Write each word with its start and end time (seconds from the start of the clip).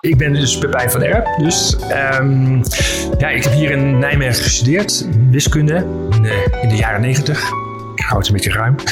Ik 0.00 0.16
ben 0.16 0.32
dus 0.32 0.58
Pepijn 0.58 0.90
van 0.90 1.02
Erp. 1.02 1.26
Dus 1.38 1.76
ehm, 1.76 2.62
ja, 3.18 3.28
ik 3.28 3.42
heb 3.42 3.52
hier 3.52 3.70
in 3.70 3.98
Nijmegen 3.98 4.42
gestudeerd, 4.42 5.06
wiskunde, 5.30 5.74
in 6.10 6.22
de, 6.22 6.58
in 6.62 6.68
de 6.68 6.76
jaren 6.76 7.00
negentig. 7.00 7.38
Ik 7.94 8.04
hou 8.04 8.18
het 8.18 8.26
een 8.26 8.32
beetje 8.32 8.52
ruim. 8.52 8.74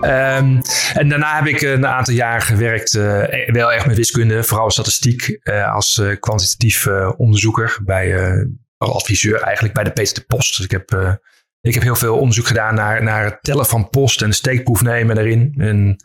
Ehm, 0.00 0.60
en 0.94 1.08
daarna 1.08 1.36
heb 1.36 1.46
ik 1.46 1.60
een 1.60 1.86
aantal 1.86 2.14
jaar 2.14 2.40
gewerkt, 2.40 2.94
eh, 2.94 3.22
wel 3.46 3.72
echt 3.72 3.86
met 3.86 3.96
wiskunde, 3.96 4.42
vooral 4.42 4.70
statistiek, 4.70 5.38
eh, 5.42 5.74
als 5.74 5.98
eh, 5.98 6.20
kwantitatief 6.20 6.86
onderzoeker 7.16 7.78
bij, 7.84 8.34
adviseur 8.78 9.40
eigenlijk 9.40 9.74
bij 9.74 9.84
de 9.84 9.92
Peter 9.92 10.14
de 10.14 10.24
Post. 10.26 10.56
Dus 10.56 10.64
ik 10.64 10.70
heb, 10.70 11.18
ik 11.60 11.74
heb 11.74 11.82
heel 11.82 11.96
veel 11.96 12.18
onderzoek 12.18 12.46
gedaan 12.46 12.74
naar, 12.74 13.02
naar 13.02 13.24
het 13.24 13.38
tellen 13.40 13.66
van 13.66 13.90
post 13.90 14.22
en 14.22 14.28
de 14.28 14.34
steekproef 14.34 14.82
nemen 14.82 15.14
daarin. 15.14 15.54
En 15.58 15.96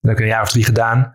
dat 0.00 0.10
heb 0.10 0.12
ik 0.12 0.20
een 0.20 0.26
jaar 0.26 0.42
of 0.42 0.50
drie 0.50 0.64
gedaan. 0.64 1.14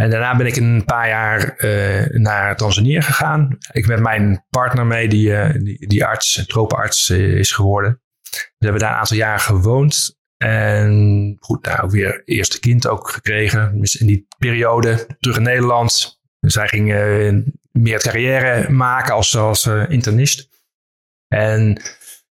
En 0.00 0.10
daarna 0.10 0.36
ben 0.36 0.46
ik 0.46 0.56
een 0.56 0.84
paar 0.84 1.08
jaar 1.08 1.56
eh, 1.56 2.06
naar 2.18 2.56
Tanzania 2.56 3.00
gegaan. 3.00 3.58
Ik 3.72 3.86
ben 3.86 4.02
mijn 4.02 4.44
partner 4.50 4.86
mee, 4.86 5.08
die, 5.08 5.34
eh, 5.34 5.74
die, 5.88 6.04
arts, 6.04 6.44
tropenarts 6.46 7.10
eh, 7.10 7.38
is 7.38 7.52
geworden. 7.52 8.00
Dus 8.22 8.54
we 8.58 8.64
hebben 8.64 8.80
daar 8.80 8.90
een 8.90 8.98
aantal 8.98 9.16
jaar 9.16 9.40
gewoond. 9.40 10.18
En 10.36 11.36
goed, 11.40 11.64
daar 11.64 11.84
ook 11.84 11.90
weer 11.90 12.22
eerste 12.24 12.60
kind 12.60 12.86
ook 12.86 13.10
gekregen. 13.10 13.80
Dus 13.80 13.96
in 13.96 14.06
die 14.06 14.26
periode 14.38 15.06
terug 15.20 15.36
in 15.36 15.42
Nederland. 15.42 16.20
Zij 16.40 16.68
ging 16.68 16.92
eh, 16.92 17.34
meer 17.72 18.00
carrière 18.00 18.70
maken 18.70 19.14
als, 19.14 19.36
als 19.36 19.66
internist. 19.88 20.48
En 21.28 21.82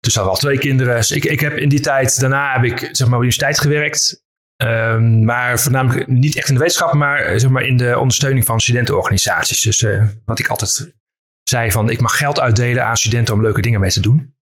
dus 0.00 0.14
hadden 0.14 0.32
we 0.32 0.38
al 0.38 0.44
twee 0.44 0.58
kinderen. 0.58 0.96
Dus 0.96 1.10
ik, 1.10 1.24
ik 1.24 1.40
heb 1.40 1.56
in 1.56 1.68
die 1.68 1.80
tijd, 1.80 2.20
daarna 2.20 2.52
heb 2.52 2.64
ik 2.64 2.78
zeg 2.78 3.06
maar 3.06 3.16
op 3.16 3.24
universiteit 3.24 3.60
gewerkt. 3.60 4.23
Ehm, 4.56 5.24
maar 5.24 5.60
voornamelijk 5.60 6.06
niet 6.06 6.36
echt 6.36 6.48
in 6.48 6.54
de 6.54 6.60
wetenschap, 6.60 6.92
maar 6.92 7.18
eh, 7.20 7.38
zeg 7.38 7.50
maar 7.50 7.62
in 7.64 7.76
de 7.76 7.98
ondersteuning 7.98 8.44
van 8.44 8.60
studentenorganisaties. 8.60 9.62
Dus 9.62 9.82
eh, 9.82 10.04
wat 10.24 10.38
ik 10.38 10.48
altijd 10.48 10.94
zei 11.42 11.70
van, 11.70 11.90
ik 11.90 12.00
mag 12.00 12.16
geld 12.18 12.40
uitdelen 12.40 12.84
aan 12.84 12.96
studenten 12.96 13.34
om 13.34 13.42
leuke 13.42 13.60
dingen 13.60 13.80
mee 13.80 13.90
te 13.90 14.00
doen. 14.00 14.34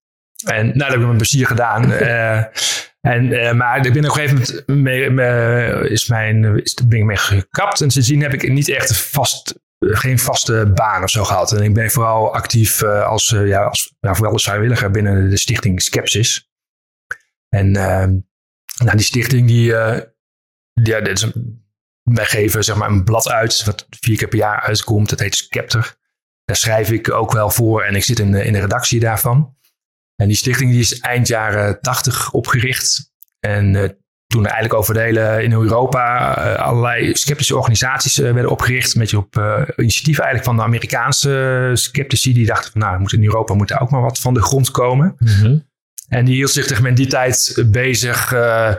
En 0.44 0.66
nou, 0.66 0.78
dat 0.78 0.88
heb 0.88 1.00
ik 1.00 1.06
met 1.06 1.16
plezier 1.16 1.46
gedaan. 1.46 1.92
Eh, 1.92 2.44
en, 3.00 3.56
maar 3.56 3.86
ik 3.86 3.92
ben 3.92 4.04
op 4.04 4.16
een 4.16 4.22
gegeven 4.22 4.36
moment 4.36 4.66
mee, 4.84 5.10
me- 5.10 5.88
is 5.88 6.08
mijn, 6.08 6.62
is, 6.62 6.74
ben 6.74 6.98
ik 6.98 7.04
mee 7.04 7.16
gekapt. 7.16 7.80
En 7.80 7.90
sindsdien 7.90 8.22
heb 8.22 8.32
ik 8.34 8.48
niet 8.48 8.68
echt 8.68 8.96
vast, 8.96 9.54
geen 9.78 10.18
vaste 10.18 10.70
baan 10.74 11.02
of 11.02 11.10
zo 11.10 11.24
gehad. 11.24 11.52
En 11.52 11.62
ik 11.62 11.74
ben 11.74 11.90
vooral 11.90 12.34
actief 12.34 12.82
als, 12.82 13.28
ja, 13.28 13.62
als 13.62 13.94
ja, 14.00 14.14
vooral 14.14 14.32
als 14.32 14.44
vrijwilliger 14.44 14.90
binnen 14.90 15.30
de 15.30 15.36
stichting 15.36 15.82
Skepsis. 15.82 16.50
En 17.48 17.76
ehm, 17.76 18.14
nou, 18.84 18.96
die 18.96 19.06
stichting 19.06 19.46
die, 19.46 19.76
eh, 19.76 20.00
ja, 20.72 20.98
is 20.98 21.22
een, 21.22 21.64
wij 22.02 22.26
geven 22.26 22.64
zeg 22.64 22.76
maar 22.76 22.90
een 22.90 23.04
blad 23.04 23.28
uit 23.28 23.64
wat 23.64 23.86
vier 23.90 24.16
keer 24.16 24.28
per 24.28 24.38
jaar 24.38 24.60
uitkomt. 24.60 25.08
Dat 25.08 25.18
heet 25.18 25.34
Skepter. 25.34 25.96
Daar 26.44 26.56
schrijf 26.56 26.90
ik 26.90 27.10
ook 27.10 27.32
wel 27.32 27.50
voor 27.50 27.82
en 27.82 27.94
ik 27.94 28.04
zit 28.04 28.18
in 28.18 28.30
de, 28.30 28.44
in 28.44 28.52
de 28.52 28.60
redactie 28.60 29.00
daarvan. 29.00 29.56
En 30.16 30.28
die 30.28 30.36
stichting 30.36 30.70
die 30.70 30.80
is 30.80 31.00
eind 31.00 31.28
jaren 31.28 31.80
tachtig 31.80 32.32
opgericht. 32.32 33.12
En 33.40 33.76
eh, 33.76 33.88
toen 34.26 34.44
eigenlijk 34.44 34.74
over 34.74 34.94
de 34.94 35.00
hele 35.00 35.42
in 35.42 35.52
Europa 35.52 36.36
eh, 36.36 36.62
allerlei 36.62 37.14
sceptische 37.14 37.56
organisaties 37.56 38.16
werden 38.16 38.50
opgericht. 38.50 38.94
Een 38.94 39.00
beetje 39.00 39.18
op 39.18 39.36
eh, 39.36 39.62
initiatief 39.76 40.18
eigenlijk 40.18 40.48
van 40.48 40.56
de 40.56 40.62
Amerikaanse 40.62 41.70
sceptici. 41.74 42.32
Die 42.32 42.46
dachten 42.46 42.72
van 42.72 42.80
nou, 42.80 42.98
moet 42.98 43.12
in 43.12 43.24
Europa 43.24 43.54
moet 43.54 43.68
daar 43.68 43.80
ook 43.80 43.90
maar 43.90 44.00
wat 44.00 44.18
van 44.18 44.34
de 44.34 44.42
grond 44.42 44.70
komen. 44.70 45.16
En 46.12 46.24
die 46.24 46.34
hield 46.34 46.50
zich 46.50 46.80
maar, 46.80 46.88
in 46.88 46.94
die 46.94 47.06
tijd 47.06 47.62
bezig 47.66 48.32
eh, 48.32 48.74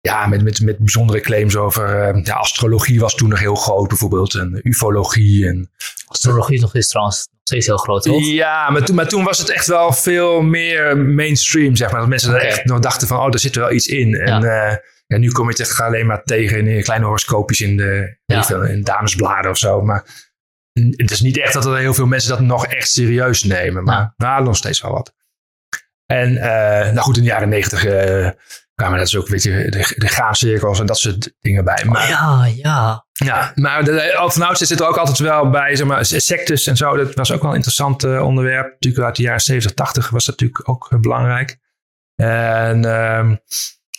ja, 0.00 0.26
met, 0.26 0.42
met, 0.42 0.60
met 0.60 0.78
bijzondere 0.78 1.20
claims 1.20 1.56
over 1.56 2.02
eh, 2.02 2.24
ja, 2.24 2.34
astrologie 2.34 3.00
was 3.00 3.14
toen 3.14 3.28
nog 3.28 3.38
heel 3.38 3.54
groot 3.54 3.88
bijvoorbeeld. 3.88 4.34
En 4.34 4.60
ufologie. 4.62 5.48
En, 5.48 5.70
Astrologie 6.06 6.54
is 6.54 6.60
nog 6.60 6.74
is 6.74 6.88
trouwens 6.88 7.16
nog 7.30 7.40
steeds 7.42 7.66
heel 7.66 7.76
groot, 7.76 8.02
toch? 8.02 8.24
ja, 8.24 8.70
maar 8.70 8.84
toen, 8.84 8.94
maar 8.94 9.08
toen 9.08 9.24
was 9.24 9.38
het 9.38 9.50
echt 9.50 9.66
wel 9.66 9.92
veel 9.92 10.42
meer 10.42 10.98
mainstream, 10.98 11.76
zeg 11.76 11.90
maar. 11.90 12.00
Dat 12.00 12.08
mensen 12.08 12.30
Oké. 12.34 12.38
er 12.38 12.46
echt 12.46 12.64
nog 12.64 12.78
dachten 12.78 13.08
van, 13.08 13.18
oh, 13.18 13.30
daar 13.30 13.40
zit 13.40 13.56
wel 13.56 13.72
iets 13.72 13.86
in. 13.86 14.14
En 14.14 14.42
ja. 14.42 14.80
ja, 15.06 15.16
nu 15.16 15.30
kom 15.30 15.44
je 15.44 15.50
het 15.50 15.60
echt 15.60 15.80
alleen 15.80 16.06
maar 16.06 16.22
tegen 16.22 16.66
in 16.66 16.82
kleine 16.82 17.04
horoscoopjes 17.04 17.60
in 17.60 17.76
de 17.76 18.18
Ja. 18.26 18.44
veel, 18.44 18.62
in 18.62 18.82
damesbladen 18.82 19.50
of 19.50 19.58
zo. 19.58 19.82
Maar 19.82 20.04
het 20.72 21.10
is 21.10 21.20
niet 21.20 21.38
echt 21.38 21.52
dat 21.52 21.66
er 21.66 21.76
heel 21.76 21.94
veel 21.94 22.06
mensen 22.06 22.30
dat 22.30 22.40
nog 22.40 22.66
echt 22.66 22.90
serieus 22.90 23.44
nemen. 23.44 23.84
Maar 23.84 23.96
Ja. 23.96 24.14
nou, 24.16 24.44
nog 24.44 24.56
steeds 24.56 24.80
wel 24.80 24.92
wat. 24.92 25.14
En 26.10 26.36
eh, 26.36 26.92
nou 26.92 26.98
goed, 26.98 27.16
in 27.16 27.22
de 27.22 27.28
jaren 27.28 27.48
negentig 27.48 27.84
eh, 27.84 28.28
kwamen 28.74 28.98
dat 28.98 29.06
is 29.06 29.16
ook 29.16 29.24
een 29.24 29.32
beetje 29.32 29.70
de, 29.70 29.94
de 29.96 30.08
graancirkels 30.08 30.80
en 30.80 30.86
dat 30.86 30.98
soort 30.98 31.32
dingen 31.40 31.64
bij. 31.64 31.84
Maar, 31.84 32.02
Oh, 32.02 32.08
ja, 32.08 32.46
ja. 32.56 33.04
ja, 33.12 33.52
maar 33.54 33.84
de, 33.84 33.90
de, 33.92 34.28
van 34.32 34.42
oudsher 34.42 34.66
zit 34.66 34.80
er 34.80 34.86
ook 34.86 34.96
altijd 34.96 35.18
wel 35.18 35.50
bij, 35.50 35.76
zeg 35.76 35.86
maar, 35.86 36.04
sectes 36.04 36.66
en 36.66 36.76
zo. 36.76 36.96
Dat 36.96 37.14
was 37.14 37.32
ook 37.32 37.40
wel 37.40 37.50
een 37.50 37.56
interessant 37.56 38.04
eh, 38.04 38.26
onderwerp. 38.26 38.70
Natuurlijk 38.70 39.04
uit 39.04 39.16
de 39.16 39.22
jaren 39.22 39.40
70, 39.40 39.72
80 39.74 40.10
was 40.10 40.24
dat 40.24 40.40
natuurlijk 40.40 40.68
ook 40.68 41.00
belangrijk. 41.00 41.58
En, 42.16 42.84
ehm, 42.84 43.36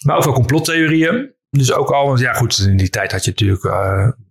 maar 0.06 0.18
ook 0.18 0.24
wel 0.24 0.34
complottheorieën. 0.34 1.36
Dus 1.50 1.74
ook 1.74 1.92
al, 1.92 2.08
want 2.08 2.20
ja 2.20 2.34
goed, 2.34 2.58
in 2.58 2.78
die 2.78 2.90
tijd 2.90 3.12
had 3.12 3.26
je 3.26 3.30
natuurlijk, 3.30 3.64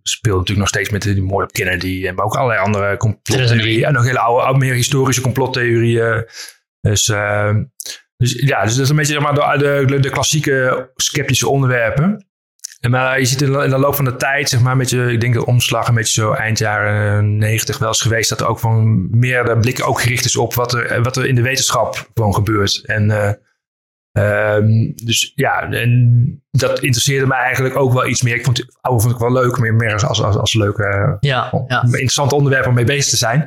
speelde 0.03 0.39
natuurlijk 0.39 0.59
nog 0.59 0.67
steeds 0.67 0.89
met 0.89 1.01
die 1.01 1.21
moord 1.21 1.45
op 1.45 1.51
Kennedy. 1.51 2.07
En 2.07 2.15
maar 2.15 2.25
ook 2.25 2.35
allerlei 2.35 2.59
andere 2.59 2.97
complottheorieën. 2.97 3.85
En 3.85 3.93
nog 3.93 4.03
hele 4.03 4.19
oude, 4.19 4.43
oude 4.43 4.59
meer 4.59 4.73
historische 4.73 5.21
complottheorieën. 5.21 6.25
Dus, 6.81 7.09
ehm, 7.09 7.63
dus 8.17 8.31
ja, 8.31 8.63
dus 8.63 8.73
dat 8.73 8.83
is 8.83 8.89
een 8.89 8.95
beetje 8.95 9.13
zeg 9.13 9.21
maar, 9.21 9.57
de, 9.57 9.83
de, 9.85 9.99
de 9.99 10.09
klassieke 10.09 10.89
sceptische 10.95 11.49
onderwerpen. 11.49 12.25
En 12.79 12.91
Maar 12.91 13.19
je 13.19 13.25
ziet 13.25 13.41
in 13.41 13.51
de, 13.51 13.77
loop 13.77 13.95
van 13.95 14.05
de 14.05 14.15
tijd, 14.15 14.49
zeg 14.49 14.61
maar, 14.61 14.77
met 14.77 14.89
je, 14.89 15.11
ik 15.11 15.21
denk 15.21 15.33
de 15.33 15.45
omslag 15.45 15.87
een 15.87 15.93
beetje 15.93 16.21
zo 16.21 16.31
eind 16.31 16.57
jaren 16.57 17.37
90 17.37 17.77
wel 17.77 17.87
eens 17.87 18.01
geweest, 18.01 18.29
dat 18.29 18.39
er 18.39 18.47
ook 18.47 18.59
gewoon 18.59 19.07
meer 19.19 19.43
de 19.43 19.57
blik 19.57 19.87
ook 19.87 20.01
gericht 20.01 20.25
is 20.25 20.35
op 20.35 20.53
wat 20.53 20.73
er, 20.73 21.03
wat 21.03 21.17
er 21.17 21.25
in 21.25 21.35
de 21.35 21.41
wetenschap 21.41 22.09
gewoon 22.13 22.33
gebeurt. 22.33 22.81
En 22.85 23.09
ehm, 24.11 24.91
dus 24.95 25.31
ja, 25.35 25.71
en 25.71 26.43
dat 26.51 26.79
interesseerde 26.79 27.27
me 27.27 27.33
eigenlijk 27.33 27.75
ook 27.75 27.93
wel 27.93 28.07
iets 28.07 28.21
meer. 28.21 28.35
Ik 28.35 28.43
vond 28.43 28.57
het 28.57 28.77
oude 28.81 29.01
vond 29.01 29.13
ik 29.13 29.19
wel 29.19 29.31
leuk, 29.31 29.57
maar 29.57 29.73
meer 29.73 29.93
als, 29.93 30.21
als, 30.21 30.37
als 30.37 30.53
leuk 30.53 30.77
eh, 30.77 31.13
Ja, 31.19 31.65
ja. 31.67 31.81
interessant 31.83 32.33
onderwerp 32.33 32.67
om 32.67 32.73
mee 32.73 32.85
bezig 32.85 33.09
te 33.09 33.17
zijn. 33.17 33.45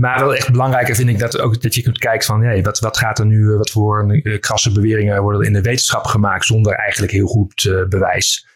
Maar 0.00 0.18
wel 0.18 0.34
echt 0.34 0.50
belangrijker 0.50 0.94
vind 0.94 1.08
ik 1.08 1.18
dat 1.18 1.40
ook 1.40 1.62
dat 1.62 1.74
je 1.74 1.82
kunt 1.82 1.98
kijken 1.98 2.26
van 2.26 2.42
hey, 2.42 2.62
wat, 2.62 2.78
wat 2.78 2.96
gaat 2.96 3.18
er 3.18 3.26
nu, 3.26 3.50
eh, 3.50 3.56
wat 3.56 3.70
voor 3.70 4.12
eh, 4.12 4.40
krasse 4.40 4.72
beweringen 4.72 5.22
worden 5.22 5.46
in 5.46 5.52
de 5.52 5.60
wetenschap 5.60 6.04
gemaakt 6.04 6.44
zonder 6.44 6.74
eigenlijk 6.74 7.12
heel 7.12 7.26
goed 7.26 7.64
eh, 7.64 7.88
bewijs. 7.88 8.48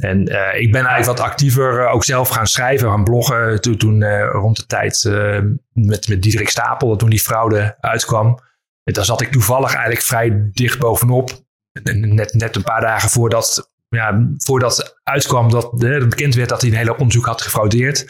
En 0.00 0.20
ik 0.60 0.72
ben 0.72 0.84
eigenlijk 0.84 1.04
wat 1.04 1.20
actiever 1.20 1.88
ook 1.88 2.04
zelf 2.04 2.28
gaan 2.28 2.46
schrijven, 2.46 2.88
gaan 2.88 3.04
bloggen. 3.04 3.60
Toen, 3.60 3.76
toen 3.76 4.04
rond 4.22 4.56
de 4.56 4.66
tijd 4.66 5.04
met, 5.72 6.08
met 6.08 6.22
Diederik 6.22 6.48
Stapel, 6.48 6.88
dat 6.88 6.98
toen 6.98 7.10
die 7.10 7.20
fraude 7.20 7.76
uitkwam. 7.80 8.38
Daar 8.94 9.04
zat 9.04 9.20
ik 9.20 9.32
toevallig 9.32 9.72
eigenlijk 9.72 10.02
vrij 10.02 10.50
dicht 10.52 10.78
bovenop. 10.78 11.44
En 11.82 12.14
Net, 12.14 12.34
net 12.34 12.56
een 12.56 12.62
paar 12.62 12.80
dagen 12.80 13.10
voordat, 13.10 13.70
ja, 13.88 14.28
voordat 14.36 15.00
uitkwam 15.02 15.50
dat 15.50 15.82
eh, 15.82 15.98
bekend 15.98 16.34
werd 16.34 16.48
dat 16.48 16.60
hij 16.60 16.70
een 16.70 16.76
hele 16.76 16.96
onderzoek 16.96 17.26
had 17.26 17.42
gefraudeerd. 17.42 18.06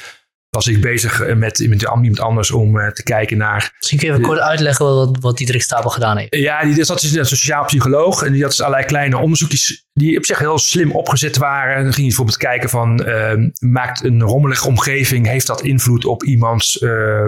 Was 0.50 0.66
ik 0.66 0.80
bezig 0.80 1.20
eh, 1.20 1.36
met, 1.36 1.68
met 1.68 1.82
iemand 1.82 2.20
anders 2.20 2.50
om 2.50 2.78
eh, 2.78 2.90
te 2.90 3.02
kijken 3.02 3.36
naar 3.36 3.72
Misschien 3.76 3.98
kun 3.98 4.08
je 4.08 4.14
even 4.14 4.26
kort 4.26 4.40
uitleggen 4.40 4.84
wat, 4.84 5.16
wat 5.20 5.36
Diederik 5.36 5.62
Stapel 5.62 5.90
gedaan 5.90 6.16
heeft. 6.16 6.34
ja, 6.34 6.62
die, 6.62 6.84
dat 6.84 7.02
is 7.02 7.14
een 7.14 7.26
sociaal 7.26 7.64
psycholoog. 7.64 8.22
En 8.22 8.32
die 8.32 8.42
had 8.42 8.50
dus 8.50 8.60
allerlei 8.60 8.86
kleine 8.86 9.18
onderzoekjes 9.18 9.86
die 9.92 10.16
op 10.16 10.24
zich 10.24 10.38
heel 10.38 10.58
slim 10.58 10.92
opgezet 10.92 11.36
waren. 11.36 11.76
En 11.76 11.82
dan 11.82 11.92
ging 11.92 11.96
je 11.96 12.06
bijvoorbeeld 12.06 12.36
kijken 12.36 12.68
van... 12.68 13.04
ehm, 13.04 13.48
maakt 13.58 14.04
een 14.04 14.22
rommelige 14.22 14.66
omgeving... 14.66 15.26
heeft 15.26 15.46
dat 15.46 15.62
invloed 15.62 16.04
op 16.04 16.24
iemands... 16.24 16.78
eh, 16.78 17.26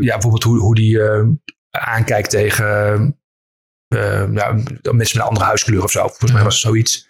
ja, 0.00 0.12
bijvoorbeeld 0.12 0.42
hoe, 0.42 0.58
hoe 0.58 0.74
die 0.74 0.98
aankijkt 1.80 2.30
tegen... 2.30 2.66
ehm, 3.88 4.32
ja, 4.32 4.52
mensen 4.52 4.96
met 4.96 5.14
een 5.14 5.20
andere 5.20 5.46
huiskleur 5.46 5.82
of 5.82 5.90
zo. 5.90 6.06
Volgens 6.06 6.32
mij 6.32 6.42
was 6.42 6.54
het 6.54 6.62
zoiets. 6.62 7.08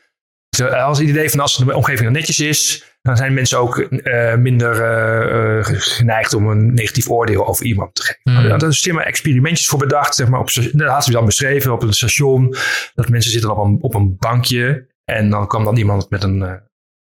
Dus, 0.56 0.68
eh, 0.68 0.84
als 0.84 0.98
het 0.98 1.08
idee 1.08 1.30
van 1.30 1.40
als 1.40 1.56
de 1.56 1.74
omgeving 1.74 2.04
dan 2.04 2.12
netjes 2.12 2.40
is... 2.40 2.84
dan 3.02 3.16
zijn 3.16 3.34
mensen 3.34 3.58
ook 3.58 3.78
eh, 3.78 4.34
minder 4.34 4.82
eh, 4.82 5.64
geneigd 5.64 6.34
om 6.34 6.48
een 6.48 6.74
negatief 6.74 7.10
oordeel 7.10 7.46
over 7.46 7.64
iemand 7.64 7.94
te 7.94 8.02
geven. 8.02 8.20
Hmm. 8.22 8.46
Nou, 8.46 8.58
Daar 8.58 8.74
zijn 8.74 8.94
maar 8.94 9.04
experimentjes 9.04 9.68
voor 9.68 9.78
bedacht. 9.78 10.14
Zeg 10.14 10.28
maar, 10.28 10.40
op, 10.40 10.50
dat 10.72 10.88
had 10.88 11.04
ze 11.04 11.10
dan 11.10 11.24
beschreven 11.24 11.72
op 11.72 11.82
een 11.82 11.92
station. 11.92 12.56
Dat 12.94 13.08
mensen 13.08 13.30
zitten 13.30 13.50
op 13.50 13.64
een, 13.64 13.78
op 13.80 13.94
een 13.94 14.16
bankje. 14.16 14.94
En 15.04 15.30
dan 15.30 15.48
kwam 15.48 15.64
dan 15.64 15.76
iemand 15.76 16.10
met 16.10 16.22
een, 16.22 16.38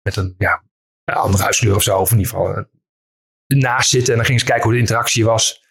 met 0.03 0.17
een 0.17 0.35
ja, 0.39 0.63
andere 1.05 1.43
huiskleur 1.43 1.75
of 1.75 1.83
zo. 1.83 1.99
Of 1.99 2.11
in 2.11 2.19
ieder 2.19 2.33
geval 2.33 2.65
naast 3.47 3.91
zitten. 3.91 4.11
En 4.11 4.17
dan 4.17 4.27
gingen 4.27 4.41
ze 4.41 4.47
kijken 4.47 4.65
hoe 4.65 4.73
de 4.73 4.79
interactie 4.79 5.25
was. 5.25 5.66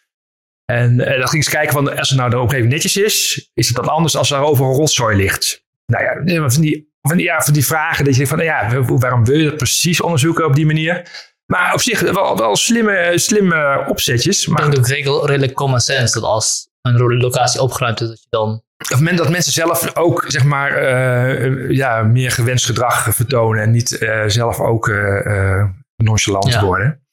En 0.66 1.00
eh, 1.00 1.18
dan 1.20 1.28
gingen 1.28 1.46
ze 1.46 1.52
kijken 1.52 1.74
van 1.74 1.98
als 1.98 2.10
het 2.10 2.18
nou 2.18 2.30
de 2.30 2.40
omgeving 2.40 2.70
netjes 2.72 2.98
is. 2.98 3.50
Is 3.54 3.68
het 3.68 3.76
dan 3.76 3.88
anders 3.88 4.16
als 4.18 4.32
er 4.32 4.40
over 4.40 4.66
een 4.66 4.74
rotzooi 4.74 5.18
ligt? 5.18 5.64
Nou 5.86 6.04
ja, 6.04 6.50
van 6.50 6.62
die, 6.62 6.94
van 7.02 7.18
die, 7.18 7.26
ja, 7.26 7.42
van 7.42 7.54
die 7.54 7.66
vragen. 7.66 8.06
Dat 8.06 8.16
je 8.16 8.26
denkt 8.26 8.36
van 8.36 8.44
ja, 8.44 8.82
waarom 8.98 9.26
wil 9.26 9.38
je 9.38 9.44
dat 9.46 9.58
precies 9.58 10.02
onderzoeken 10.02 10.46
op 10.46 10.56
die 10.56 10.66
manier? 10.66 11.08
Maar 11.46 11.74
op 11.74 11.82
zich 11.82 12.00
wel, 12.00 12.38
wel 12.38 12.56
slimme, 12.56 13.12
slimme 13.16 13.86
opzetjes. 13.88 14.48
Maar 14.48 14.66
Ik 14.66 14.72
denk 14.72 14.78
ook 14.78 14.88
redelijk, 14.88 15.26
redelijk 15.26 15.54
common 15.54 15.80
sense 15.80 16.14
dat 16.20 16.30
als 16.30 16.68
een 16.82 17.18
locatie 17.18 17.62
opgeruimd 17.62 18.02
is, 18.02 18.08
dat 18.08 18.22
je 18.22 18.28
dan... 18.30 18.50
op 18.54 18.64
het 18.88 18.98
moment 18.98 19.18
dat 19.18 19.30
mensen 19.30 19.52
zelf 19.52 19.96
ook 19.96 20.24
zeg 20.28 20.44
maar, 20.44 20.72
eh, 20.72 21.70
ja, 21.70 22.04
meer 22.04 22.32
gewenst 22.32 22.66
gedrag 22.66 23.16
vertonen 23.16 23.62
en 23.64 23.72
niet 23.72 23.98
eh, 23.98 24.24
zelf 24.28 24.60
ook 24.60 24.90
eh, 24.90 25.26
eh, 25.60 25.68
nonchalant 25.96 26.54
Ja. 26.54 26.64
worden. 26.64 27.05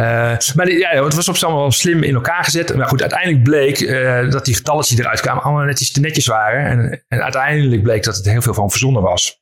Uh, 0.00 0.36
maar 0.54 0.66
die, 0.66 0.78
ja, 0.78 1.04
het 1.04 1.14
was 1.14 1.28
op 1.28 1.36
allemaal 1.36 1.60
wel 1.60 1.70
slim 1.70 2.02
in 2.02 2.14
elkaar 2.14 2.44
gezet. 2.44 2.76
Maar 2.76 2.88
goed, 2.88 3.00
uiteindelijk 3.00 3.42
bleek 3.42 3.80
uh, 3.80 4.30
dat 4.30 4.44
die 4.44 4.54
getallen 4.54 4.84
die 4.84 5.00
eruit 5.00 5.20
kwamen 5.20 5.42
allemaal 5.42 5.64
netjes 5.64 5.92
te 5.92 6.00
netjes 6.00 6.26
waren. 6.26 6.66
En, 6.66 7.04
en 7.08 7.22
uiteindelijk 7.22 7.82
bleek 7.82 8.02
dat 8.02 8.16
het 8.16 8.24
heel 8.24 8.42
veel 8.42 8.54
van 8.54 8.70
verzonnen 8.70 9.02
was. 9.02 9.40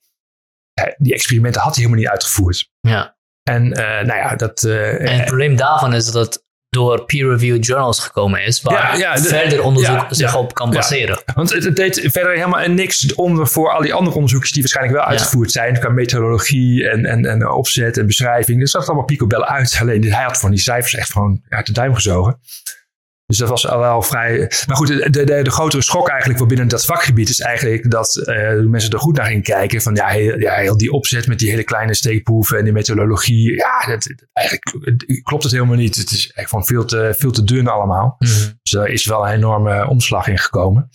Uh, 0.81 0.93
die 0.97 1.15
experimenten 1.15 1.61
had 1.61 1.75
hij 1.75 1.85
helemaal 1.85 2.03
niet 2.05 2.13
uitgevoerd. 2.13 2.71
Ja. 2.81 3.19
En 3.43 3.69
nou 3.69 4.15
ja, 4.15 4.37
dat... 4.37 4.63
en 4.65 5.17
het 5.17 5.25
probleem 5.25 5.57
daarvan 5.57 5.95
is 5.95 6.11
dat 6.11 6.45
door 6.71 7.05
peer-reviewed 7.05 7.67
journals 7.67 7.99
gekomen 7.99 8.45
is, 8.45 8.63
waar 8.63 8.99
ja, 8.99 9.15
ja, 9.15 9.23
verder 9.23 9.63
onderzoek 9.63 10.07
zich 10.11 10.37
op 10.37 10.55
kan 10.55 10.71
baseren. 10.71 11.23
Want 11.35 11.53
het, 11.53 11.65
het, 11.65 11.77
deed 11.77 12.01
verder 12.03 12.33
helemaal 12.33 12.69
niks 12.69 13.15
om 13.15 13.47
voor 13.47 13.71
al 13.71 13.83
die 13.83 13.95
andere 13.95 14.15
onderzoekers 14.15 14.53
die 14.53 14.63
waarschijnlijk 14.63 14.97
wel 14.97 15.07
uitgevoerd 15.07 15.53
zijn, 15.53 15.79
qua 15.79 15.89
methodologie 15.89 16.89
en, 16.89 17.05
en, 17.05 17.25
en 17.25 17.51
opzet 17.51 17.99
en 17.99 18.07
beschrijving. 18.07 18.71
Dat 18.71 18.87
allemaal 18.87 19.05
picobel 19.05 19.45
uit. 19.45 19.79
Alleen 19.81 20.13
hij 20.13 20.25
had 20.25 20.39
van 20.39 20.51
die 20.51 20.61
cijfers 20.61 20.95
echt 20.95 21.13
gewoon 21.13 21.43
uit 21.49 21.67
de 21.67 21.73
duim 21.73 21.95
gezogen. 21.95 22.41
Dus 23.31 23.39
dat 23.39 23.49
was 23.49 23.69
al 23.69 23.79
wel 23.79 24.03
vrij. 24.03 24.51
Maar 24.67 24.77
goed, 24.77 24.87
de, 24.87 25.11
de, 25.11 25.43
de 25.43 25.51
grotere 25.51 25.83
schok 25.83 26.09
eigenlijk 26.09 26.39
voor 26.39 26.49
binnen 26.49 26.69
dat 26.69 26.85
vakgebied 26.85 27.29
is 27.29 27.41
eigenlijk 27.41 27.91
dat 27.91 28.23
uh, 28.25 28.61
mensen 28.61 28.91
er 28.91 28.99
goed 28.99 29.17
naar 29.17 29.27
gingen 29.27 29.43
kijken. 29.43 29.83
Van 29.83 29.95
ja 29.95 30.07
heel, 30.07 30.39
ja, 30.39 30.55
heel 30.55 30.77
die 30.77 30.93
opzet 30.93 31.27
met 31.27 31.39
die 31.39 31.51
hele 31.51 31.65
kleine 31.65 31.95
steekproeven 31.95 32.59
en 32.59 32.65
die 32.65 32.73
methodologie. 32.73 33.55
Ja, 33.55 33.87
dat, 33.87 34.15
eigenlijk 34.33 35.23
klopt 35.23 35.43
het 35.43 35.53
helemaal 35.53 35.77
niet. 35.77 35.97
Het 35.97 36.11
is 36.11 36.33
echt 36.35 36.51
van 36.51 36.65
veel 36.65 36.85
te, 36.85 37.15
veel 37.19 37.31
te 37.31 37.45
dun 37.45 37.69
allemaal. 37.69 38.17
Mm 38.19 38.29
-hmm. 38.29 38.59
Dus 38.63 38.73
er 38.73 38.89
is 38.89 39.07
wel 39.07 39.27
een 39.27 39.35
enorme 39.35 39.89
omslag 39.89 40.27
in 40.27 40.39
gekomen. 40.39 40.89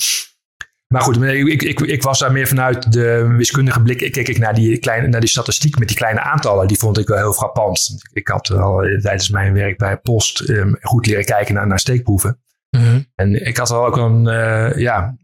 Maar 0.87 1.01
goed, 1.01 1.21
ik, 1.21 1.63
ik, 1.63 1.79
ik 1.79 2.03
was 2.03 2.19
daar 2.19 2.31
meer 2.31 2.47
vanuit 2.47 2.91
de 2.91 3.33
wiskundige 3.37 3.81
blik. 3.81 4.01
Ik 4.01 4.11
keek 4.11 4.27
ik 4.27 4.37
naar 4.37 4.53
die, 4.53 4.77
kleine, 4.77 5.07
naar 5.07 5.19
die 5.19 5.29
statistiek 5.29 5.79
met 5.79 5.87
die 5.87 5.97
kleine 5.97 6.19
aantallen. 6.19 6.67
Die 6.67 6.77
vond 6.77 6.97
ik 6.97 7.07
wel 7.07 7.17
heel 7.17 7.33
frappant. 7.33 7.95
Ik 8.13 8.27
had 8.27 8.49
al 8.51 8.79
tijdens 9.01 9.29
mijn 9.29 9.53
werk 9.53 9.77
bij 9.77 9.97
Post 9.97 10.49
um, 10.49 10.77
goed 10.81 11.05
leren 11.05 11.25
kijken 11.25 11.53
naar, 11.53 11.67
naar 11.67 11.79
steekproeven. 11.79 12.39
Mm 12.69 12.81
-hmm. 12.81 13.05
En 13.15 13.45
ik 13.47 13.57
had 13.57 13.69
wel 13.69 13.85
ook 13.85 13.97
een, 13.97 14.27
uh, 14.27 14.77
ja, 14.77 15.17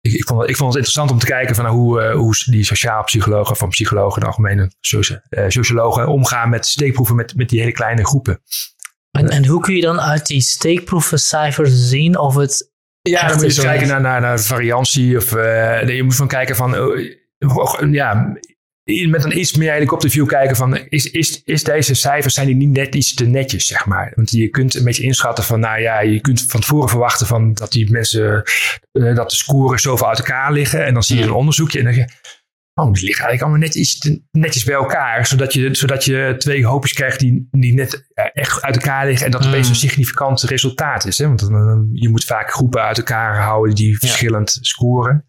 ik, 0.00 0.12
ik, 0.12 0.24
vond, 0.26 0.48
ik 0.48 0.56
vond 0.56 0.74
het 0.74 0.76
interessant 0.76 1.10
om 1.10 1.18
te 1.18 1.26
kijken 1.26 1.54
van 1.54 1.66
hoe, 1.66 2.02
uh, 2.02 2.14
hoe 2.14 2.34
die 2.44 2.64
sociaal 2.64 3.04
psychologen, 3.04 3.56
van 3.56 3.68
psychologen, 3.68 4.20
de 4.20 4.26
algemene 4.26 4.72
socia 4.80 5.22
uh, 5.30 5.44
sociologen, 5.48 6.08
omgaan 6.08 6.50
met 6.50 6.66
steekproeven 6.66 7.16
met, 7.16 7.34
met 7.34 7.48
die 7.48 7.60
hele 7.60 7.72
kleine 7.72 8.04
groepen. 8.04 8.42
En, 9.10 9.28
en 9.28 9.46
hoe 9.46 9.60
kun 9.60 9.74
je 9.74 9.80
dan 9.80 10.00
uit 10.00 10.26
die 10.26 10.40
steekproevencijfers 10.40 11.88
zien 11.88 12.18
of 12.18 12.34
het 12.34 12.69
ja, 13.02 13.20
dan 13.20 13.30
moet 13.30 13.40
je 13.40 13.46
eens 13.46 13.60
kijken 13.60 13.88
naar, 13.88 14.00
naar, 14.00 14.20
naar 14.20 14.40
variantie. 14.40 15.16
Of 15.16 15.32
uh, 15.32 15.88
je 15.88 16.02
moet 16.02 16.16
van 16.16 16.28
kijken 16.28 16.56
van, 16.56 16.74
uh, 16.74 17.92
ja, 17.92 18.36
met 19.08 19.24
een 19.24 19.38
iets 19.38 19.56
meer 19.56 19.72
helikopterview 19.72 20.26
kijken 20.26 20.56
van, 20.56 20.76
is, 20.88 21.10
is, 21.10 21.42
is 21.44 21.64
deze 21.64 21.94
cijfers, 21.94 22.34
zijn 22.34 22.46
die 22.46 22.56
niet 22.56 22.70
net 22.70 22.94
iets 22.94 23.14
te 23.14 23.26
netjes, 23.26 23.66
zeg 23.66 23.86
maar. 23.86 24.12
Want 24.14 24.30
je 24.30 24.48
kunt 24.48 24.74
een 24.74 24.84
beetje 24.84 25.02
inschatten 25.02 25.44
van, 25.44 25.60
nou 25.60 25.80
ja, 25.80 26.00
je 26.00 26.20
kunt 26.20 26.44
van 26.48 26.60
tevoren 26.60 26.88
verwachten 26.88 27.26
van 27.26 27.54
dat 27.54 27.72
die 27.72 27.90
mensen, 27.90 28.42
uh, 28.92 29.14
dat 29.14 29.30
de 29.30 29.36
scores 29.36 29.82
zoveel 29.82 30.08
uit 30.08 30.18
elkaar 30.18 30.52
liggen. 30.52 30.86
En 30.86 30.94
dan 30.94 31.02
zie 31.02 31.16
je 31.16 31.22
een 31.22 31.32
onderzoekje 31.32 31.78
en 31.78 31.84
dan 31.84 31.94
denk 31.94 32.08
je, 32.08 32.16
oh, 32.80 32.92
die 32.92 33.04
liggen 33.04 33.24
eigenlijk 33.24 33.42
allemaal 33.42 33.60
net 33.60 33.74
iets 33.74 34.18
netjes 34.30 34.64
bij 34.64 34.74
elkaar. 34.74 35.26
Zodat 35.26 35.52
je, 35.52 35.74
zodat 35.74 36.04
je 36.04 36.34
twee 36.38 36.66
hoopjes 36.66 36.92
krijgt 36.92 37.18
die, 37.18 37.48
die 37.50 37.74
net 37.74 38.10
echt 38.32 38.62
uit 38.62 38.76
elkaar 38.76 39.06
liggen. 39.06 39.26
En 39.26 39.32
dat 39.32 39.46
opeens 39.46 39.66
mm. 39.66 39.72
een 39.72 39.78
significant 39.78 40.42
resultaat 40.42 41.06
is. 41.06 41.18
Hè? 41.18 41.26
Want 41.26 41.40
je 41.92 42.08
moet 42.08 42.24
vaak 42.24 42.50
groepen 42.50 42.82
uit 42.82 42.98
elkaar 42.98 43.40
houden 43.40 43.74
die 43.74 43.98
verschillend 43.98 44.58
scoren. 44.60 45.24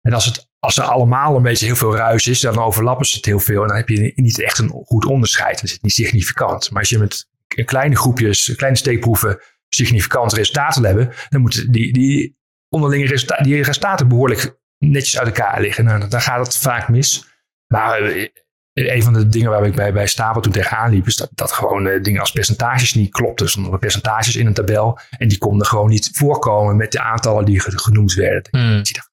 En 0.00 0.12
als, 0.12 0.24
het, 0.24 0.48
als 0.58 0.76
er 0.76 0.84
allemaal 0.84 1.36
een 1.36 1.42
beetje 1.42 1.66
heel 1.66 1.76
veel 1.76 1.96
ruis 1.96 2.26
is, 2.26 2.40
dan 2.40 2.58
overlappen 2.58 3.06
ze 3.06 3.16
het 3.16 3.24
heel 3.24 3.40
veel. 3.40 3.62
En 3.62 3.68
dan 3.68 3.76
heb 3.76 3.88
je 3.88 4.12
niet 4.14 4.40
echt 4.40 4.58
een 4.58 4.68
goed 4.68 5.04
onderscheid. 5.04 5.54
Dan 5.54 5.64
is 5.64 5.72
het 5.72 5.82
niet 5.82 5.92
significant. 5.92 6.70
Maar 6.70 6.80
als 6.80 6.88
je 6.88 6.98
met 6.98 7.28
kleine 7.64 7.96
groepjes, 7.96 8.54
kleine 8.56 8.78
steekproeven 8.78 9.38
significante 9.68 10.36
resultaten 10.36 10.82
wil 10.82 10.90
hebben, 10.90 11.14
dan 11.28 11.40
moeten 11.40 11.72
die, 11.72 11.92
die 11.92 12.38
onderlinge 12.68 13.06
resultaten, 13.06 13.44
die 13.44 13.56
resultaten 13.56 14.08
behoorlijk 14.08 14.58
netjes 14.78 15.18
uit 15.18 15.26
elkaar 15.26 15.60
liggen. 15.60 15.84
Nou, 15.84 16.08
dan 16.08 16.20
gaat 16.20 16.46
het 16.46 16.56
vaak 16.56 16.88
mis. 16.88 17.26
Maar 17.66 18.02
uh, 18.02 18.28
een 18.72 19.02
van 19.02 19.12
de 19.12 19.28
dingen 19.28 19.50
waar 19.50 19.66
ik 19.66 19.74
bij, 19.74 19.92
bij 19.92 20.06
Stapel 20.06 20.40
toen 20.40 20.52
tegenaan 20.52 20.90
liep, 20.90 21.06
is 21.06 21.16
dat, 21.16 21.30
dat 21.34 21.52
gewoon 21.52 21.86
uh, 21.86 22.02
dingen 22.02 22.20
als 22.20 22.32
percentages 22.32 22.94
niet 22.94 23.10
klopten. 23.10 23.46
Er 23.46 23.52
stonden 23.52 23.78
percentages 23.78 24.36
in 24.36 24.46
een 24.46 24.54
tabel 24.54 24.98
en 25.18 25.28
die 25.28 25.38
konden 25.38 25.66
gewoon 25.66 25.88
niet 25.88 26.10
voorkomen 26.12 26.76
met 26.76 26.92
de 26.92 27.00
aantallen 27.00 27.44
die 27.44 27.60
genoemd 27.60 28.14
werden. 28.14 28.48
Hmm. 28.50 28.78
Dus 28.78 28.92
dacht, 28.92 29.10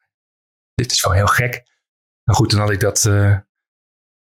dit 0.74 0.92
is 0.92 1.02
gewoon 1.02 1.18
heel 1.18 1.28
gek. 1.28 1.64
Nou 2.24 2.38
goed, 2.38 2.52
dan 2.52 2.60
had 2.60 2.70
ik 2.70 2.80
dat 2.80 3.06
uh, 3.06 3.38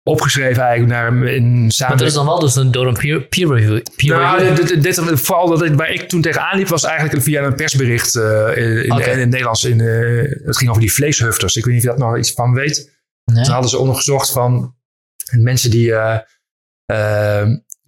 opgeschreven 0.08 0.62
eigenlijk 0.62 0.92
naar 0.92 1.26
in 1.28 1.70
samen. 1.70 1.88
Maar 1.88 1.98
dat 1.98 2.06
is 2.06 2.14
dan 2.14 2.26
wel 2.26 2.38
dus 2.38 2.54
door 2.54 2.86
een 2.86 2.96
peer, 2.96 3.22
peer 3.22 3.48
review. 3.48 3.82
Peer 3.96 4.16
nou, 4.16 4.38
review. 4.38 4.56
Dit, 4.56 4.82
dit, 4.82 4.82
dit, 4.82 5.20
vooral 5.20 5.48
dat 5.48 5.68
waar 5.68 5.90
ik 5.90 6.08
toen 6.08 6.20
tegenaan 6.20 6.58
liep, 6.58 6.68
was 6.68 6.84
eigenlijk 6.84 7.22
via 7.22 7.42
een 7.42 7.54
persbericht 7.54 8.14
uh, 8.14 8.22
in, 8.56 8.92
okay. 8.92 9.06
in, 9.06 9.12
in, 9.12 9.18
het 9.18 9.28
Nederlands. 9.28 9.64
In, 9.64 9.78
uh, 9.78 10.46
het 10.46 10.56
ging 10.56 10.70
over 10.70 10.82
die 10.82 10.92
vleeshufters. 10.92 11.56
Ik 11.56 11.64
weet 11.64 11.74
niet 11.74 11.86
of 11.86 11.92
je 11.92 11.98
dat 11.98 12.08
nog 12.08 12.18
iets 12.18 12.32
van 12.32 12.54
weet. 12.54 12.98
Nee. 13.24 13.44
Toen 13.44 13.52
hadden 13.52 13.70
ze 13.70 13.78
onderzocht 13.78 14.30
van 14.30 14.74
mensen 15.30 15.70
die 15.70 15.88
uh, 15.88 16.18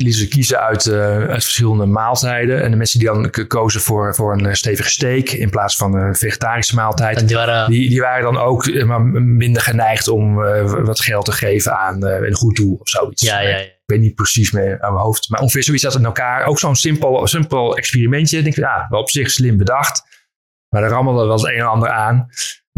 lieten 0.02 0.20
ze 0.20 0.28
kiezen 0.28 0.60
uit, 0.60 0.86
uh, 0.86 1.16
uit 1.16 1.44
verschillende 1.44 1.86
maaltijden. 1.86 2.62
En 2.62 2.70
de 2.70 2.76
mensen 2.76 2.98
die 2.98 3.08
dan 3.08 3.30
kozen 3.46 3.80
voor, 3.80 4.14
voor 4.14 4.32
een 4.32 4.56
stevige 4.56 4.90
steak 4.90 5.28
in 5.28 5.50
plaats 5.50 5.76
van 5.76 5.94
een 5.94 6.14
vegetarische 6.14 6.74
maaltijd, 6.74 7.28
die 7.28 7.36
waren, 7.36 7.70
die, 7.70 7.88
die 7.88 8.00
waren 8.00 8.22
dan 8.22 8.38
ook 8.38 8.66
uh, 8.66 8.96
minder 9.12 9.62
geneigd 9.62 10.08
om 10.08 10.42
uh, 10.42 10.72
wat 10.84 11.00
geld 11.00 11.24
te 11.24 11.32
geven 11.32 11.78
aan 11.78 12.04
een 12.04 12.34
goed 12.34 12.56
doel 12.56 12.76
of 12.80 12.88
zoiets. 12.88 13.22
Ja, 13.22 13.40
ja, 13.40 13.48
ja. 13.48 13.56
Ik 13.56 13.94
weet 13.96 14.00
niet 14.00 14.14
precies 14.14 14.50
meer 14.50 14.80
aan 14.80 14.92
mijn 14.92 15.04
hoofd. 15.04 15.28
Maar 15.28 15.40
ongeveer 15.40 15.62
zoiets 15.62 15.82
dat 15.82 15.94
in 15.94 16.04
elkaar. 16.04 16.46
Ook 16.46 16.58
zo'n 16.58 16.76
simpel, 16.76 17.26
simpel 17.26 17.76
experimentje. 17.76 18.38
Ik 18.38 18.44
denk, 18.44 18.56
ja, 18.56 18.86
wel 18.88 19.00
op 19.00 19.10
zich 19.10 19.30
slim 19.30 19.56
bedacht. 19.56 20.02
Maar 20.68 20.82
er 20.82 20.90
rammelde 20.90 21.26
wel 21.26 21.36
het 21.36 21.46
een 21.46 21.58
en 21.58 21.68
ander 21.68 21.90
aan. 21.90 22.28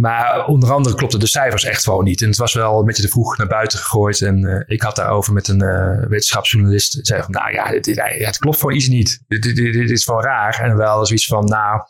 Maar 0.01 0.47
onder 0.47 0.73
andere 0.73 0.95
klopten 0.95 1.21
de 1.21 1.27
cijfers 1.27 1.65
echt 1.65 1.85
gewoon 1.85 2.05
niet. 2.05 2.23
En 2.23 2.29
het 2.29 2.37
was 2.37 2.55
wel 2.55 2.79
een 2.79 2.85
beetje 2.85 3.03
te 3.03 3.09
vroeg 3.09 3.37
naar 3.37 3.47
buiten 3.47 3.79
gegooid. 3.79 4.21
En 4.21 4.39
uh, 4.39 4.63
ik 4.67 4.83
had 4.83 4.97
daarover 4.97 5.33
met 5.33 5.49
een 5.49 5.63
uh, 5.63 6.09
wetenschapsjournalist. 6.09 6.99
zei 7.03 7.23
van, 7.23 7.31
nou 7.31 7.53
ja, 7.53 7.71
dit, 7.71 7.85
dit, 7.85 8.01
het 8.03 8.39
klopt 8.39 8.59
gewoon 8.59 8.75
iets 8.75 8.89
niet. 8.89 9.25
Dit, 9.29 9.43
dit, 9.43 9.57
dit, 9.57 9.91
is 9.91 10.05
gewoon 10.05 10.23
raar. 10.23 10.61
En 10.61 10.77
wel 10.77 11.07
zoiets 11.07 11.27
van, 11.27 11.45
nou, 11.45 11.83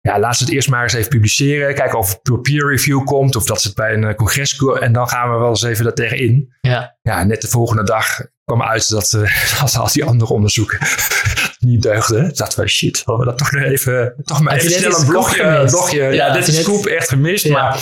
ja, 0.00 0.18
laat 0.18 0.36
ze 0.36 0.44
het 0.44 0.52
eerst 0.52 0.68
maar 0.68 0.82
eens 0.82 0.92
even 0.92 1.08
publiceren. 1.08 1.74
Kijken 1.74 1.98
of 1.98 2.08
het 2.08 2.18
door 2.22 2.40
peer 2.40 2.68
review 2.68 3.04
komt. 3.04 3.36
Of 3.36 3.44
dat 3.44 3.60
ze 3.60 3.66
het 3.66 3.76
bij 3.76 3.94
een 3.94 4.14
congres... 4.14 4.58
En 4.80 4.92
dan 4.92 5.08
gaan 5.08 5.32
we 5.32 5.38
wel 5.38 5.48
eens 5.48 5.62
even 5.62 5.84
dat 5.84 5.96
tegenin. 5.96 6.54
Ja. 6.60 6.96
Ja, 7.02 7.24
net 7.24 7.40
de 7.40 7.48
volgende 7.48 7.84
dag 7.84 8.20
kwam 8.44 8.62
uit 8.62 8.90
dat, 8.90 9.12
uh, 9.12 9.60
dat 9.60 9.76
al 9.76 9.88
die 9.92 10.04
andere 10.04 10.32
onderzoeken 10.32 10.78
niet 11.58 11.82
deugden. 11.82 12.34
Dat 12.34 12.54
we, 12.54 12.68
shit, 12.68 13.02
hadden 13.04 13.24
we 13.26 13.30
dat 13.30 13.38
toch 13.38 13.52
nog 13.52 13.62
even, 13.62 14.14
toch 14.22 14.40
maar 14.40 14.54
even 14.54 14.70
snel 14.70 15.00
een 15.00 15.06
blogje, 15.06 15.64
blogje. 15.66 16.02
Ja, 16.02 16.10
ja 16.10 16.32
dit 16.32 16.48
is 16.48 16.60
scoop 16.60 16.86
echt 16.86 17.08
gemist. 17.08 17.44
Ja. 17.44 17.52
Maar, 17.52 17.72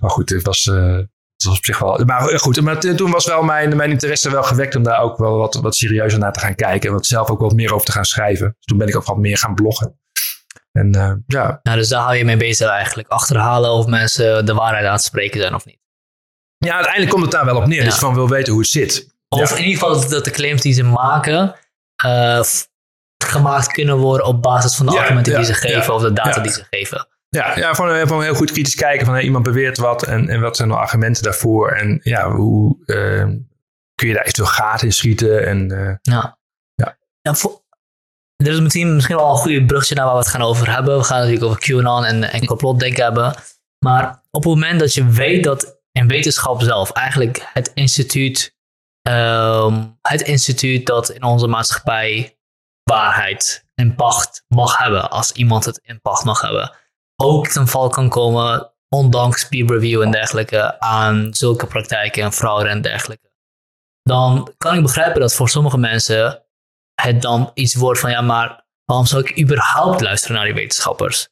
maar 0.00 0.10
goed, 0.10 0.30
het 0.30 0.42
was, 0.42 0.64
uh, 0.64 0.96
het 0.96 1.44
was 1.44 1.58
op 1.58 1.64
zich 1.64 1.78
wel, 1.78 2.04
maar 2.04 2.38
goed. 2.38 2.60
Maar 2.60 2.78
toen 2.80 3.10
was 3.10 3.26
wel 3.26 3.42
mijn, 3.42 3.76
mijn 3.76 3.90
interesse 3.90 4.30
wel 4.30 4.42
gewekt 4.42 4.76
om 4.76 4.82
daar 4.82 5.00
ook 5.00 5.18
wel 5.18 5.36
wat, 5.36 5.54
wat 5.54 5.76
serieuzer 5.76 6.18
naar 6.18 6.32
te 6.32 6.40
gaan 6.40 6.54
kijken. 6.54 6.88
En 6.88 6.94
wat 6.94 7.06
zelf 7.06 7.30
ook 7.30 7.40
wat 7.40 7.54
meer 7.54 7.74
over 7.74 7.86
te 7.86 7.92
gaan 7.92 8.04
schrijven. 8.04 8.46
Dus 8.56 8.64
toen 8.64 8.78
ben 8.78 8.88
ik 8.88 8.96
ook 8.96 9.04
wat 9.04 9.18
meer 9.18 9.38
gaan 9.38 9.54
bloggen. 9.54 10.00
En 10.72 10.96
uh, 10.96 11.12
ja. 11.26 11.60
Nou, 11.62 11.78
dus 11.78 11.88
daar 11.88 12.02
hou 12.02 12.16
je 12.16 12.24
mee 12.24 12.36
bezig 12.36 12.68
eigenlijk. 12.68 13.08
Achterhalen 13.08 13.70
of 13.70 13.86
mensen 13.86 14.46
de 14.46 14.54
waarheid 14.54 14.86
aan 14.86 14.92
het 14.92 15.02
spreken 15.02 15.40
zijn 15.40 15.54
of 15.54 15.64
niet. 15.64 15.80
Ja, 16.58 16.74
uiteindelijk 16.74 17.12
komt 17.12 17.22
het 17.22 17.32
daar 17.32 17.44
wel 17.44 17.56
op 17.56 17.66
neer. 17.66 17.78
Ja. 17.78 17.84
Dus 17.84 17.98
van 17.98 18.14
wil 18.14 18.28
weten 18.28 18.52
hoe 18.52 18.62
het 18.62 18.70
zit. 18.70 19.11
Of 19.32 19.50
ja. 19.50 19.56
in 19.56 19.64
ieder 19.64 19.80
geval 19.80 20.08
dat 20.08 20.24
de 20.24 20.30
claims 20.30 20.62
die 20.62 20.72
ze 20.72 20.82
maken 20.82 21.54
uh, 22.06 22.42
gemaakt 23.24 23.66
kunnen 23.66 23.96
worden 23.96 24.26
op 24.26 24.42
basis 24.42 24.74
van 24.74 24.86
de 24.86 24.92
ja, 24.92 25.00
argumenten 25.00 25.34
die 25.34 25.44
ze 25.44 25.54
geven 25.54 25.94
of 25.94 26.02
de 26.02 26.12
data 26.12 26.40
die 26.40 26.52
ze 26.52 26.66
geven. 26.70 27.06
Ja, 27.28 27.58
ja 27.58 27.74
gewoon, 27.74 28.06
gewoon 28.06 28.22
heel 28.22 28.34
goed 28.34 28.50
kritisch 28.50 28.74
kijken 28.74 29.06
van 29.06 29.14
hey, 29.14 29.24
iemand 29.24 29.44
beweert 29.44 29.78
wat 29.78 30.02
en, 30.02 30.28
en 30.28 30.40
wat 30.40 30.56
zijn 30.56 30.68
de 30.68 30.74
argumenten 30.74 31.22
daarvoor 31.22 31.70
en 31.70 32.00
ja, 32.02 32.30
hoe 32.30 32.76
uh, 32.86 33.24
kun 33.94 34.08
je 34.08 34.12
daar 34.12 34.22
eventueel 34.22 34.48
gaten 34.48 34.86
in 34.86 34.92
schieten 34.92 35.46
en 35.46 35.72
uh, 35.72 35.94
ja. 36.02 36.38
Ja. 36.74 36.96
ja 37.20 37.34
voor, 37.34 37.62
er 38.36 38.52
is 38.52 38.60
misschien, 38.60 38.94
misschien 38.94 39.16
wel 39.16 39.30
een 39.30 39.36
goede 39.36 39.64
brugje 39.64 39.94
naar 39.94 40.04
waar 40.04 40.14
we 40.14 40.20
het 40.20 40.28
gaan 40.28 40.42
over 40.42 40.74
hebben. 40.74 40.98
We 40.98 41.04
gaan 41.04 41.18
natuurlijk 41.18 41.44
over 41.44 41.60
QAnon 41.60 42.04
en, 42.04 42.32
en 42.32 42.46
complotdenken 42.46 43.04
hebben. 43.04 43.34
Maar 43.84 44.22
op 44.30 44.44
het 44.44 44.52
moment 44.52 44.80
dat 44.80 44.94
je 44.94 45.06
weet 45.06 45.44
dat 45.44 45.80
in 45.92 46.08
wetenschap 46.08 46.62
zelf 46.62 46.90
eigenlijk 46.90 47.50
het 47.52 47.70
instituut 47.74 48.54
um, 49.02 49.98
het 50.02 50.20
instituut 50.20 50.86
dat 50.86 51.10
in 51.10 51.22
onze 51.22 51.46
maatschappij 51.46 52.38
waarheid 52.82 53.66
en 53.74 53.94
pacht 53.94 54.44
mag 54.48 54.78
hebben, 54.78 55.10
als 55.10 55.32
iemand 55.32 55.64
het 55.64 55.80
in 55.82 56.00
pacht 56.00 56.24
mag 56.24 56.40
hebben, 56.40 56.76
ook 57.16 57.48
ten 57.48 57.68
val 57.68 57.88
kan 57.88 58.08
komen, 58.08 58.72
ondanks 58.88 59.48
peer 59.48 59.66
review 59.66 60.02
en 60.02 60.10
dergelijke, 60.10 60.80
aan 60.80 61.34
zulke 61.34 61.66
praktijken 61.66 62.22
en 62.22 62.32
fraude 62.32 62.68
en 62.68 62.82
dergelijke. 62.82 63.30
Dan 64.02 64.54
kan 64.58 64.76
ik 64.76 64.82
begrijpen 64.82 65.20
dat 65.20 65.34
voor 65.34 65.48
sommige 65.48 65.78
mensen 65.78 66.42
het 66.94 67.22
dan 67.22 67.50
iets 67.54 67.74
wordt 67.74 68.00
van, 68.00 68.10
ja, 68.10 68.20
maar 68.20 68.66
waarom 68.84 69.06
zou 69.06 69.22
ik 69.22 69.40
überhaupt 69.40 70.00
luisteren 70.00 70.36
naar 70.36 70.44
die 70.44 70.54
wetenschappers? 70.54 71.28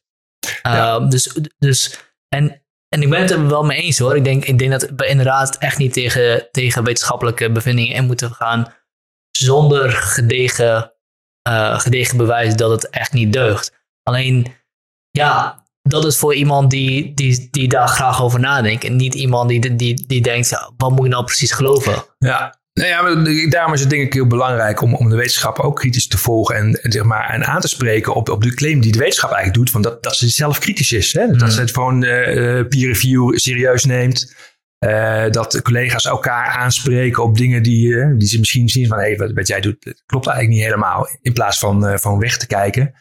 Ja. 0.61 0.99
Uh, 0.99 1.09
dus, 1.09 1.39
dus, 1.57 1.99
en 2.27 2.60
en 2.93 3.01
ik 3.01 3.09
ben 3.09 3.21
het 3.21 3.31
er 3.31 3.47
wel 3.47 3.63
mee 3.63 3.81
eens 3.81 3.99
hoor. 3.99 4.15
Ik 4.15 4.23
denk, 4.23 4.45
ik 4.45 4.57
denk 4.57 4.71
dat 4.71 4.89
we 4.95 5.07
inderdaad 5.07 5.57
echt 5.57 5.77
niet 5.77 5.93
tegen, 5.93 6.47
tegen 6.51 6.83
wetenschappelijke 6.83 7.51
bevindingen 7.51 7.95
in 7.95 8.05
moeten 8.05 8.33
gaan. 8.33 8.73
Zonder 9.31 9.91
gedegen 9.91 10.93
uh, 11.49 11.79
gedegen 11.79 12.17
bewijs 12.17 12.55
dat 12.55 12.71
het 12.71 12.89
echt 12.89 13.13
niet 13.13 13.33
deugt. 13.33 13.71
Alleen, 14.03 14.53
ja, 15.09 15.63
dat 15.81 16.05
is 16.05 16.17
voor 16.17 16.35
iemand 16.35 16.69
die, 16.69 17.13
die, 17.13 17.47
die 17.51 17.67
daar 17.67 17.87
graag 17.87 18.21
over 18.21 18.39
nadenkt. 18.39 18.83
En 18.83 18.95
niet 18.95 19.15
iemand 19.15 19.49
die, 19.49 19.75
die, 19.75 20.07
die 20.07 20.21
denkt, 20.21 20.71
wat 20.77 20.91
moet 20.91 21.05
ik 21.05 21.11
nou 21.11 21.23
precies 21.23 21.51
geloven? 21.51 22.03
Ja, 22.17 22.60
nou 22.73 22.89
ja, 22.89 23.47
daarom 23.49 23.73
is 23.73 23.79
het 23.79 23.89
denk 23.89 24.01
ik 24.01 24.13
heel 24.13 24.27
belangrijk 24.27 24.81
om, 24.81 24.95
om 24.95 25.09
de 25.09 25.15
wetenschap 25.15 25.59
ook 25.59 25.75
kritisch 25.75 26.07
te 26.07 26.17
volgen 26.17 26.55
en, 26.55 26.81
en, 26.81 26.91
zeg 26.91 27.03
maar, 27.03 27.29
en 27.29 27.45
aan 27.45 27.61
te 27.61 27.67
spreken 27.67 28.13
op, 28.13 28.29
op 28.29 28.43
de 28.43 28.53
claim 28.53 28.81
die 28.81 28.91
de 28.91 28.99
wetenschap 28.99 29.31
eigenlijk 29.31 29.57
doet, 29.57 29.69
van 29.69 29.81
dat, 29.81 30.03
dat 30.03 30.15
ze 30.15 30.29
zelf 30.29 30.59
kritisch 30.59 30.91
is. 30.91 31.13
Hè? 31.13 31.27
Dat 31.27 31.41
mm. 31.41 31.49
ze 31.49 31.59
het 31.59 31.73
gewoon 31.73 32.03
uh, 32.03 32.67
peer 32.67 32.87
review 32.87 33.37
serieus 33.37 33.85
neemt. 33.85 34.35
Uh, 34.85 35.29
dat 35.29 35.61
collega's 35.61 36.05
elkaar 36.05 36.47
aanspreken 36.47 37.23
op 37.23 37.37
dingen 37.37 37.63
die, 37.63 37.87
uh, 37.87 38.17
die 38.17 38.27
ze 38.27 38.39
misschien 38.39 38.69
zien 38.69 38.87
van 38.87 38.97
hé, 38.97 39.03
hey, 39.03 39.17
wat, 39.17 39.31
wat, 39.31 39.47
jij 39.47 39.61
doet, 39.61 40.03
klopt 40.05 40.27
eigenlijk 40.27 40.57
niet 40.57 40.65
helemaal. 40.65 41.07
In 41.21 41.33
plaats 41.33 41.59
van, 41.59 41.99
van 41.99 42.19
weg 42.19 42.37
te 42.37 42.47
kijken. 42.47 42.93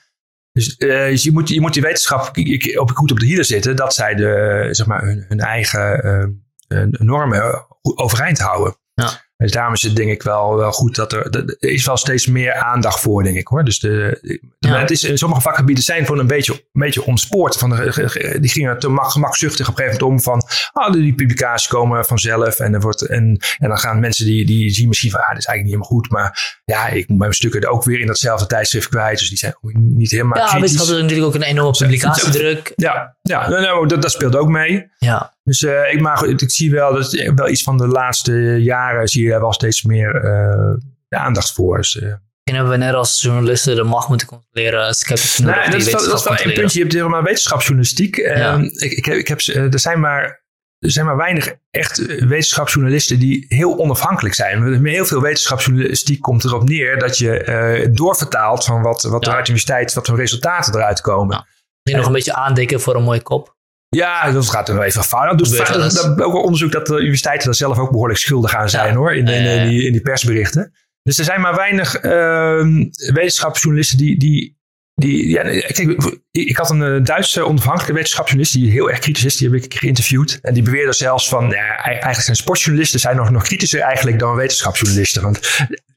Dus, 0.53 0.77
dus, 0.77 1.23
je, 1.23 1.33
moet, 1.33 1.49
je 1.49 1.61
moet 1.61 1.73
die 1.73 1.83
wetenschap 1.83 2.39
op, 2.75 2.91
goed 2.91 3.11
op 3.11 3.21
de 3.21 3.27
hielen 3.27 3.45
zitten 3.45 3.77
dat 3.77 3.95
zij 3.95 4.15
de, 4.15 4.69
zeg 4.71 4.87
maar, 4.87 5.03
hun, 5.03 5.25
hun 5.29 5.41
eigen 5.41 6.45
normen 6.91 7.67
overeind 7.83 8.39
houden. 8.39 8.77
Ja. 8.95 9.30
Dus 9.41 9.53
daarom 9.53 9.75
is 9.75 9.83
het 9.83 9.97
denk 9.97 10.11
ik 10.11 10.23
wel, 10.23 10.57
wel 10.57 10.73
goed 10.73 10.95
dat 10.95 11.13
er, 11.13 11.31
er 11.31 11.57
is 11.59 11.87
wel 11.87 11.97
steeds 11.97 12.27
meer 12.27 12.55
aandacht 12.55 13.01
voor, 13.01 13.23
denk 13.23 13.37
ik 13.37 13.47
hoor. 13.47 13.65
Dus 13.65 13.79
de, 13.79 14.19
de 14.59 14.69
het 14.69 14.91
is, 14.91 15.11
sommige 15.15 15.41
vakgebieden 15.41 15.85
zijn 15.85 16.05
gewoon 16.05 16.21
een 16.21 16.27
beetje, 16.27 16.53
een 16.53 16.81
beetje 16.81 17.05
ontspoord. 17.05 17.57
Van 17.57 17.71
de, 17.71 18.39
die 18.41 18.51
gingen 18.51 18.79
te 18.79 18.99
gemakzuchtig 19.01 19.69
op 19.69 19.79
een 19.79 19.85
gegeven 19.85 20.05
moment 20.05 20.27
om 20.27 20.33
van, 20.33 20.49
ah, 20.73 20.93
die 20.93 21.15
publicaties 21.15 21.69
komen 21.69 22.05
vanzelf. 22.05 22.59
En, 22.59 22.75
er 22.75 22.81
wordt, 22.81 23.03
en, 23.03 23.41
en 23.59 23.69
dan 23.69 23.79
gaan 23.79 24.01
mensen 24.01 24.25
die, 24.25 24.47
die 24.47 24.71
zien 24.71 24.89
misschien 24.89 25.11
van, 25.11 25.21
ah, 25.21 25.29
dat 25.29 25.39
is 25.39 25.45
eigenlijk 25.45 25.79
niet 25.79 25.89
helemaal 25.89 26.03
goed. 26.03 26.11
Maar 26.11 26.61
ja, 26.65 26.89
ik 26.89 27.09
moet 27.09 27.19
mijn 27.19 27.33
stukken 27.33 27.71
ook 27.71 27.85
weer 27.85 28.01
in 28.01 28.07
datzelfde 28.07 28.47
tijdschrift 28.47 28.89
kwijt. 28.89 29.19
Dus 29.19 29.29
die 29.29 29.39
zijn 29.39 29.55
niet 29.73 30.11
helemaal 30.11 30.39
Ja, 30.39 30.47
kritisch. 30.47 30.71
wetenschap 30.71 30.97
is 30.97 31.03
natuurlijk 31.03 31.29
ook 31.29 31.35
een 31.35 31.49
enorme 31.49 31.77
publicatiedruk. 31.79 32.73
Ja, 32.77 33.17
ja 33.23 33.49
nou, 33.49 33.63
nou, 33.63 33.87
dat, 33.87 34.03
dat 34.03 34.11
speelt 34.11 34.37
ook 34.37 34.49
mee. 34.49 34.91
Ja. 34.99 35.35
Dus 35.51 35.63
uh, 35.63 35.93
ik, 35.93 36.01
maar, 36.01 36.25
ik 36.25 36.51
zie 36.51 36.71
wel 36.71 36.95
dat 36.95 37.13
wel 37.35 37.49
iets 37.49 37.63
van 37.63 37.77
de 37.77 37.87
laatste 37.87 38.33
jaren 38.63 39.09
zie 39.09 39.25
je 39.25 39.41
wel 39.41 39.53
steeds 39.53 39.83
meer 39.83 40.25
uh, 40.25 41.21
aandacht 41.21 41.53
voor. 41.53 41.77
Dus, 41.77 41.95
uh, 41.95 42.09
en 42.43 42.55
hebben 42.55 42.71
we 42.73 42.77
net 42.79 42.95
als 42.95 43.21
journalisten 43.21 43.77
de 43.77 43.83
macht 43.83 44.09
moeten 44.09 44.27
controleren. 44.27 44.95
Sceptisch 44.95 45.39
nee, 45.39 45.55
dat, 45.71 45.75
is 45.75 45.91
wel, 45.91 46.05
dat 46.05 46.19
is 46.19 46.25
wel 46.25 46.37
één 46.37 46.55
puntje. 46.55 46.79
Je 46.79 46.85
hebt 46.85 46.97
helemaal 46.97 47.23
wetenschapsjournalistiek. 47.23 48.17
Ja. 48.17 48.55
Um, 48.55 48.63
ik, 48.63 48.93
ik, 48.93 49.07
ik 49.07 49.29
heb, 49.29 49.41
er, 49.41 49.79
zijn 49.79 50.01
maar, 50.01 50.45
er 50.79 50.91
zijn 50.91 51.07
maar 51.07 51.17
weinig 51.17 51.55
echt 51.71 52.07
wetenschapsjournalisten 52.07 53.19
die 53.19 53.45
heel 53.49 53.79
onafhankelijk 53.79 54.35
zijn. 54.35 54.85
Heel 54.87 55.05
veel 55.05 55.21
wetenschapsjournalistiek 55.21 56.21
komt 56.21 56.45
erop 56.45 56.69
neer 56.69 56.99
dat 56.99 57.19
je 57.19 57.47
uh, 57.85 57.95
doorvertaalt 57.95 58.65
van 58.65 58.83
wat, 58.83 59.03
wat 59.03 59.25
ja. 59.25 59.31
er 59.31 59.37
uit 59.37 59.47
de 59.47 59.53
universiteit, 59.53 59.95
wat 59.95 60.07
voor 60.07 60.17
resultaten 60.17 60.75
eruit 60.75 61.01
komen. 61.01 61.37
Ja. 61.37 61.47
Je 61.83 61.97
nog 61.97 62.07
een 62.07 62.13
beetje 62.13 62.35
aandikken 62.35 62.81
voor 62.81 62.97
een 62.97 63.03
mooie 63.03 63.23
kop. 63.23 63.59
Ja, 63.97 64.31
dat 64.31 64.51
gaat 64.51 64.69
er 64.69 64.75
wel 64.75 64.85
even 64.85 65.05
fout. 65.05 65.29
Dat 65.29 65.39
doet 65.39 65.57
dat, 65.57 65.93
dat, 65.93 66.23
ook 66.23 66.35
onderzoek 66.35 66.73
dat 66.73 66.87
de 66.87 66.99
universiteiten 66.99 67.47
daar 67.47 67.55
zelf 67.55 67.79
ook 67.79 67.91
behoorlijk 67.91 68.19
schuldig 68.19 68.55
aan 68.55 68.71
zijn 68.71 68.95
hoor, 68.95 69.15
in, 69.15 69.29
in, 69.29 69.45
in, 69.45 69.69
die, 69.69 69.87
in 69.87 69.93
die 69.93 70.01
persberichten. 70.01 70.73
Dus 71.03 71.19
er 71.19 71.25
zijn 71.25 71.41
maar 71.41 71.55
weinig 71.55 72.03
uh, 72.03 72.65
wetenschapsjournalisten 73.13 73.99
die, 73.99 74.19
die, 74.19 74.59
die 74.95 75.29
ja, 75.29 75.43
kijk, 75.43 76.19
ik 76.31 76.57
had 76.57 76.71
een 76.71 76.83
eh, 76.83 77.05
Duitse 77.05 77.47
onafhankelijke 77.47 77.93
wetenschapsjournalist 77.93 78.53
die 78.55 78.71
heel 78.71 78.91
erg 78.91 78.99
kritisch 78.99 79.25
is. 79.25 79.37
Die 79.37 79.51
heb 79.51 79.63
ik 79.63 79.75
geïnterviewd. 79.75 80.39
En 80.43 80.55
die 80.55 80.63
beweerde 80.63 80.93
zelfs 80.93 81.29
van, 81.29 81.49
ja, 81.49 81.85
eigenlijk 81.85 82.21
zijn 82.21 82.37
sportjournalisten 82.37 83.01
zijn 83.01 83.17
nog, 83.17 83.31
nog 83.31 83.43
kritischer 83.43 83.81
eigenlijk 83.81 84.19
dan 84.19 84.35
wetenschapsjournalisten. 84.35 85.23
Want 85.23 85.41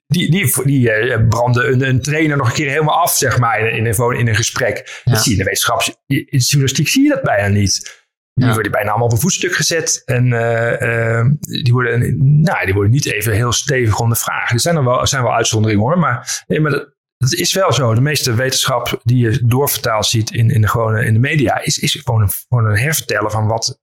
die, 0.08 0.32
die, 0.32 0.64
die 0.64 1.06
uh, 1.06 1.28
branden 1.28 1.72
een, 1.72 1.88
een, 1.88 2.02
trainer 2.02 2.38
nog 2.38 2.48
een 2.48 2.54
keer 2.54 2.70
helemaal 2.70 3.02
af, 3.02 3.16
zeg 3.16 3.40
maar, 3.40 3.60
in, 3.60 3.86
in, 3.86 3.86
een, 3.86 4.18
in 4.18 4.28
een 4.28 4.36
gesprek. 4.36 5.02
Ja. 5.04 5.12
Dat 5.12 5.24
zie 5.24 5.32
je 5.32 5.38
in 5.38 5.44
de 5.44 5.50
wetenschapsjournalistiek 5.50 6.88
zie 6.88 7.04
je 7.04 7.10
dat 7.10 7.22
bijna 7.22 7.48
niet. 7.48 8.02
Die 8.34 8.54
worden 8.54 8.72
bijna 8.72 8.90
allemaal 8.90 9.08
op 9.08 9.14
een 9.14 9.20
voetstuk 9.20 9.54
gezet. 9.54 10.02
En 10.06 10.26
uh, 10.26 10.82
uh, 10.82 11.26
die, 11.40 11.74
worden, 11.74 12.18
nou, 12.42 12.66
die 12.66 12.74
worden 12.74 12.92
niet 12.92 13.06
even 13.06 13.34
heel 13.34 13.52
stevig 13.52 14.00
ondervraagd. 14.00 14.52
Er 14.52 14.60
zijn 14.60 14.76
er 14.76 14.84
wel, 14.84 15.00
er 15.02 15.08
zijn 15.08 15.24
wel 15.24 15.34
uitzonderingen 15.34 15.84
hoor. 15.84 16.00
Maar, 16.00 16.44
nee, 16.48 16.60
maar 16.60 16.72
dat, 16.72 16.94
dat 17.18 17.34
is 17.34 17.54
wel 17.54 17.74
zo. 17.74 17.94
De 17.94 18.02
meeste 18.02 18.34
wetenschap 18.34 19.02
die 19.04 19.18
je 19.18 19.46
doorvertaald 19.46 20.06
ziet 20.06 20.32
in, 20.32 20.50
in, 20.50 20.62
de, 20.62 20.68
gewone, 20.68 21.06
in 21.06 21.14
de 21.14 21.20
media, 21.20 21.62
is, 21.64 21.80
is 21.80 22.02
gewoon, 22.04 22.22
een, 22.22 22.32
gewoon 22.50 22.66
een 22.66 22.78
hervertellen 22.78 23.32
van 23.32 23.48
wat 23.48 23.80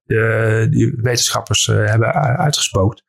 die 0.70 0.94
wetenschappers 0.96 1.66
hebben 1.66 2.14
uitgespookt. 2.38 3.04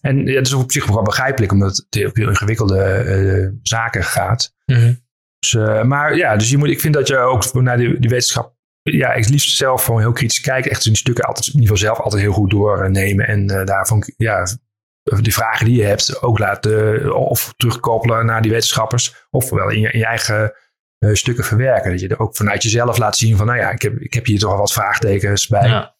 En 0.00 0.26
ja, 0.26 0.34
dat 0.34 0.46
is 0.46 0.52
op 0.52 0.72
zich 0.72 0.86
wel 0.86 1.02
begrijpelijk, 1.02 1.52
omdat 1.52 1.76
het 1.76 1.86
heel, 1.90 2.10
heel 2.12 2.28
ingewikkelde 2.28 3.58
zaken 3.62 4.04
gaat. 4.04 4.54
Mm 4.64 4.76
-hmm. 4.76 5.04
dus, 5.38 5.52
maar 5.84 6.16
ja, 6.16 6.36
dus 6.36 6.50
je 6.50 6.58
moet, 6.58 6.68
ik 6.68 6.80
vind 6.80 6.94
dat 6.94 7.08
je 7.08 7.16
ook 7.16 7.52
naar 7.52 7.76
die, 7.76 7.98
die 8.00 8.10
wetenschap 8.10 8.56
ja, 8.90 9.12
ik 9.12 9.28
liefst 9.28 9.56
zelf 9.56 9.84
gewoon 9.84 10.00
heel 10.00 10.12
kritisch 10.12 10.40
kijken. 10.40 10.70
Echt 10.70 10.84
die 10.84 10.96
stukken 10.96 11.24
altijd, 11.24 11.46
in 11.46 11.52
ieder 11.52 11.68
geval 11.68 11.86
zelf 11.86 12.00
altijd 12.00 12.22
heel 12.22 12.32
goed 12.32 12.50
doornemen. 12.50 13.26
En 13.26 13.52
uh, 13.52 13.64
daarvan, 13.64 14.02
ja, 14.16 14.46
die 15.20 15.32
vragen 15.32 15.66
die 15.66 15.76
je 15.76 15.84
hebt 15.84 16.22
ook 16.22 16.38
laten 16.38 17.14
of 17.14 17.54
terugkoppelen 17.56 18.26
naar 18.26 18.42
die 18.42 18.50
wetenschappers. 18.50 19.26
Of 19.30 19.50
wel 19.50 19.70
in 19.70 19.80
je, 19.80 19.90
in 19.90 19.98
je 19.98 20.06
eigen 20.06 20.52
stukken 20.98 21.44
verwerken. 21.44 21.90
Dat 21.90 22.00
je 22.00 22.08
er 22.08 22.20
ook 22.20 22.36
vanuit 22.36 22.62
jezelf 22.62 22.98
laat 22.98 23.16
zien 23.16 23.36
van, 23.36 23.46
nou 23.46 23.58
ja, 23.58 23.70
ik 23.70 23.82
heb, 23.82 23.98
ik 23.98 24.14
heb 24.14 24.26
hier 24.26 24.38
toch 24.38 24.52
al 24.52 24.58
wat 24.58 24.72
vraagtekens 24.72 25.46
bij. 25.46 25.68
Ja. 25.68 25.96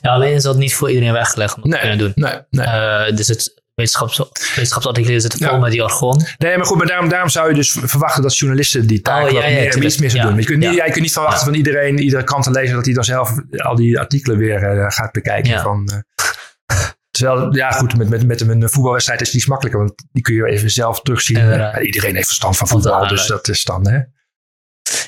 Ja 0.00 0.10
alleen 0.10 0.34
is 0.34 0.42
dat 0.42 0.56
niet 0.56 0.74
voor 0.74 0.88
iedereen 0.90 1.12
weggelegd 1.12 1.56
om 1.56 1.62
dat 1.62 1.70
nee, 1.70 1.80
te 1.80 1.86
kunnen 1.86 2.12
doen. 2.14 2.24
Nee, 2.24 2.66
nee. 2.66 3.10
Uh, 3.10 3.16
dus 3.16 3.28
het, 3.28 3.62
wetenschaps, 3.74 4.18
wetenschapsartikelen 4.54 5.20
zitten 5.20 5.38
vol 5.38 5.54
ja. 5.54 5.58
met 5.58 5.72
jargon. 5.72 6.22
Nee, 6.38 6.56
maar 6.56 6.66
goed, 6.66 6.76
maar 6.76 6.86
daarom, 6.86 7.08
daarom 7.08 7.28
zou 7.28 7.48
je 7.48 7.54
dus 7.54 7.76
verwachten 7.82 8.22
dat 8.22 8.36
journalisten 8.38 8.86
die 8.86 9.00
taak 9.00 9.24
oh, 9.24 9.30
ja, 9.30 9.46
ja, 9.46 9.54
meer, 9.54 9.84
iets 9.84 9.98
meer 9.98 10.22
doen. 10.22 10.36
Je 10.36 10.44
kunt, 10.44 10.58
niet, 10.58 10.74
jij 10.74 10.90
kunt 10.90 11.00
niet 11.00 11.12
verwachten 11.12 11.44
van 11.44 11.54
iedereen, 11.54 11.98
iedere 11.98 12.24
krant 12.24 12.44
te 12.44 12.50
lezen, 12.50 12.74
dat 12.74 12.84
hij 12.84 12.94
dan 12.94 13.04
zelf 13.04 13.32
al 13.56 13.74
die 13.74 13.98
artikelen 13.98 14.38
weer 14.38 14.76
uh, 14.76 14.84
gaat 14.88 15.12
bekijken. 15.12 15.60
Van, 15.60 15.90
uh, 15.92 16.78
terwijl, 17.10 17.54
ja 17.54 17.70
goed, 17.70 17.96
met, 17.96 18.08
met, 18.08 18.26
met 18.26 18.40
een 18.40 18.68
voetbalwedstrijd 18.68 19.20
is 19.20 19.26
het 19.26 19.36
iets 19.36 19.46
makkelijker, 19.46 19.80
want 19.80 20.04
die 20.12 20.22
kun 20.22 20.34
je 20.34 20.46
even 20.46 20.70
zelf 20.70 21.00
terugzien. 21.00 21.36
iedereen 21.82 22.14
heeft 22.14 22.26
verstand 22.26 22.56
van 22.56 22.68
voetbal, 22.68 23.08
dus 23.08 23.26
dat 23.26 23.48
is 23.48 23.64
dan, 23.64 23.88
hè. 23.88 24.00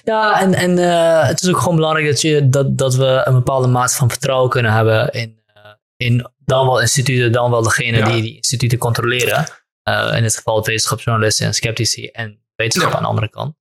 Ja, 0.06 0.40
en, 0.40 0.54
en 0.54 0.78
uh, 0.78 1.26
het 1.26 1.42
is 1.42 1.48
ook 1.48 1.58
gewoon 1.58 1.76
belangrijk 1.76 2.08
dat, 2.08 2.20
je, 2.20 2.48
dat, 2.48 2.78
dat 2.78 2.94
we 2.94 3.22
een 3.24 3.34
bepaalde 3.34 3.66
mate 3.66 3.94
van 3.94 4.10
vertrouwen 4.10 4.50
kunnen 4.50 4.72
hebben 4.72 5.10
in, 5.10 5.42
in 5.96 6.30
dan 6.44 6.66
wel 6.66 6.80
instituten, 6.80 7.32
dan 7.32 7.50
wel 7.50 7.62
degene 7.62 8.04
die 8.04 8.22
die 8.22 8.36
instituten 8.36 8.78
controleren. 8.78 9.46
Uh, 9.88 10.12
in 10.16 10.22
dit 10.22 10.36
geval 10.36 10.64
wetenschapsjournalisten 10.64 11.46
en 11.46 11.54
sceptici 11.54 12.06
en 12.06 12.38
wetenschap 12.54 12.94
aan 12.94 13.02
de 13.02 13.08
andere 13.08 13.30
kant. 13.30 13.54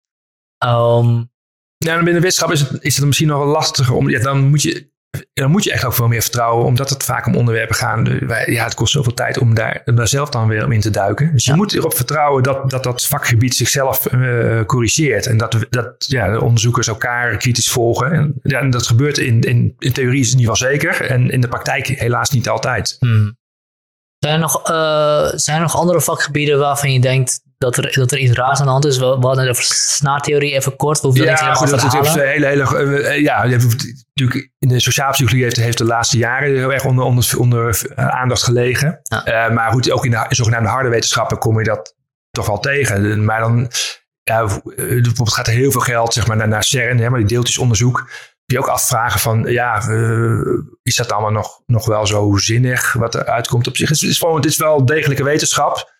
Um, 0.65 1.31
ja, 1.77 1.95
binnen 1.95 2.21
wetenschap 2.21 2.51
is 2.51 2.59
het, 2.59 2.83
is 2.83 2.95
het 2.95 3.05
misschien 3.05 3.27
nog 3.27 3.37
wel 3.37 3.47
lastiger 3.47 3.95
om. 3.95 4.09
Ja, 4.09 4.19
dan 4.19 4.49
moet 4.49 4.61
je 4.61 4.93
dan 5.34 5.51
moet 5.51 5.63
je 5.63 5.72
echt 5.72 5.86
ook 5.86 5.93
veel 5.93 6.07
meer 6.07 6.22
vertrouwen, 6.22 6.65
omdat 6.65 6.89
het 6.89 7.03
vaak 7.03 7.25
om 7.25 7.36
onderwerpen 7.36 7.75
gaat. 7.75 8.07
Ja, 8.45 8.63
het 8.63 8.74
kost 8.74 8.93
zoveel 8.93 9.13
tijd 9.13 9.38
om 9.38 9.53
daar, 9.53 9.81
daar 9.86 10.07
zelf 10.07 10.29
dan 10.29 10.48
weer 10.48 10.74
in 10.74 10.79
te 10.79 10.89
duiken. 10.89 11.31
Dus 11.34 11.45
je 11.45 11.53
moet 11.53 11.74
erop 11.74 11.95
vertrouwen 11.95 12.43
dat 12.43 12.69
dat, 12.69 12.84
dat 12.84 13.05
vakgebied 13.05 13.55
zichzelf 13.55 14.12
uh, 14.12 14.63
corrigeert. 14.65 15.25
En 15.25 15.38
dat, 15.38 15.57
dat 15.69 15.95
ja, 15.98 16.31
de 16.31 16.41
onderzoekers 16.41 16.88
elkaar 16.88 17.38
kritisch 17.38 17.72
volgen. 17.72 18.12
En, 18.12 18.34
ja, 18.41 18.60
en 18.60 18.69
dat 18.69 18.88
gebeurt 18.88 19.17
in, 19.17 19.41
in, 19.41 19.75
in 19.79 19.93
theorie 19.93 20.19
is 20.19 20.25
het 20.25 20.36
in 20.36 20.39
ieder 20.39 20.55
geval 20.55 20.72
zeker. 20.72 21.01
En 21.01 21.29
in 21.29 21.41
de 21.41 21.48
praktijk 21.48 21.88
helaas 21.88 22.29
niet 22.29 22.50
altijd. 22.50 22.95
Hmm. 23.00 23.38
Zijn, 24.25 24.38
er 24.38 24.41
nog, 24.41 24.70
uh, 24.70 25.32
zijn 25.36 25.58
er 25.58 25.62
nog 25.62 25.75
andere 25.75 26.01
vakgebieden 26.01 26.60
waarvan 26.60 26.94
je 26.94 27.00
denkt 27.00 27.41
dat 27.58 27.77
er, 27.77 27.94
dat 27.94 28.12
er 28.12 28.17
iets 28.17 28.32
raars 28.32 28.60
aan 28.60 28.65
de 28.65 28.72
hand 28.72 28.86
is. 28.86 28.98
We, 28.98 29.05
we 29.20 29.27
hadden 29.27 29.50
over 29.50 29.63
snaartheorie 29.63 30.53
even 30.53 30.75
kort. 30.75 31.01
We 31.01 31.08
hoeven 31.08 31.25
ja, 31.25 31.48
dat 31.48 31.58
goed, 31.58 31.70
dat 31.70 32.05
is 32.05 32.13
hele, 32.13 32.46
hele, 32.46 32.84
uh, 32.84 33.22
ja, 33.22 33.46
natuurlijk 33.46 34.51
in 34.60 34.67
de 34.67 34.79
sociale 34.79 35.12
psychologie 35.12 35.44
heeft, 35.44 35.55
heeft 35.55 35.77
de 35.77 35.86
laatste 35.86 36.17
jaren 36.17 36.55
heel 36.55 36.74
erg 36.74 36.86
onder, 36.86 37.05
onder, 37.05 37.34
onder 37.38 37.82
uh, 37.96 38.08
aandacht 38.08 38.44
gelegen. 38.44 39.00
Ja. 39.03 39.48
Uh, 39.48 39.55
maar 39.55 39.72
goed, 39.72 39.91
ook 39.91 40.05
in 40.05 40.12
de 40.12 40.25
zogenaamde 40.29 40.70
harde 40.70 40.89
wetenschappen 40.89 41.38
kom 41.38 41.58
je 41.58 41.63
dat 41.63 41.96
toch 42.32 42.48
wel 42.48 42.60
tegen. 42.60 43.25
Maar 43.25 43.39
dan 43.39 43.72
ja, 44.24 44.46
bijvoorbeeld 44.75 45.34
gaat 45.34 45.48
er 45.48 45.53
heel 45.53 45.72
veel 45.72 45.82
geld 45.82 46.13
zeg 46.13 46.27
maar, 46.27 46.38
naar, 46.38 46.48
naar 46.48 46.63
CERN, 46.63 46.98
hè, 46.98 47.10
maar 47.10 47.20
die 47.20 47.27
deeltjesonderzoek. 47.27 48.10
Je 48.45 48.59
ook 48.59 48.67
afvragen 48.67 49.19
van, 49.19 49.43
ja, 49.43 49.89
uh, 49.89 50.63
is 50.83 50.95
dat 50.95 51.11
allemaal 51.11 51.31
nog, 51.31 51.61
nog 51.65 51.85
wel 51.85 52.07
zo 52.07 52.37
zinnig 52.37 52.93
wat 52.93 53.15
er 53.15 53.25
uitkomt 53.25 53.67
op 53.67 53.77
zich? 53.77 53.89
Het 53.89 54.01
is, 54.01 54.17
gewoon, 54.17 54.35
het 54.35 54.45
is 54.45 54.57
wel 54.57 54.85
degelijke 54.85 55.23
wetenschap. 55.23 55.93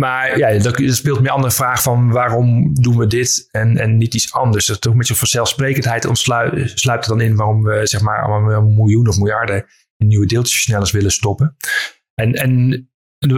Maar 0.00 0.38
ja, 0.38 0.58
dat, 0.58 0.82
speelt 0.86 1.20
meer 1.20 1.30
andere 1.30 1.52
vraag 1.52 1.82
van 1.82 2.10
waarom 2.10 2.74
doen 2.74 2.98
we 2.98 3.06
dit 3.06 3.48
en, 3.50 3.76
en 3.76 3.96
niet 3.96 4.14
iets 4.14 4.32
anders. 4.32 4.66
Dat 4.66 4.88
ook 4.88 4.94
met 4.94 5.06
zo'n 5.06 5.16
vanzelfsprekendheid 5.16 6.04
ontsluit 6.04 6.72
sluit 6.74 7.02
er 7.02 7.08
dan 7.08 7.20
in 7.20 7.36
waarom 7.36 7.62
we 7.62 7.86
zeg 7.86 8.00
maar 8.00 8.22
allemaal 8.22 8.62
miljoenen 8.62 9.12
of 9.12 9.18
miljarden 9.18 9.66
in 9.96 10.06
nieuwe 10.06 10.26
deeltjesversnellers 10.26 10.90
willen 10.90 11.10
stoppen. 11.10 11.56
En, 12.14 12.32
en 12.32 12.70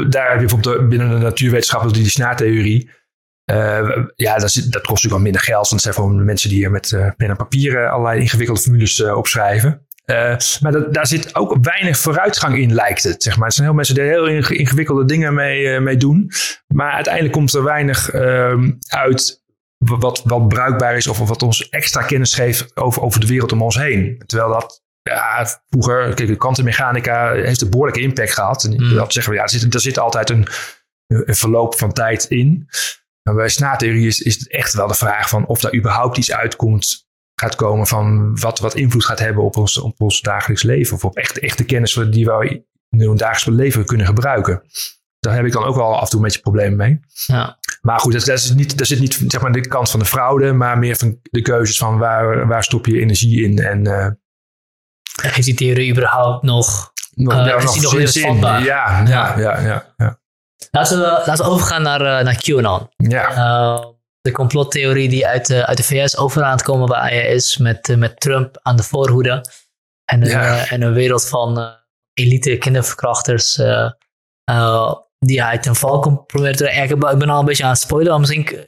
daar 0.09 0.31
heb 0.31 0.41
je 0.41 0.47
bijvoorbeeld 0.47 0.89
binnen 0.89 1.11
de 1.11 1.17
natuurwetenschappen 1.17 1.93
die, 1.93 2.03
die 2.03 2.11
snaartheorie. 2.11 2.91
Uh, 3.51 3.97
ja, 4.17 4.39
dat, 4.39 4.41
dat, 4.41 4.53
kost 4.53 4.73
natuurlijk 4.73 5.11
wel 5.11 5.21
minder 5.21 5.41
geld. 5.41 5.69
Want 5.69 5.83
dat 5.83 5.95
zijn 5.95 5.95
voor 5.95 6.11
mensen 6.13 6.49
die 6.49 6.59
hier 6.59 6.71
met 6.71 6.91
uh, 6.91 7.11
pen 7.17 7.29
en 7.29 7.37
papier 7.37 7.89
allerlei 7.89 8.21
ingewikkelde 8.21 8.61
formules 8.61 8.99
uh, 8.99 9.17
opschrijven. 9.17 9.87
maar 10.61 10.73
dat, 10.73 10.95
daar 10.95 11.07
zit 11.07 11.35
ook 11.35 11.57
weinig 11.63 11.99
vooruitgang 11.99 12.59
in, 12.59 12.75
lijkt 12.75 13.03
het. 13.03 13.23
Zeg 13.23 13.37
maar. 13.37 13.47
Er 13.47 13.53
zijn 13.53 13.67
heel 13.67 13.77
mensen 13.77 13.95
die 13.95 14.05
heel 14.05 14.27
ingewikkelde 14.27 15.05
dingen 15.05 15.35
mee, 15.35 15.81
mee 15.81 15.97
doen. 15.97 16.31
Maar 16.67 16.93
uiteindelijk 16.93 17.35
komt 17.35 17.55
er 17.55 17.65
weinig 17.65 18.11
ehm, 18.11 18.73
uit 18.89 19.41
wat, 19.85 20.23
wat 20.25 20.49
bruikbaar 20.49 20.97
is 20.97 21.07
of 21.07 21.19
wat 21.19 21.43
ons 21.43 21.69
extra 21.69 22.03
kennis 22.03 22.35
geeft 22.35 22.77
over, 22.77 23.03
over 23.03 23.21
de 23.21 23.27
wereld 23.27 23.53
om 23.53 23.63
ons 23.63 23.79
heen. 23.79 24.23
Terwijl 24.27 24.51
dat 24.51 24.83
ja, 25.03 25.47
vroeger, 25.69 26.15
kijk, 26.15 26.29
de 26.29 26.37
kwantummechanica 26.37 27.33
heeft 27.33 27.61
een 27.61 27.71
behoorlijke 27.71 28.01
impact 28.01 28.33
gehad. 28.33 28.65
En 28.65 28.73
mm. 28.73 28.95
dat 28.95 29.13
zeggen 29.13 29.33
we, 29.33 29.39
ja, 29.39 29.45
er 29.45 29.51
zit, 29.51 29.75
er 29.75 29.81
zit 29.81 29.99
altijd 29.99 30.31
een, 30.31 30.47
een 31.07 31.35
verloop 31.35 31.79
van 31.79 31.93
tijd 31.93 32.25
in. 32.25 32.69
Maar 33.23 33.35
bij 33.35 33.49
snaartheorie 33.49 34.07
is, 34.07 34.21
is 34.21 34.39
het 34.39 34.51
echt 34.51 34.75
wel 34.75 34.87
de 34.87 34.95
vraag 34.95 35.29
van 35.29 35.47
of 35.47 35.61
daar 35.61 35.75
überhaupt 35.75 36.17
iets 36.17 36.33
uitkomt, 36.33 37.09
gaat 37.35 37.55
komen 37.55 37.87
van 37.87 38.39
wat, 38.41 38.59
wat 38.59 38.75
invloed 38.75 39.05
gaat 39.05 39.19
hebben 39.19 39.45
op 39.45 39.57
ons, 39.57 39.79
op 39.79 40.01
ons 40.01 40.21
dagelijks 40.21 40.63
leven. 40.63 40.97
Of 40.97 41.05
op 41.05 41.17
echt, 41.17 41.39
echte 41.39 41.65
kennis 41.65 42.01
die 42.11 42.25
we 42.25 42.65
in 42.91 43.09
ons 43.09 43.21
dagelijks 43.21 43.61
leven 43.61 43.85
kunnen 43.85 44.07
gebruiken. 44.07 44.63
Daar 45.19 45.35
heb 45.35 45.45
ik 45.45 45.53
dan 45.53 45.65
ook 45.65 45.77
wel 45.77 45.95
af 45.95 46.03
en 46.03 46.09
toe 46.09 46.19
een 46.19 46.25
beetje 46.25 46.41
problemen 46.41 46.77
mee. 46.77 47.01
Ja. 47.27 47.59
Maar 47.81 48.01
goed, 48.01 48.13
dat, 48.13 48.25
dat, 48.25 48.39
is 48.39 48.53
niet, 48.53 48.79
dat 48.79 48.87
zit 48.87 49.01
niet 49.01 49.25
zeg 49.27 49.41
maar, 49.41 49.53
de 49.53 49.69
kant 49.69 49.91
van 49.91 50.01
de 50.01 50.07
fraude, 50.07 50.53
maar 50.53 50.79
meer 50.79 50.97
van 50.97 51.19
de 51.23 51.43
keuzes 51.43 51.79
van 51.79 51.99
waar, 51.99 52.47
waar 52.47 52.65
stop 52.65 52.87
je 52.87 53.01
energie 53.01 53.43
in. 53.45 53.59
En, 53.59 53.87
uh, 53.87 54.07
Heeft 55.23 55.45
die 55.45 55.55
theorie 55.55 55.91
überhaupt 55.91 56.43
nog, 56.43 56.93
nog, 57.15 57.33
uh, 57.35 57.63
nog, 57.63 57.81
nog 57.81 58.09
zin? 58.09 58.37
Ja, 58.37 58.61
ja, 59.07 59.39
ja, 59.39 59.95
ja. 59.97 60.20
Laten, 60.71 60.99
we, 60.99 61.05
laten 61.05 61.45
we 61.45 61.51
overgaan 61.51 61.83
naar, 61.83 62.01
uh, 62.01 62.25
naar 62.25 62.43
QAnon. 62.43 62.89
Ja. 62.97 63.95
de 64.21 64.33
complottheorie 64.33 65.09
die 65.09 65.27
uit, 65.27 65.47
de, 65.47 65.67
uit 65.67 65.77
de 65.77 65.83
VS 65.83 66.17
over 66.17 66.43
aan 66.43 66.53
het 66.53 66.63
komen 66.63 66.89
bij 66.89 67.27
is, 67.35 67.57
met, 67.57 67.97
met 67.97 68.21
Trump 68.21 68.59
aan 68.63 68.77
de 68.77 68.83
voorhoede. 68.83 69.45
En, 70.05 70.25
ja. 70.25 70.67
en 70.67 70.83
een 70.83 70.93
wereld 70.93 71.29
van 71.29 71.77
elite 72.13 72.57
kinderverkrachters 72.57 73.55
die 75.19 75.43
hij 75.43 75.59
ten 75.59 75.77
val 75.77 76.01
komt 76.01 76.27
proberen 76.27 76.57
te 76.57 76.71
Ik 76.71 76.99
ben 76.99 77.29
al 77.29 77.39
een 77.39 77.45
beetje 77.45 77.65
aan 77.65 77.71
het 77.71 77.79
spoilen. 77.79 78.21
Misschien 78.21 78.45
kun 78.45 78.67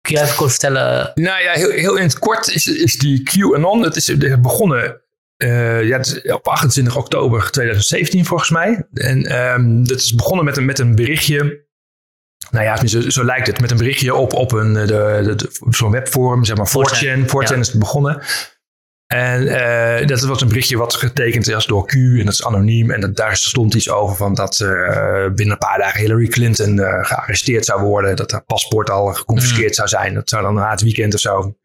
je 0.00 0.20
even 0.20 0.36
kort 0.36 0.50
vertellen. 0.50 1.10
Nou 1.14 1.42
ja, 1.42 1.52
heel, 1.52 1.70
heel 1.70 1.96
in 1.96 2.02
het 2.02 2.18
kort 2.18 2.48
is, 2.48 2.66
is 2.66 2.98
die 2.98 3.22
QAnon. 3.22 3.82
Het 3.82 3.96
is 3.96 4.16
begonnen 4.40 5.03
uh, 5.44 5.88
ja, 5.88 6.00
op 6.34 6.48
28 6.48 6.96
oktober 6.96 7.50
2017 7.50 8.24
volgens 8.24 8.50
mij. 8.50 8.86
En 8.92 9.38
um, 9.54 9.86
dat 9.86 9.98
is 9.98 10.14
begonnen 10.14 10.44
met 10.44 10.56
een, 10.56 10.64
met 10.64 10.78
een 10.78 10.94
berichtje. 10.94 11.62
Nou 12.50 12.64
ja, 12.64 12.86
zo, 12.86 13.00
zo 13.00 13.24
lijkt 13.24 13.46
het. 13.46 13.60
Met 13.60 13.70
een 13.70 13.76
berichtje 13.76 14.14
op, 14.14 14.32
op 14.32 14.52
een, 14.52 14.72
de, 14.72 14.86
de, 14.86 15.34
de 15.34 15.48
zo'n 15.70 15.90
webforum, 15.90 16.44
zeg 16.44 16.56
maar 16.56 16.68
4chan. 16.68 17.26
4chan 17.26 17.58
is 17.58 17.68
het 17.68 17.78
begonnen. 17.78 18.22
En 19.06 19.42
uh, 19.42 20.06
dat 20.06 20.20
was 20.20 20.40
een 20.40 20.48
berichtje 20.48 20.76
wat 20.76 20.94
getekend 20.94 21.48
is 21.48 21.66
door 21.66 21.86
Q 21.86 21.94
en 21.94 22.24
dat 22.24 22.32
is 22.32 22.44
anoniem. 22.44 22.90
En 22.90 23.00
dat, 23.00 23.16
daar 23.16 23.36
stond 23.36 23.74
iets 23.74 23.90
over 23.90 24.16
van 24.16 24.34
dat 24.34 24.60
uh, 24.60 24.68
binnen 25.34 25.50
een 25.50 25.58
paar 25.58 25.78
dagen 25.78 26.00
Hillary 26.00 26.26
Clinton 26.26 26.76
uh, 26.76 27.04
gearresteerd 27.04 27.64
zou 27.64 27.82
worden. 27.82 28.16
Dat 28.16 28.30
haar 28.30 28.44
paspoort 28.44 28.90
al 28.90 29.06
geconfiskeerd 29.06 29.68
mm. 29.68 29.74
zou 29.74 29.88
zijn. 29.88 30.14
Dat 30.14 30.28
zou 30.28 30.42
dan 30.42 30.54
na 30.54 30.70
het 30.70 30.82
weekend 30.82 31.14
of 31.14 31.20
zo. 31.20 31.56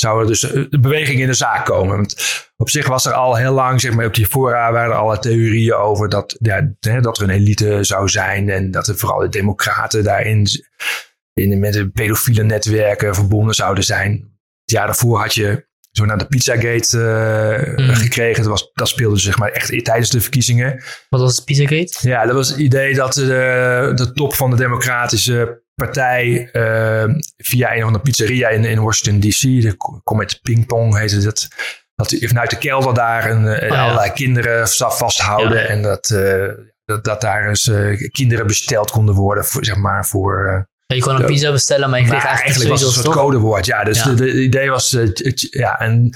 Zou 0.00 0.20
er 0.20 0.26
dus 0.26 0.40
de 0.40 0.78
beweging 0.80 1.20
in 1.20 1.26
de 1.26 1.34
zaak 1.34 1.64
komen. 1.64 1.96
Want 1.96 2.16
op 2.56 2.70
zich 2.70 2.88
was 2.88 3.06
er 3.06 3.12
al 3.12 3.36
heel 3.36 3.52
lang, 3.52 3.80
zeg 3.80 3.94
maar, 3.94 4.06
op 4.06 4.14
die 4.14 4.26
fora 4.26 4.72
waren 4.72 4.90
er 4.90 4.98
alle 4.98 5.18
theorieën 5.18 5.74
over 5.74 6.08
dat, 6.08 6.36
ja, 6.38 6.74
dat 7.00 7.18
er 7.18 7.22
een 7.22 7.30
elite 7.30 7.84
zou 7.84 8.08
zijn. 8.08 8.50
En 8.50 8.70
dat 8.70 8.88
er 8.88 8.96
vooral 8.96 9.18
de 9.18 9.28
democraten 9.28 10.04
daarin 10.04 10.46
in, 11.32 11.58
met 11.58 11.72
de 11.72 11.90
pedofiele 11.90 12.42
netwerken 12.42 13.14
verbonden 13.14 13.54
zouden 13.54 13.84
zijn. 13.84 14.12
Het 14.60 14.70
jaar 14.70 14.86
daarvoor 14.86 15.20
had 15.20 15.34
je 15.34 15.66
zo 15.90 16.04
naar 16.04 16.18
de 16.18 16.26
Pizzagate 16.26 16.98
uh, 17.76 17.96
gekregen. 17.96 18.42
Dat, 18.42 18.50
was, 18.50 18.70
dat 18.74 18.88
speelde 18.88 19.18
zeg 19.18 19.38
maar 19.38 19.50
echt 19.50 19.84
tijdens 19.84 20.10
de 20.10 20.20
verkiezingen. 20.20 20.82
Wat 21.08 21.20
was 21.20 21.40
Pizzagate? 21.40 22.08
Ja, 22.08 22.26
dat 22.26 22.34
was 22.34 22.48
het 22.48 22.58
idee 22.58 22.94
dat 22.94 23.12
de, 23.12 23.92
de 23.94 24.12
top 24.12 24.34
van 24.34 24.50
de 24.50 24.56
Democratische 24.56 25.64
Partij 25.82 26.50
uh, 26.52 27.14
via 27.36 27.74
een 27.74 27.82
van 27.82 27.92
de 27.92 27.98
pizzeria 27.98 28.48
in, 28.48 28.64
in 28.64 28.82
Washington 28.82 29.30
DC, 29.30 29.40
de 29.40 29.76
Comet 30.04 30.38
Pingpong 30.42 30.98
heette 30.98 31.18
dat, 31.18 31.48
dat 31.94 32.08
die 32.08 32.28
vanuit 32.28 32.50
de 32.50 32.58
kelder 32.58 32.94
daar 32.94 33.30
een, 33.30 33.70
oh, 33.70 33.80
allerlei 33.80 34.12
kinderen 34.12 34.68
vasthouden 34.68 35.62
ja. 35.62 35.66
en 35.66 35.82
dat, 35.82 36.10
uh, 36.10 36.48
dat, 36.84 37.04
dat 37.04 37.20
daar 37.20 37.48
eens 37.48 37.70
kinderen 38.10 38.46
besteld 38.46 38.90
konden 38.90 39.14
worden 39.14 39.44
voor, 39.44 39.64
zeg 39.64 39.76
maar, 39.76 40.06
voor 40.06 40.66
je 40.94 41.00
kon 41.00 41.20
een 41.20 41.26
pizza 41.26 41.52
bestellen, 41.52 41.90
maar 41.90 42.00
je 42.00 42.06
kreeg 42.06 42.24
eigenlijk, 42.24 42.46
eigenlijk 42.46 42.70
was 42.70 42.80
het 42.80 42.96
een 42.96 43.12
soort 43.12 43.16
codewoord. 43.16 43.66
Ja, 43.66 43.84
dus 43.84 44.02
De, 44.02 44.42
idee 44.42 44.70
was... 44.70 44.96
Ja, 45.50 45.78
en, 45.78 46.10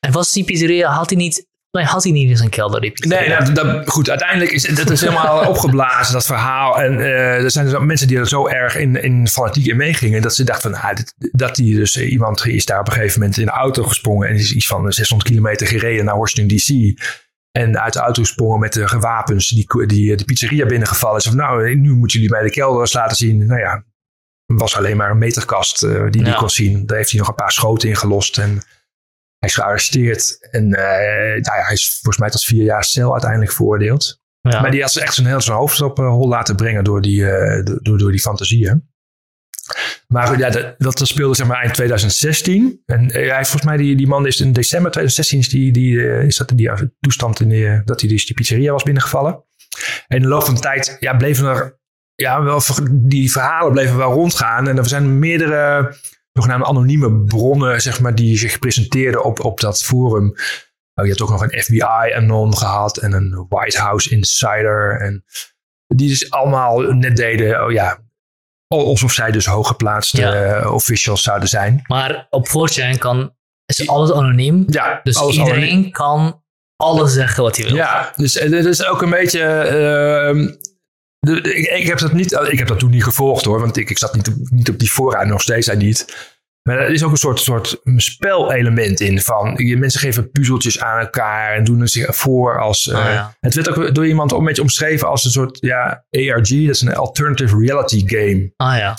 en 0.00 0.12
was 0.12 0.32
die 0.32 0.44
pizzeria, 0.44 0.90
had 0.90 1.10
hij 1.10 1.18
niet... 1.18 1.48
Nee, 1.70 1.84
had 1.84 2.02
hij 2.02 2.12
niet 2.12 2.30
in 2.30 2.36
zijn 2.36 2.48
kelder, 2.48 2.80
die 2.80 2.92
Nee, 2.94 3.52
dat, 3.52 3.88
goed. 3.88 4.10
Uiteindelijk 4.10 4.50
is 4.50 4.62
dat 4.62 4.90
is 4.90 5.00
helemaal 5.00 5.46
opgeblazen, 5.48 6.12
dat 6.12 6.26
verhaal. 6.26 6.80
En 6.80 6.98
uh, 6.98 7.44
er 7.44 7.50
zijn 7.50 7.68
dus 7.68 7.78
mensen 7.78 8.08
die 8.08 8.18
er 8.18 8.28
zo 8.28 8.46
erg 8.46 8.76
in, 8.76 9.02
in 9.02 9.28
fanatiek 9.28 9.66
in 9.66 9.76
meegingen... 9.76 10.22
dat 10.22 10.34
ze 10.34 10.44
dachten 10.44 10.70
van, 10.70 10.80
ah, 10.80 10.96
dat 11.32 11.54
die 11.54 11.74
dus 11.74 11.96
eh, 11.96 12.12
iemand 12.12 12.46
is 12.46 12.64
daar 12.64 12.80
op 12.80 12.86
een 12.86 12.92
gegeven 12.92 13.20
moment 13.20 13.38
in 13.38 13.44
de 13.44 13.50
auto 13.50 13.82
gesprongen... 13.82 14.28
en 14.28 14.34
is 14.34 14.52
iets 14.52 14.66
van 14.66 14.92
600 14.92 15.30
kilometer 15.30 15.66
gereden 15.66 16.04
naar 16.04 16.18
Washington 16.18 16.58
D.C., 16.58 16.98
en 17.52 17.80
uit 17.80 17.92
de 17.92 17.98
auto 17.98 18.22
gesprongen 18.22 18.60
met 18.60 18.72
de 18.72 18.88
gewapens 18.88 19.48
die, 19.48 19.86
die 19.86 20.16
de 20.16 20.24
pizzeria 20.24 20.66
binnengevallen 20.66 21.18
is. 21.18 21.24
Van, 21.24 21.36
nou, 21.36 21.74
nu 21.74 21.92
moeten 21.92 22.20
jullie 22.20 22.34
mij 22.34 22.42
de 22.42 22.50
kelders 22.50 22.92
laten 22.92 23.16
zien. 23.16 23.46
Nou 23.46 23.60
ja, 23.60 23.84
was 24.46 24.76
alleen 24.76 24.96
maar 24.96 25.10
een 25.10 25.18
meterkast 25.18 25.82
uh, 25.82 26.10
die 26.10 26.22
hij 26.22 26.34
kon 26.34 26.50
zien. 26.50 26.86
Daar 26.86 26.96
heeft 26.96 27.10
hij 27.10 27.18
nog 27.18 27.28
een 27.28 27.34
paar 27.34 27.52
schoten 27.52 27.88
in 27.88 27.96
gelost. 27.96 28.38
En 28.38 28.62
hij 29.40 29.48
is 29.48 29.54
gearresteerd. 29.54 30.48
En 30.50 30.64
uh, 30.64 30.78
nou 31.30 31.58
ja, 31.58 31.64
hij 31.64 31.72
is 31.72 31.92
volgens 31.92 32.18
mij 32.18 32.30
tot 32.30 32.44
vier 32.44 32.64
jaar 32.64 32.84
cel 32.84 33.12
uiteindelijk 33.12 33.52
veroordeeld. 33.52 34.20
Ja. 34.40 34.60
Maar 34.60 34.70
die 34.70 34.82
had 34.82 34.96
echt 34.96 35.14
zijn 35.14 35.26
heel 35.26 35.40
zijn 35.40 35.56
hoofd 35.56 35.80
op 35.80 35.98
uh, 35.98 36.08
hol 36.08 36.28
laten 36.28 36.56
brengen 36.56 36.84
door 36.84 37.00
die, 37.00 37.24
door, 37.82 37.98
door 37.98 38.10
die 38.10 38.20
fantasieën. 38.20 38.88
Maar 40.06 40.38
ja, 40.38 40.50
dat, 40.50 40.74
dat 40.78 41.08
speelde 41.08 41.34
zeg 41.34 41.46
maar 41.46 41.60
eind 41.60 41.74
2016. 41.74 42.82
En 42.86 43.12
hij 43.12 43.44
volgens 43.44 43.64
mij, 43.64 43.76
die, 43.76 43.96
die 43.96 44.06
man 44.06 44.26
is 44.26 44.40
in 44.40 44.52
december 44.52 44.90
2016 44.90 45.38
is 45.38 45.48
die, 45.48 45.72
die, 45.72 46.26
is 46.26 46.36
dat 46.36 46.52
die 46.54 46.70
toestand 47.00 47.40
in 47.40 47.48
die, 47.48 47.82
dat 47.84 48.00
hij 48.00 48.10
dus 48.10 48.26
die 48.26 48.34
pizzeria 48.34 48.72
was 48.72 48.82
binnengevallen. 48.82 49.44
En 50.08 50.16
in 50.16 50.22
de 50.22 50.28
loop 50.28 50.44
van 50.44 50.54
de 50.54 50.60
tijd 50.60 50.96
ja, 51.00 51.16
bleven 51.16 51.46
er 51.46 51.78
ja, 52.14 52.42
wel, 52.42 52.62
die 52.90 53.32
verhalen 53.32 53.72
bleven 53.72 53.96
wel 53.96 54.12
rondgaan. 54.12 54.68
En 54.68 54.78
er 54.78 54.88
zijn 54.88 55.18
meerdere 55.18 55.94
zogenaamde 56.40 56.66
anonieme 56.66 57.24
bronnen, 57.24 57.80
zeg 57.80 58.00
maar, 58.00 58.14
die 58.14 58.38
zich 58.38 58.58
presenteerden 58.58 59.24
op, 59.24 59.44
op 59.44 59.60
dat 59.60 59.82
forum. 59.82 60.28
Oh, 60.94 61.04
je 61.04 61.10
hebt 61.10 61.20
ook 61.20 61.30
nog 61.30 61.42
een 61.42 61.62
FBI-anon 61.62 62.56
gehad 62.56 62.96
en 62.96 63.12
een 63.12 63.46
White 63.48 63.80
House 63.80 64.10
Insider. 64.10 65.00
En 65.00 65.24
die 65.86 66.08
dus 66.08 66.30
allemaal 66.30 66.80
net 66.80 67.16
deden, 67.16 67.64
oh 67.64 67.72
ja, 67.72 67.98
alsof 68.66 69.12
zij 69.12 69.30
dus 69.30 69.46
hooggeplaatste 69.46 70.20
ja. 70.20 70.70
officials 70.70 71.22
zouden 71.22 71.48
zijn. 71.48 71.82
Maar 71.86 72.26
op 72.30 72.48
4 72.48 72.98
kan, 72.98 73.34
is 73.66 73.88
alles 73.88 74.12
anoniem. 74.12 74.64
Ja, 74.66 75.00
dus 75.02 75.20
iedereen 75.20 75.90
kan 75.90 76.42
alles 76.76 77.12
zeggen 77.12 77.42
wat 77.42 77.56
hij 77.56 77.66
wil. 77.66 77.74
Ja, 77.74 78.12
dus 78.16 78.34
het 78.34 78.52
is 78.52 78.86
ook 78.86 79.02
een 79.02 79.10
beetje... 79.10 80.32
Uh, 80.34 80.68
ik, 81.20 81.66
ik, 81.66 81.86
heb 81.86 81.98
dat 81.98 82.12
niet, 82.12 82.32
ik 82.50 82.58
heb 82.58 82.68
dat 82.68 82.78
toen 82.78 82.90
niet 82.90 83.04
gevolgd 83.04 83.44
hoor, 83.44 83.60
want 83.60 83.76
ik, 83.76 83.90
ik 83.90 83.98
zat 83.98 84.14
niet 84.14 84.28
op, 84.28 84.34
niet 84.50 84.68
op 84.68 84.78
die 84.78 84.90
voorraad, 84.90 85.26
nog 85.26 85.42
steeds 85.42 85.66
hij 85.66 85.76
niet. 85.76 86.28
Maar 86.62 86.78
er 86.78 86.90
is 86.90 87.02
ook 87.02 87.10
een 87.10 87.16
soort, 87.16 87.40
soort 87.40 87.80
spelelement 87.96 89.00
in 89.00 89.20
van 89.20 89.54
je, 89.56 89.76
mensen 89.76 90.00
geven 90.00 90.30
puzzeltjes 90.30 90.80
aan 90.80 91.00
elkaar 91.00 91.54
en 91.54 91.64
doen 91.64 91.80
het 91.80 91.90
zich 91.90 92.16
voor 92.16 92.60
als. 92.60 92.86
Uh, 92.86 92.94
ja. 92.94 93.36
Het 93.40 93.54
werd 93.54 93.68
ook 93.68 93.94
door 93.94 94.06
iemand 94.06 94.32
een 94.32 94.44
beetje 94.44 94.62
omschreven 94.62 95.08
als 95.08 95.24
een 95.24 95.30
soort 95.30 95.58
ja, 95.60 96.04
ARG, 96.10 96.48
dat 96.48 96.74
is 96.74 96.80
een 96.80 96.94
alternative 96.94 97.58
reality 97.58 98.02
game. 98.06 98.52
Ah 98.56 98.76
ja. 98.76 98.94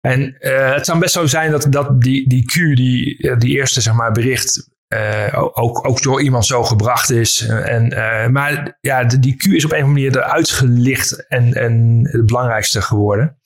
En 0.00 0.36
uh, 0.40 0.74
het 0.74 0.86
zou 0.86 0.98
best 0.98 1.12
zo 1.12 1.26
zijn 1.26 1.50
dat, 1.50 1.66
dat 1.70 2.00
die, 2.00 2.28
die 2.28 2.44
Q, 2.44 2.52
die, 2.76 3.36
die 3.38 3.56
eerste 3.56 3.80
zeg 3.80 3.94
maar, 3.94 4.12
bericht, 4.12 4.70
uh, 4.96 5.48
ook, 5.52 5.88
ook 5.88 6.02
door 6.02 6.22
iemand 6.22 6.46
zo 6.46 6.64
gebracht 6.64 7.10
is. 7.10 7.46
En, 7.46 7.92
uh, 7.92 8.26
maar 8.26 8.78
ja, 8.80 9.04
die 9.04 9.36
Q 9.36 9.44
is 9.44 9.64
op 9.64 9.72
een 9.72 9.76
of 9.76 9.84
andere 9.84 10.06
manier 10.06 10.16
eruit 10.16 10.50
gelicht 10.50 11.26
en, 11.26 11.54
en 11.54 12.00
het 12.10 12.26
belangrijkste 12.26 12.82
geworden. 12.82 13.38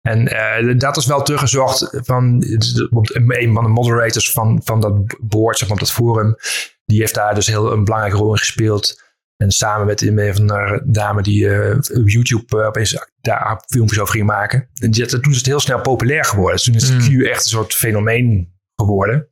En 0.00 0.32
uh, 0.62 0.78
dat 0.78 0.96
is 0.96 1.06
wel 1.06 1.22
teruggezocht 1.22 1.88
van 1.92 2.44
een 3.26 3.54
van 3.54 3.64
de 3.64 3.70
moderators 3.70 4.32
van, 4.32 4.60
van 4.64 4.80
dat 4.80 5.16
board, 5.20 5.58
zeg 5.58 5.68
maar, 5.68 5.76
op 5.76 5.84
dat 5.84 5.92
forum. 5.92 6.36
Die 6.84 7.00
heeft 7.00 7.14
daar 7.14 7.34
dus 7.34 7.46
heel 7.46 7.72
een 7.72 7.84
belangrijke 7.84 8.18
rol 8.18 8.32
in 8.32 8.38
gespeeld. 8.38 9.06
En 9.36 9.50
samen 9.50 9.86
met 9.86 10.02
een 10.02 10.34
van 10.34 10.46
de 10.46 10.82
dame 10.84 11.22
die 11.22 11.74
op 11.74 12.08
YouTube 12.08 12.66
opeens 12.66 13.06
daar 13.20 13.62
filmpjes 13.66 14.00
over 14.00 14.14
ging 14.14 14.26
maken. 14.26 14.68
En 14.80 14.90
toen 14.90 15.30
is 15.30 15.36
het 15.36 15.46
heel 15.46 15.60
snel 15.60 15.80
populair 15.80 16.24
geworden. 16.24 16.54
Dus 16.54 16.64
toen 16.64 16.74
is 16.74 16.90
mm. 16.90 17.18
Q 17.18 17.24
echt 17.24 17.44
een 17.44 17.50
soort 17.50 17.74
fenomeen 17.74 18.56
geworden. 18.74 19.28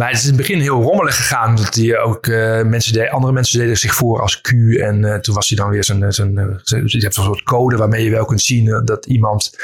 Maar 0.00 0.08
het 0.08 0.18
is 0.18 0.24
in 0.24 0.28
het 0.28 0.40
begin 0.40 0.60
heel 0.60 0.82
rommelig 0.82 1.16
gegaan. 1.16 1.56
Dat 1.56 1.72
die 1.74 1.98
ook 1.98 2.26
uh, 2.26 2.62
mensen 2.62 2.92
deden, 2.92 3.10
andere 3.10 3.32
mensen 3.32 3.58
deden 3.58 3.78
zich 3.78 3.94
voor 3.94 4.20
als 4.20 4.40
Q. 4.40 4.50
En 4.78 5.02
uh, 5.02 5.14
toen 5.14 5.34
was 5.34 5.48
hij 5.48 5.56
dan 5.56 5.70
weer 5.70 5.84
zijn. 5.84 6.12
zijn 6.12 6.38
uh, 6.38 6.86
je 6.86 6.98
hebt 6.98 7.16
een 7.16 7.22
soort 7.22 7.42
code 7.42 7.76
waarmee 7.76 8.04
je 8.04 8.10
wel 8.10 8.24
kunt 8.24 8.42
zien 8.42 8.82
dat 8.84 9.06
iemand. 9.06 9.58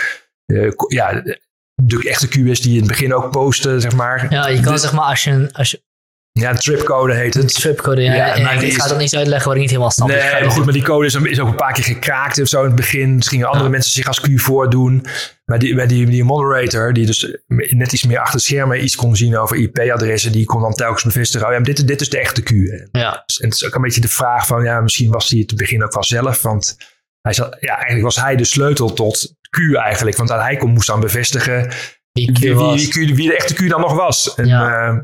ja, 0.89 1.23
de 1.75 2.09
echte 2.09 2.29
Q 2.29 2.35
is 2.35 2.61
die 2.61 2.73
in 2.73 2.79
het 2.79 2.89
begin 2.89 3.15
ook 3.15 3.31
posten, 3.31 3.81
zeg 3.81 3.95
maar. 3.95 4.27
Ja, 4.33 4.49
je 4.49 4.61
kan 4.61 4.79
zeg 4.79 4.93
maar 4.93 5.05
als 5.05 5.25
je, 5.25 5.49
als 5.53 5.71
je 5.71 5.83
Ja, 6.41 6.53
de 6.53 6.59
tripcode 6.59 7.15
heet 7.15 7.35
het. 7.35 7.55
tripcode, 7.55 8.03
ja. 8.03 8.35
En 8.35 8.63
ik 8.63 8.75
ga 8.75 8.89
het 8.89 8.99
niet 8.99 9.17
uitleggen 9.17 9.47
waar 9.47 9.55
ik 9.55 9.61
niet 9.61 9.71
helemaal 9.71 9.91
snap. 9.91 10.09
Nee, 10.09 10.19
Dus 10.21 10.31
maar 10.41 10.51
goed, 10.51 10.65
maar 10.65 10.73
die 10.73 10.83
code 10.83 11.07
is, 11.07 11.15
is 11.15 11.41
ook 11.41 11.49
een 11.49 11.55
paar 11.55 11.73
keer 11.73 11.85
gekraakt 11.85 12.41
of 12.41 12.49
zo 12.49 12.61
in 12.61 12.67
het 12.67 12.75
begin. 12.77 13.17
Dus 13.17 13.29
gingen 13.29 13.47
andere 13.47 13.65
Ja. 13.65 13.71
mensen 13.71 13.93
zich 13.93 14.07
als 14.07 14.21
Q 14.21 14.27
voordoen. 14.41 15.05
Maar 15.45 15.59
die, 15.59 15.75
bij 15.75 15.87
die, 15.87 16.07
die 16.07 16.25
moderator, 16.25 16.93
die 16.93 17.07
dus 17.07 17.37
net 17.69 17.93
iets 17.93 18.05
meer 18.05 18.19
achter 18.19 18.35
het 18.35 18.43
schermen 18.43 18.85
iets 18.85 18.97
kon 18.97 19.17
zien 19.17 19.37
over 19.39 19.57
IP-adressen, 19.57 20.33
die 20.33 20.45
kon 20.45 20.61
dan 20.61 20.73
telkens 20.75 21.03
bevestigen, 21.05 21.47
oh 21.47 21.53
ja, 21.53 21.61
dit, 21.61 21.87
dit 21.89 22.01
is 22.01 22.09
de 22.11 22.19
echte 22.19 22.43
Q. 22.43 22.51
En 22.51 22.89
Ja, 22.93 23.23
het 23.27 23.55
is 23.55 23.65
ook 23.65 23.75
een 23.75 23.83
beetje 23.83 24.01
de 24.01 24.09
vraag 24.09 24.47
van, 24.47 24.65
ja, 24.65 24.81
misschien 24.81 25.11
was 25.11 25.29
hij 25.31 25.39
het 25.39 25.49
te 25.49 25.55
begin 25.55 25.85
ook 25.85 25.95
wel 25.95 26.05
zelf, 26.05 26.43
want 26.43 26.77
hij 27.21 27.33
zat, 27.33 27.57
ja, 27.61 27.75
eigenlijk 27.75 28.05
was 28.05 28.17
hij 28.17 28.37
de 28.37 28.45
sleutel 28.45 28.93
tot 28.93 29.35
Q 29.51 29.75
eigenlijk. 29.75 30.17
Want 30.17 30.29
hij 30.31 30.57
kon, 30.57 30.71
moest 30.71 30.87
dan 30.87 31.01
bevestigen 31.01 31.69
Q 31.69 31.73
wie, 32.13 32.33
wie, 32.93 33.15
wie 33.15 33.29
de 33.29 33.37
echte 33.37 33.55
Q 33.55 33.69
dan 33.69 33.81
nog 33.81 33.95
was. 33.95 34.35
En, 34.35 34.47
Ja. 34.47 34.89
eh, 34.89 34.97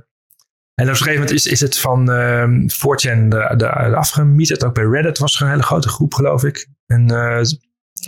en 0.74 0.84
op 0.84 0.90
een 0.90 0.96
gegeven 0.96 1.20
moment 1.20 1.30
is, 1.30 1.46
is 1.46 1.60
het 1.60 1.78
van 1.78 2.10
ehm 2.10 2.60
4chan 2.68 3.28
de, 3.28 3.54
de, 3.56 3.68
afgemieterd. 3.96 4.64
Ook 4.64 4.74
bij 4.74 4.84
Reddit 4.84 5.18
was 5.18 5.34
er 5.34 5.42
een 5.42 5.50
hele 5.50 5.62
grote 5.62 5.88
groep, 5.88 6.14
geloof 6.14 6.44
ik. 6.44 6.68
En 6.86 7.10
eh, 7.10 7.40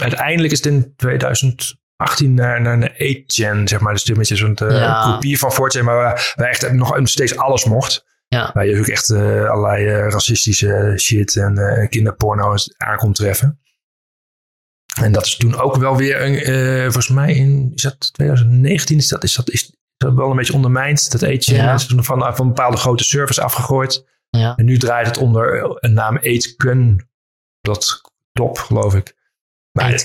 uiteindelijk 0.00 0.52
is 0.52 0.58
het 0.58 0.66
in 0.66 0.92
2018 0.96 2.34
naar, 2.34 2.60
naar 2.60 2.92
een 2.96 3.16
8chan, 3.16 3.62
zeg 3.64 3.80
maar. 3.80 3.92
Dus 3.92 4.08
een 4.08 4.14
beetje 4.14 4.36
zo'n 4.36 4.56
Ja. 4.58 5.02
kopie 5.12 5.38
van 5.38 5.52
4chan, 5.52 5.82
maar 5.82 5.96
waar, 5.96 6.32
waar 6.36 6.48
echt 6.48 6.72
nog 6.72 6.98
steeds 7.02 7.36
alles 7.36 7.64
mocht. 7.64 8.04
Ja. 8.28 8.50
Waar 8.54 8.66
je 8.66 8.78
ook 8.78 8.86
echt 8.86 9.10
eh, 9.10 9.50
allerlei 9.50 9.86
racistische 9.86 10.94
shit 10.96 11.36
en 11.36 11.86
kinderporno 11.88 12.54
aan 12.76 12.96
kon 12.96 13.12
treffen. 13.12 13.58
En 15.00 15.12
dat 15.12 15.26
is 15.26 15.36
toen 15.36 15.56
ook 15.60 15.76
wel 15.76 15.96
weer, 15.96 16.22
een, 16.22 16.82
volgens 16.82 17.08
mij 17.08 17.34
in 17.34 17.72
is 17.74 17.82
dat 17.82 18.12
2019, 18.12 18.96
is 18.96 19.08
dat, 19.08 19.24
is 19.24 19.34
dat, 19.34 19.50
is 19.50 19.66
dat 19.66 19.73
wel 19.96 20.30
een 20.30 20.36
beetje 20.36 20.52
ondermijnd. 20.52 21.10
Dat 21.12 21.22
eetje 21.22 21.54
Ja. 21.54 21.74
is 21.74 21.84
van, 21.86 22.04
van 22.04 22.22
een 22.38 22.46
bepaalde 22.46 22.76
grote 22.76 23.04
service 23.04 23.42
afgegooid. 23.42 24.04
Ja. 24.30 24.54
En 24.56 24.64
nu 24.64 24.78
draait 24.78 25.06
het 25.06 25.18
onder 25.18 25.76
een 25.84 25.92
naam 25.92 26.16
Eetkun. 26.16 27.08
Dat 27.60 28.00
klopt, 28.32 28.58
geloof 28.58 28.94
ik. 28.94 29.14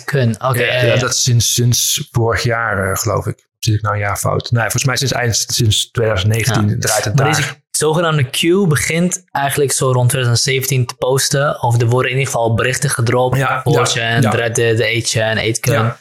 Kun. 0.06 0.36
Oké, 0.42 0.64
ja, 0.64 0.84
ja, 0.84 0.96
dat 0.98 1.10
is 1.10 1.24
sinds, 1.24 1.54
sinds 1.54 2.08
vorig 2.12 2.44
jaar, 2.44 2.92
eh, 2.92 2.98
geloof 2.98 3.26
ik. 3.28 3.48
Zit 3.60 3.74
ik 3.76 3.82
nou 3.82 3.94
een 3.94 4.02
jaar 4.02 4.18
fout? 4.18 4.52
Nee, 4.52 4.62
volgens 4.62 4.86
mij 4.86 4.96
sinds 4.96 5.14
eind 5.14 5.36
sinds 5.48 5.92
2019 5.92 6.80
draait 6.80 7.04
het 7.04 7.16
Maar 7.16 7.26
daar. 7.26 7.36
deze 7.36 7.62
zogenaamde 7.72 8.30
Q 8.30 8.68
begint 8.70 9.24
eigenlijk 9.32 9.72
zo 9.72 9.92
rond 9.92 10.10
2017 10.10 10.86
te 10.86 10.96
posten. 10.96 11.62
Of 11.62 11.82
er 11.82 11.88
worden 11.88 12.12
in 12.12 12.18
ieder 12.18 12.32
geval 12.34 12.54
berichten 12.54 12.90
gedropt. 12.90 13.38
Ja, 13.38 13.62
4chan, 13.64 14.22
ja. 14.22 14.30
Reddit, 14.30 14.78
de 14.78 14.84
8chan, 14.84 15.38
8kun. 15.38 15.72
Ja. 15.72 16.00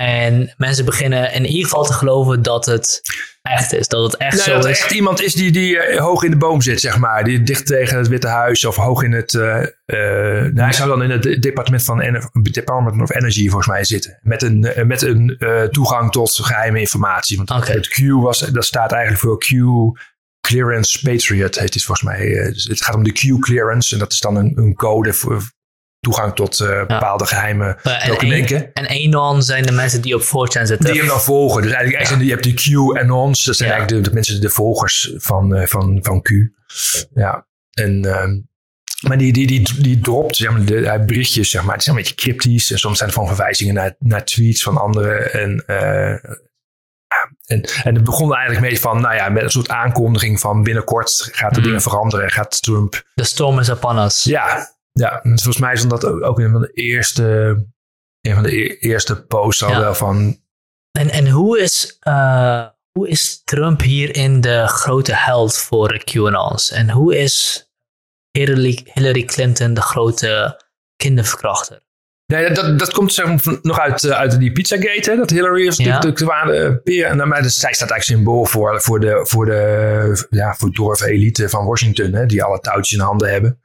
En 0.00 0.54
mensen 0.56 0.84
beginnen 0.84 1.32
in 1.32 1.46
ieder 1.46 1.62
geval 1.62 1.84
te 1.84 1.92
geloven 1.92 2.42
dat 2.42 2.66
het 2.66 3.02
echt 3.42 3.72
is. 3.72 3.88
Dat 3.88 4.12
het 4.12 4.20
echt 4.20 4.38
zo 4.38 4.52
dat 4.52 4.64
is. 4.64 4.80
echt 4.80 4.90
iemand 4.90 5.22
is 5.22 5.34
die, 5.34 5.52
die 5.52 5.78
eh, 5.78 6.00
hoog 6.00 6.22
in 6.22 6.30
de 6.30 6.36
boom 6.36 6.60
zit, 6.60 6.80
zeg 6.80 6.98
maar. 6.98 7.24
Die 7.24 7.42
dicht 7.42 7.66
tegen 7.66 7.98
het 7.98 8.08
Witte 8.08 8.28
Huis 8.28 8.64
of 8.64 8.76
hoog 8.76 9.02
in 9.02 9.12
het... 9.12 9.32
nou, 9.32 10.60
hij 10.60 10.72
zou 10.72 10.88
dan 10.88 11.02
in 11.02 11.10
het 11.10 11.42
departement 11.42 11.84
van 11.84 12.20
Department 12.42 13.02
of 13.02 13.14
Energy 13.14 13.48
volgens 13.48 13.66
mij 13.66 13.84
zitten. 13.84 14.18
Met 14.22 14.42
een, 14.42 14.72
met 14.86 15.02
een 15.02 15.38
toegang 15.70 16.12
tot 16.12 16.32
geheime 16.32 16.80
informatie. 16.80 17.36
Want 17.36 17.68
het 17.68 17.88
Q 17.88 17.98
was, 18.10 18.38
dat 18.38 18.64
staat 18.64 18.92
eigenlijk 18.92 19.22
voor 19.22 19.38
Q 19.38 19.48
Clearance 20.40 21.00
Patriot, 21.10 21.58
heet 21.58 21.74
het 21.74 21.82
volgens 21.82 22.06
mij. 22.06 22.50
Dus 22.52 22.64
het 22.64 22.82
gaat 22.82 22.94
om 22.94 23.04
de 23.04 23.12
Q 23.12 23.40
Clearance 23.40 23.92
en 23.92 23.98
dat 23.98 24.12
is 24.12 24.20
dan 24.20 24.36
een, 24.36 24.52
een 24.56 24.74
code 24.74 25.12
voor 25.12 25.42
toegang 26.04 26.34
tot 26.34 26.60
eh, 26.60 26.78
bepaalde 26.78 27.26
geheime 27.26 27.76
Eh, 27.82 28.02
en 28.04 28.08
documenten. 28.08 28.72
En 28.72 28.88
Anon 28.88 29.42
zijn 29.42 29.66
de 29.66 29.72
mensen 29.72 30.02
die 30.02 30.14
op 30.14 30.22
4chan 30.22 30.62
zitten. 30.62 30.84
Die 30.90 30.98
hem 30.98 31.06
dan 31.06 31.20
volgen. 31.20 31.62
Dus 31.62 31.72
eigenlijk, 31.72 31.96
eigenlijk 31.96 32.26
je 32.44 32.50
hebt 32.50 32.62
de 32.64 32.92
Q 32.92 32.96
en 32.96 33.10
ons. 33.10 33.44
Dat 33.44 33.56
zijn 33.56 33.68
Ja. 33.68 33.74
eigenlijk 33.74 34.04
de, 34.04 34.08
de 34.10 34.14
mensen, 34.14 34.40
de 34.40 34.50
volgers 34.50 35.12
van, 35.16 35.54
eh, 35.54 35.66
van, 35.66 35.98
van 36.02 36.22
Q. 36.22 36.28
Ja. 37.14 37.46
En, 37.70 38.04
ehm, 38.04 38.38
maar 39.08 39.18
die, 39.18 39.32
die, 39.32 39.46
die, 39.46 39.80
die 39.82 40.00
dropt 40.00 40.36
zeg 40.36 40.50
maar, 40.50 40.64
de, 40.64 41.02
berichtjes, 41.06 41.50
zeg 41.50 41.62
maar. 41.64 41.74
Het 41.74 41.82
zijn 41.82 41.96
een 41.96 42.02
beetje 42.02 42.16
cryptisch. 42.16 42.70
En 42.70 42.78
soms 42.78 42.96
zijn 42.98 43.08
er 43.08 43.14
gewoon 43.14 43.30
verwijzingen 43.34 43.74
naar, 43.74 43.94
naar 43.98 44.24
tweets 44.24 44.62
van 44.62 44.76
anderen. 44.76 45.32
En, 45.32 45.64
eh, 45.66 46.32
ja, 47.08 47.30
en, 47.46 47.60
en 47.84 47.94
het 47.94 48.04
begon 48.04 48.34
eigenlijk 48.34 48.66
mee 48.66 48.80
van, 48.80 49.00
nou 49.00 49.14
ja, 49.14 49.28
met 49.28 49.42
een 49.42 49.50
soort 49.50 49.68
aankondiging 49.68 50.40
van 50.40 50.62
binnenkort 50.62 51.28
gaat 51.32 51.50
er 51.52 51.58
Mm. 51.58 51.64
dingen 51.64 51.82
veranderen. 51.82 52.30
Gaat 52.30 52.62
Trump 52.62 53.02
The 53.14 53.24
storm 53.24 53.58
is 53.58 53.68
upon 53.68 53.98
us. 53.98 54.24
ja, 54.24 54.73
ja. 55.00 55.22
En 55.22 55.30
volgens 55.38 55.58
mij 55.58 55.72
is 55.72 55.86
dat 55.86 56.04
ook 56.04 56.38
een 56.38 56.50
van 56.52 56.60
de 56.60 56.70
eerste, 56.72 57.24
een 58.20 58.34
van 58.34 58.42
de 58.42 58.56
e- 58.56 58.76
eerste 58.78 59.24
posts 59.24 59.62
al 59.64 59.70
Ja. 59.70 59.80
wel 59.80 59.94
van 59.94 60.38
En, 60.98 61.10
en 61.10 61.28
hoe, 61.28 61.60
is, 61.60 61.96
eh, 62.00 62.66
hoe 62.90 63.08
is 63.08 63.42
Trump 63.44 63.80
hierin 63.80 64.40
de 64.40 64.66
grote 64.66 65.14
held 65.14 65.58
voor 65.58 66.02
QAnons? 66.04 66.70
En 66.72 66.90
hoe 66.90 67.16
is 67.18 67.66
Hillary, 68.30 68.80
Hillary 68.92 69.24
Clinton 69.24 69.74
de 69.74 69.80
grote 69.82 70.60
kinderverkrachter? 70.96 71.82
Nee, 72.26 72.50
dat, 72.52 72.78
dat 72.78 72.92
komt 72.92 73.12
zeg 73.12 73.26
maar, 73.26 73.38
van- 73.38 73.58
nog 73.62 73.78
uit, 73.80 74.04
eh, 74.04 74.10
uit 74.10 74.38
die 74.38 74.52
Pizzagate. 74.52 75.10
Hè? 75.10 75.16
Dat 75.16 75.30
Hillary 75.30 75.66
is 75.66 75.76
Ja. 75.76 75.98
de 76.00 76.12
kwade 76.12 76.80
peer. 76.84 77.06
En 77.06 77.16
dan, 77.18 77.28
maar 77.28 77.42
dus, 77.42 77.58
zij 77.58 77.72
staat 77.72 77.90
eigenlijk 77.90 78.20
symbool 78.20 78.44
voor, 78.44 78.80
voor 78.82 79.00
de, 79.00 79.20
voor 79.26 79.44
de 79.46 80.26
ja, 80.30 80.54
voor 80.54 80.72
dorven 80.72 81.06
elite 81.08 81.48
van 81.48 81.66
Washington. 81.66 82.12
Hè? 82.12 82.26
Die 82.26 82.42
alle 82.44 82.58
touwtjes 82.60 82.98
in 82.98 83.04
handen 83.04 83.30
hebben. 83.30 83.60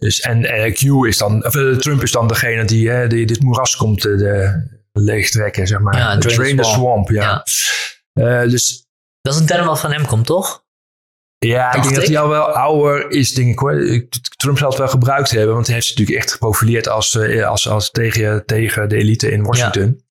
Dus, 0.00 0.20
en 0.20 0.44
eh, 0.44 0.74
Q 0.74 1.06
is 1.06 1.18
dan, 1.18 1.44
of, 1.46 1.54
eh, 1.54 1.76
Trump 1.76 2.02
is 2.02 2.12
dan 2.12 2.28
degene 2.28 2.64
die, 2.64 2.90
hè, 2.90 3.06
die 3.06 3.26
dit 3.26 3.42
moeras 3.42 3.76
komt 3.76 4.04
eh, 4.04 4.16
de, 4.16 4.62
leegtrekken, 4.92 5.66
zeg 5.66 5.80
maar. 5.80 5.96
Ja, 5.96 6.18
drain 6.18 6.20
the 6.20 6.28
Drain 6.28 6.56
the 6.56 6.64
swamp. 6.64 7.06
swamp, 7.06 7.10
ja. 7.10 7.44
Eh, 8.12 8.50
dus 8.50 8.86
Dat 9.20 9.34
is 9.34 9.40
een 9.40 9.46
term 9.46 9.66
wat 9.66 9.80
van 9.80 9.92
hem 9.92 10.06
komt, 10.06 10.26
toch? 10.26 10.64
Ja, 11.38 11.74
ik 11.74 11.82
denk 11.82 11.94
dat 11.94 12.06
hij 12.06 12.18
al 12.18 12.28
wel 12.28 12.52
ouder 12.52 13.10
is, 13.10 13.34
denk 13.34 13.48
ik 13.52 13.58
hoor. 13.58 14.04
Trump 14.36 14.58
zal 14.58 14.68
het 14.68 14.78
wel 14.78 14.88
gebruikt 14.88 15.30
hebben, 15.30 15.54
want 15.54 15.66
hij 15.66 15.74
heeft 15.74 15.86
zich 15.86 15.96
natuurlijk 15.96 16.24
echt 16.24 16.32
geprofileerd 16.32 16.88
als, 16.88 17.14
eh, 17.16 17.48
als, 17.48 17.68
als 17.68 17.90
tegen, 17.90 18.46
tegen 18.46 18.88
de 18.88 18.96
elite 18.96 19.30
in 19.30 19.42
Washington. 19.42 20.04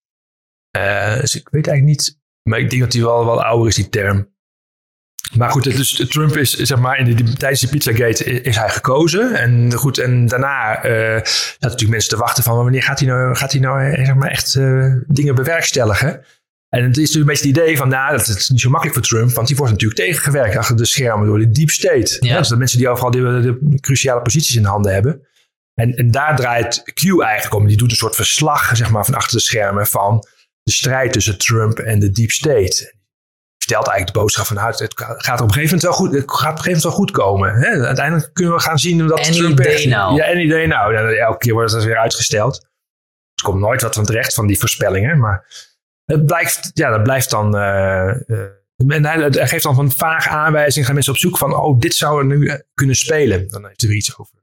Eh, 0.72 1.20
dus 1.20 1.36
ik 1.36 1.50
weet 1.50 1.68
eigenlijk 1.68 1.98
niet, 1.98 2.20
maar 2.44 2.60
ik 2.60 2.70
denk 2.70 2.82
dat 2.82 2.94
hij 2.94 3.02
wel, 3.02 3.26
wel 3.26 3.44
ouder 3.44 3.68
is, 3.68 3.76
die 3.76 3.90
term. 3.90 4.38
Maar 5.34 5.50
goed, 5.50 5.64
dus 5.64 6.06
Trump 6.10 6.38
is, 6.38 6.54
zeg 6.54 6.80
maar, 6.80 7.00
in 7.00 7.16
de, 7.16 7.34
tijdens 7.34 7.62
de 7.62 7.68
Pizzagate 7.68 8.24
is, 8.24 8.56
hij 8.56 8.70
gekozen. 8.70 9.36
En 9.36 9.74
goed, 9.74 9.98
en 9.98 10.28
daarna 10.28 10.74
zaten 10.74 11.24
natuurlijk 11.60 11.90
mensen 11.90 12.10
te 12.10 12.18
wachten 12.18 12.44
van 12.44 12.56
wanneer 12.56 12.84
gaat 12.84 13.00
hij 13.00 13.08
nou, 13.08 13.36
gaat 13.36 13.52
hij 13.52 13.62
nou 13.62 13.84
eh, 13.84 14.06
zeg 14.06 14.16
maar, 14.16 14.30
echt 14.30 14.56
eh, 14.56 14.86
dingen 15.08 15.36
bewerkstelligen. 15.36 16.26
En 16.70 16.84
het 16.84 16.98
is 16.98 17.14
natuurlijk 17.14 17.16
een 17.16 17.26
beetje 17.26 17.48
het 17.48 17.58
idee 17.58 17.78
van, 17.78 17.90
nou, 17.90 18.18
dat 18.18 18.28
is 18.28 18.50
niet 18.50 18.62
zo 18.62 18.70
makkelijk 18.70 18.98
voor 18.98 19.08
Trump, 19.08 19.32
want 19.32 19.48
die 19.48 19.56
wordt 19.56 19.72
natuurlijk 19.72 20.00
tegengewerkt 20.00 20.56
achter 20.56 20.76
de 20.76 20.86
schermen 20.86 21.28
door 21.28 21.40
de 21.40 21.52
deep 21.52 21.70
state. 21.70 22.18
Ja. 22.20 22.38
dus 22.38 22.48
de 22.48 22.58
mensen 22.58 22.78
die 22.78 22.90
overal 22.90 23.12
de, 23.12 23.20
de 23.42 23.80
cruciale 23.80 24.22
posities 24.22 24.56
in 24.56 24.64
handen 24.64 24.94
hebben. 24.94 25.28
En, 25.74 25.96
en 25.96 26.12
daar 26.12 26.36
draait 26.36 26.82
Q 26.94 27.22
eigenlijk 27.22 27.54
om. 27.54 27.68
Die 27.68 27.78
doet 27.78 27.92
een 27.92 27.98
soort 27.98 28.16
verslag, 28.16 28.78
zeg 28.78 28.92
maar, 28.92 29.06
van 29.06 29.14
achter 29.14 29.38
de 29.38 29.44
schermen 29.44 29.88
van 29.88 30.26
de 30.64 30.72
strijd 30.72 31.14
tussen 31.14 31.38
Trump 31.38 31.80
en 31.80 32.00
de 32.00 32.12
deep 32.12 32.32
state. 32.32 32.94
Stelt 33.70 33.88
eigenlijk 33.88 34.14
de 34.14 34.20
boodschap 34.20 34.46
van, 34.46 34.56
nou, 34.56 34.68
het 34.68 34.94
gaat 34.98 35.42
op 35.42 35.48
een 35.48 35.54
gegeven 35.54 35.78
moment 35.78 35.82
wel 35.82 35.92
goed, 35.92 36.12
het 36.14 36.32
gaat 36.32 36.52
op 36.52 36.58
een 36.58 36.64
gegeven 36.64 36.64
moment 36.66 36.84
wel 36.84 36.92
goed 36.92 37.12
komen. 37.12 37.54
Hè? 37.54 37.86
Uiteindelijk 37.86 38.34
kunnen 38.34 38.54
we 38.54 38.60
gaan 38.60 38.80
zien 38.80 39.08
dat 39.08 39.24
Trump 39.24 39.60
echt- 39.60 39.86
now. 39.86 40.18
Ja, 40.18 40.26
day 40.50 40.66
now. 40.66 40.92
Ja, 40.92 41.12
elke 41.12 41.38
keer 41.38 41.54
wordt 41.54 41.72
het 41.72 41.84
weer 41.84 41.98
uitgesteld. 41.98 42.56
Er 43.36 43.44
komt 43.44 43.60
nooit 43.60 43.82
wat 43.82 43.96
van 43.96 44.06
terecht 44.06 44.34
van 44.34 44.48
die 44.48 44.60
voorspellingen, 44.60 45.20
maar 45.20 45.46
het 46.06 46.26
blijft, 46.26 46.72
ja, 46.74 46.90
dat 46.90 47.04
blijft 47.04 47.30
dan. 47.30 47.56
eh, 47.58 48.10
eh, 48.10 48.48
en 48.88 49.06
hij, 49.06 49.48
geeft 49.48 49.64
dan 49.64 49.76
van 49.76 49.92
vage 49.92 50.30
aanwijzingen, 50.30 50.86
gaan 50.86 50.94
mensen 50.96 51.14
op 51.14 51.20
zoek 51.20 51.38
van, 51.38 51.56
oh, 51.56 51.80
dit 51.80 51.96
zou 51.96 52.20
er 52.20 52.26
nu 52.26 52.48
eh, 52.48 52.60
kunnen 52.74 52.96
spelen. 52.96 53.48
Dan 53.48 53.68
heeft 53.68 53.82
hij 53.82 53.90
er 53.90 53.96
iets 53.96 54.18
over. 54.18 54.34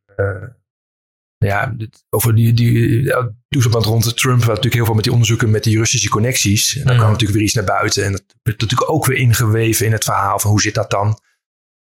Ja, 1.46 1.76
over 2.10 2.34
die, 2.34 2.52
die 2.52 3.02
ja, 3.02 3.32
toestand 3.48 3.84
rond 3.84 4.16
Trump, 4.16 4.38
wat 4.38 4.46
natuurlijk 4.48 4.74
heel 4.74 4.84
veel 4.84 4.94
met 4.94 5.04
die 5.04 5.12
onderzoeken 5.12 5.50
met 5.50 5.64
die 5.64 5.76
Russische 5.78 6.08
connecties. 6.08 6.76
En 6.76 6.82
dan 6.84 6.92
Mm. 6.92 6.98
kwam 6.98 7.10
natuurlijk 7.10 7.38
weer 7.38 7.46
iets 7.46 7.54
naar 7.56 7.64
buiten. 7.64 8.04
En 8.04 8.12
dat 8.12 8.24
werd 8.42 8.60
natuurlijk 8.60 8.90
ook 8.90 9.06
weer 9.06 9.16
ingeweven 9.18 9.86
in 9.86 9.92
het 9.92 10.04
verhaal 10.04 10.38
van 10.38 10.50
hoe 10.50 10.60
zit 10.60 10.74
dat 10.74 10.90
dan? 10.90 11.20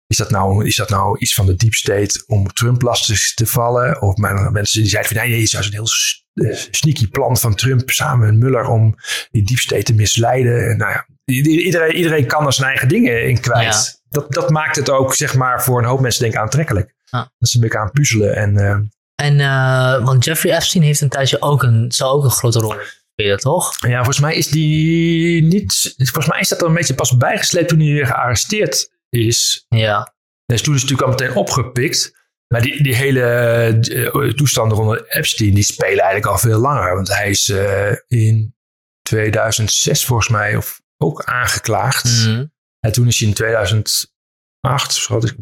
Is 0.07 0.17
dat 0.17 0.29
nou, 0.31 0.65
is 0.65 0.75
dat 0.75 0.89
nou 0.89 1.17
iets 1.19 1.33
van 1.33 1.45
de 1.45 1.55
deep 1.55 1.73
state 1.73 2.23
om 2.27 2.53
Trump 2.53 2.81
lastig 2.81 3.33
te 3.33 3.45
vallen? 3.47 4.01
Of 4.01 4.15
maar 4.17 4.51
mensen 4.51 4.81
die 4.81 4.89
zeiden 4.89 5.11
van 5.11 5.21
nee, 5.21 5.29
nee, 5.29 5.37
het 5.37 5.45
is 5.47 5.51
juist 5.51 5.67
een 5.67 5.73
heel 5.73 6.49
eh, 6.51 6.57
sneaky 6.71 7.07
plan 7.09 7.37
van 7.37 7.55
Trump 7.55 7.89
samen 7.91 8.27
met 8.27 8.37
Muller 8.43 8.67
om 8.67 8.95
die 9.31 9.43
deep 9.43 9.57
state 9.59 9.83
te 9.83 9.93
misleiden. 9.93 10.69
En 10.69 10.77
nou 10.77 10.91
ja, 10.91 11.05
iedereen, 11.25 11.95
iedereen 11.95 12.27
kan 12.27 12.45
er 12.45 12.53
zijn 12.53 12.67
eigen 12.67 12.87
dingen 12.87 13.27
in 13.27 13.39
kwijt. 13.39 14.01
Dat, 14.09 14.31
dat 14.33 14.49
maakt 14.49 14.75
het 14.75 14.89
ook, 14.89 15.15
zeg 15.15 15.35
maar, 15.35 15.63
voor 15.63 15.79
een 15.79 15.87
hoop 15.87 15.99
mensen 15.99 16.21
denk 16.21 16.33
ik 16.33 16.39
aantrekkelijk. 16.39 16.93
Dat 17.09 17.49
ze 17.49 17.55
een 17.55 17.61
beetje 17.61 17.79
aan 17.79 17.91
puzzelen. 17.91 18.35
En 18.35 18.57
eh, 18.57 18.77
En, 19.15 19.39
eh, 19.39 20.06
want 20.06 20.25
Jeffrey 20.25 20.56
Epstein 20.56 20.84
heeft 20.84 21.01
een 21.01 21.10
tijdje 21.10 21.41
ook 21.41 21.63
een, 21.63 21.91
zou 21.91 22.12
ook 22.12 22.23
een 22.23 22.30
grote 22.30 22.60
rol 22.60 22.75
spelen, 23.12 23.38
toch? 23.38 23.88
ja, 23.88 23.95
volgens 23.95 24.19
mij 24.19 24.36
is 24.36 24.47
die 24.47 25.43
niet. 25.43 25.93
Volgens 25.97 26.28
mij 26.28 26.39
is 26.39 26.49
dat 26.49 26.62
er 26.62 26.67
een 26.67 26.73
beetje 26.73 26.95
pas 26.95 27.17
bijgesleept 27.17 27.69
toen 27.69 27.80
hij 27.80 27.93
weer 27.93 28.06
gearresteerd 28.06 28.91
is. 29.10 29.65
Ja. 29.69 30.13
Dus 30.45 30.62
toen 30.62 30.75
is 30.75 30.82
het 30.82 30.89
natuurlijk 30.89 31.19
al 31.19 31.25
meteen 31.25 31.41
opgepikt. 31.41 32.23
Maar 32.47 32.62
die, 32.62 32.84
die 32.84 32.95
hele 32.95 33.21
eh, 33.21 34.30
toestanden 34.30 34.78
rond 34.78 35.13
Epstein, 35.13 35.54
die 35.54 35.63
spelen 35.63 36.04
eigenlijk 36.04 36.25
al 36.25 36.38
veel 36.38 36.60
langer. 36.60 36.95
Want 36.95 37.08
hij 37.08 37.30
is 37.30 37.49
eh, 37.49 37.91
in 38.08 38.56
2006 39.01 40.06
volgens 40.06 40.30
mij 40.30 40.56
of 40.56 40.82
ook 40.97 41.23
aangeklaagd. 41.23 42.04
Mhm. 42.04 42.45
En 42.80 42.91
toen 42.91 43.08
is 43.08 43.19
hij 43.19 43.28
in 43.28 43.34
2008, 43.34 44.93
schat 44.93 45.25
ik, 45.25 45.36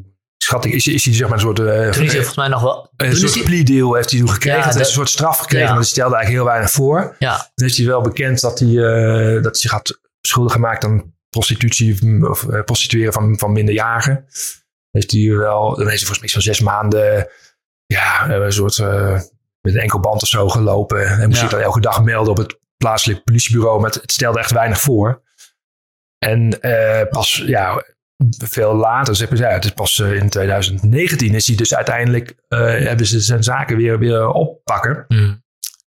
ik 0.43 0.49
schat 0.49 0.65
ik, 0.65 0.73
is, 0.73 0.87
is 0.87 1.05
hij 1.05 1.13
zeg 1.13 1.27
maar 1.27 1.37
een 1.37 1.43
soort... 1.43 1.59
Uh, 1.59 1.65
toen 1.67 1.87
is 1.89 1.95
hij 1.95 2.07
volgens 2.07 2.35
mij 2.35 2.47
nog 2.47 2.61
wel... 2.61 2.91
Een 2.95 3.15
soort 3.15 3.33
hij... 3.33 3.43
plea 3.43 3.63
deal 3.63 3.93
heeft 3.93 4.09
hij 4.11 4.19
toen 4.19 4.29
gekregen. 4.29 4.59
Ja, 4.59 4.65
dat- 4.65 4.75
een 4.75 4.85
soort 4.85 5.09
straf 5.09 5.37
gekregen, 5.37 5.67
maar 5.67 5.75
hij 5.75 5.85
stelde 5.85 6.15
eigenlijk 6.15 6.43
heel 6.43 6.53
weinig 6.53 6.71
voor. 6.71 7.15
Ja, 7.19 7.37
Dan 7.37 7.65
heeft 7.65 7.77
hij 7.77 7.85
wel 7.85 8.01
bekend 8.01 8.41
dat 8.41 8.59
hij, 8.59 8.67
eh, 8.69 9.33
dat 9.33 9.43
hij 9.43 9.53
zich 9.53 9.71
had 9.71 9.99
schuldig 10.21 10.51
gemaakt 10.53 10.83
aan 10.83 11.13
prostitutie 11.29 12.29
of 12.29 12.47
eh, 12.49 12.63
prostitueren 12.63 13.13
van, 13.13 13.37
van 13.39 13.51
minderjarigen. 13.51 14.25
Heeft 14.91 15.11
hij 15.11 15.29
wel, 15.35 15.69
dan 15.75 15.87
heeft 15.87 15.89
hij 15.89 15.97
volgens 16.07 16.19
mij 16.19 16.29
zo'n 16.29 16.41
zes 16.41 16.59
maanden 16.59 17.27
ja, 17.85 18.29
eh, 18.29 18.35
een 18.45 18.53
soort 18.53 18.77
met 19.61 19.73
een 19.75 19.81
enkelband 19.81 20.21
of 20.21 20.27
zo 20.27 20.49
gelopen. 20.49 21.05
En 21.07 21.27
moest 21.27 21.33
Ja. 21.41 21.47
zich 21.47 21.49
dan 21.49 21.59
elke 21.59 21.81
dag 21.81 22.03
melden 22.03 22.31
op 22.31 22.37
het 22.37 22.59
plaatselijk 22.77 23.23
politiebureau. 23.23 23.79
Maar 23.81 23.89
het, 23.91 24.01
het 24.01 24.11
stelde 24.11 24.39
echt 24.39 24.51
weinig 24.51 24.81
voor. 24.81 25.21
En 26.17 26.57
pas 27.09 27.43
ja, 27.45 27.83
veel 28.29 28.75
later, 28.75 29.15
zeg 29.15 29.29
maar, 29.29 29.39
ja, 29.39 29.49
het 29.49 29.65
is 29.65 29.71
pas 29.71 29.99
eh, 29.99 30.13
in 30.13 30.29
2019 30.29 31.33
is 31.35 31.47
hij 31.47 31.55
dus 31.55 31.75
uiteindelijk, 31.75 32.35
eh, 32.47 32.59
hebben 32.59 33.05
ze 33.05 33.19
zijn 33.19 33.43
zaken 33.43 33.77
weer, 33.77 33.99
weer 33.99 34.27
oppakken. 34.27 35.05
Mm. 35.07 35.41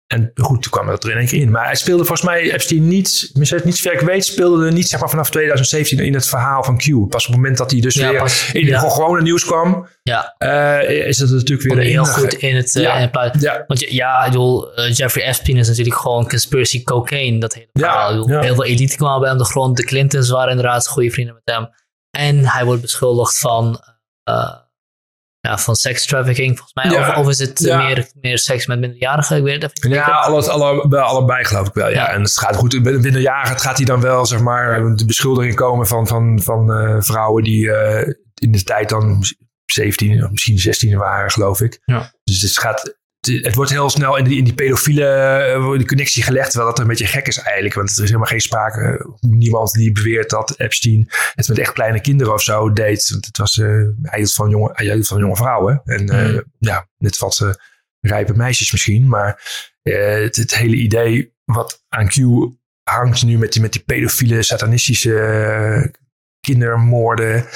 En 0.06 0.30
goed, 0.34 0.62
toen 0.62 0.72
kwam 0.72 0.86
dat 0.86 1.04
er 1.04 1.10
in 1.10 1.16
één 1.16 1.26
keer 1.26 1.40
in. 1.40 1.50
Maar 1.50 1.64
hij 1.64 1.74
speelde 1.74 2.04
volgens 2.04 2.26
mij, 2.28 2.52
Epstein 2.52 2.88
niet, 2.88 3.30
misschien 3.34 3.60
niet 3.64 3.76
zover 3.76 4.00
ik 4.00 4.06
weet, 4.06 4.24
speelde 4.24 4.66
er 4.66 4.72
niet 4.72 4.88
zeg 4.88 5.00
maar, 5.00 5.08
vanaf 5.10 5.30
2017 5.30 5.98
in 5.98 6.14
het 6.14 6.26
verhaal 6.28 6.64
van 6.64 6.76
Q. 6.78 6.84
Pas 7.08 7.26
op 7.26 7.32
het 7.32 7.36
moment 7.36 7.56
dat 7.56 7.70
hij 7.70 7.80
dus 7.80 7.94
Ja, 7.94 8.10
weer 8.10 8.18
pas- 8.20 8.50
in 8.52 8.66
ja. 8.66 8.82
het 8.82 8.92
gewone 8.92 9.22
nieuws 9.22 9.44
kwam, 9.44 9.86
ja. 10.02 10.34
eh, 10.38 11.06
is 11.06 11.18
het 11.18 11.30
natuurlijk 11.30 11.74
weer 11.74 11.84
heel 11.84 12.04
goed 12.04 12.34
in 12.34 12.56
het, 12.56 12.72
Ja. 12.72 12.96
in 12.98 13.10
Want 13.66 13.80
je- 13.80 13.94
ja, 13.94 14.24
ik 14.24 14.30
bedoel, 14.30 14.80
Jeffrey 14.90 15.24
Epstein 15.26 15.56
is 15.56 15.68
natuurlijk 15.68 15.96
gewoon 15.96 16.28
conspiracy 16.28 16.82
cocaine. 16.82 17.38
Dat 17.38 17.54
hele 17.54 17.68
verhaal. 17.72 18.28
Heel 18.28 18.54
veel 18.54 18.64
elite 18.64 18.96
kwamen 18.96 19.20
bij 19.20 19.28
hem 19.28 19.38
de 19.38 19.44
grond. 19.44 19.76
De 19.76 19.84
Clintons 19.84 20.30
waren 20.30 20.50
inderdaad 20.50 20.86
goede 20.88 21.10
vrienden 21.10 21.34
met 21.44 21.54
hem. 21.54 21.68
En 22.10 22.44
hij 22.46 22.64
wordt 22.64 22.82
beschuldigd 22.82 23.38
van, 23.38 23.80
eh, 24.22 24.54
ja, 25.40 25.58
van 25.58 25.76
sex 25.76 26.06
trafficking, 26.06 26.58
volgens 26.58 26.74
mij. 26.74 26.98
Ja. 26.98 27.10
Of, 27.10 27.16
of 27.16 27.28
is 27.28 27.38
het 27.38 27.58
Ja. 27.58 27.76
meer, 27.82 28.10
meer 28.20 28.38
seks 28.38 28.66
met 28.66 28.78
minderjarigen? 28.80 29.36
Ik 29.36 29.42
weet 29.42 29.62
het 29.62 29.72
even 29.78 29.90
ja 29.90 30.04
zeker. 30.40 30.50
alle, 30.52 30.88
wel 30.88 31.02
allebei 31.02 31.44
geloof 31.44 31.66
ik 31.68 31.74
wel. 31.74 31.90
Ja. 31.90 32.08
En 32.12 32.22
het 32.22 32.38
gaat 32.38 32.56
goed. 32.56 32.72
Jaren 33.12 33.58
gaat 33.58 33.76
hij 33.76 33.86
dan 33.86 34.00
wel, 34.00 34.26
zeg 34.26 34.40
maar, 34.40 34.94
de 34.96 35.04
beschuldiging 35.04 35.54
komen 35.54 35.86
van, 35.86 36.06
van, 36.06 36.40
van 36.42 36.72
eh, 36.72 36.96
vrouwen 36.98 37.42
die 37.44 37.72
eh, 37.72 38.12
in 38.34 38.52
de 38.52 38.62
tijd 38.62 38.88
dan 38.88 39.22
17 39.64 40.24
of 40.24 40.30
misschien 40.30 40.58
16 40.58 40.96
waren, 40.98 41.30
geloof 41.30 41.60
ik. 41.60 41.80
Ja. 41.84 42.12
Dus 42.24 42.42
het 42.42 42.58
gaat. 42.58 42.98
Het 43.20 43.44
het 43.44 43.54
wordt 43.54 43.70
heel 43.70 43.90
snel 43.90 44.16
in 44.16 44.24
die, 44.24 44.38
in 44.38 44.44
die 44.44 44.54
pedofiele 44.54 45.04
eh, 45.78 45.84
connectie 45.86 46.22
gelegd, 46.22 46.50
terwijl 46.50 46.70
dat 46.70 46.78
een 46.80 46.86
beetje 46.86 47.06
gek 47.06 47.26
is 47.26 47.38
eigenlijk. 47.38 47.74
Want 47.74 47.88
er 47.90 48.02
is 48.02 48.08
helemaal 48.08 48.26
geen 48.28 48.40
sprake, 48.40 49.06
niemand 49.20 49.72
die 49.72 49.92
beweert 49.92 50.30
dat 50.30 50.54
Epstein 50.56 51.08
het 51.34 51.48
met 51.48 51.58
echt 51.58 51.72
kleine 51.72 52.00
kinderen 52.00 52.32
of 52.32 52.42
zo 52.42 52.72
deed. 52.72 53.08
Want 53.10 53.26
het 53.26 53.36
was, 53.38 53.58
eh, 53.58 53.66
hij 54.02 54.18
hield 54.18 54.34
van 54.34 54.50
jonge, 54.50 54.70
hij 54.72 54.86
hield 54.86 55.06
van 55.06 55.18
jonge 55.18 55.36
vrouwen. 55.36 55.80
En 55.84 56.04
Mm. 56.04 56.42
ja, 56.58 56.88
net 56.98 57.18
wat 57.18 57.58
rijpe 58.00 58.34
meisjes 58.34 58.72
misschien. 58.72 59.08
Maar 59.08 59.42
het, 59.82 60.36
het 60.36 60.54
hele 60.54 60.76
idee 60.76 61.34
wat 61.44 61.84
aan 61.88 62.08
Q 62.08 62.14
hangt 62.82 63.22
nu 63.24 63.38
met 63.38 63.52
die, 63.52 63.62
met 63.62 63.72
die 63.72 63.82
pedofiele, 63.82 64.42
satanistische 64.42 65.94
kindermoorden. 66.40 67.46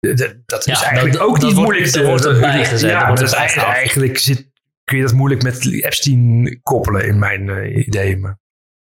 Dat, 0.00 0.34
dat 0.46 0.64
Ja, 0.64 0.72
is 0.72 0.82
eigenlijk 0.82 1.12
dat- 1.12 1.22
ook 1.22 1.40
dat 1.40 1.50
niet 1.50 1.58
moeilijk. 1.58 1.86
te- 1.90 2.04
wordt 2.04 2.24
erbij 2.24 2.64
gezet, 2.64 2.90
Ja, 2.90 3.08
dat 3.08 3.20
is 3.22 3.32
eigenlijk, 3.32 3.68
eigenlijk 3.68 4.18
zit, 4.18 4.46
kun 4.88 4.96
je 4.98 5.02
dat 5.04 5.12
moeilijk 5.12 5.42
met 5.42 5.72
Epstein 5.72 6.60
koppelen 6.62 7.06
in 7.06 7.18
mijn 7.18 7.48
eh, 7.50 7.86
idee. 7.86 8.16
Maar, 8.16 8.38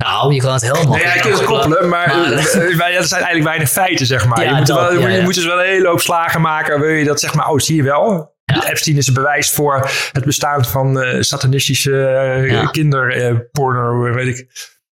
Nou, 0.03 0.33
je 0.33 0.41
kan 0.41 0.53
het 0.53 0.61
heel 0.61 0.89
nee, 0.89 1.01
ja, 1.01 1.13
je 1.13 1.19
kunt 1.21 1.33
het 1.37 1.43
koppelen, 1.45 1.89
maar, 1.89 2.07
maar- 2.07 2.31
eh, 2.31 2.55
eh, 2.55 2.77
ja, 2.77 2.87
er 2.89 3.03
zijn 3.03 3.21
eigenlijk 3.23 3.43
weinig 3.43 3.69
feiten, 3.69 4.05
zeg 4.05 4.25
maar. 4.25 4.43
Ja, 4.43 4.49
je, 4.49 4.55
moet 4.55 4.69
er 4.69 4.75
dat, 4.75 4.93
wel, 4.93 5.07
je 5.09 5.21
moet- 5.21 5.33
dus 5.35 5.45
wel 5.45 5.59
een 5.59 5.65
hele 5.65 5.87
hoop 5.87 5.99
slagen 6.01 6.41
maken. 6.41 6.79
Wil 6.79 6.89
je 6.89 7.05
dat, 7.05 7.19
zeg 7.19 7.33
maar, 7.33 7.47
oh, 7.49 7.57
zie 7.59 7.75
je 7.75 7.83
wel. 7.83 8.37
Epstein 8.69 8.97
is 8.97 9.07
een 9.07 9.13
bewijs 9.13 9.51
voor 9.51 9.89
het 10.11 10.25
bestaan 10.25 10.65
van 10.65 11.01
eh, 11.01 11.21
satanistische 11.21 12.05
eh, 12.07 12.49
Ja. 12.51 12.65
kinderporno, 12.65 14.13
weet 14.13 14.37
ik. 14.37 14.47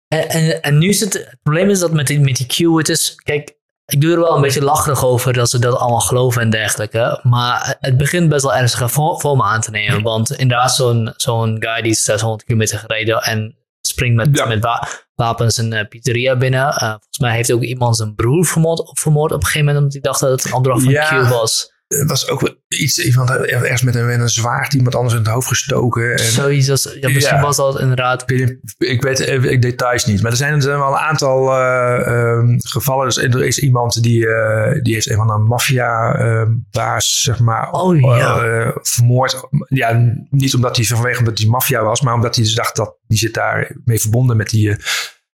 En, 0.08 0.30
en, 0.30 0.62
en 0.62 0.78
nu 0.78 0.90
is 0.90 1.00
het, 1.00 1.14
het 1.14 1.38
probleem 1.44 1.70
is 1.70 1.80
dat 1.80 1.94
met 1.94 2.08
die, 2.08 2.20
met 2.20 2.36
die 2.38 2.46
Q, 2.74 2.78
het 2.78 2.90
is, 2.90 3.16
kijk, 3.24 3.56
ik 3.92 4.02
doe 4.02 4.12
er 4.14 4.20
wel 4.20 4.36
een 4.36 4.42
beetje 4.42 4.64
lacherig 4.64 5.06
over 5.06 5.34
dat 5.34 5.50
ze 5.50 5.60
dat 5.60 5.78
allemaal 5.78 6.00
geloven 6.00 6.42
en 6.42 6.50
dergelijke. 6.50 7.20
Maar 7.24 7.76
het 7.80 7.98
begint 7.98 8.30
best 8.30 8.44
wel 8.44 8.56
ernstige 8.56 8.90
vo- 8.90 9.18
vormen 9.18 9.46
aan 9.46 9.62
te 9.62 9.72
nemen. 9.72 10.02
Want 10.04 10.32
inderdaad, 10.32 10.76
zo'n 10.76 11.14
zo'n 11.18 11.56
guy 11.60 11.82
die 11.82 11.92
is 11.92 12.04
600 12.04 12.44
kilometer 12.44 12.80
gereden 12.80 13.22
en 13.22 13.56
springt 13.82 14.16
met, 14.16 14.38
Ja. 14.38 14.46
met 14.46 14.64
wa- 14.64 14.88
wapens 15.16 15.58
een 15.58 15.74
eh, 15.74 15.88
pizzeria 15.88 16.36
binnen. 16.36 16.68
Eh, 16.70 16.80
volgens 16.90 17.20
mij 17.20 17.36
heeft 17.36 17.52
ook 17.52 17.62
iemand 17.62 17.98
zijn 17.98 18.16
broer 18.16 18.46
vermoord, 18.46 19.00
vermoord 19.00 19.32
op 19.32 19.40
een 19.40 19.46
gegeven 19.46 19.66
moment, 19.68 19.84
omdat 19.86 19.94
hij 20.02 20.12
dacht 20.12 20.20
dat 20.20 20.30
het 20.32 20.46
een 20.46 20.58
opdracht 20.58 20.84
van 20.84 20.92
Ja. 20.92 21.24
Q 21.24 21.30
was. 21.30 21.76
Er 21.88 22.06
was 22.06 22.30
ook 22.30 22.58
iets, 22.68 22.98
iemand 23.00 23.30
ergens 23.30 23.82
met 23.82 23.96
een, 23.96 24.06
met 24.06 24.20
een 24.20 24.30
zwaard 24.30 24.74
iemand 24.74 24.96
anders 24.96 25.14
in 25.14 25.20
het 25.20 25.30
hoofd 25.30 25.48
gestoken. 25.48 26.12
En, 26.12 26.20
Zoiets 26.20 26.70
als, 26.70 26.98
ja, 27.00 27.10
misschien 27.10 27.36
Ja. 27.38 27.42
was 27.42 27.56
dat 27.56 27.80
inderdaad. 27.80 28.32
ik, 28.32 28.60
ik 28.78 29.02
weet 29.02 29.20
even 29.20 29.60
details 29.60 30.06
niet, 30.06 30.22
maar 30.22 30.32
er 30.32 30.38
zijn, 30.38 30.54
er 30.54 30.62
zijn 30.62 30.78
wel 30.78 30.88
een 30.92 30.98
aantal 30.98 31.52
eh, 31.54 32.08
ehm, 32.08 32.56
gevallen. 32.58 33.06
Dus 33.06 33.18
er 33.18 33.46
is 33.46 33.60
iemand 33.60 34.04
die, 34.04 34.28
eh, 34.28 34.82
die 34.84 34.94
heeft 34.94 35.10
een 35.10 35.16
van 35.16 35.28
de 35.28 35.38
maffia-baas, 35.38 37.22
zeg 37.22 37.40
maar, 37.40 37.72
Oh, 37.72 38.00
ja. 38.00 38.42
eh, 38.44 38.70
vermoord. 38.82 39.48
Ja, 39.68 40.14
niet 40.30 40.56
omdat 40.56 40.76
hij 40.76 40.86
vanwege 40.86 41.20
omdat 41.20 41.38
hij 41.38 41.48
maffia 41.48 41.84
was, 41.84 42.02
maar 42.02 42.14
omdat 42.14 42.36
hij 42.36 42.44
dus 42.44 42.56
dacht 42.56 42.76
dat 42.76 42.98
die 43.08 43.18
zit 43.18 43.34
daar 43.34 43.72
mee 43.86 44.00
verbonden 44.02 44.38
met 44.38 44.50
die, 44.50 44.70
eh, 44.72 44.78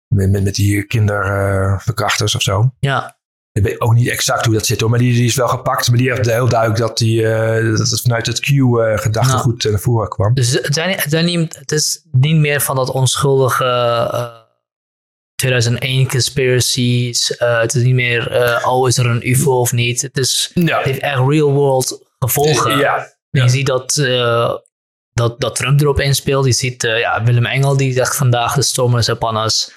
met, 0.09 0.31
met, 0.31 0.43
met 0.45 0.55
die 0.55 0.83
kinderverkrachters 0.85 2.35
of 2.35 2.43
zo. 2.43 2.75
Ja, 2.79 3.19
Ik 3.53 3.63
weet 3.63 3.81
ook 3.81 3.95
niet 3.95 4.09
exact 4.09 4.45
hoe 4.45 4.55
dat 4.55 4.67
zit 4.67 4.81
hoor, 4.81 4.91
maar 4.91 4.99
die, 4.99 5.13
die 5.15 5.25
is 5.25 5.35
wel 5.35 5.49
gepakt. 5.49 5.89
Maar 5.89 5.99
die 5.99 6.11
heeft 6.13 6.27
heel 6.31 6.49
duidelijk 6.49 6.81
dat, 6.81 6.99
die, 6.99 7.27
eh, 7.27 7.77
dat 7.77 7.89
het 7.91 8.01
vanuit 8.01 8.27
het 8.27 8.41
Q-gedachtegoed 8.41 9.65
naar 9.71 9.81
voren 9.81 10.09
kwam. 10.09 10.35
Dus 10.35 10.53
het, 10.53 10.75
zijn, 10.75 10.91
het, 10.99 11.11
zijn 11.11 11.25
niet, 11.25 11.57
het 11.57 11.73
is 11.73 12.05
niet 12.11 12.37
meer 12.37 12.61
van 12.61 12.77
dat 12.77 12.91
onschuldige 12.91 13.65
eh, 13.65 14.39
2001 15.35 16.09
conspiracies. 16.09 17.37
eh, 17.37 17.61
het 17.61 17.75
is 17.75 17.83
niet 17.83 17.95
meer, 17.95 18.31
eh, 18.31 18.67
oh, 18.69 18.89
is 18.89 18.99
er 18.99 19.07
een 19.07 19.29
UFO 19.31 19.53
of 19.61 19.73
niet? 19.73 20.03
Het, 20.03 20.17
is, 20.19 20.51
Ja, 20.55 20.77
het 20.77 20.87
heeft 20.87 21.01
echt 21.01 21.21
real 21.29 21.53
world 21.53 22.03
gevolgen. 22.19 22.77
ja. 22.79 23.19
Je 23.31 23.49
ziet 23.49 23.67
dat, 23.67 23.97
eh, 23.97 24.55
dat, 25.13 25.41
dat 25.41 25.57
Trump 25.57 25.81
erop 25.81 26.01
inspeelt. 26.01 26.45
Je 26.47 26.53
ziet 26.53 26.85
eh, 26.85 26.99
ja, 26.99 27.23
Willem 27.25 27.47
Engel 27.47 27.77
die 27.77 27.93
zegt 27.93 28.17
vandaag 28.17 28.55
de 28.55 28.63
storm 28.63 28.97
is 28.99 29.09
upon 29.09 29.37
us 29.37 29.73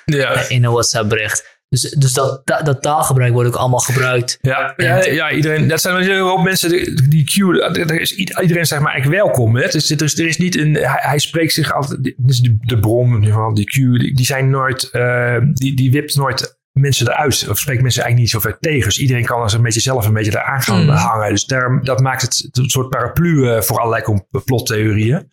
in 0.47 0.63
een 0.63 0.71
WhatsApp 0.71 1.09
bericht. 1.09 1.52
Dus, 1.73 1.81
dus 1.91 2.13
dat, 2.13 2.41
dat, 2.43 2.65
dat 2.65 2.81
taalgebruik 2.81 3.33
wordt 3.33 3.47
ook 3.49 3.55
allemaal 3.55 3.79
gebruikt. 3.79 4.37
Ja, 4.41 4.73
ja, 4.77 5.05
ja, 5.05 5.31
iedereen. 5.31 5.67
Dat 5.67 5.81
zijn 5.81 5.95
een 5.95 6.01
hele 6.01 6.19
hoop 6.21 6.43
mensen 6.43 6.69
die, 6.69 7.07
die 7.09 7.23
Q. 7.23 7.37
Er 7.77 8.01
is 8.01 8.15
iedereen 8.15 8.65
zeg 8.65 8.79
maar 8.79 8.91
eigenlijk 8.91 9.23
welkom. 9.23 9.55
Hè? 9.55 9.67
Dus, 9.67 9.87
dus 9.87 10.17
er 10.17 10.27
is 10.27 10.37
niet 10.37 10.57
een. 10.57 10.73
Hij, 10.73 10.97
hij 10.99 11.19
spreekt 11.19 11.53
zich 11.53 11.73
altijd. 11.73 12.13
Dus 12.17 12.39
de, 12.39 12.57
de 12.61 12.79
bron, 12.79 13.07
in 13.07 13.13
ieder 13.15 13.33
geval, 13.33 13.53
die 13.53 13.65
Q. 13.65 13.73
Die, 13.99 14.15
die 14.15 14.25
zijn 14.25 14.49
nooit. 14.49 14.89
eh, 14.91 15.37
die, 15.53 15.75
die 15.75 15.91
wipt 15.91 16.15
nooit 16.15 16.59
mensen 16.71 17.07
eruit. 17.07 17.47
Of 17.49 17.59
spreekt 17.59 17.81
mensen 17.81 18.03
eigenlijk 18.03 18.33
niet 18.33 18.43
zo 18.43 18.49
ver 18.49 18.59
tegen. 18.59 18.83
Dus 18.87 18.99
iedereen 18.99 19.25
kan 19.25 19.41
als 19.41 19.53
een 19.53 19.61
beetje 19.61 19.79
zelf 19.81 20.05
een 20.05 20.13
beetje 20.13 20.31
eraan 20.31 20.61
gaan 20.61 20.83
Mm. 20.83 20.89
hangen. 20.89 21.29
Dus 21.29 21.45
daar, 21.45 21.79
dat 21.83 21.99
maakt 21.99 22.21
het 22.21 22.49
een 22.51 22.69
soort 22.69 22.89
paraplu 22.89 23.49
eh, 23.49 23.61
voor 23.61 23.79
allerlei 23.79 24.03
complottheorieën. 24.03 25.31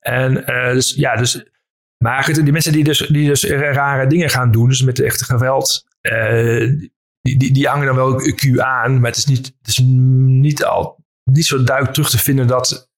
En 0.00 0.46
eh, 0.46 0.72
dus 0.72 0.94
ja, 0.96 1.16
dus. 1.16 1.52
Maar 2.04 2.24
goed, 2.24 2.34
die 2.34 2.52
mensen 2.52 2.72
die 2.72 2.84
dus, 2.84 2.98
die 2.98 3.26
dus 3.26 3.44
rare 3.44 4.06
dingen 4.06 4.30
gaan 4.30 4.50
doen, 4.50 4.68
dus 4.68 4.82
met 4.82 5.00
echte 5.00 5.24
geweld, 5.24 5.86
eh, 6.00 6.68
die, 7.20 7.38
die, 7.38 7.52
die 7.52 7.66
hangen 7.68 7.86
dan 7.86 7.96
wel 7.96 8.14
Q 8.14 8.58
aan, 8.58 9.00
maar 9.00 9.10
het 9.10 9.18
is 9.18 9.24
niet, 9.24 9.46
het 9.46 9.68
is 9.68 9.78
niet, 9.84 10.64
al, 10.64 11.04
niet 11.30 11.46
zo 11.46 11.62
duidelijk 11.64 11.94
terug 11.94 12.10
te 12.10 12.18
vinden 12.18 12.46
dat, 12.46 12.90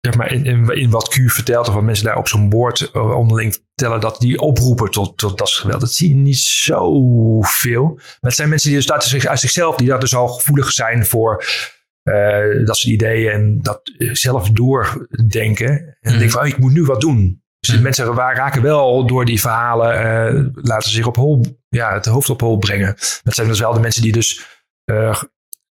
zeg 0.00 0.16
maar, 0.16 0.32
in, 0.32 0.44
in, 0.44 0.68
in 0.68 0.90
wat 0.90 1.08
Q 1.08 1.30
vertelt, 1.30 1.68
of 1.68 1.74
wat 1.74 1.82
mensen 1.82 2.04
daar 2.04 2.16
op 2.16 2.28
zo'n 2.28 2.48
boord 2.48 2.90
eh, 2.90 3.16
onderling 3.16 3.54
vertellen, 3.54 4.00
dat 4.00 4.20
die 4.20 4.40
oproepen 4.40 4.90
tot, 4.90 5.18
tot 5.18 5.38
dat 5.38 5.50
geweld. 5.50 5.80
Dat 5.80 5.92
zie 5.92 6.08
je 6.08 6.14
niet 6.14 6.38
zoveel. 6.38 7.84
Maar 7.94 8.16
het 8.20 8.34
zijn 8.34 8.48
mensen 8.48 8.70
die 8.70 8.86
dus 8.86 9.08
zich, 9.08 9.26
uit 9.26 9.40
zichzelf, 9.40 9.76
die 9.76 9.88
daar 9.88 10.00
dus 10.00 10.14
al 10.14 10.28
gevoelig 10.28 10.70
zijn 10.72 11.06
voor 11.06 11.44
eh, 12.02 12.64
dat 12.64 12.76
soort 12.76 12.94
ideeën 12.94 13.32
en 13.32 13.58
dat 13.62 13.80
zelf 14.12 14.50
doordenken. 14.50 15.96
En 16.00 16.12
dan 16.12 16.16
Mhm. 16.16 16.28
van, 16.28 16.40
oh, 16.40 16.46
ik 16.46 16.58
moet 16.58 16.72
nu 16.72 16.84
wat 16.84 17.00
doen. 17.00 17.44
Dus 17.66 17.80
mensen 17.80 18.14
raken 18.14 18.62
wel 18.62 19.06
door 19.06 19.24
die 19.24 19.40
verhalen, 19.40 19.92
eh, 20.00 20.44
laten 20.54 20.90
zich 20.90 21.06
op 21.06 21.16
hol, 21.16 21.44
ja, 21.68 21.92
het 21.92 22.06
hoofd 22.06 22.30
op 22.30 22.40
hol 22.40 22.58
brengen. 22.58 22.94
Dat 23.22 23.34
zijn 23.34 23.48
dus 23.48 23.60
wel 23.60 23.72
de 23.72 23.80
mensen 23.80 24.02
die 24.02 24.12
dus 24.12 24.46
eh, 24.84 25.22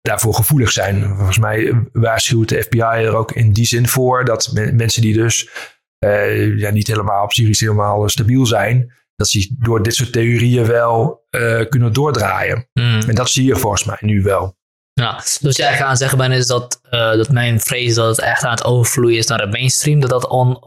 daarvoor 0.01 0.35
gevoelig 0.35 0.71
zijn. 0.73 1.15
Volgens 1.17 1.39
mij 1.39 1.89
waarschuwt 1.93 2.49
de 2.49 2.63
FBI 2.63 2.79
er 2.81 3.15
ook 3.17 3.33
in 3.33 3.53
die 3.53 3.67
zin 3.67 3.89
voor 3.89 4.25
dat 4.25 4.51
me- 4.53 4.73
mensen 4.73 5.03
die 5.03 5.15
dus 5.15 5.49
eh, 5.99 6.59
ja, 6.59 6.71
niet 6.71 6.87
helemaal 6.87 7.27
psychisch 7.27 7.61
helemaal 7.61 8.09
stabiel 8.09 8.47
zijn, 8.47 8.93
dat 9.17 9.29
ze 9.29 9.57
door 9.59 9.83
dit 9.83 9.95
soort 9.95 10.13
theorieën 10.13 10.67
wel 10.67 11.27
kunnen 11.69 11.93
doordraaien. 11.93 12.69
Mm. 12.73 13.01
En 13.01 13.15
dat 13.15 13.31
zie 13.31 13.45
je 13.45 13.57
volgens 13.57 13.85
mij 13.85 13.97
nu 14.01 14.23
wel. 14.23 14.57
Ja, 14.93 15.17
dus 15.17 15.39
wat 15.41 15.57
jij 15.57 15.83
aan 15.83 15.89
het 15.89 15.99
zeggen 15.99 16.19
bent 16.19 16.35
is 16.35 16.47
dat, 16.47 16.81
dat 16.91 17.31
mijn 17.31 17.61
vrees 17.61 17.95
dat 17.95 18.09
het 18.17 18.21
echt 18.27 18.45
aan 18.45 18.51
het 18.51 18.65
overvloeien 18.65 19.19
is 19.19 19.27
naar 19.27 19.39
de 19.39 19.47
mainstream, 19.47 20.01
dat 20.01 20.11
dat 20.11 20.29
on, 20.29 20.59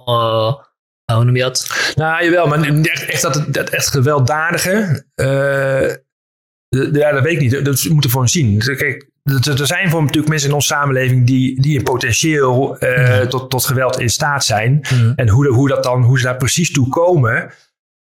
hoe 1.15 1.23
noem 1.25 1.35
je 1.35 1.41
dat? 1.41 1.91
Nou, 1.95 2.23
jawel, 2.23 2.47
maar 2.47 2.61
echt, 2.81 3.05
echt 3.05 3.21
dat, 3.21 3.45
dat 3.47 3.69
echt 3.69 3.87
gewelddadige. 3.87 5.05
eh, 5.15 5.95
ja, 6.93 7.11
dat 7.11 7.23
weet 7.23 7.33
ik 7.33 7.39
niet. 7.39 7.51
Dat 7.51 7.65
moeten 7.83 8.01
we 8.01 8.09
gewoon 8.09 8.29
zien. 8.29 8.59
Dus 8.59 8.75
Kijk, 8.77 9.09
er 9.23 9.67
zijn 9.67 9.89
voor 9.89 10.01
natuurlijk 10.01 10.27
mensen 10.29 10.49
in 10.49 10.55
onze 10.55 10.67
samenleving 10.67 11.27
die, 11.27 11.61
die 11.61 11.77
in 11.77 11.83
potentieel 11.83 12.77
eh, 12.77 13.17
Mhm. 13.19 13.27
tot, 13.27 13.49
tot 13.49 13.65
geweld 13.65 13.99
in 13.99 14.09
staat 14.09 14.45
zijn. 14.45 14.79
Mhm. 14.91 15.11
En 15.15 15.29
hoe, 15.29 15.43
de- 15.43 15.49
hoe, 15.53 15.67
dat 15.67 15.83
dan, 15.83 16.03
hoe 16.03 16.17
ze 16.19 16.23
daar 16.25 16.37
precies 16.37 16.71
toe 16.71 16.87
komen. 16.89 17.51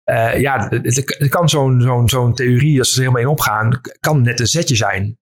eh, 0.04 0.40
ja, 0.40 0.68
het, 0.82 1.28
kan 1.28 1.48
zo'n 1.48 1.80
zo'n 1.80 2.08
zo'n 2.08 2.34
theorie, 2.34 2.78
als 2.78 2.88
ze 2.88 2.94
er 2.94 3.00
helemaal 3.00 3.22
in 3.22 3.28
opgaan, 3.28 3.80
kan 4.00 4.22
net 4.22 4.40
een 4.40 4.46
zetje 4.46 4.76
zijn. 4.76 5.18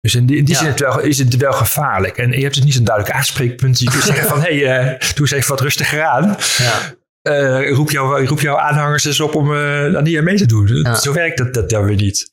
Dus 0.00 0.14
in 0.14 0.26
die, 0.26 0.36
in 0.36 0.44
die 0.44 0.54
Ja. 0.54 0.60
zin 0.60 0.68
is 0.68 0.72
het, 0.80 0.82
wel, 0.88 1.00
is 1.00 1.18
het 1.18 1.36
wel 1.36 1.52
gevaarlijk. 1.52 2.18
En 2.18 2.30
je 2.32 2.42
hebt 2.42 2.54
dus 2.54 2.64
niet 2.64 2.74
zo'n 2.74 2.84
duidelijk 2.84 3.16
aanspreekpunt. 3.16 3.78
Je 3.78 3.90
kunt 3.90 4.02
zeggen 4.02 4.28
van, 4.28 4.40
hé, 4.42 4.58
hey, 4.66 4.96
doe 4.98 5.20
eens 5.20 5.30
even 5.30 5.48
wat 5.50 5.60
rustiger 5.60 6.02
aan. 6.02 6.36
Ja. 6.58 6.94
Eh, 7.26 7.72
roep, 7.74 7.90
jou, 7.90 8.26
roep 8.26 8.40
jouw 8.40 8.58
aanhangers 8.58 9.04
eens 9.04 9.20
op 9.20 9.34
om 9.34 9.54
eh 9.54 10.02
niet 10.02 10.16
aan 10.18 10.24
mee 10.24 10.36
te 10.36 10.46
doen. 10.46 10.66
Ja. 10.66 10.94
Zo 10.94 11.12
werkt 11.12 11.38
dat, 11.38 11.54
dat 11.54 11.70
dan 11.70 11.84
weer 11.84 11.96
niet. 11.96 12.30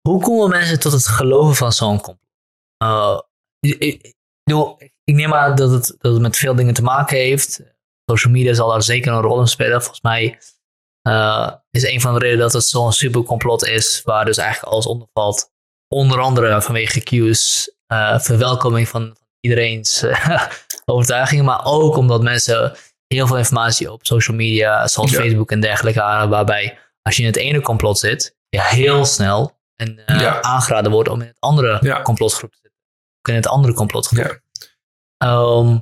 Hoe 0.00 0.22
komen 0.22 0.48
mensen 0.48 0.80
tot 0.80 0.92
het 0.92 1.06
geloven 1.06 1.54
van 1.54 1.72
zo'n 1.72 2.00
complot? 2.00 2.28
Uh, 2.84 3.20
ik, 3.60 4.14
ik, 5.04 5.14
neem 5.14 5.34
aan 5.34 5.54
dat 5.54 5.70
het, 5.70 5.94
dat 5.98 6.12
het 6.12 6.22
met 6.22 6.36
veel 6.36 6.54
dingen 6.54 6.74
te 6.74 6.82
maken 6.82 7.16
heeft. 7.16 7.60
Social 8.10 8.32
media 8.32 8.54
zal 8.54 8.68
daar 8.68 8.82
zeker 8.82 9.12
een 9.12 9.20
rol 9.20 9.40
in 9.40 9.46
spelen. 9.46 9.80
Volgens 9.80 10.00
mij 10.00 10.38
uh, 11.08 11.52
is 11.70 11.82
een 11.82 12.00
van 12.00 12.12
de 12.12 12.18
redenen 12.18 12.42
dat 12.42 12.52
het 12.52 12.64
zo'n 12.64 12.92
supercomplot 12.92 13.66
is, 13.66 14.02
waar 14.04 14.24
dus 14.24 14.36
eigenlijk 14.36 14.72
alles 14.72 14.86
onder 14.86 15.08
valt. 15.12 15.50
Onder 15.88 16.20
andere 16.20 16.62
vanwege 16.62 17.00
Q's 17.00 17.70
uh, 17.92 18.18
verwelkoming 18.18 18.88
van 18.88 19.16
iedereen's 19.40 20.02
uh, 20.02 20.42
overtuigingen, 20.84 21.44
maar 21.44 21.64
ook 21.64 21.96
omdat 21.96 22.22
mensen 22.22 22.76
heel 23.14 23.26
veel 23.26 23.38
informatie 23.38 23.92
op 23.92 24.06
social 24.06 24.36
media, 24.36 24.86
zoals 24.88 25.10
Ja. 25.10 25.18
Facebook 25.20 25.50
en 25.50 25.60
dergelijke, 25.60 26.00
waarbij 26.28 26.78
als 27.02 27.16
je 27.16 27.22
in 27.22 27.28
het 27.28 27.36
ene 27.36 27.60
complot 27.60 27.98
zit, 27.98 28.36
je 28.48 28.62
heel 28.62 29.04
snel 29.04 29.58
en 29.76 30.02
uh, 30.06 30.20
Ja. 30.20 30.42
aangeraden 30.42 30.90
wordt 30.92 31.08
om 31.08 31.20
in 31.20 31.26
het 31.26 31.36
andere 31.40 31.78
Ja. 31.80 32.02
complotgroep 32.02 32.50
te 32.50 32.58
zitten. 32.62 32.78
Ook 33.18 33.28
in 33.28 33.34
het 33.34 33.46
andere 33.46 33.74
complotgroep. 33.74 34.40
Ehm, 35.16 35.78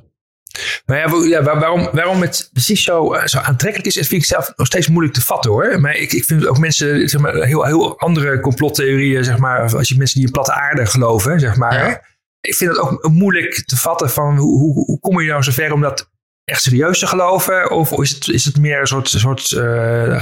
Maar 0.85 0.97
ja, 0.97 1.09
wa- 1.09 1.25
ja, 1.25 1.43
waar- 1.43 1.59
waarom, 1.59 1.89
waarom 1.91 2.21
het 2.21 2.49
precies 2.53 2.83
zo, 2.83 3.13
eh, 3.13 3.25
zo 3.25 3.37
aantrekkelijk 3.39 3.87
is, 3.95 4.07
vind 4.07 4.21
ik 4.21 4.25
zelf 4.25 4.53
nog 4.55 4.67
steeds 4.67 4.87
moeilijk 4.87 5.13
te 5.15 5.21
vatten 5.21 5.51
hoor. 5.51 5.79
Maar 5.79 5.95
ik, 5.95 6.11
ik 6.13 6.23
vind 6.23 6.47
ook 6.47 6.57
mensen, 6.57 7.09
zeg 7.09 7.21
maar, 7.21 7.33
heel, 7.35 7.65
heel 7.65 7.99
andere 7.99 8.39
complottheorieën, 8.39 9.23
zeg 9.23 9.37
maar, 9.37 9.75
als 9.75 9.89
je 9.89 9.97
mensen 9.97 10.17
die 10.17 10.25
in 10.25 10.31
platte 10.33 10.53
aarde 10.53 10.85
geloven, 10.85 11.39
zeg 11.39 11.55
maar. 11.55 11.87
Ja. 11.89 12.01
Ik 12.41 12.55
vind 12.55 12.69
het 12.71 12.79
ook 12.79 13.07
moeilijk 13.09 13.63
te 13.65 13.77
vatten 13.77 14.09
van 14.09 14.37
hoe, 14.37 14.59
hoe, 14.59 14.85
hoe 14.85 14.99
kom 14.99 15.21
je 15.21 15.27
nou 15.29 15.43
zover 15.43 15.73
om 15.73 15.81
dat 15.81 16.09
echt 16.49 16.61
serieus 16.61 16.99
te 16.99 17.07
geloven? 17.07 17.71
Of 17.71 17.91
is 17.91 18.09
het, 18.09 18.27
is 18.27 18.45
het 18.45 18.57
meer 18.57 18.79
een 18.79 18.87
soort, 18.87 19.09
soort 19.09 19.51
uh, 19.51 19.59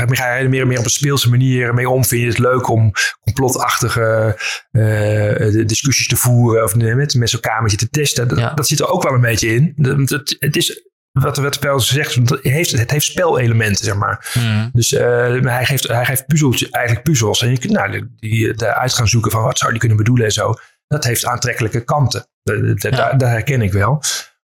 ga 0.07 0.35
je 0.35 0.43
er 0.43 0.49
meer, 0.49 0.67
meer 0.67 0.79
op 0.79 0.83
een 0.83 0.89
speelse 0.89 1.29
manier 1.29 1.73
mee 1.73 1.89
om? 1.89 2.05
Vind 2.05 2.21
je 2.21 2.27
het 2.27 2.37
leuk 2.37 2.69
om 2.69 2.91
complotachtige 3.21 4.37
uh, 4.71 5.65
discussies 5.67 6.07
te 6.07 6.15
voeren 6.15 6.63
of 6.63 6.75
met 6.75 7.15
met 7.15 7.31
je 7.71 7.77
te 7.77 7.89
testen? 7.89 8.27
Dat, 8.27 8.37
Ja. 8.37 8.53
dat 8.53 8.67
zit 8.67 8.79
er 8.79 8.89
ook 8.89 9.03
wel 9.03 9.13
een 9.13 9.21
beetje 9.21 9.55
in. 9.55 9.73
Dat, 9.75 10.09
het, 10.09 10.35
het 10.39 10.55
is 10.55 10.85
wat, 11.11 11.37
wat 11.37 11.59
Pel 11.59 11.79
zegt, 11.79 12.15
het 12.15 12.39
heeft, 12.41 12.71
het 12.71 12.91
heeft 12.91 13.05
spelelementen, 13.05 13.85
zeg 13.85 13.95
maar. 13.95 14.29
hmm. 14.33 14.69
Dus 14.73 14.91
uh, 14.91 14.99
hij 15.41 15.65
geeft, 15.65 15.87
hij 15.87 16.05
geeft 16.05 16.27
puzzeltjes, 16.27 16.69
eigenlijk 16.69 17.05
puzzels. 17.05 17.41
En 17.41 17.49
je 17.49 17.57
kunt 17.59 17.73
nou, 17.73 18.09
die, 18.17 18.53
daaruit 18.53 18.93
gaan 18.93 19.07
zoeken 19.07 19.31
van 19.31 19.43
wat 19.43 19.57
zou 19.57 19.71
die 19.71 19.79
kunnen 19.79 19.97
bedoelen 19.97 20.25
en 20.25 20.31
zo. 20.31 20.53
Dat 20.87 21.03
heeft 21.03 21.25
aantrekkelijke 21.25 21.83
kanten. 21.83 22.27
Dat. 22.43 22.79
Daar 23.19 23.29
herken 23.29 23.61
ik 23.61 23.71
wel. 23.71 24.03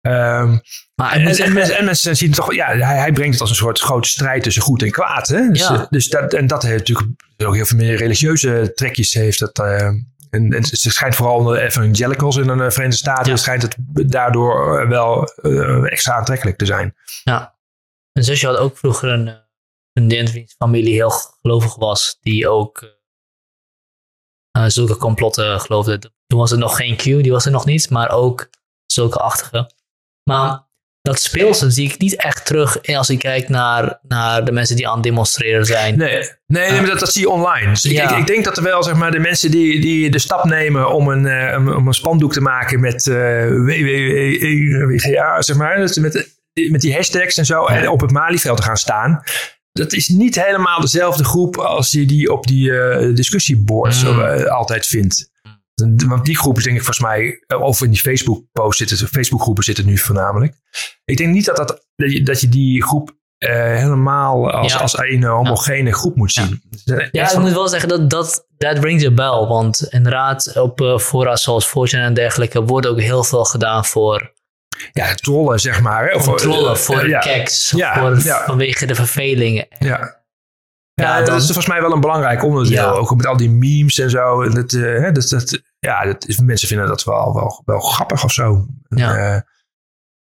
Um, 0.01 0.62
Maar 1.04 1.13
en, 1.13 1.28
en, 1.38 1.54
mensen, 1.54 1.78
en 1.78 1.86
mensen 1.86 2.16
zien 2.16 2.32
toch, 2.32 2.54
ja, 2.54 2.66
hij, 2.68 2.98
hij 2.98 3.12
brengt 3.12 3.32
het 3.32 3.42
als 3.42 3.50
een 3.50 3.56
soort 3.56 3.80
grote 3.80 4.10
strijd 4.10 4.44
tussen 4.44 4.62
goed 4.62 4.82
en 4.84 4.92
kwaad. 4.92 5.28
Hè? 5.28 5.48
Dus, 5.48 5.60
Ja. 5.60 5.74
eh, 5.82 5.86
dus 5.89 6.08
dat, 6.10 6.34
en 6.34 6.48
dat 6.48 6.63
heeft 6.63 6.78
natuurlijk 6.88 7.10
ook 7.38 7.56
heel 7.56 7.66
veel 7.66 7.78
meer 7.78 7.96
religieuze 7.98 8.72
trekjes. 8.76 9.13
Heeft 9.13 9.39
dat, 9.39 9.60
eh, 9.60 9.86
en, 9.86 10.04
en 10.30 10.52
het 10.54 10.70
schijnt 10.80 11.16
vooral 11.16 11.36
onder 11.36 11.58
evangelicals 11.62 12.36
in 12.38 12.48
de 12.48 12.72
Verenigde 12.72 12.92
Staten, 12.98 13.32
Ja. 13.32 13.36
schijnt 13.38 13.62
het 13.62 13.78
daardoor 14.12 14.80
eh, 14.80 14.89
wel 14.89 15.24
eh, 15.24 15.92
extra 15.92 16.13
aantrekkelijk 16.16 16.58
te 16.58 16.66
zijn. 16.66 16.96
Ja. 17.24 17.56
Mijn 18.12 18.26
zusje 18.26 18.48
had 18.48 18.58
ook 18.58 18.78
vroeger 18.78 19.10
een 19.10 19.28
eh, 19.28 19.36
vriendin 19.94 20.32
wiens 20.32 20.56
familie 20.58 20.94
heel 20.94 21.10
gelovig 21.10 21.76
was, 21.76 22.18
die 22.22 22.50
ook 22.50 22.82
eh, 22.82 22.89
eh, 24.63 24.70
zulke 24.70 24.98
complotten 24.98 25.62
geloofde. 25.62 26.00
Toen 26.28 26.39
was 26.39 26.52
er 26.52 26.58
nog 26.58 26.76
geen 26.76 26.96
Q, 26.96 27.04
die 27.04 27.32
was 27.32 27.46
er 27.46 27.52
nog 27.52 27.66
niet, 27.66 27.89
maar 27.89 28.10
ook 28.10 28.50
zulke 28.86 29.20
achtige. 29.20 29.72
Maar 30.30 30.72
dat 31.04 31.22
speelse 31.22 31.72
zie 31.72 31.86
ik 31.89 32.00
niet 32.00 32.16
echt 32.16 32.46
terug 32.46 32.86
als 32.96 33.10
ik 33.10 33.20
kijk 33.20 33.50
naar, 33.50 34.00
naar 34.08 34.46
de 34.46 34.52
mensen 34.52 34.76
die 34.76 34.88
aan 34.88 34.94
het 34.94 35.04
demonstreren 35.04 35.66
zijn. 35.66 35.98
Nee, 35.98 36.18
nee, 36.48 36.70
nee 36.70 36.72
maar 36.80 36.89
dat, 36.89 37.00
dat 37.00 37.13
zie 37.13 37.22
je 37.22 37.30
online. 37.30 37.70
Dus 37.70 37.86
ik, 37.86 37.92
Ja. 37.92 38.12
ik, 38.12 38.18
ik 38.18 38.28
denk 38.28 38.44
dat 38.44 38.58
er 38.58 38.63
wel 38.63 38.84
zeg 38.84 38.96
maar, 38.96 39.12
de 39.12 39.20
mensen 39.20 39.52
die, 39.52 39.82
die 39.82 40.10
de 40.12 40.20
stap 40.20 40.44
nemen 40.44 40.94
om 40.94 41.08
een, 41.08 41.26
eh, 41.26 41.76
om, 41.78 41.88
een 41.88 41.94
spandoek 41.94 42.34
te 42.34 42.42
maken 42.42 42.80
met 42.80 43.08
eh 43.08 43.16
WWWGA, 43.48 45.42
zeg 45.42 45.56
maar, 45.56 45.80
met, 45.80 46.30
met 46.70 46.82
die 46.82 46.94
hashtags 46.94 47.38
en 47.38 47.46
zo, 47.46 47.66
en 47.66 47.89
op 47.89 48.02
het 48.02 48.12
Malieveld 48.12 48.58
te 48.58 48.63
gaan 48.63 48.78
staan. 48.78 49.24
Dat 49.72 49.94
is 49.94 50.08
niet 50.08 50.44
helemaal 50.46 50.82
dezelfde 50.82 51.24
groep 51.24 51.58
als 51.58 51.92
je 51.92 52.06
die 52.06 52.32
op 52.32 52.48
die 52.48 52.80
eh, 52.80 53.16
discussieboards 53.16 54.04
Mm. 54.04 54.48
altijd 54.48 54.86
vindt. 54.88 55.32
Want 56.07 56.25
die 56.25 56.38
groep 56.38 56.57
is 56.57 56.63
denk 56.63 56.75
ik 56.75 56.83
volgens 56.83 57.05
mij, 57.05 57.43
eh, 57.47 57.62
of 57.62 57.81
in 57.81 57.89
die 57.89 57.99
Facebook-posts 57.99 58.77
zitten, 58.77 59.07
Facebook-groepen 59.07 59.63
zitten 59.63 59.86
nu 59.86 59.97
voornamelijk. 59.97 60.55
Ik 61.05 61.17
denk 61.17 61.33
niet 61.33 61.45
dat, 61.45 61.55
dat, 61.55 61.88
dat, 61.95 62.12
je, 62.12 62.23
dat 62.23 62.41
je 62.41 62.49
die 62.49 62.83
groep 62.83 63.15
eh, 63.38 63.53
helemaal 63.53 64.51
als, 64.51 64.73
Ja. 64.73 64.79
als 64.79 64.97
een 64.97 65.23
homogene 65.23 65.93
groep 65.93 66.15
moet 66.15 66.31
zien. 66.31 66.62
Ja, 67.12 67.31
ik 67.31 67.38
moet 67.38 67.51
wel 67.51 67.67
zeggen 67.67 67.89
dat 67.89 68.09
dat 68.09 68.47
that 68.57 68.77
rings 68.77 69.05
a 69.05 69.12
bell. 69.12 69.47
Want 69.47 69.88
inderdaad, 69.89 70.55
op 70.55 70.81
uh, 70.81 70.97
fora 70.97 71.36
zoals 71.36 71.65
Fortune 71.65 72.03
en 72.03 72.13
dergelijke 72.13 72.63
wordt 72.63 72.88
ook 72.88 72.99
heel 72.99 73.23
veel 73.23 73.45
gedaan 73.45 73.86
voor 73.86 74.33
ja, 74.93 75.13
trollen, 75.13 75.59
zeg 75.59 75.81
maar. 75.81 76.05
Hè? 76.09 76.15
Of, 76.15 76.23
voor 76.86 76.99
de 77.01 77.07
ja. 77.07 77.19
keks, 77.19 77.69
voor, 77.69 78.21
vanwege 78.21 78.86
de 78.86 78.95
vervelingen. 78.95 79.67
Ja. 79.79 80.22
Ja, 81.08 81.22
dat 81.22 81.36
is 81.39 81.46
volgens 81.46 81.68
mij 81.68 81.82
wel 81.82 81.92
een 81.92 82.00
belangrijk 82.02 82.44
onderdeel. 82.44 82.74
Ja. 82.76 82.89
Ook 82.89 83.16
met 83.16 83.26
al 83.26 83.38
die 83.38 83.50
memes 83.50 84.00
en 84.00 84.10
zo. 84.10 84.42
En 84.42 84.52
dat, 84.54 84.74
eh, 84.74 84.82
hè, 84.82 85.12
dat, 85.12 85.30
dat, 85.30 85.62
ja, 85.80 86.06
dat 86.06 86.28
is, 86.28 86.39
mensen 86.39 86.68
vinden 86.68 86.88
dat 86.88 87.04
wel, 87.04 87.34
wel, 87.34 87.62
wel 87.66 87.80
grappig 87.80 88.24
of 88.24 88.32
zo. 88.32 88.66
Ja. 88.88 89.16
Eh, 89.16 89.42